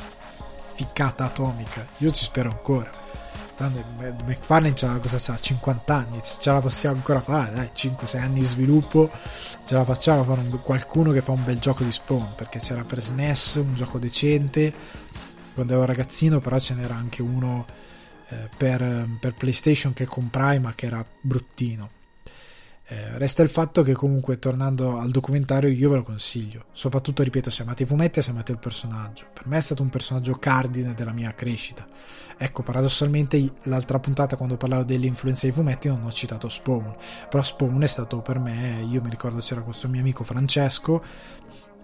ficcata 0.75 1.25
atomica. 1.25 1.87
Io 1.99 2.11
ci 2.11 2.25
spero 2.25 2.51
ancora. 2.51 3.02
Tanto 3.63 3.85
McFarlane 4.25 4.75
c'ha, 4.75 4.99
cosa 4.99 5.19
c'ha? 5.19 5.39
50 5.39 5.95
anni, 5.95 6.21
ce 6.21 6.51
la 6.51 6.61
possiamo 6.61 6.97
ancora 6.97 7.21
fare, 7.21 7.55
dai, 7.55 7.71
5-6 7.73 8.19
anni 8.19 8.41
di 8.41 8.47
sviluppo, 8.47 9.09
ce 9.65 9.75
la 9.75 9.85
facciamo 9.85 10.25
fare 10.25 10.41
un, 10.41 10.61
qualcuno 10.61 11.13
che 11.13 11.21
fa 11.21 11.31
un 11.31 11.45
bel 11.45 11.61
gioco 11.61 11.85
di 11.85 11.93
Spawn, 11.93 12.33
perché 12.35 12.59
c'era 12.59 12.83
per 12.83 13.01
SNES 13.01 13.55
un 13.55 13.77
gioco 13.77 14.01
decente, 14.01 14.75
quando 15.55 15.75
ero 15.75 15.85
ragazzino, 15.85 16.41
però 16.41 16.59
ce 16.59 16.75
n'era 16.75 16.97
anche 16.97 17.23
uno 17.23 17.65
eh, 18.31 18.49
per, 18.57 19.07
per 19.21 19.35
PlayStation 19.35 19.93
che 19.93 20.07
comprai, 20.07 20.59
ma 20.59 20.75
che 20.75 20.87
era 20.87 21.07
bruttino 21.21 22.01
eh, 22.93 23.17
resta 23.17 23.43
il 23.43 23.49
fatto 23.49 23.83
che 23.83 23.95
comunque 23.95 24.39
tornando 24.39 24.99
al 24.99 25.11
documentario 25.11 25.71
io 25.71 25.89
ve 25.89 25.97
lo 25.97 26.03
consiglio, 26.03 26.65
soprattutto 26.73 27.23
ripeto 27.23 27.49
se 27.49 27.63
amate 27.63 27.85
i 27.85 27.87
fumetti 27.87 28.21
se 28.21 28.33
amate 28.33 28.53
il 28.53 28.59
personaggio, 28.59 29.25
per 29.33 29.47
me 29.47 29.57
è 29.57 29.61
stato 29.63 29.83
un 29.83 29.89
personaggio 29.89 30.35
cardine 30.35 30.93
della 30.93 31.13
mia 31.13 31.33
crescita. 31.35 31.87
Ecco, 32.37 32.63
paradossalmente 32.63 33.53
l'altra 33.63 33.99
puntata 33.99 34.37
quando 34.37 34.59
parlavo 34.59 34.85
delle 34.85 35.07
influenze 35.07 35.47
dei 35.47 35.55
fumetti 35.55 35.89
non 35.89 36.03
ho 36.03 36.13
citato 36.13 36.51
Spawn, 36.51 36.95
però 37.31 37.43
Spawn 37.43 37.81
è 37.81 37.87
stato 37.87 38.21
per 38.21 38.39
me, 38.39 38.87
io 38.87 39.01
mi 39.01 39.09
ricordo 39.09 39.39
c'era 39.39 39.63
questo 39.63 39.89
mio 39.89 40.01
amico 40.01 40.23
Francesco, 40.23 41.03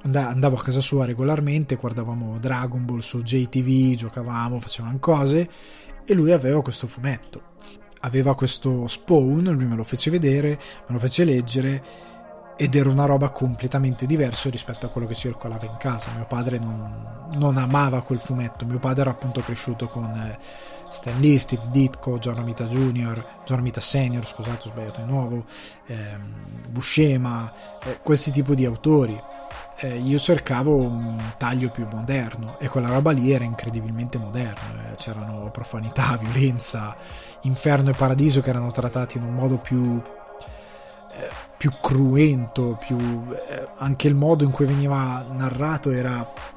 andavo 0.02 0.56
a 0.56 0.62
casa 0.62 0.82
sua 0.82 1.06
regolarmente, 1.06 1.76
guardavamo 1.76 2.38
Dragon 2.38 2.84
Ball 2.84 2.98
su 2.98 3.22
JTV, 3.22 3.94
giocavamo, 3.94 4.60
facevamo 4.60 4.98
cose 4.98 5.48
e 6.04 6.12
lui 6.12 6.32
aveva 6.32 6.60
questo 6.60 6.86
fumetto 6.86 7.47
aveva 8.00 8.34
questo 8.34 8.86
spawn, 8.86 9.44
lui 9.44 9.66
me 9.66 9.76
lo 9.76 9.84
fece 9.84 10.10
vedere, 10.10 10.58
me 10.86 10.94
lo 10.94 10.98
fece 10.98 11.24
leggere 11.24 12.06
ed 12.56 12.74
era 12.74 12.90
una 12.90 13.04
roba 13.04 13.28
completamente 13.28 14.04
diversa 14.04 14.50
rispetto 14.50 14.86
a 14.86 14.88
quello 14.88 15.06
che 15.06 15.14
circolava 15.14 15.64
in 15.64 15.76
casa. 15.78 16.10
Mio 16.14 16.26
padre 16.26 16.58
non, 16.58 17.28
non 17.34 17.56
amava 17.56 18.02
quel 18.02 18.18
fumetto, 18.18 18.64
mio 18.66 18.80
padre 18.80 19.02
era 19.02 19.10
appunto 19.10 19.40
cresciuto 19.40 19.86
con 19.86 20.12
eh, 20.12 20.38
Stan 20.90 21.20
Lee, 21.20 21.38
Steve 21.38 21.68
Ditko, 21.70 22.18
John 22.18 22.34
Romita 22.34 22.64
Jr., 22.64 23.24
John 23.44 23.58
Romita 23.58 23.80
Senior, 23.80 24.26
scusate 24.26 24.68
ho 24.68 24.70
sbagliato 24.72 25.00
di 25.00 25.06
nuovo, 25.06 25.44
ehm, 25.86 26.66
Buscema, 26.68 27.52
eh, 27.84 28.00
questi 28.02 28.32
tipi 28.32 28.54
di 28.56 28.64
autori 28.64 29.20
eh, 29.80 29.96
io 29.96 30.18
cercavo 30.18 30.74
un 30.74 31.34
taglio 31.36 31.70
più 31.70 31.86
moderno 31.88 32.58
e 32.58 32.68
quella 32.68 32.88
roba 32.88 33.12
lì 33.12 33.30
era 33.30 33.44
incredibilmente 33.44 34.18
moderna. 34.18 34.90
Eh. 34.90 34.96
C'erano 34.96 35.50
profanità, 35.52 36.16
violenza, 36.20 36.96
inferno 37.42 37.90
e 37.90 37.94
paradiso 37.94 38.40
che 38.40 38.50
erano 38.50 38.70
trattati 38.70 39.18
in 39.18 39.24
un 39.24 39.34
modo 39.34 39.56
più, 39.56 40.00
eh, 41.12 41.28
più 41.56 41.72
cruento, 41.80 42.76
più, 42.78 42.98
eh, 43.48 43.68
anche 43.76 44.08
il 44.08 44.14
modo 44.14 44.44
in 44.44 44.50
cui 44.50 44.66
veniva 44.66 45.24
narrato 45.30 45.90
era... 45.90 46.56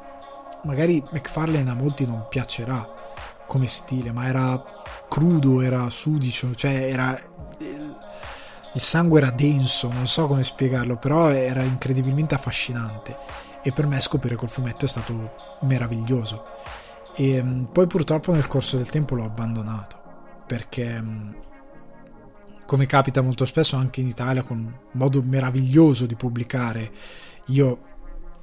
Magari 0.64 1.04
McFarlane 1.10 1.72
a 1.72 1.74
molti 1.74 2.06
non 2.06 2.28
piacerà 2.30 2.88
come 3.48 3.66
stile, 3.68 4.12
ma 4.12 4.28
era 4.28 4.62
crudo, 5.10 5.62
era 5.62 5.90
sudicio, 5.90 6.54
cioè 6.54 6.90
era 6.92 7.20
il 8.74 8.80
sangue 8.80 9.20
era 9.20 9.32
denso, 9.32 9.92
non 9.92 10.08
so 10.08 10.28
come 10.28 10.44
spiegarlo, 10.44 10.96
però 10.96 11.30
era 11.30 11.62
incredibilmente 11.62 12.36
affascinante 12.36 13.18
e 13.62 13.72
per 13.72 13.86
me 13.86 14.00
scoprire 14.00 14.36
quel 14.36 14.50
fumetto 14.50 14.86
è 14.86 14.88
stato 14.88 15.36
meraviglioso. 15.62 16.46
E 17.16 17.44
mm, 17.44 17.66
poi 17.66 17.88
purtroppo 17.88 18.32
nel 18.32 18.48
corso 18.48 18.78
del 18.78 18.90
tempo 18.90 19.16
l'ho 19.16 19.26
abbandonato 19.26 20.01
perché 20.52 21.02
mm, 21.02 21.30
come 22.66 22.86
capita 22.86 23.22
molto 23.22 23.46
spesso 23.46 23.78
anche 23.78 24.02
in 24.02 24.08
Italia 24.08 24.44
con 24.44 24.58
un 24.58 24.74
modo 24.92 25.22
meraviglioso 25.24 26.06
di 26.06 26.16
pubblicare 26.16 26.92
io 27.46 27.88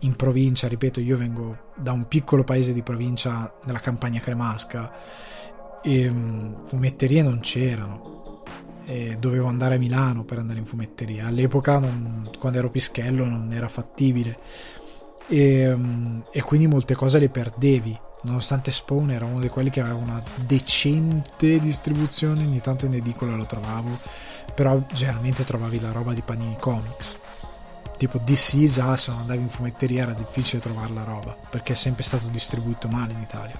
in 0.00 0.16
provincia, 0.16 0.68
ripeto, 0.68 1.00
io 1.00 1.18
vengo 1.18 1.72
da 1.76 1.92
un 1.92 2.08
piccolo 2.08 2.44
paese 2.44 2.72
di 2.72 2.82
provincia 2.82 3.52
nella 3.66 3.80
campagna 3.80 4.20
cremasca 4.20 4.90
e 5.82 6.10
mm, 6.10 6.64
fumetterie 6.64 7.22
non 7.22 7.40
c'erano 7.40 8.42
e 8.86 9.16
dovevo 9.18 9.46
andare 9.46 9.74
a 9.74 9.78
Milano 9.78 10.24
per 10.24 10.38
andare 10.38 10.60
in 10.60 10.64
fumetteria. 10.64 11.26
All'epoca, 11.26 11.78
non, 11.78 12.30
quando 12.38 12.56
ero 12.56 12.70
pischello, 12.70 13.26
non 13.26 13.52
era 13.52 13.68
fattibile 13.68 14.38
e, 15.26 15.74
mm, 15.76 16.20
e, 16.32 16.40
quindi 16.40 16.68
molte 16.68 16.94
cose 16.94 17.18
le 17.18 17.28
perdevi. 17.28 18.00
Nonostante 18.22 18.70
Spawn 18.72 19.10
era 19.10 19.24
uno 19.24 19.40
di 19.40 19.48
quelli 19.48 19.70
che 19.70 19.80
aveva 19.80 19.96
una 19.96 20.22
decente 20.34 21.60
distribuzione, 21.60 22.42
ogni 22.42 22.60
tanto 22.60 22.86
in 22.86 22.94
edicola 22.94 23.36
lo 23.36 23.46
trovavo, 23.46 23.98
però 24.54 24.80
generalmente 24.92 25.44
trovavi 25.44 25.80
la 25.80 25.92
roba 25.92 26.12
di 26.12 26.22
Panini 26.22 26.56
Comics. 26.58 27.16
Tipo 27.96 28.18
DC 28.18 28.64
già 28.64 28.96
se 28.96 29.10
non 29.10 29.20
andavi 29.20 29.42
in 29.42 29.48
fumetteria 29.48 30.02
era 30.02 30.12
difficile 30.12 30.60
trovare 30.60 30.92
la 30.92 31.04
roba, 31.04 31.36
perché 31.48 31.72
è 31.72 31.76
sempre 31.76 32.02
stato 32.02 32.26
distribuito 32.28 32.88
male 32.88 33.12
in 33.12 33.20
Italia. 33.20 33.58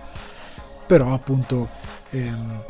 Però 0.87 1.13
appunto 1.13 1.69
ehm, 2.11 2.65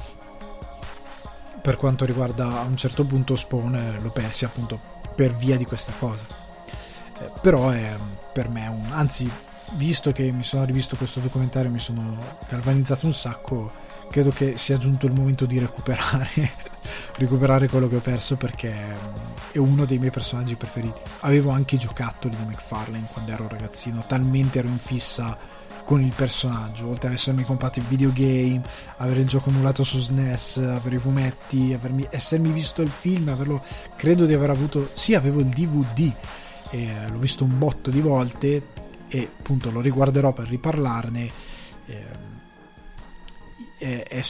per 1.60 1.77
quanto 1.77 2.05
riguarda 2.05 2.60
a 2.60 2.62
un 2.62 2.77
certo 2.77 3.05
punto 3.05 3.35
Spawn 3.35 3.74
eh, 3.74 4.01
lo 4.01 4.10
persi 4.10 4.44
appunto 4.44 4.81
per 5.15 5.35
via 5.35 5.56
di 5.56 5.65
questa 5.65 5.93
cosa 5.98 6.24
eh, 7.20 7.31
però 7.40 7.70
è 7.70 7.97
per 8.32 8.48
me 8.48 8.66
un 8.69 8.86
anzi 8.90 9.31
visto 9.73 10.12
che 10.12 10.31
mi 10.32 10.45
sono 10.45 10.65
rivisto 10.65 10.97
questo 10.97 11.20
documentario 11.20 11.70
mi 11.70 11.78
sono 11.78 12.16
galvanizzato 12.49 13.07
un 13.07 13.15
sacco 13.15 13.70
credo 14.11 14.31
che 14.31 14.57
sia 14.57 14.78
giunto 14.78 15.07
il 15.07 15.12
momento 15.12 15.45
di 15.47 15.59
recuperare 15.59 16.66
recuperare 17.16 17.69
quello 17.69 17.89
che 17.89 17.97
ho 17.97 18.01
perso 18.01 18.36
perché 18.36 18.73
è 19.51 19.59
uno 19.59 19.85
dei 19.85 19.99
miei 19.99 20.11
personaggi 20.11 20.55
preferiti. 20.55 21.01
Avevo 21.20 21.51
anche 21.51 21.74
i 21.74 21.78
giocattoli 21.78 22.36
di 22.36 22.45
McFarlane 22.45 23.09
quando 23.12 23.32
ero 23.32 23.49
ragazzino 23.49 24.05
talmente 24.07 24.59
ero 24.59 24.69
in 24.69 24.78
fissa 24.78 25.36
con 25.85 26.03
il 26.03 26.12
personaggio, 26.15 26.89
oltre 26.89 27.09
ad 27.09 27.15
essermi 27.15 27.45
comprato 27.45 27.78
il 27.78 27.86
videogame, 27.86 28.62
avere 28.99 29.20
il 29.20 29.27
gioco 29.27 29.49
emulato 29.49 29.85
su 29.85 29.99
SNES, 29.99 30.59
avere 30.59 30.97
i 30.97 30.99
fumetti, 30.99 31.73
avermi, 31.73 32.07
essermi 32.11 32.51
visto 32.51 32.82
il 32.82 32.90
film, 32.90 33.28
averlo, 33.28 33.62
credo 33.97 34.27
di 34.27 34.35
aver 34.35 34.51
avuto, 34.51 34.90
sì 34.93 35.15
avevo 35.15 35.40
il 35.40 35.47
DVD, 35.47 36.12
eh, 36.70 37.09
l'ho 37.11 37.19
visto 37.19 37.43
un 37.43 37.57
botto 37.57 37.89
di 37.89 38.03
volte 38.03 38.62
e 39.09 39.30
appunto 39.39 39.70
lo 39.70 39.80
riguarderò 39.80 40.32
per 40.32 40.48
riparlarne. 40.48 41.30
Eh, 41.86 42.36
e, 43.78 44.06
e, 44.09 44.24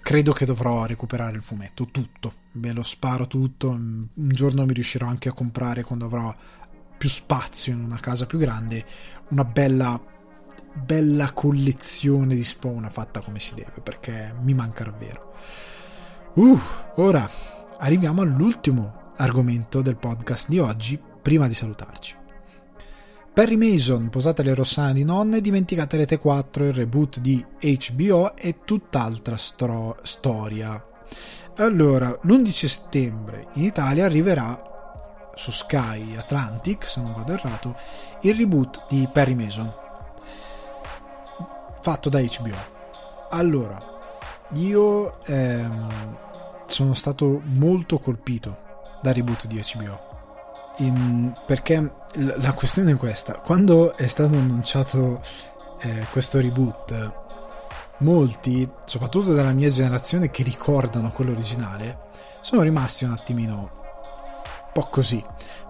credo 0.00 0.32
che 0.32 0.44
dovrò 0.44 0.86
recuperare 0.86 1.36
il 1.36 1.42
fumetto 1.42 1.86
tutto 1.86 2.32
me 2.52 2.72
lo 2.72 2.84
sparo 2.84 3.26
tutto 3.26 3.70
un 3.70 4.06
giorno 4.14 4.64
mi 4.64 4.72
riuscirò 4.72 5.08
anche 5.08 5.28
a 5.28 5.32
comprare 5.32 5.82
quando 5.82 6.04
avrò 6.04 6.32
più 6.96 7.08
spazio 7.08 7.72
in 7.72 7.82
una 7.82 7.98
casa 7.98 8.24
più 8.24 8.38
grande 8.38 8.86
una 9.30 9.44
bella 9.44 10.00
bella 10.74 11.32
collezione 11.32 12.34
di 12.34 12.42
Spawn 12.42 12.88
fatta 12.90 13.20
come 13.20 13.38
si 13.38 13.54
deve 13.54 13.80
perché 13.82 14.34
mi 14.42 14.54
manca 14.54 14.84
davvero. 14.84 15.34
Uh, 16.34 16.58
ora 16.96 17.30
arriviamo 17.78 18.22
all'ultimo 18.22 19.12
argomento 19.16 19.82
del 19.82 19.96
podcast 19.96 20.48
di 20.48 20.58
oggi 20.58 21.00
prima 21.22 21.46
di 21.46 21.54
salutarci. 21.54 22.22
Perry 23.34 23.56
Mason, 23.56 24.10
posate 24.10 24.44
le 24.44 24.54
rossane 24.54 24.92
di 24.92 25.02
nonne, 25.02 25.40
dimenticate 25.40 25.96
Rete 25.96 26.18
4, 26.18 26.66
il 26.66 26.72
reboot 26.72 27.18
di 27.18 27.44
HBO 27.60 28.36
e 28.36 28.60
tutt'altra 28.64 29.36
stro- 29.36 29.96
storia. 30.02 30.80
Allora, 31.56 32.16
l'11 32.22 32.66
settembre 32.68 33.48
in 33.54 33.64
Italia 33.64 34.04
arriverà 34.04 35.32
su 35.34 35.50
Sky 35.50 36.14
Atlantic, 36.14 36.86
se 36.86 37.00
non 37.00 37.12
vado 37.12 37.32
errato, 37.32 37.74
il 38.20 38.36
reboot 38.36 38.86
di 38.88 39.08
Perry 39.12 39.34
Mason, 39.34 39.72
fatto 41.80 42.08
da 42.08 42.20
HBO. 42.20 42.56
Allora, 43.30 43.82
io 44.52 45.10
ehm, 45.24 46.16
sono 46.66 46.94
stato 46.94 47.42
molto 47.46 47.98
colpito 47.98 48.58
dal 49.02 49.12
reboot 49.12 49.48
di 49.48 49.60
HBO. 49.60 50.13
In, 50.78 51.32
perché 51.46 51.92
la 52.14 52.52
questione 52.52 52.92
è 52.92 52.96
questa: 52.96 53.34
quando 53.34 53.96
è 53.96 54.06
stato 54.06 54.34
annunciato 54.34 55.20
eh, 55.80 56.06
questo 56.10 56.40
reboot, 56.40 57.12
molti, 57.98 58.68
soprattutto 58.84 59.32
della 59.32 59.52
mia 59.52 59.70
generazione 59.70 60.30
che 60.30 60.42
ricordano 60.42 61.12
quello 61.12 61.32
originale, 61.32 61.98
sono 62.40 62.62
rimasti 62.62 63.04
un 63.04 63.12
attimino 63.12 63.56
un 63.56 63.68
po' 64.72 64.86
così. 64.90 65.24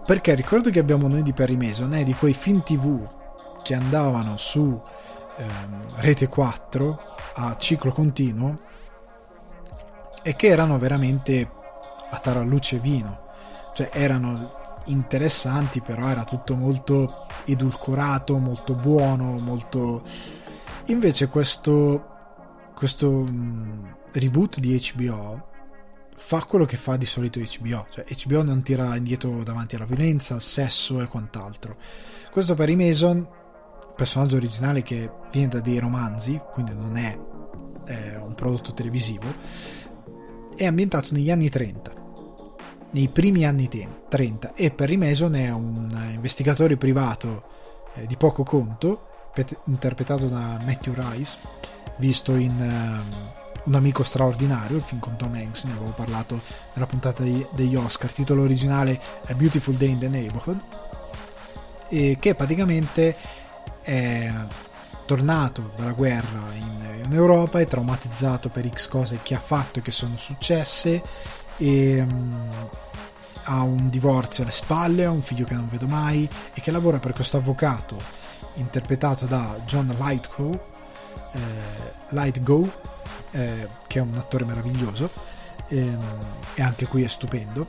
Perché 0.07 0.35
ricordo 0.35 0.71
che 0.71 0.79
abbiamo 0.79 1.09
noi 1.09 1.23
di 1.23 1.33
Perry 1.33 1.57
Mason, 1.57 1.93
eh, 1.95 2.05
di 2.05 2.15
quei 2.15 2.35
film 2.35 2.63
TV 2.63 3.07
che 3.63 3.75
andavano 3.75 4.37
su 4.37 4.81
ehm, 5.37 5.85
Rete 5.97 6.29
4 6.29 7.01
a 7.37 7.57
ciclo 7.57 7.93
continuo 7.93 8.59
e 10.23 10.37
che 10.37 10.47
erano 10.47 10.79
veramente 10.79 11.51
a 12.11 12.19
taralluce 12.19 12.79
vino, 12.79 13.33
cioè 13.75 13.91
erano 13.93 14.63
interessanti, 14.87 15.81
però 15.81 16.09
era 16.09 16.25
tutto 16.25 16.55
molto 16.55 17.27
edulcorato, 17.45 18.39
molto 18.39 18.75
buono, 18.75 19.39
molto... 19.39 20.03
Invece 20.87 21.29
questo, 21.29 22.07
questo 22.75 23.11
mh, 23.11 23.97
reboot 24.13 24.59
di 24.61 24.81
HBO 24.95 25.53
fa 26.17 26.45
quello 26.45 26.65
che 26.65 26.77
fa 26.77 26.97
di 26.97 27.07
solito 27.07 27.41
HBO, 27.41 27.87
cioè 27.91 28.05
HBO 28.25 28.43
non 28.43 28.63
tira 28.63 28.97
indietro 28.97 29.43
davanti 29.43 29.77
alla 29.77 29.85
violenza, 29.85 30.35
al 30.35 30.43
sesso 30.43 31.01
e 31.01 31.07
quant'altro. 31.07 31.77
Questo 32.31 32.55
Perry 32.55 32.77
Mason, 32.77 33.27
personaggio 33.97 34.37
originale 34.37 34.83
che 34.83 35.11
viene 35.33 35.49
da 35.49 35.61
dei 35.61 35.79
romanzi, 35.79 36.41
quindi 36.51 36.75
non 36.75 36.97
è, 36.97 37.19
è 37.85 38.17
un 38.17 38.35
prodotto 38.35 38.73
televisivo, 38.73 39.27
è 40.57 40.67
ambientato 40.67 41.09
negli 41.13 41.31
anni 41.31 41.49
30, 41.49 42.04
nei 42.95 43.09
primi 43.09 43.45
anni 43.45 43.69
30 44.09 44.55
e 44.55 44.71
Perry 44.71 44.97
Mason 44.97 45.35
è 45.35 45.51
un 45.51 46.13
investigatore 46.13 46.77
privato 46.77 47.43
eh, 47.95 48.07
di 48.07 48.17
poco 48.17 48.45
conto, 48.45 49.07
pet- 49.35 49.59
interpretato 49.65 50.27
da 50.27 50.61
Matthew 50.65 50.95
Rice, 50.97 51.37
visto 51.97 52.35
in... 52.35 52.57
Um, 52.59 53.43
un 53.65 53.77
amico 53.77 54.03
straordinario, 54.03 54.77
il 54.77 54.83
film 54.83 55.01
con 55.01 55.17
Tom 55.17 55.33
Hanks, 55.33 55.65
ne 55.65 55.73
avevo 55.73 55.93
parlato 55.97 56.39
nella 56.75 56.85
puntata 56.85 57.23
di, 57.23 57.47
degli 57.53 57.75
Oscar, 57.75 58.11
il 58.11 58.17
titolo 58.17 58.43
originale 58.43 59.01
è 59.25 59.33
Beautiful 59.33 59.73
Day 59.77 59.89
in 59.89 59.99
the 59.99 60.09
Neighborhood, 60.09 60.61
e 61.89 62.19
che 62.21 62.35
praticamente 62.35 63.17
è 63.81 64.31
tornato 65.07 65.73
dalla 65.77 65.93
guerra 65.93 66.43
in, 66.57 67.05
in 67.05 67.13
Europa, 67.15 67.59
è 67.59 67.67
traumatizzato 67.67 68.51
per 68.51 68.69
X 68.69 68.87
cose 68.87 69.21
che 69.23 69.35
ha 69.35 69.41
fatto 69.41 69.79
e 69.79 69.83
che 69.83 69.93
sono 69.93 70.19
successe 70.19 71.03
e 71.57 72.01
um, 72.01 72.69
ha 73.45 73.63
un 73.63 73.89
divorzio 73.91 74.43
alle 74.43 74.53
spalle, 74.53 75.05
ha 75.05 75.11
un 75.11 75.23
figlio 75.23 75.45
che 75.45 75.55
non 75.55 75.69
vedo 75.69 75.87
mai 75.87 76.29
e 76.53 76.61
che 76.61 76.71
lavora 76.71 76.99
per 76.99 77.13
questo 77.13 77.37
avvocato 77.37 78.23
interpretato 78.55 79.27
da 79.27 79.59
John 79.67 79.95
Lightgo, 79.99 80.67
eh, 81.33 81.41
Lightgo 82.09 82.71
eh, 83.33 83.69
che 83.87 83.99
è 83.99 84.03
un 84.03 84.17
attore 84.17 84.45
meraviglioso 84.45 85.11
ehm, 85.69 86.19
e 86.55 86.63
anche 86.63 86.87
qui 86.87 87.03
è 87.03 87.09
stupendo 87.09 87.67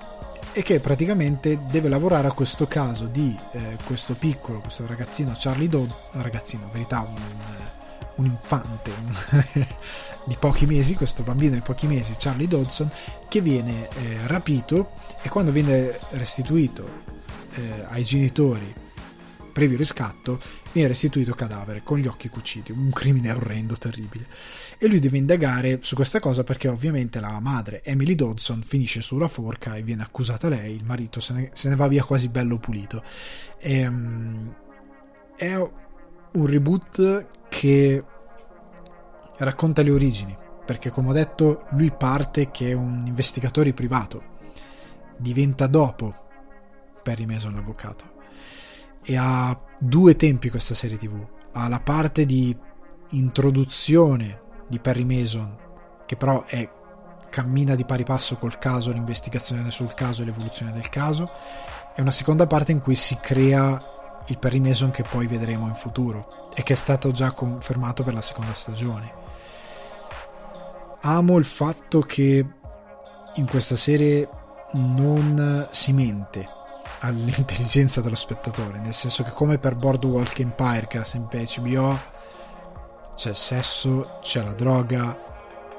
e 0.53 0.63
che 0.63 0.79
praticamente 0.79 1.59
deve 1.69 1.89
lavorare 1.89 2.27
a 2.27 2.31
questo 2.31 2.65
caso 2.67 3.07
di 3.07 3.37
eh, 3.51 3.77
questo 3.83 4.13
piccolo, 4.13 4.59
questo 4.59 4.85
ragazzino 4.87 5.33
Charlie 5.35 5.67
Dodd, 5.67 5.89
ragazzino 6.11 6.63
in 6.63 6.71
verità 6.71 6.99
un, 7.01 7.15
un 8.15 8.25
infante 8.25 8.91
di 10.25 10.35
pochi 10.39 10.65
mesi, 10.65 10.95
questo 10.95 11.23
bambino 11.23 11.53
di 11.53 11.61
pochi 11.61 11.87
mesi, 11.87 12.15
Charlie 12.17 12.47
Dodson, 12.47 12.89
che 13.27 13.41
viene 13.41 13.89
eh, 13.89 14.27
rapito 14.27 14.91
e 15.21 15.29
quando 15.29 15.51
viene 15.51 15.97
restituito 16.11 17.03
eh, 17.55 17.85
ai 17.87 18.03
genitori 18.03 18.83
previo 19.55 19.77
riscatto, 19.77 20.41
viene 20.73 20.89
restituito 20.89 21.33
cadavere 21.33 21.81
con 21.81 21.97
gli 21.97 22.07
occhi 22.07 22.27
cuciti, 22.27 22.73
un 22.73 22.91
crimine 22.91 23.31
orrendo, 23.31 23.77
terribile. 23.77 24.27
E 24.77 24.85
lui 24.87 24.99
deve 24.99 25.17
indagare 25.17 25.79
su 25.81 25.95
questa 25.95 26.19
cosa 26.19 26.43
perché 26.43 26.67
ovviamente 26.67 27.21
la 27.21 27.39
madre, 27.39 27.81
Emily 27.81 28.15
Dodson, 28.15 28.61
finisce 28.67 29.01
sulla 29.01 29.29
forca 29.29 29.77
e 29.77 29.81
viene 29.81 30.01
accusata 30.01 30.49
lei, 30.49 30.75
il 30.75 30.83
marito 30.83 31.21
se 31.21 31.31
ne, 31.31 31.51
se 31.53 31.69
ne 31.69 31.77
va 31.77 31.87
via 31.87 32.03
quasi 32.03 32.27
bello 32.27 32.57
pulito. 32.57 33.01
E, 33.57 33.87
um, 33.87 34.53
è 35.37 35.57
un 36.35 36.45
reboot 36.45 37.27
che 37.49 38.03
racconta 39.37 39.81
le 39.81 39.91
origini, 39.91 40.37
perché 40.65 40.89
come 40.89 41.09
ho 41.09 41.13
detto 41.13 41.65
lui 41.71 41.91
parte 41.91 42.51
che 42.51 42.69
è 42.69 42.73
un 42.73 43.03
investigatore 43.05 43.73
privato, 43.73 44.33
diventa 45.17 45.67
dopo 45.67 46.13
Perry 47.01 47.25
Mason 47.25 47.53
l'avvocato 47.53 48.13
e 49.01 49.15
ha 49.17 49.57
due 49.77 50.15
tempi 50.15 50.49
questa 50.49 50.73
serie 50.73 50.97
tv. 50.97 51.25
Ha 51.53 51.67
la 51.67 51.79
parte 51.79 52.25
di 52.25 52.55
introduzione 53.11 54.41
di 54.67 54.79
Perry 54.79 55.03
Mason, 55.03 55.55
che 56.05 56.15
però 56.15 56.43
è, 56.45 56.69
cammina 57.29 57.75
di 57.75 57.85
pari 57.85 58.03
passo 58.03 58.35
col 58.37 58.57
caso, 58.57 58.91
l'investigazione 58.91 59.69
sul 59.71 59.93
caso 59.93 60.21
e 60.21 60.25
l'evoluzione 60.25 60.71
del 60.71 60.89
caso, 60.89 61.29
e 61.95 62.01
una 62.01 62.11
seconda 62.11 62.47
parte 62.47 62.71
in 62.71 62.81
cui 62.81 62.95
si 62.95 63.17
crea 63.21 63.81
il 64.27 64.37
Perry 64.37 64.59
Mason 64.59 64.91
che 64.91 65.03
poi 65.03 65.27
vedremo 65.27 65.67
in 65.67 65.75
futuro 65.75 66.49
e 66.55 66.63
che 66.63 66.73
è 66.73 66.75
stato 66.75 67.11
già 67.11 67.31
confermato 67.31 68.03
per 68.03 68.13
la 68.13 68.21
seconda 68.21 68.53
stagione. 68.53 69.23
Amo 71.01 71.37
il 71.37 71.45
fatto 71.45 71.99
che 72.01 72.45
in 73.35 73.47
questa 73.47 73.75
serie 73.75 74.27
non 74.71 75.67
si 75.71 75.93
mente 75.93 76.47
all'intelligenza 76.99 78.01
dello 78.01 78.15
spettatore, 78.15 78.79
nel 78.79 78.93
senso 78.93 79.23
che 79.23 79.31
come 79.31 79.59
per 79.59 79.75
Boardwalk 79.75 80.39
Empire, 80.39 80.87
che 80.87 80.97
era 80.97 81.05
sempre 81.05 81.45
HBO, 81.57 81.99
c'è 83.15 83.29
il 83.29 83.35
sesso, 83.35 84.17
c'è 84.21 84.43
la 84.43 84.53
droga, 84.53 85.17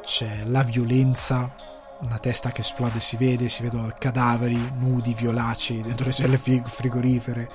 c'è 0.02 0.44
la 0.44 0.62
violenza, 0.62 1.54
una 2.00 2.18
testa 2.18 2.50
che 2.50 2.60
esplode 2.60 3.00
si 3.00 3.16
vede, 3.16 3.48
si 3.48 3.62
vedono 3.62 3.92
cadaveri 3.98 4.72
nudi, 4.78 5.14
violacei 5.14 5.82
dentro 5.82 6.06
le 6.06 6.12
celle 6.12 6.38
frigorifere, 6.38 7.48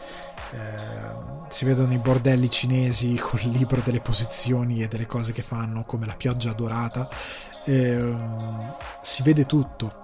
eh, 0.51 1.49
si 1.49 1.65
vedono 1.65 1.93
i 1.93 1.99
bordelli 1.99 2.49
cinesi 2.49 3.15
con 3.15 3.39
il 3.41 3.49
libro 3.51 3.81
delle 3.83 4.01
posizioni 4.01 4.81
e 4.81 4.87
delle 4.87 5.05
cose 5.05 5.31
che 5.31 5.43
fanno 5.43 5.83
come 5.83 6.05
la 6.05 6.15
pioggia 6.15 6.53
dorata, 6.53 7.07
eh, 7.65 8.15
si 9.01 9.23
vede 9.23 9.45
tutto. 9.45 9.99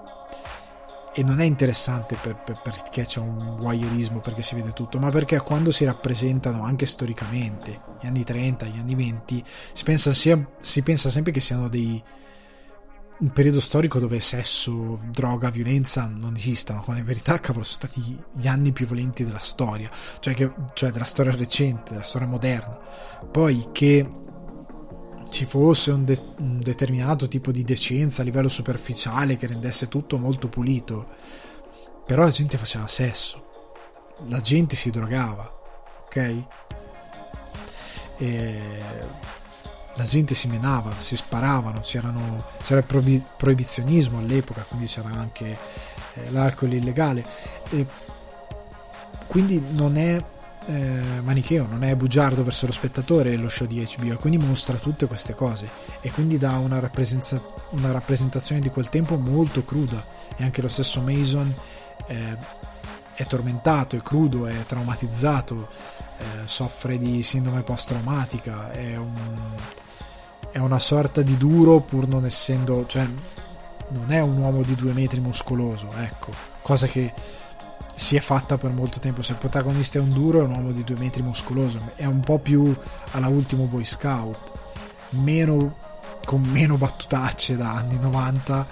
E 1.14 1.24
non 1.24 1.40
è 1.40 1.46
interessante 1.46 2.16
per, 2.22 2.36
per, 2.36 2.60
perché 2.62 3.04
c'è 3.06 3.20
un 3.20 3.56
voyeurismo, 3.56 4.20
perché 4.20 4.44
si 4.44 4.54
vede 4.54 4.72
tutto, 4.72 5.00
ma 5.00 5.10
perché 5.10 5.40
quando 5.40 5.72
si 5.72 5.84
rappresentano 5.84 6.64
anche 6.64 6.86
storicamente, 6.86 7.82
gli 8.00 8.06
anni 8.06 8.24
30, 8.24 8.68
gli 8.68 8.78
anni 8.78 8.94
20, 8.94 9.44
si 9.74 9.84
pensa, 9.84 10.14
sia, 10.14 10.40
si 10.60 10.84
pensa 10.84 11.10
sempre 11.10 11.32
che 11.32 11.40
siano 11.40 11.70
dei, 11.70 12.04
un 13.20 13.32
periodo 13.32 13.60
storico 13.60 13.98
dove 14.00 14.20
sesso, 14.20 15.00
droga, 15.06 15.50
violenza 15.50 16.08
non 16.08 16.36
esistano, 16.36 16.84
quando 16.84 17.02
in 17.02 17.08
verità, 17.08 17.40
cavolo, 17.40 17.64
sono 17.64 17.90
stati 17.90 18.24
gli 18.34 18.48
anni 18.48 18.72
più 18.72 18.86
violenti 18.86 19.26
della 19.26 19.40
storia, 19.40 19.90
cioè, 20.20 20.36
che, 20.36 20.52
cioè 20.74 20.92
della 20.92 21.06
storia 21.06 21.36
recente, 21.36 21.94
della 21.94 22.04
storia 22.04 22.28
moderna. 22.28 22.78
Poi 23.32 23.70
che 23.72 24.08
ci 25.30 25.46
fosse 25.46 25.92
un, 25.92 26.06
de- 26.06 26.22
un, 26.38 26.60
determinato 26.60 27.28
tipo 27.28 27.52
di 27.52 27.64
decenza 27.64 28.22
a 28.22 28.26
livello 28.26 28.50
superficiale 28.50 29.36
che 29.36 29.48
rendesse 29.48 29.88
tutto 29.88 30.20
molto 30.20 30.48
pulito, 30.48 31.08
però 32.06 32.24
la 32.24 32.30
gente 32.30 32.58
faceva 32.58 32.88
sesso, 32.88 33.46
la 34.28 34.42
gente 34.42 34.76
si 34.76 34.92
drogava, 34.92 35.52
ok? 36.06 36.44
E 38.20 38.62
la 39.98 40.04
gente 40.04 40.36
si 40.36 40.48
menava, 40.48 40.94
si 41.00 41.16
sparavano, 41.16 41.82
c'era 41.82 42.10
il 42.10 42.84
proib- 42.86 43.24
proibizionismo 43.36 44.20
all'epoca, 44.20 44.62
quindi 44.62 44.86
c'era 44.86 45.10
anche 45.10 45.58
eh, 46.14 46.32
l'alcol 46.32 46.74
illegale. 46.74 47.26
E 47.72 47.86
quindi 49.28 49.62
non 49.72 49.98
è 49.98 50.24
eh, 50.68 51.22
manicheo, 51.22 51.66
non 51.68 51.84
è 51.84 51.96
bugiardo 51.96 52.44
verso 52.44 52.66
lo 52.66 52.72
spettatore 52.72 53.36
lo 53.38 53.50
show 53.50 53.66
di 53.66 53.88
HBO, 53.98 54.14
e 54.14 54.16
quindi 54.16 54.38
mostra 54.38 54.78
tutte 54.78 55.08
queste 55.08 55.34
cose 55.34 55.68
e 56.02 56.12
quindi 56.12 56.38
dà 56.38 56.58
una, 56.58 56.80
rappresenta- 56.80 57.42
una 57.72 57.92
rappresentazione 57.92 58.62
di 58.62 58.70
quel 58.70 58.90
tempo 58.90 59.18
molto 59.18 59.64
cruda 59.64 60.04
e 60.36 60.44
anche 60.44 60.62
lo 60.62 60.68
stesso 60.68 61.02
Mason 61.02 61.54
eh, 62.08 62.38
è 63.14 63.26
tormentato, 63.26 63.96
è 63.96 64.02
crudo, 64.02 64.46
è 64.46 64.64
traumatizzato, 64.68 65.68
eh, 66.20 66.24
soffre 66.46 66.98
di 66.98 67.24
sindrome 67.24 67.62
post-traumatica, 67.62 68.72
è, 68.72 68.96
un, 68.96 69.16
è 70.58 70.60
una 70.60 70.80
sorta 70.80 71.22
di 71.22 71.38
duro 71.38 71.82
pur 71.82 72.08
non 72.08 72.26
essendo, 72.26 72.88
cioè 72.88 73.08
non 73.90 74.12
è 74.12 74.22
un 74.22 74.38
uomo 74.38 74.64
di 74.64 74.74
due 74.74 74.92
metri 74.92 75.20
muscoloso, 75.20 75.92
ecco, 75.96 76.32
cosa 76.64 76.88
che 76.88 77.14
si 77.94 78.16
è 78.16 78.20
fatta 78.20 78.58
per 78.58 78.72
molto 78.72 78.98
tempo. 78.98 79.22
Se 79.22 79.34
il 79.34 79.38
protagonista 79.38 80.00
è 80.00 80.02
un 80.02 80.12
duro, 80.12 80.40
è 80.40 80.46
un 80.46 80.54
uomo 80.54 80.72
di 80.72 80.84
due 80.84 80.98
metri 80.98 81.22
muscoloso, 81.22 81.92
è 81.94 82.06
un 82.06 82.22
po' 82.22 82.40
più 82.40 82.76
alla 83.12 83.28
ultimo 83.28 83.66
Boy 83.66 83.84
Scout, 83.84 84.52
meno, 85.10 85.76
con 86.26 86.42
meno 86.42 86.76
battutacce 86.76 87.56
da 87.56 87.74
anni 87.74 88.00
90, 88.00 88.68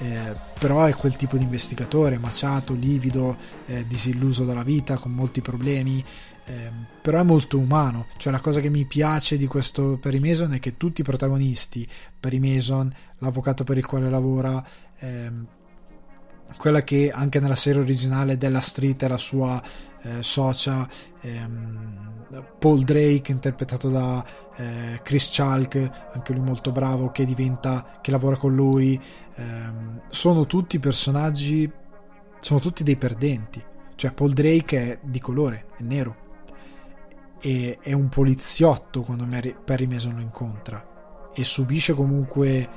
eh, 0.00 0.34
però 0.58 0.84
è 0.84 0.94
quel 0.94 1.16
tipo 1.16 1.38
di 1.38 1.44
investigatore, 1.44 2.18
maciato, 2.18 2.74
livido, 2.74 3.38
eh, 3.64 3.86
disilluso 3.86 4.44
dalla 4.44 4.62
vita, 4.62 4.98
con 4.98 5.12
molti 5.12 5.40
problemi. 5.40 6.04
Eh, 6.44 6.70
però 7.00 7.20
è 7.20 7.24
molto 7.24 7.58
umano. 7.58 8.06
Cioè, 8.16 8.32
la 8.32 8.40
cosa 8.40 8.60
che 8.60 8.68
mi 8.68 8.84
piace 8.84 9.36
di 9.36 9.46
questo 9.46 9.98
Perry 10.00 10.18
Mason 10.18 10.52
è 10.52 10.58
che 10.58 10.76
tutti 10.76 11.00
i 11.00 11.04
protagonisti, 11.04 11.88
Perry 12.18 12.38
Mason, 12.38 12.90
l'avvocato 13.18 13.64
per 13.64 13.78
il 13.78 13.86
quale 13.86 14.10
lavora, 14.10 14.64
ehm, 14.98 15.46
quella 16.56 16.82
che 16.82 17.10
anche 17.10 17.40
nella 17.40 17.56
serie 17.56 17.80
originale 17.80 18.36
della 18.36 18.60
Street 18.60 19.02
la 19.04 19.18
sua 19.18 19.62
eh, 20.02 20.22
socia 20.22 20.88
ehm, 21.20 22.26
Paul 22.58 22.82
Drake 22.82 23.30
interpretato 23.30 23.88
da 23.88 24.24
eh, 24.56 25.00
Chris 25.02 25.30
Chalk 25.32 25.90
anche 26.12 26.32
lui 26.32 26.42
molto 26.42 26.72
bravo 26.72 27.10
che 27.10 27.24
diventa 27.24 27.98
che 28.00 28.10
lavora 28.10 28.36
con 28.36 28.54
lui. 28.54 29.00
Ehm, 29.36 30.02
sono 30.08 30.46
tutti 30.46 30.78
personaggi 30.78 31.70
sono 32.40 32.60
tutti 32.60 32.82
dei 32.82 32.96
perdenti. 32.96 33.62
Cioè 33.94 34.12
Paul 34.12 34.32
Drake 34.32 34.78
è 34.78 34.98
di 35.02 35.20
colore 35.20 35.66
è 35.76 35.82
nero 35.82 36.21
e 37.42 37.78
è 37.82 37.92
un 37.92 38.08
poliziotto 38.08 39.02
quando 39.02 39.24
Mary, 39.24 39.54
Perry 39.62 39.86
Mason 39.86 40.14
lo 40.14 40.20
incontra. 40.20 41.30
E 41.34 41.44
subisce 41.44 41.92
comunque 41.92 42.68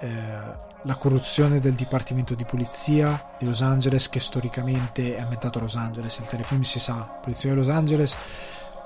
eh, 0.00 0.62
la 0.82 0.96
corruzione 0.96 1.60
del 1.60 1.74
Dipartimento 1.74 2.34
di 2.34 2.44
Polizia 2.44 3.30
di 3.38 3.44
Los 3.44 3.60
Angeles, 3.60 4.08
che 4.08 4.20
storicamente 4.20 5.16
è 5.16 5.20
ambientato 5.20 5.58
a 5.58 5.62
Los 5.62 5.76
Angeles, 5.76 6.18
il 6.18 6.26
telefilm 6.26 6.62
si 6.62 6.80
sa, 6.80 7.18
Polizia 7.22 7.50
di 7.50 7.56
Los 7.56 7.68
Angeles, 7.68 8.16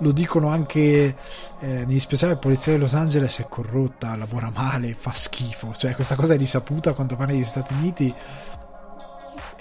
lo 0.01 0.13
dicono 0.13 0.49
anche 0.49 1.17
eh, 1.61 1.85
negli 1.85 1.99
speciali, 1.99 2.35
la 2.35 2.39
Polizia 2.39 2.73
di 2.73 2.79
Los 2.79 2.95
Angeles 2.95 3.39
è 3.39 3.47
corrotta, 3.49 4.17
lavora 4.17 4.51
male, 4.51 4.97
fa 4.99 5.13
schifo, 5.13 5.75
cioè 5.77 5.95
questa 5.95 6.15
cosa 6.15 6.35
è 6.35 6.37
risaputa 6.37 6.93
quando 6.93 7.17
parla 7.17 7.35
negli 7.35 7.45
Stati 7.45 7.73
Uniti 7.73 8.13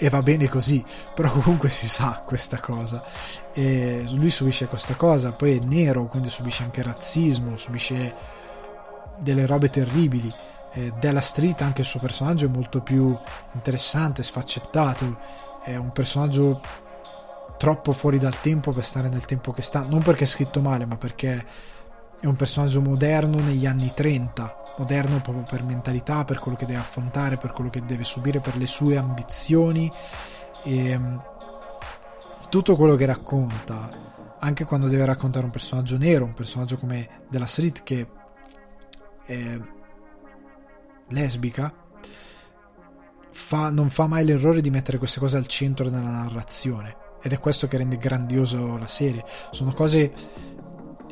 e 0.00 0.08
va 0.08 0.22
bene 0.22 0.48
così, 0.48 0.84
però 1.14 1.30
comunque 1.30 1.68
si 1.68 1.88
sa 1.88 2.22
questa 2.24 2.60
cosa. 2.60 3.02
E 3.52 4.04
lui 4.12 4.30
subisce 4.30 4.66
questa 4.66 4.94
cosa, 4.94 5.32
poi 5.32 5.58
è 5.58 5.64
nero, 5.64 6.06
quindi 6.06 6.30
subisce 6.30 6.62
anche 6.62 6.82
razzismo, 6.82 7.56
subisce 7.56 8.14
delle 9.18 9.46
robe 9.46 9.68
terribili. 9.68 10.32
Eh, 10.72 10.92
Della 11.00 11.20
Street, 11.20 11.60
anche 11.62 11.80
il 11.80 11.86
suo 11.86 11.98
personaggio, 11.98 12.46
è 12.46 12.50
molto 12.50 12.80
più 12.80 13.16
interessante, 13.52 14.22
sfaccettato. 14.22 15.18
È 15.64 15.74
un 15.74 15.90
personaggio 15.92 16.60
troppo 17.56 17.92
fuori 17.92 18.18
dal 18.18 18.40
tempo 18.40 18.70
per 18.72 18.84
stare 18.84 19.08
nel 19.08 19.24
tempo 19.24 19.52
che 19.52 19.62
sta. 19.62 19.84
Non 19.86 20.02
perché 20.02 20.24
è 20.24 20.26
scritto 20.26 20.60
male, 20.60 20.86
ma 20.86 20.96
perché 20.96 21.44
è 22.20 22.26
un 22.26 22.36
personaggio 22.36 22.80
moderno 22.80 23.40
negli 23.40 23.66
anni 23.66 23.92
30. 23.92 24.67
Moderno 24.78 25.20
proprio 25.20 25.44
per 25.44 25.64
mentalità, 25.64 26.24
per 26.24 26.38
quello 26.38 26.56
che 26.56 26.66
deve 26.66 26.78
affrontare, 26.78 27.36
per 27.36 27.52
quello 27.52 27.68
che 27.68 27.84
deve 27.84 28.04
subire, 28.04 28.40
per 28.40 28.56
le 28.56 28.66
sue 28.66 28.96
ambizioni. 28.96 29.90
E 30.62 30.90
ehm, 30.90 31.22
tutto 32.48 32.76
quello 32.76 32.94
che 32.94 33.04
racconta, 33.04 33.90
anche 34.38 34.64
quando 34.64 34.88
deve 34.88 35.04
raccontare 35.04 35.44
un 35.44 35.50
personaggio 35.50 35.98
nero, 35.98 36.24
un 36.24 36.34
personaggio 36.34 36.76
come 36.78 37.24
della 37.28 37.46
Street 37.46 37.82
che 37.82 38.06
è 39.24 39.60
lesbica, 41.08 41.72
fa, 43.30 43.70
non 43.70 43.90
fa 43.90 44.06
mai 44.06 44.24
l'errore 44.24 44.60
di 44.60 44.70
mettere 44.70 44.98
queste 44.98 45.20
cose 45.20 45.36
al 45.36 45.46
centro 45.46 45.90
della 45.90 46.10
narrazione. 46.10 46.96
Ed 47.20 47.32
è 47.32 47.38
questo 47.38 47.66
che 47.66 47.76
rende 47.76 47.96
grandioso 47.96 48.76
la 48.76 48.86
serie. 48.86 49.24
Sono 49.50 49.72
cose 49.72 50.12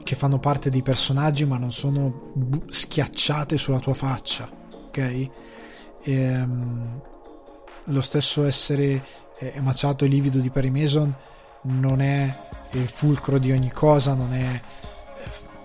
che 0.06 0.14
fanno 0.14 0.38
parte 0.38 0.70
dei 0.70 0.82
personaggi, 0.82 1.44
ma 1.44 1.58
non 1.58 1.72
sono 1.72 2.32
schiacciate 2.68 3.58
sulla 3.58 3.80
tua 3.80 3.94
faccia. 3.94 4.48
Ok? 4.86 4.98
E, 4.98 5.30
um, 6.40 7.00
lo 7.86 8.00
stesso 8.00 8.44
essere 8.44 9.04
eh, 9.38 9.52
emaciato 9.56 10.04
e 10.04 10.08
livido 10.08 10.38
di 10.38 10.48
Perry 10.48 10.70
Mason 10.70 11.12
non 11.62 12.00
è 12.00 12.36
il 12.70 12.86
fulcro 12.86 13.38
di 13.38 13.50
ogni 13.50 13.72
cosa, 13.72 14.14
non 14.14 14.32
è 14.32 14.60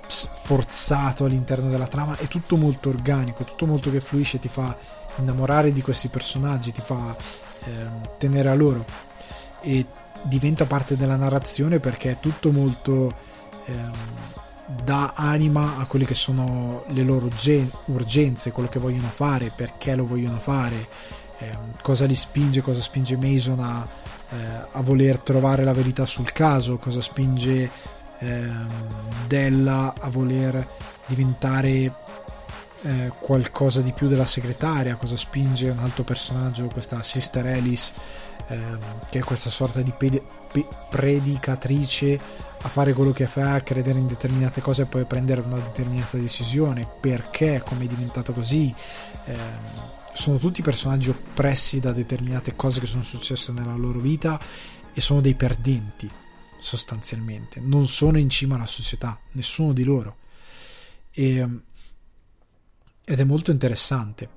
forzato 0.08 1.26
all'interno 1.26 1.70
della 1.70 1.88
trama, 1.88 2.18
è 2.18 2.28
tutto 2.28 2.58
molto 2.58 2.90
organico, 2.90 3.44
tutto 3.44 3.68
molto 3.68 3.92
che 3.92 4.02
fluisce, 4.02 4.40
ti 4.40 4.48
fa 4.50 4.76
innamorare 5.18 5.72
di 5.72 5.84
questi 5.84 6.08
personaggi, 6.08 6.72
ti 6.72 6.82
fa 6.82 7.16
eh, 7.66 7.88
tenere 8.18 8.50
a 8.50 8.56
loro 8.56 8.86
e 9.62 9.86
diventa 10.24 10.66
parte 10.66 10.98
della 10.98 11.16
narrazione 11.16 11.80
perché 11.80 12.12
è 12.12 12.20
tutto 12.20 12.52
molto 12.52 13.30
eh, 13.66 14.30
dà 14.84 15.14
anima 15.16 15.78
a 15.78 15.86
quelle 15.86 16.06
che 16.06 16.14
sono 16.14 16.84
le 16.88 17.04
loro 17.04 17.30
urgenze, 17.86 18.52
quello 18.52 18.70
che 18.70 18.80
vogliono 18.80 19.10
fare, 19.10 19.52
perché 19.56 19.96
lo 19.96 20.06
vogliono 20.06 20.40
fare, 20.40 20.88
eh, 21.40 21.58
cosa 21.82 22.06
li 22.06 22.16
spinge, 22.16 22.62
cosa 22.62 22.82
spinge 22.82 23.18
Mason 23.18 23.60
a, 23.60 23.88
eh, 24.30 24.36
a 24.72 24.82
voler 24.82 25.20
trovare 25.20 25.64
la 25.64 25.74
verità 25.74 26.06
sul 26.06 26.32
caso, 26.32 26.78
cosa 26.78 27.02
spinge 27.02 27.70
ehm, 28.20 28.70
Della 29.28 29.94
a 29.98 30.10
voler 30.10 30.68
diventare 31.06 31.94
eh, 32.84 33.12
qualcosa 33.20 33.82
di 33.82 33.92
più 33.92 34.08
della 34.08 34.26
segretaria, 34.26 34.96
cosa 34.96 35.18
spinge 35.18 35.70
un 35.70 35.80
altro 35.80 36.04
personaggio, 36.04 36.68
questa 36.68 37.02
Sister 37.04 37.46
Alice, 37.46 37.94
ehm, 38.48 38.80
che 39.10 39.20
è 39.20 39.24
questa 39.24 39.50
sorta 39.50 39.82
di 39.82 39.94
pede- 39.98 40.24
pe- 40.52 40.68
predicatrice 40.90 42.50
a 42.64 42.70
fare 42.70 42.94
quello 42.94 43.12
che 43.12 43.26
fa, 43.26 43.54
a 43.54 43.62
credere 43.62 44.00
in 44.00 44.08
determinate 44.08 44.62
cose 44.62 44.84
e 44.84 44.86
poi 44.86 45.06
prendere 45.06 45.42
una 45.42 45.60
determinata 45.60 46.18
decisione, 46.18 46.88
perché, 47.00 47.62
come 47.66 47.86
è 47.86 47.88
diventato 47.88 48.34
così. 48.34 48.74
Ehm, 49.26 50.00
sono 50.14 50.38
tutti 50.38 50.62
personaggi 50.62 51.10
oppressi 51.10 51.80
da 51.80 51.92
determinate 51.92 52.56
cose 52.56 52.80
che 52.80 52.86
sono 52.86 53.04
successe 53.04 53.52
nella 53.52 53.76
loro 53.76 54.00
vita 54.00 54.40
e 54.94 55.00
sono 55.00 55.22
dei 55.22 55.36
perdenti 55.36 56.10
sostanzialmente, 56.60 57.60
non 57.60 57.88
sono 57.88 58.20
in 58.20 58.30
cima 58.30 58.56
alla 58.56 58.68
società, 58.68 59.20
nessuno 59.32 59.74
di 59.74 59.84
loro. 59.84 60.18
E, 61.12 61.48
ed 63.04 63.20
è 63.20 63.24
molto 63.24 63.52
interessante, 63.52 64.30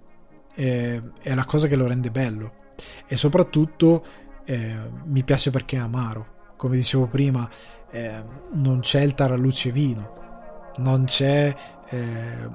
è, 0.55 1.01
è, 1.20 1.34
la 1.34 1.44
cosa 1.44 1.68
che 1.68 1.76
lo 1.76 1.86
rende 1.86 2.10
bello 2.10 2.72
e 3.06 3.16
soprattutto 3.16 4.05
eh, 4.44 4.78
mi 5.05 5.22
piace 5.22 5.51
perché 5.51 5.76
è 5.76 5.80
amaro, 5.80 6.55
come 6.56 6.76
dicevo 6.76 7.06
prima, 7.06 7.48
eh, 7.94 8.24
non 8.54 8.80
c'è 8.80 9.02
il 9.02 9.14
taralluce 9.14 9.70
vino, 9.70 10.72
non 10.78 11.04
c'è 11.04 11.54
eh, 11.90 12.50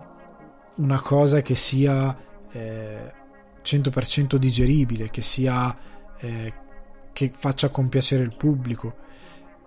una 0.76 1.00
cosa 1.00 1.42
che 1.42 1.56
sia 1.56 2.14
100% 2.52 4.36
eh, 4.36 4.40
digeribile, 4.40 5.10
che 5.10 5.22
sia 5.22 5.74
eh, 6.18 6.54
che 7.14 7.32
faccia 7.34 7.70
compiacere 7.70 8.24
il 8.24 8.36
pubblico. 8.36 9.08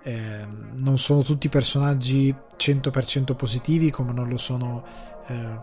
Eh, 0.03 0.47
non 0.75 0.99
sono 0.99 1.23
tutti 1.23 1.49
personaggi 1.49 2.35
100% 2.55 3.35
positivi 3.35 3.91
come 3.91 4.13
non 4.13 4.29
lo 4.29 4.37
sono 4.37 4.85
eh, 5.29 5.59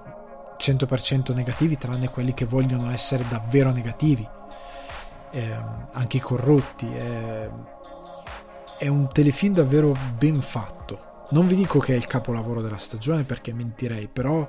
100% 0.58 1.36
negativi 1.36 1.78
tranne 1.78 2.10
quelli 2.10 2.34
che 2.34 2.46
vogliono 2.46 2.90
essere 2.90 3.26
davvero 3.30 3.72
negativi. 3.72 4.28
Eh, 5.32 5.56
anche 5.92 6.18
i 6.18 6.22
corrotti 6.22 6.88
è 8.80 8.88
un 8.88 9.12
telefilm 9.12 9.54
davvero 9.54 9.96
ben 10.18 10.42
fatto 10.42 11.28
non 11.32 11.46
vi 11.46 11.56
dico 11.56 11.78
che 11.78 11.94
è 11.94 11.96
il 11.96 12.08
capolavoro 12.08 12.62
della 12.62 12.78
stagione 12.78 13.24
perché 13.24 13.54
mentirei 13.54 14.08
però 14.08 14.48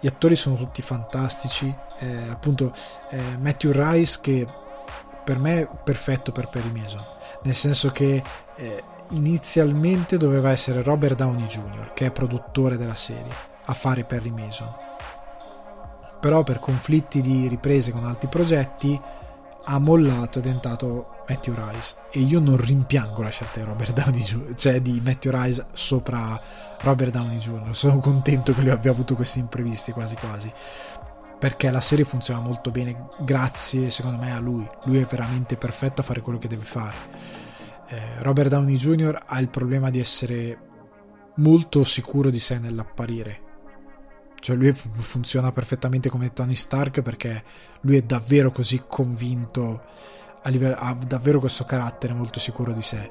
gli 0.00 0.08
attori 0.08 0.34
sono 0.34 0.56
tutti 0.56 0.82
fantastici 0.82 1.72
eh, 2.00 2.28
appunto 2.28 2.74
eh, 3.10 3.20
Matthew 3.38 3.70
Rice 3.72 4.18
che 4.20 4.46
per 5.22 5.38
me 5.38 5.60
è 5.60 5.68
perfetto 5.84 6.32
per 6.32 6.48
Perry 6.48 6.72
Mason 6.72 7.04
nel 7.42 7.54
senso 7.54 7.90
che 7.92 8.22
eh, 8.56 8.82
inizialmente 9.10 10.16
doveva 10.16 10.50
essere 10.50 10.82
Robert 10.82 11.16
Downey 11.16 11.46
Jr., 11.46 11.92
che 11.94 12.06
è 12.06 12.10
produttore 12.10 12.76
della 12.76 12.94
serie, 12.94 13.32
a 13.64 13.74
fare 13.74 14.04
Perry 14.04 14.30
Mason. 14.30 14.68
Però 16.20 16.42
per 16.42 16.58
conflitti 16.58 17.22
di 17.22 17.48
riprese 17.48 17.92
con 17.92 18.04
altri 18.04 18.28
progetti 18.28 19.00
ha 19.64 19.78
mollato 19.78 20.38
ed 20.38 20.46
è 20.46 20.48
entrato 20.48 21.24
Matthew 21.28 21.54
Rice 21.54 21.96
e 22.10 22.20
io 22.20 22.40
non 22.40 22.56
rimpiango 22.56 23.22
la 23.22 23.28
scelta 23.28 23.60
di 23.60 23.66
Robert 23.66 23.92
Downey 23.92 24.20
Jr., 24.20 24.54
cioè 24.54 24.80
di 24.80 25.00
Matthew 25.04 25.32
Rice 25.32 25.66
sopra 25.72 26.40
Robert 26.80 27.12
Downey 27.12 27.38
Jr. 27.38 27.74
Sono 27.74 27.98
contento 27.98 28.54
che 28.54 28.62
lui 28.62 28.70
abbia 28.70 28.90
avuto 28.90 29.14
questi 29.14 29.38
imprevisti 29.38 29.92
quasi 29.92 30.14
quasi 30.16 30.52
perché 31.38 31.70
la 31.70 31.80
serie 31.80 32.04
funziona 32.04 32.40
molto 32.40 32.70
bene 32.70 33.08
grazie 33.20 33.90
secondo 33.90 34.22
me 34.22 34.32
a 34.32 34.38
lui. 34.38 34.68
Lui 34.84 34.98
è 34.98 35.06
veramente 35.06 35.56
perfetto 35.56 36.00
a 36.00 36.04
fare 36.04 36.20
quello 36.20 36.38
che 36.38 36.48
deve 36.48 36.64
fare 36.64 37.40
eh, 37.90 38.22
Robert 38.22 38.48
Downey 38.48 38.76
Jr. 38.76 39.20
ha 39.26 39.40
il 39.40 39.48
problema 39.48 39.90
di 39.90 39.98
essere 39.98 40.58
molto 41.36 41.82
sicuro 41.82 42.30
di 42.30 42.38
sé 42.38 42.58
nell'apparire. 42.58 43.48
Cioè 44.40 44.56
lui 44.56 44.72
funziona 44.72 45.52
perfettamente 45.52 46.08
come 46.08 46.32
Tony 46.32 46.54
Stark 46.54 47.02
perché 47.02 47.44
lui 47.82 47.96
è 47.96 48.02
davvero 48.02 48.50
così 48.50 48.82
convinto, 48.86 49.82
livello, 50.44 50.76
ha 50.76 50.94
davvero 50.94 51.40
questo 51.40 51.64
carattere 51.64 52.14
molto 52.14 52.40
sicuro 52.40 52.72
di 52.72 52.82
sé. 52.82 53.10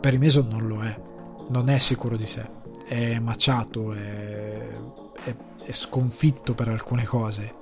Perry 0.00 0.18
Mason 0.18 0.48
non 0.48 0.66
lo 0.66 0.82
è, 0.82 1.00
non 1.48 1.68
è 1.68 1.78
sicuro 1.78 2.16
di 2.16 2.26
sé, 2.26 2.46
è 2.86 3.18
maciato, 3.20 3.92
è, 3.94 4.68
è, 5.24 5.34
è 5.64 5.72
sconfitto 5.72 6.54
per 6.54 6.68
alcune 6.68 7.04
cose, 7.04 7.54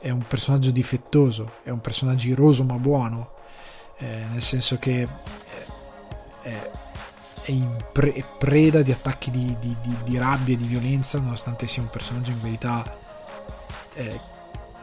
è 0.00 0.10
un 0.10 0.24
personaggio 0.26 0.70
difettoso, 0.70 1.52
è 1.62 1.70
un 1.70 1.80
personaggio 1.80 2.28
iroso 2.28 2.64
ma 2.64 2.76
buono, 2.76 3.32
eh, 3.98 4.24
nel 4.30 4.42
senso 4.42 4.78
che 4.78 5.06
è, 6.42 6.70
è, 7.42 7.52
pre- 7.92 8.24
preda 8.38 8.82
di 8.82 8.92
attacchi 8.92 9.30
di, 9.30 9.56
di, 9.58 9.76
di, 9.82 9.96
di, 10.04 10.18
rabbia 10.18 10.54
e 10.54 10.56
di 10.56 10.66
violenza, 10.66 11.18
nonostante 11.18 11.66
sia 11.66 11.82
un 11.82 11.90
personaggio 11.90 12.30
in 12.30 12.40
verità 12.40 12.98
eh, 13.94 14.20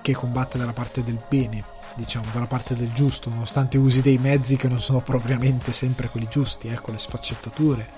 che 0.01 0.13
combatte 0.13 0.57
dalla 0.57 0.73
parte 0.73 1.03
del 1.03 1.19
bene, 1.27 1.63
diciamo, 1.95 2.25
dalla 2.31 2.45
parte 2.45 2.75
del 2.75 2.91
giusto, 2.93 3.29
nonostante 3.29 3.77
usi 3.77 4.01
dei 4.01 4.17
mezzi 4.17 4.57
che 4.57 4.67
non 4.67 4.79
sono 4.79 5.01
propriamente 5.01 5.71
sempre 5.71 6.09
quelli 6.09 6.27
giusti, 6.29 6.67
ecco, 6.67 6.91
le 6.91 6.97
sfaccettature. 6.97 7.89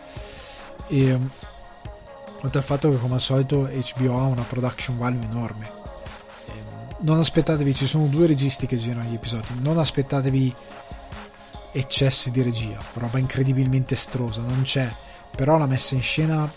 E 0.87 1.17
oltre 2.41 2.59
al 2.59 2.65
fatto 2.65 2.89
che 2.89 2.97
come 2.97 3.15
al 3.15 3.21
solito 3.21 3.69
HBO 3.69 4.19
ha 4.19 4.23
una 4.23 4.43
production 4.43 4.97
value 4.97 5.23
enorme. 5.23 5.77
Non 7.01 7.19
aspettatevi, 7.19 7.73
ci 7.73 7.87
sono 7.87 8.07
due 8.07 8.27
registi 8.27 8.67
che 8.67 8.75
girano 8.75 9.09
gli 9.09 9.13
episodi, 9.13 9.47
non 9.59 9.77
aspettatevi 9.77 10.53
eccessi 11.71 12.31
di 12.31 12.41
regia, 12.41 12.77
roba 12.93 13.17
incredibilmente 13.17 13.93
estrosa, 13.93 14.41
non 14.41 14.61
c'è, 14.63 14.91
però 15.35 15.57
la 15.57 15.65
messa 15.65 15.95
in 15.95 16.01
scena 16.01 16.51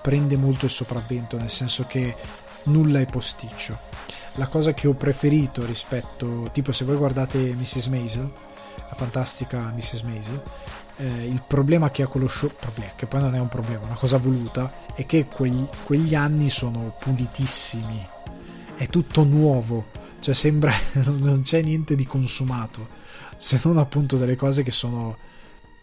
prende 0.00 0.36
molto 0.36 0.66
il 0.66 0.70
sopravvento, 0.70 1.36
nel 1.36 1.50
senso 1.50 1.84
che 1.86 2.14
nulla 2.64 3.00
è 3.00 3.06
posticcio. 3.06 3.78
la 4.34 4.46
cosa 4.46 4.72
che 4.72 4.86
ho 4.86 4.94
preferito 4.94 5.66
rispetto, 5.66 6.48
tipo 6.52 6.70
se 6.70 6.84
voi 6.84 6.96
guardate 6.96 7.38
Mrs. 7.38 7.86
Maisel, 7.86 8.30
la 8.88 8.94
fantastica 8.94 9.72
Mrs. 9.74 10.02
Maisel, 10.02 10.42
eh, 10.98 11.26
il 11.26 11.42
problema 11.46 11.90
che 11.90 12.02
ha 12.02 12.06
con 12.06 12.20
lo 12.20 12.28
show, 12.28 12.50
problema, 12.58 12.92
che 12.94 13.06
poi 13.06 13.20
non 13.20 13.34
è 13.34 13.40
un 13.40 13.48
problema, 13.48 13.84
una 13.84 13.94
cosa 13.94 14.16
voluta, 14.18 14.72
è 14.94 15.04
che 15.06 15.26
quegli, 15.26 15.64
quegli 15.82 16.14
anni 16.14 16.50
sono 16.50 16.94
pulitissimi, 16.98 18.06
è 18.76 18.86
tutto 18.86 19.24
nuovo, 19.24 19.86
cioè 20.20 20.34
sembra 20.34 20.72
non 21.02 21.42
c'è 21.42 21.60
niente 21.62 21.94
di 21.94 22.06
consumato, 22.06 22.88
se 23.38 23.60
non 23.64 23.78
appunto 23.78 24.16
delle 24.16 24.36
cose 24.36 24.62
che 24.62 24.72
sono 24.72 25.16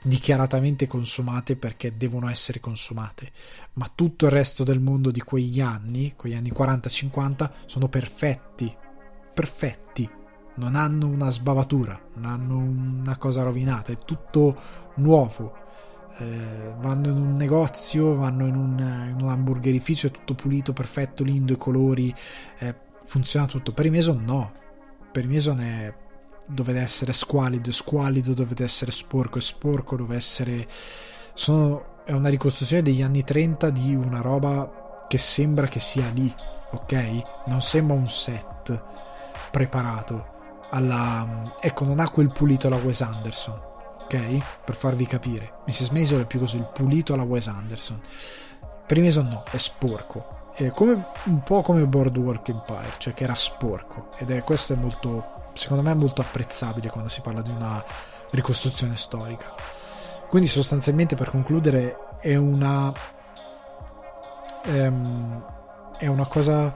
dichiaratamente 0.06 0.86
consumate 0.86 1.56
perché 1.56 1.98
devono 1.98 2.30
essere 2.30 2.60
consumate, 2.60 3.32
ma 3.74 3.90
tutto 3.94 4.26
il 4.26 4.32
resto 4.32 4.64
del 4.64 4.80
mondo 4.80 5.10
di 5.10 5.22
quegli 5.22 5.62
anni, 5.62 6.14
quegli 6.16 6.36
anni 6.36 6.52
40-50, 6.52 7.50
sono 7.66 7.88
perfetti, 7.88 8.72
perfetti, 9.34 10.08
non 10.56 10.76
hanno 10.76 11.08
una 11.08 11.32
sbavatura, 11.32 12.00
non 12.16 12.26
hanno 12.26 12.58
una 12.58 13.18
cosa 13.18 13.42
rovinata, 13.42 13.92
è 13.92 13.98
tutto 13.98 14.62
nuovo. 14.96 15.64
Eh, 16.18 16.74
vanno 16.80 17.10
in 17.10 17.18
un 17.18 17.34
negozio, 17.34 18.16
vanno 18.16 18.46
in 18.46 18.56
un, 18.56 18.80
in 19.10 19.18
un, 19.20 19.30
hamburgerificio, 19.30 20.08
è 20.08 20.12
tutto 20.12 20.36
pulito, 20.36 20.72
perfetto, 20.72 21.24
lindo, 21.24 21.54
i 21.54 21.58
colori, 21.58 22.14
eh, 22.60 22.76
funziona 23.06 23.48
tutto. 23.48 23.74
Per 23.74 23.86
i 23.86 23.90
Mason 23.90 24.24
no, 24.24 24.54
per 25.12 25.26
i 25.26 25.28
Mason 25.28 25.60
è 25.60 25.94
dovete 26.46 26.80
essere 26.80 27.14
squalido, 27.14 27.72
squalido, 27.72 28.34
dovete 28.34 28.64
essere 28.64 28.92
sporco, 28.92 29.40
sporco, 29.40 29.96
dove 29.96 30.16
essere... 30.16 30.68
Sono... 31.34 32.04
è 32.06 32.12
una 32.12 32.30
ricostruzione 32.30 32.82
degli 32.82 33.02
anni 33.02 33.24
30 33.24 33.70
di 33.70 33.96
una 33.96 34.22
roba 34.22 35.06
che 35.08 35.18
sembra 35.18 35.68
che 35.68 35.80
sia 35.80 36.10
lì, 36.10 36.34
ok? 36.72 37.24
Non 37.46 37.62
sembra 37.62 37.96
un 37.96 38.08
set 38.08 38.84
preparato 39.52 40.34
alla... 40.70 41.56
ecco, 41.60 41.86
non 41.86 42.00
ha 42.00 42.10
quel 42.10 42.32
pulito 42.32 42.68
alla 42.68 42.78
Wes 42.78 43.02
Anderson, 43.02 43.60
ok? 44.04 44.64
Per 44.64 44.76
farvi 44.76 45.06
capire. 45.06 45.60
Mrs. 45.66 45.90
Maisel 45.90 46.22
è 46.22 46.26
più 46.26 46.40
così, 46.40 46.58
il 46.58 46.70
pulito 46.72 47.14
alla 47.14 47.24
Wes 47.24 47.48
Anderson. 47.48 48.00
Per 48.86 49.02
Mason 49.02 49.28
no, 49.28 49.44
è 49.50 49.58
sporco. 49.58 50.52
È 50.54 50.68
come, 50.70 51.06
un 51.26 51.42
po' 51.44 51.62
come 51.62 51.86
Boardwalk 51.86 52.48
Empire, 52.48 52.94
cioè 52.98 53.14
che 53.14 53.24
era 53.24 53.36
sporco. 53.36 54.12
Ed 54.18 54.30
è 54.30 54.44
questo 54.44 54.74
è 54.74 54.76
molto 54.76 55.35
secondo 55.56 55.82
me 55.82 55.94
molto 55.94 56.22
apprezzabile 56.22 56.90
quando 56.90 57.10
si 57.10 57.22
parla 57.22 57.42
di 57.42 57.50
una 57.50 57.84
ricostruzione 58.32 58.96
storica. 58.98 59.54
Quindi 60.30 60.48
sostanzialmente 60.48 61.16
per 61.16 61.30
concludere 61.30 62.18
è 62.20 62.36
una 62.36 62.94
ehm, 64.64 65.46
è 65.98 66.08
una 66.08 66.26
cosa 66.26 66.76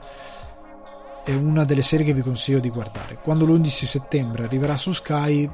è 1.22 1.34
una 1.34 1.64
delle 1.64 1.82
serie 1.82 2.06
che 2.06 2.14
vi 2.14 2.22
consiglio 2.22 2.58
di 2.58 2.70
guardare. 2.70 3.18
Quando 3.22 3.44
l'11 3.44 3.68
settembre 3.68 4.44
arriverà 4.44 4.76
su 4.76 4.92
Sky 4.92 5.48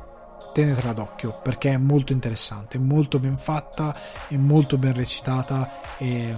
tenetela 0.52 0.92
d'occhio 0.92 1.40
perché 1.42 1.72
è 1.72 1.76
molto 1.76 2.12
interessante, 2.12 2.78
molto 2.78 3.18
ben 3.18 3.36
fatta, 3.36 3.94
è 4.28 4.36
molto 4.36 4.78
ben 4.78 4.94
recitata 4.94 5.98
e 5.98 6.34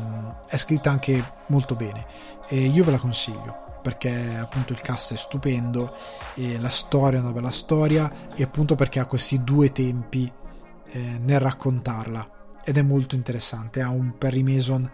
è 0.49 0.57
scritta 0.57 0.91
anche 0.91 1.33
molto 1.49 1.75
bene 1.75 2.07
e 2.49 2.61
io 2.61 2.83
ve 2.83 2.93
la 2.93 2.99
consiglio 2.99 3.68
perché 3.89 4.37
appunto 4.39 4.75
il 4.75 4.83
cast 4.83 5.15
è 5.15 5.17
stupendo 5.17 5.95
e 6.35 6.61
la 6.61 6.69
storia 6.69 7.19
è 7.19 7.23
una 7.23 7.33
bella 7.33 7.51
storia 7.51 8.13
e 8.35 8.43
appunto 8.43 8.75
perché 8.75 9.01
ha 9.01 9.07
questi 9.07 9.43
due 9.43 9.73
tempi 9.73 10.31
eh, 10.91 11.19
nel 11.19 11.41
raccontarla. 11.41 12.61
Ed 12.63 12.77
è 12.77 12.83
molto 12.83 13.15
interessante. 13.15 13.81
Ha 13.81 13.89
un 13.89 14.19
Perry 14.19 14.43
Mason 14.43 14.91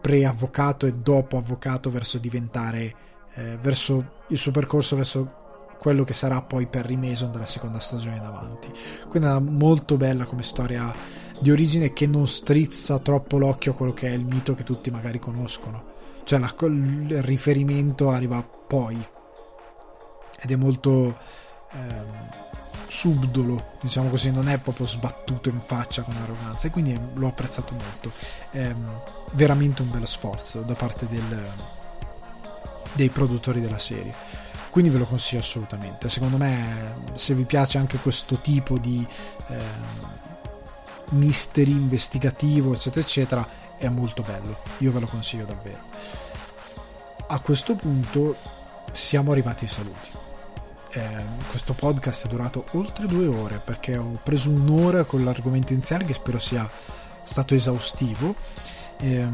pre-avvocato 0.00 0.86
e 0.86 0.92
dopo 0.92 1.36
avvocato 1.36 1.90
verso 1.90 2.18
diventare 2.18 2.94
eh, 3.34 3.58
verso 3.60 4.20
il 4.28 4.38
suo 4.38 4.52
percorso 4.52 4.94
verso 4.94 5.34
quello 5.80 6.04
che 6.04 6.14
sarà 6.14 6.40
poi 6.40 6.68
Perry 6.68 6.94
Mason 6.94 7.32
della 7.32 7.46
seconda 7.46 7.80
stagione 7.80 8.18
in 8.18 8.22
avanti. 8.22 8.70
Quindi 9.08 9.28
è 9.28 9.38
molto 9.40 9.96
bella 9.96 10.26
come 10.26 10.44
storia 10.44 10.94
di 11.40 11.50
origine 11.50 11.92
che 11.92 12.06
non 12.06 12.28
strizza 12.28 13.00
troppo 13.00 13.36
l'occhio 13.36 13.72
a 13.72 13.74
quello 13.74 13.92
che 13.92 14.06
è 14.06 14.12
il 14.12 14.24
mito 14.24 14.54
che 14.54 14.62
tutti 14.62 14.92
magari 14.92 15.18
conoscono 15.18 15.96
cioè 16.28 16.38
la, 16.38 16.54
il 16.66 17.22
riferimento 17.22 18.10
arriva 18.10 18.42
poi 18.42 19.02
ed 20.38 20.50
è 20.50 20.56
molto 20.56 21.18
ehm, 21.72 22.30
subdolo, 22.86 23.76
diciamo 23.80 24.10
così, 24.10 24.30
non 24.30 24.46
è 24.46 24.58
proprio 24.58 24.86
sbattuto 24.86 25.48
in 25.48 25.58
faccia 25.58 26.02
con 26.02 26.14
arroganza 26.16 26.66
e 26.66 26.70
quindi 26.70 27.00
l'ho 27.14 27.28
apprezzato 27.28 27.72
molto. 27.72 28.12
È 28.50 28.74
veramente 29.30 29.80
un 29.80 29.90
bello 29.90 30.04
sforzo 30.04 30.60
da 30.60 30.74
parte 30.74 31.06
del, 31.06 31.50
dei 32.92 33.08
produttori 33.08 33.62
della 33.62 33.78
serie. 33.78 34.12
Quindi 34.68 34.90
ve 34.90 34.98
lo 34.98 35.06
consiglio 35.06 35.40
assolutamente. 35.40 36.10
Secondo 36.10 36.36
me, 36.36 37.04
se 37.14 37.32
vi 37.32 37.44
piace 37.44 37.78
anche 37.78 37.96
questo 37.96 38.36
tipo 38.36 38.76
di 38.76 39.02
eh, 39.46 39.56
mystery 41.12 41.72
investigativo, 41.72 42.74
eccetera, 42.74 43.00
eccetera, 43.00 43.48
è 43.78 43.88
molto 43.88 44.22
bello. 44.22 44.58
Io 44.78 44.92
ve 44.92 45.00
lo 45.00 45.06
consiglio 45.06 45.46
davvero 45.46 45.87
a 47.28 47.38
questo 47.40 47.74
punto 47.74 48.36
siamo 48.90 49.32
arrivati 49.32 49.64
ai 49.64 49.70
saluti. 49.70 50.08
Eh, 50.92 51.24
questo 51.50 51.74
podcast 51.74 52.26
è 52.26 52.28
durato 52.28 52.64
oltre 52.72 53.06
due 53.06 53.26
ore 53.26 53.60
perché 53.62 53.96
ho 53.96 54.18
preso 54.22 54.48
un'ora 54.48 55.04
con 55.04 55.22
l'argomento 55.22 55.72
iniziale 55.72 56.04
che 56.04 56.14
spero 56.14 56.38
sia 56.38 56.68
stato 57.22 57.54
esaustivo. 57.54 58.34
Eh, 58.98 59.26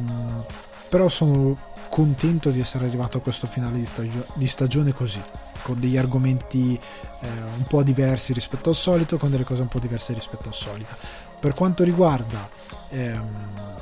però 0.89 1.09
sono 1.09 1.57
contento 1.89 2.51
di 2.51 2.59
essere 2.59 2.87
arrivato 2.87 3.19
a 3.19 3.21
questo 3.21 3.47
finale 3.47 3.79
di, 3.79 3.87
stagio- 3.87 4.27
di 4.35 4.49
stagione 4.49 4.93
così, 4.93 5.23
con 5.63 5.79
degli 5.79 5.97
argomenti 5.97 6.75
eh, 6.75 7.29
un 7.57 7.65
po' 7.69 7.85
diversi 7.85 8.33
rispetto 8.33 8.71
al 8.71 8.75
solito, 8.75 9.17
con 9.17 9.31
delle 9.31 9.45
cose 9.45 9.63
un 9.63 9.69
po' 9.69 9.79
diverse 9.79 10.13
rispetto 10.13 10.49
al 10.49 10.55
solito. 10.55 10.95
Per 11.39 11.55
quanto 11.55 11.85
riguarda 11.85 12.49
ehm, 12.91 13.74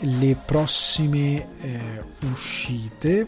le 0.00 0.34
prossime 0.36 1.46
eh, 1.60 2.04
uscite 2.30 3.26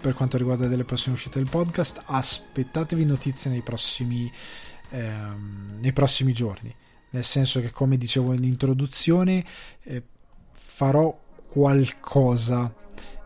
per 0.00 0.14
quanto 0.14 0.36
riguarda 0.36 0.68
delle 0.68 0.84
prossime 0.84 1.14
uscite 1.14 1.38
del 1.38 1.48
podcast 1.48 2.02
aspettatevi 2.04 3.04
notizie 3.04 3.50
nei 3.50 3.62
prossimi, 3.62 4.30
ehm, 4.90 5.78
nei 5.80 5.92
prossimi 5.92 6.32
giorni. 6.32 6.74
Nel 7.10 7.24
senso 7.24 7.60
che 7.60 7.70
come 7.70 7.96
dicevo 7.96 8.30
nell'introduzione 8.32 9.44
eh, 9.82 10.02
farò 10.52 11.18
qualcosa 11.48 12.72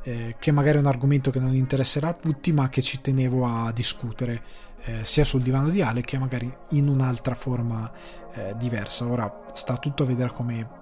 eh, 0.03 0.37
che 0.39 0.51
magari 0.51 0.79
è 0.79 0.81
un 0.81 0.87
argomento 0.87 1.31
che 1.31 1.41
non 1.41 1.55
interesserà 1.55 2.09
a 2.09 2.15
tutti 2.15 2.53
ma 2.53 2.69
che 2.69 2.81
ci 2.81 3.01
tenevo 3.01 3.47
a 3.47 3.73
discutere 3.73 4.43
eh, 4.85 5.05
sia 5.05 5.25
sul 5.25 5.43
divano 5.43 5.69
di 5.69 5.83
Ale 5.83 6.01
che 6.01 6.19
magari 6.19 6.53
in 6.71 6.89
un'altra 6.89 7.35
forma 7.35 7.91
eh, 8.35 8.55
diversa. 8.57 9.07
Ora 9.07 9.45
sta 9.53 9.77
tutto 9.77 10.05
a 10.05 10.07
vedere 10.07 10.33
come 10.33 10.81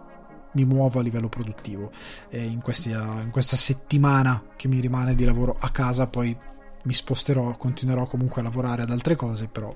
mi 0.52 0.64
muovo 0.64 0.98
a 0.98 1.02
livello 1.02 1.28
produttivo 1.28 1.90
in, 2.30 2.60
questi, 2.60 2.90
in 2.90 3.28
questa 3.30 3.56
settimana 3.56 4.42
che 4.56 4.68
mi 4.68 4.80
rimane 4.80 5.14
di 5.14 5.24
lavoro 5.24 5.56
a 5.58 5.70
casa 5.70 6.06
poi 6.06 6.36
mi 6.82 6.92
sposterò, 6.92 7.56
continuerò 7.56 8.06
comunque 8.06 8.40
a 8.40 8.44
lavorare 8.44 8.82
ad 8.82 8.90
altre 8.90 9.16
cose, 9.16 9.48
però 9.48 9.74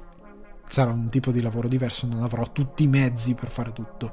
sarà 0.67 0.91
un 0.91 1.09
tipo 1.09 1.31
di 1.31 1.43
lavoro 1.43 1.69
diverso, 1.69 2.07
non 2.07 2.23
avrò 2.23 2.51
tutti 2.51 2.85
i 2.85 2.89
mezzi 2.89 3.35
per 3.35 3.49
fare 3.49 3.73
tutto. 3.73 4.13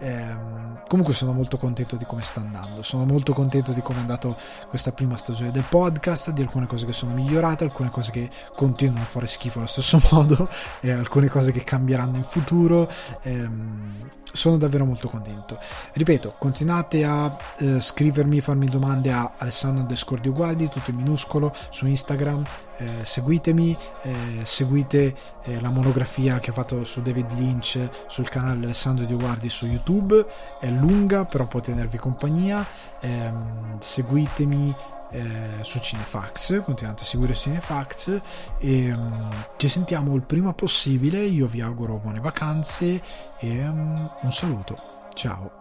Ehm, 0.00 0.82
comunque 0.88 1.14
sono 1.14 1.32
molto 1.32 1.56
contento 1.56 1.96
di 1.96 2.04
come 2.04 2.22
sta 2.22 2.40
andando, 2.40 2.82
sono 2.82 3.04
molto 3.04 3.32
contento 3.32 3.72
di 3.72 3.82
come 3.82 3.98
è 3.98 4.00
andata 4.00 4.34
questa 4.68 4.92
prima 4.92 5.16
stagione 5.16 5.50
del 5.50 5.64
podcast, 5.68 6.30
di 6.30 6.42
alcune 6.42 6.66
cose 6.66 6.86
che 6.86 6.92
sono 6.92 7.12
migliorate, 7.12 7.64
alcune 7.64 7.90
cose 7.90 8.10
che 8.10 8.28
continuano 8.54 9.02
a 9.02 9.06
fare 9.06 9.26
schifo 9.26 9.58
allo 9.58 9.68
stesso 9.68 10.00
modo 10.10 10.48
e 10.80 10.90
alcune 10.90 11.28
cose 11.28 11.52
che 11.52 11.62
cambieranno 11.62 12.16
in 12.16 12.24
futuro. 12.24 12.90
Ehm, 13.22 14.10
sono 14.32 14.56
davvero 14.56 14.84
molto 14.84 15.08
contento. 15.08 15.58
Ripeto, 15.92 16.34
continuate 16.38 17.04
a 17.04 17.36
eh, 17.58 17.80
scrivermi, 17.80 18.40
farmi 18.40 18.66
domande 18.66 19.12
a 19.12 19.34
Alessandro 19.36 19.86
Ugualdi, 20.24 20.68
tutto 20.68 20.90
in 20.90 20.96
minuscolo, 20.96 21.52
su 21.70 21.86
Instagram. 21.86 22.44
Eh, 22.80 23.04
seguitemi, 23.04 23.76
eh, 24.02 24.40
seguite 24.42 25.14
eh, 25.42 25.60
la 25.60 25.68
monografia 25.68 26.38
che 26.38 26.50
ho 26.50 26.54
fatto 26.54 26.82
su 26.84 27.02
David 27.02 27.30
Lynch 27.32 27.88
sul 28.06 28.28
canale 28.30 28.64
Alessandro 28.64 29.04
Di 29.04 29.12
Uguardi 29.12 29.50
su 29.50 29.66
YouTube. 29.66 30.24
È 30.58 30.68
lunga, 30.70 31.26
però 31.26 31.46
può 31.46 31.60
tenervi 31.60 31.98
compagnia. 31.98 32.66
Ehm, 33.00 33.78
seguitemi 33.78 34.74
eh, 35.10 35.62
su 35.62 35.78
Cinefax, 35.78 36.62
continuate 36.62 37.02
a 37.02 37.06
seguire 37.06 37.34
Cinefax 37.34 38.20
e 38.58 38.92
um, 38.92 39.28
ci 39.56 39.68
sentiamo 39.68 40.14
il 40.14 40.22
prima 40.22 40.52
possibile, 40.54 41.18
io 41.18 41.46
vi 41.46 41.60
auguro 41.60 41.96
buone 41.96 42.20
vacanze 42.20 43.02
e 43.38 43.68
um, 43.68 44.10
un 44.20 44.32
saluto, 44.32 44.78
ciao. 45.14 45.59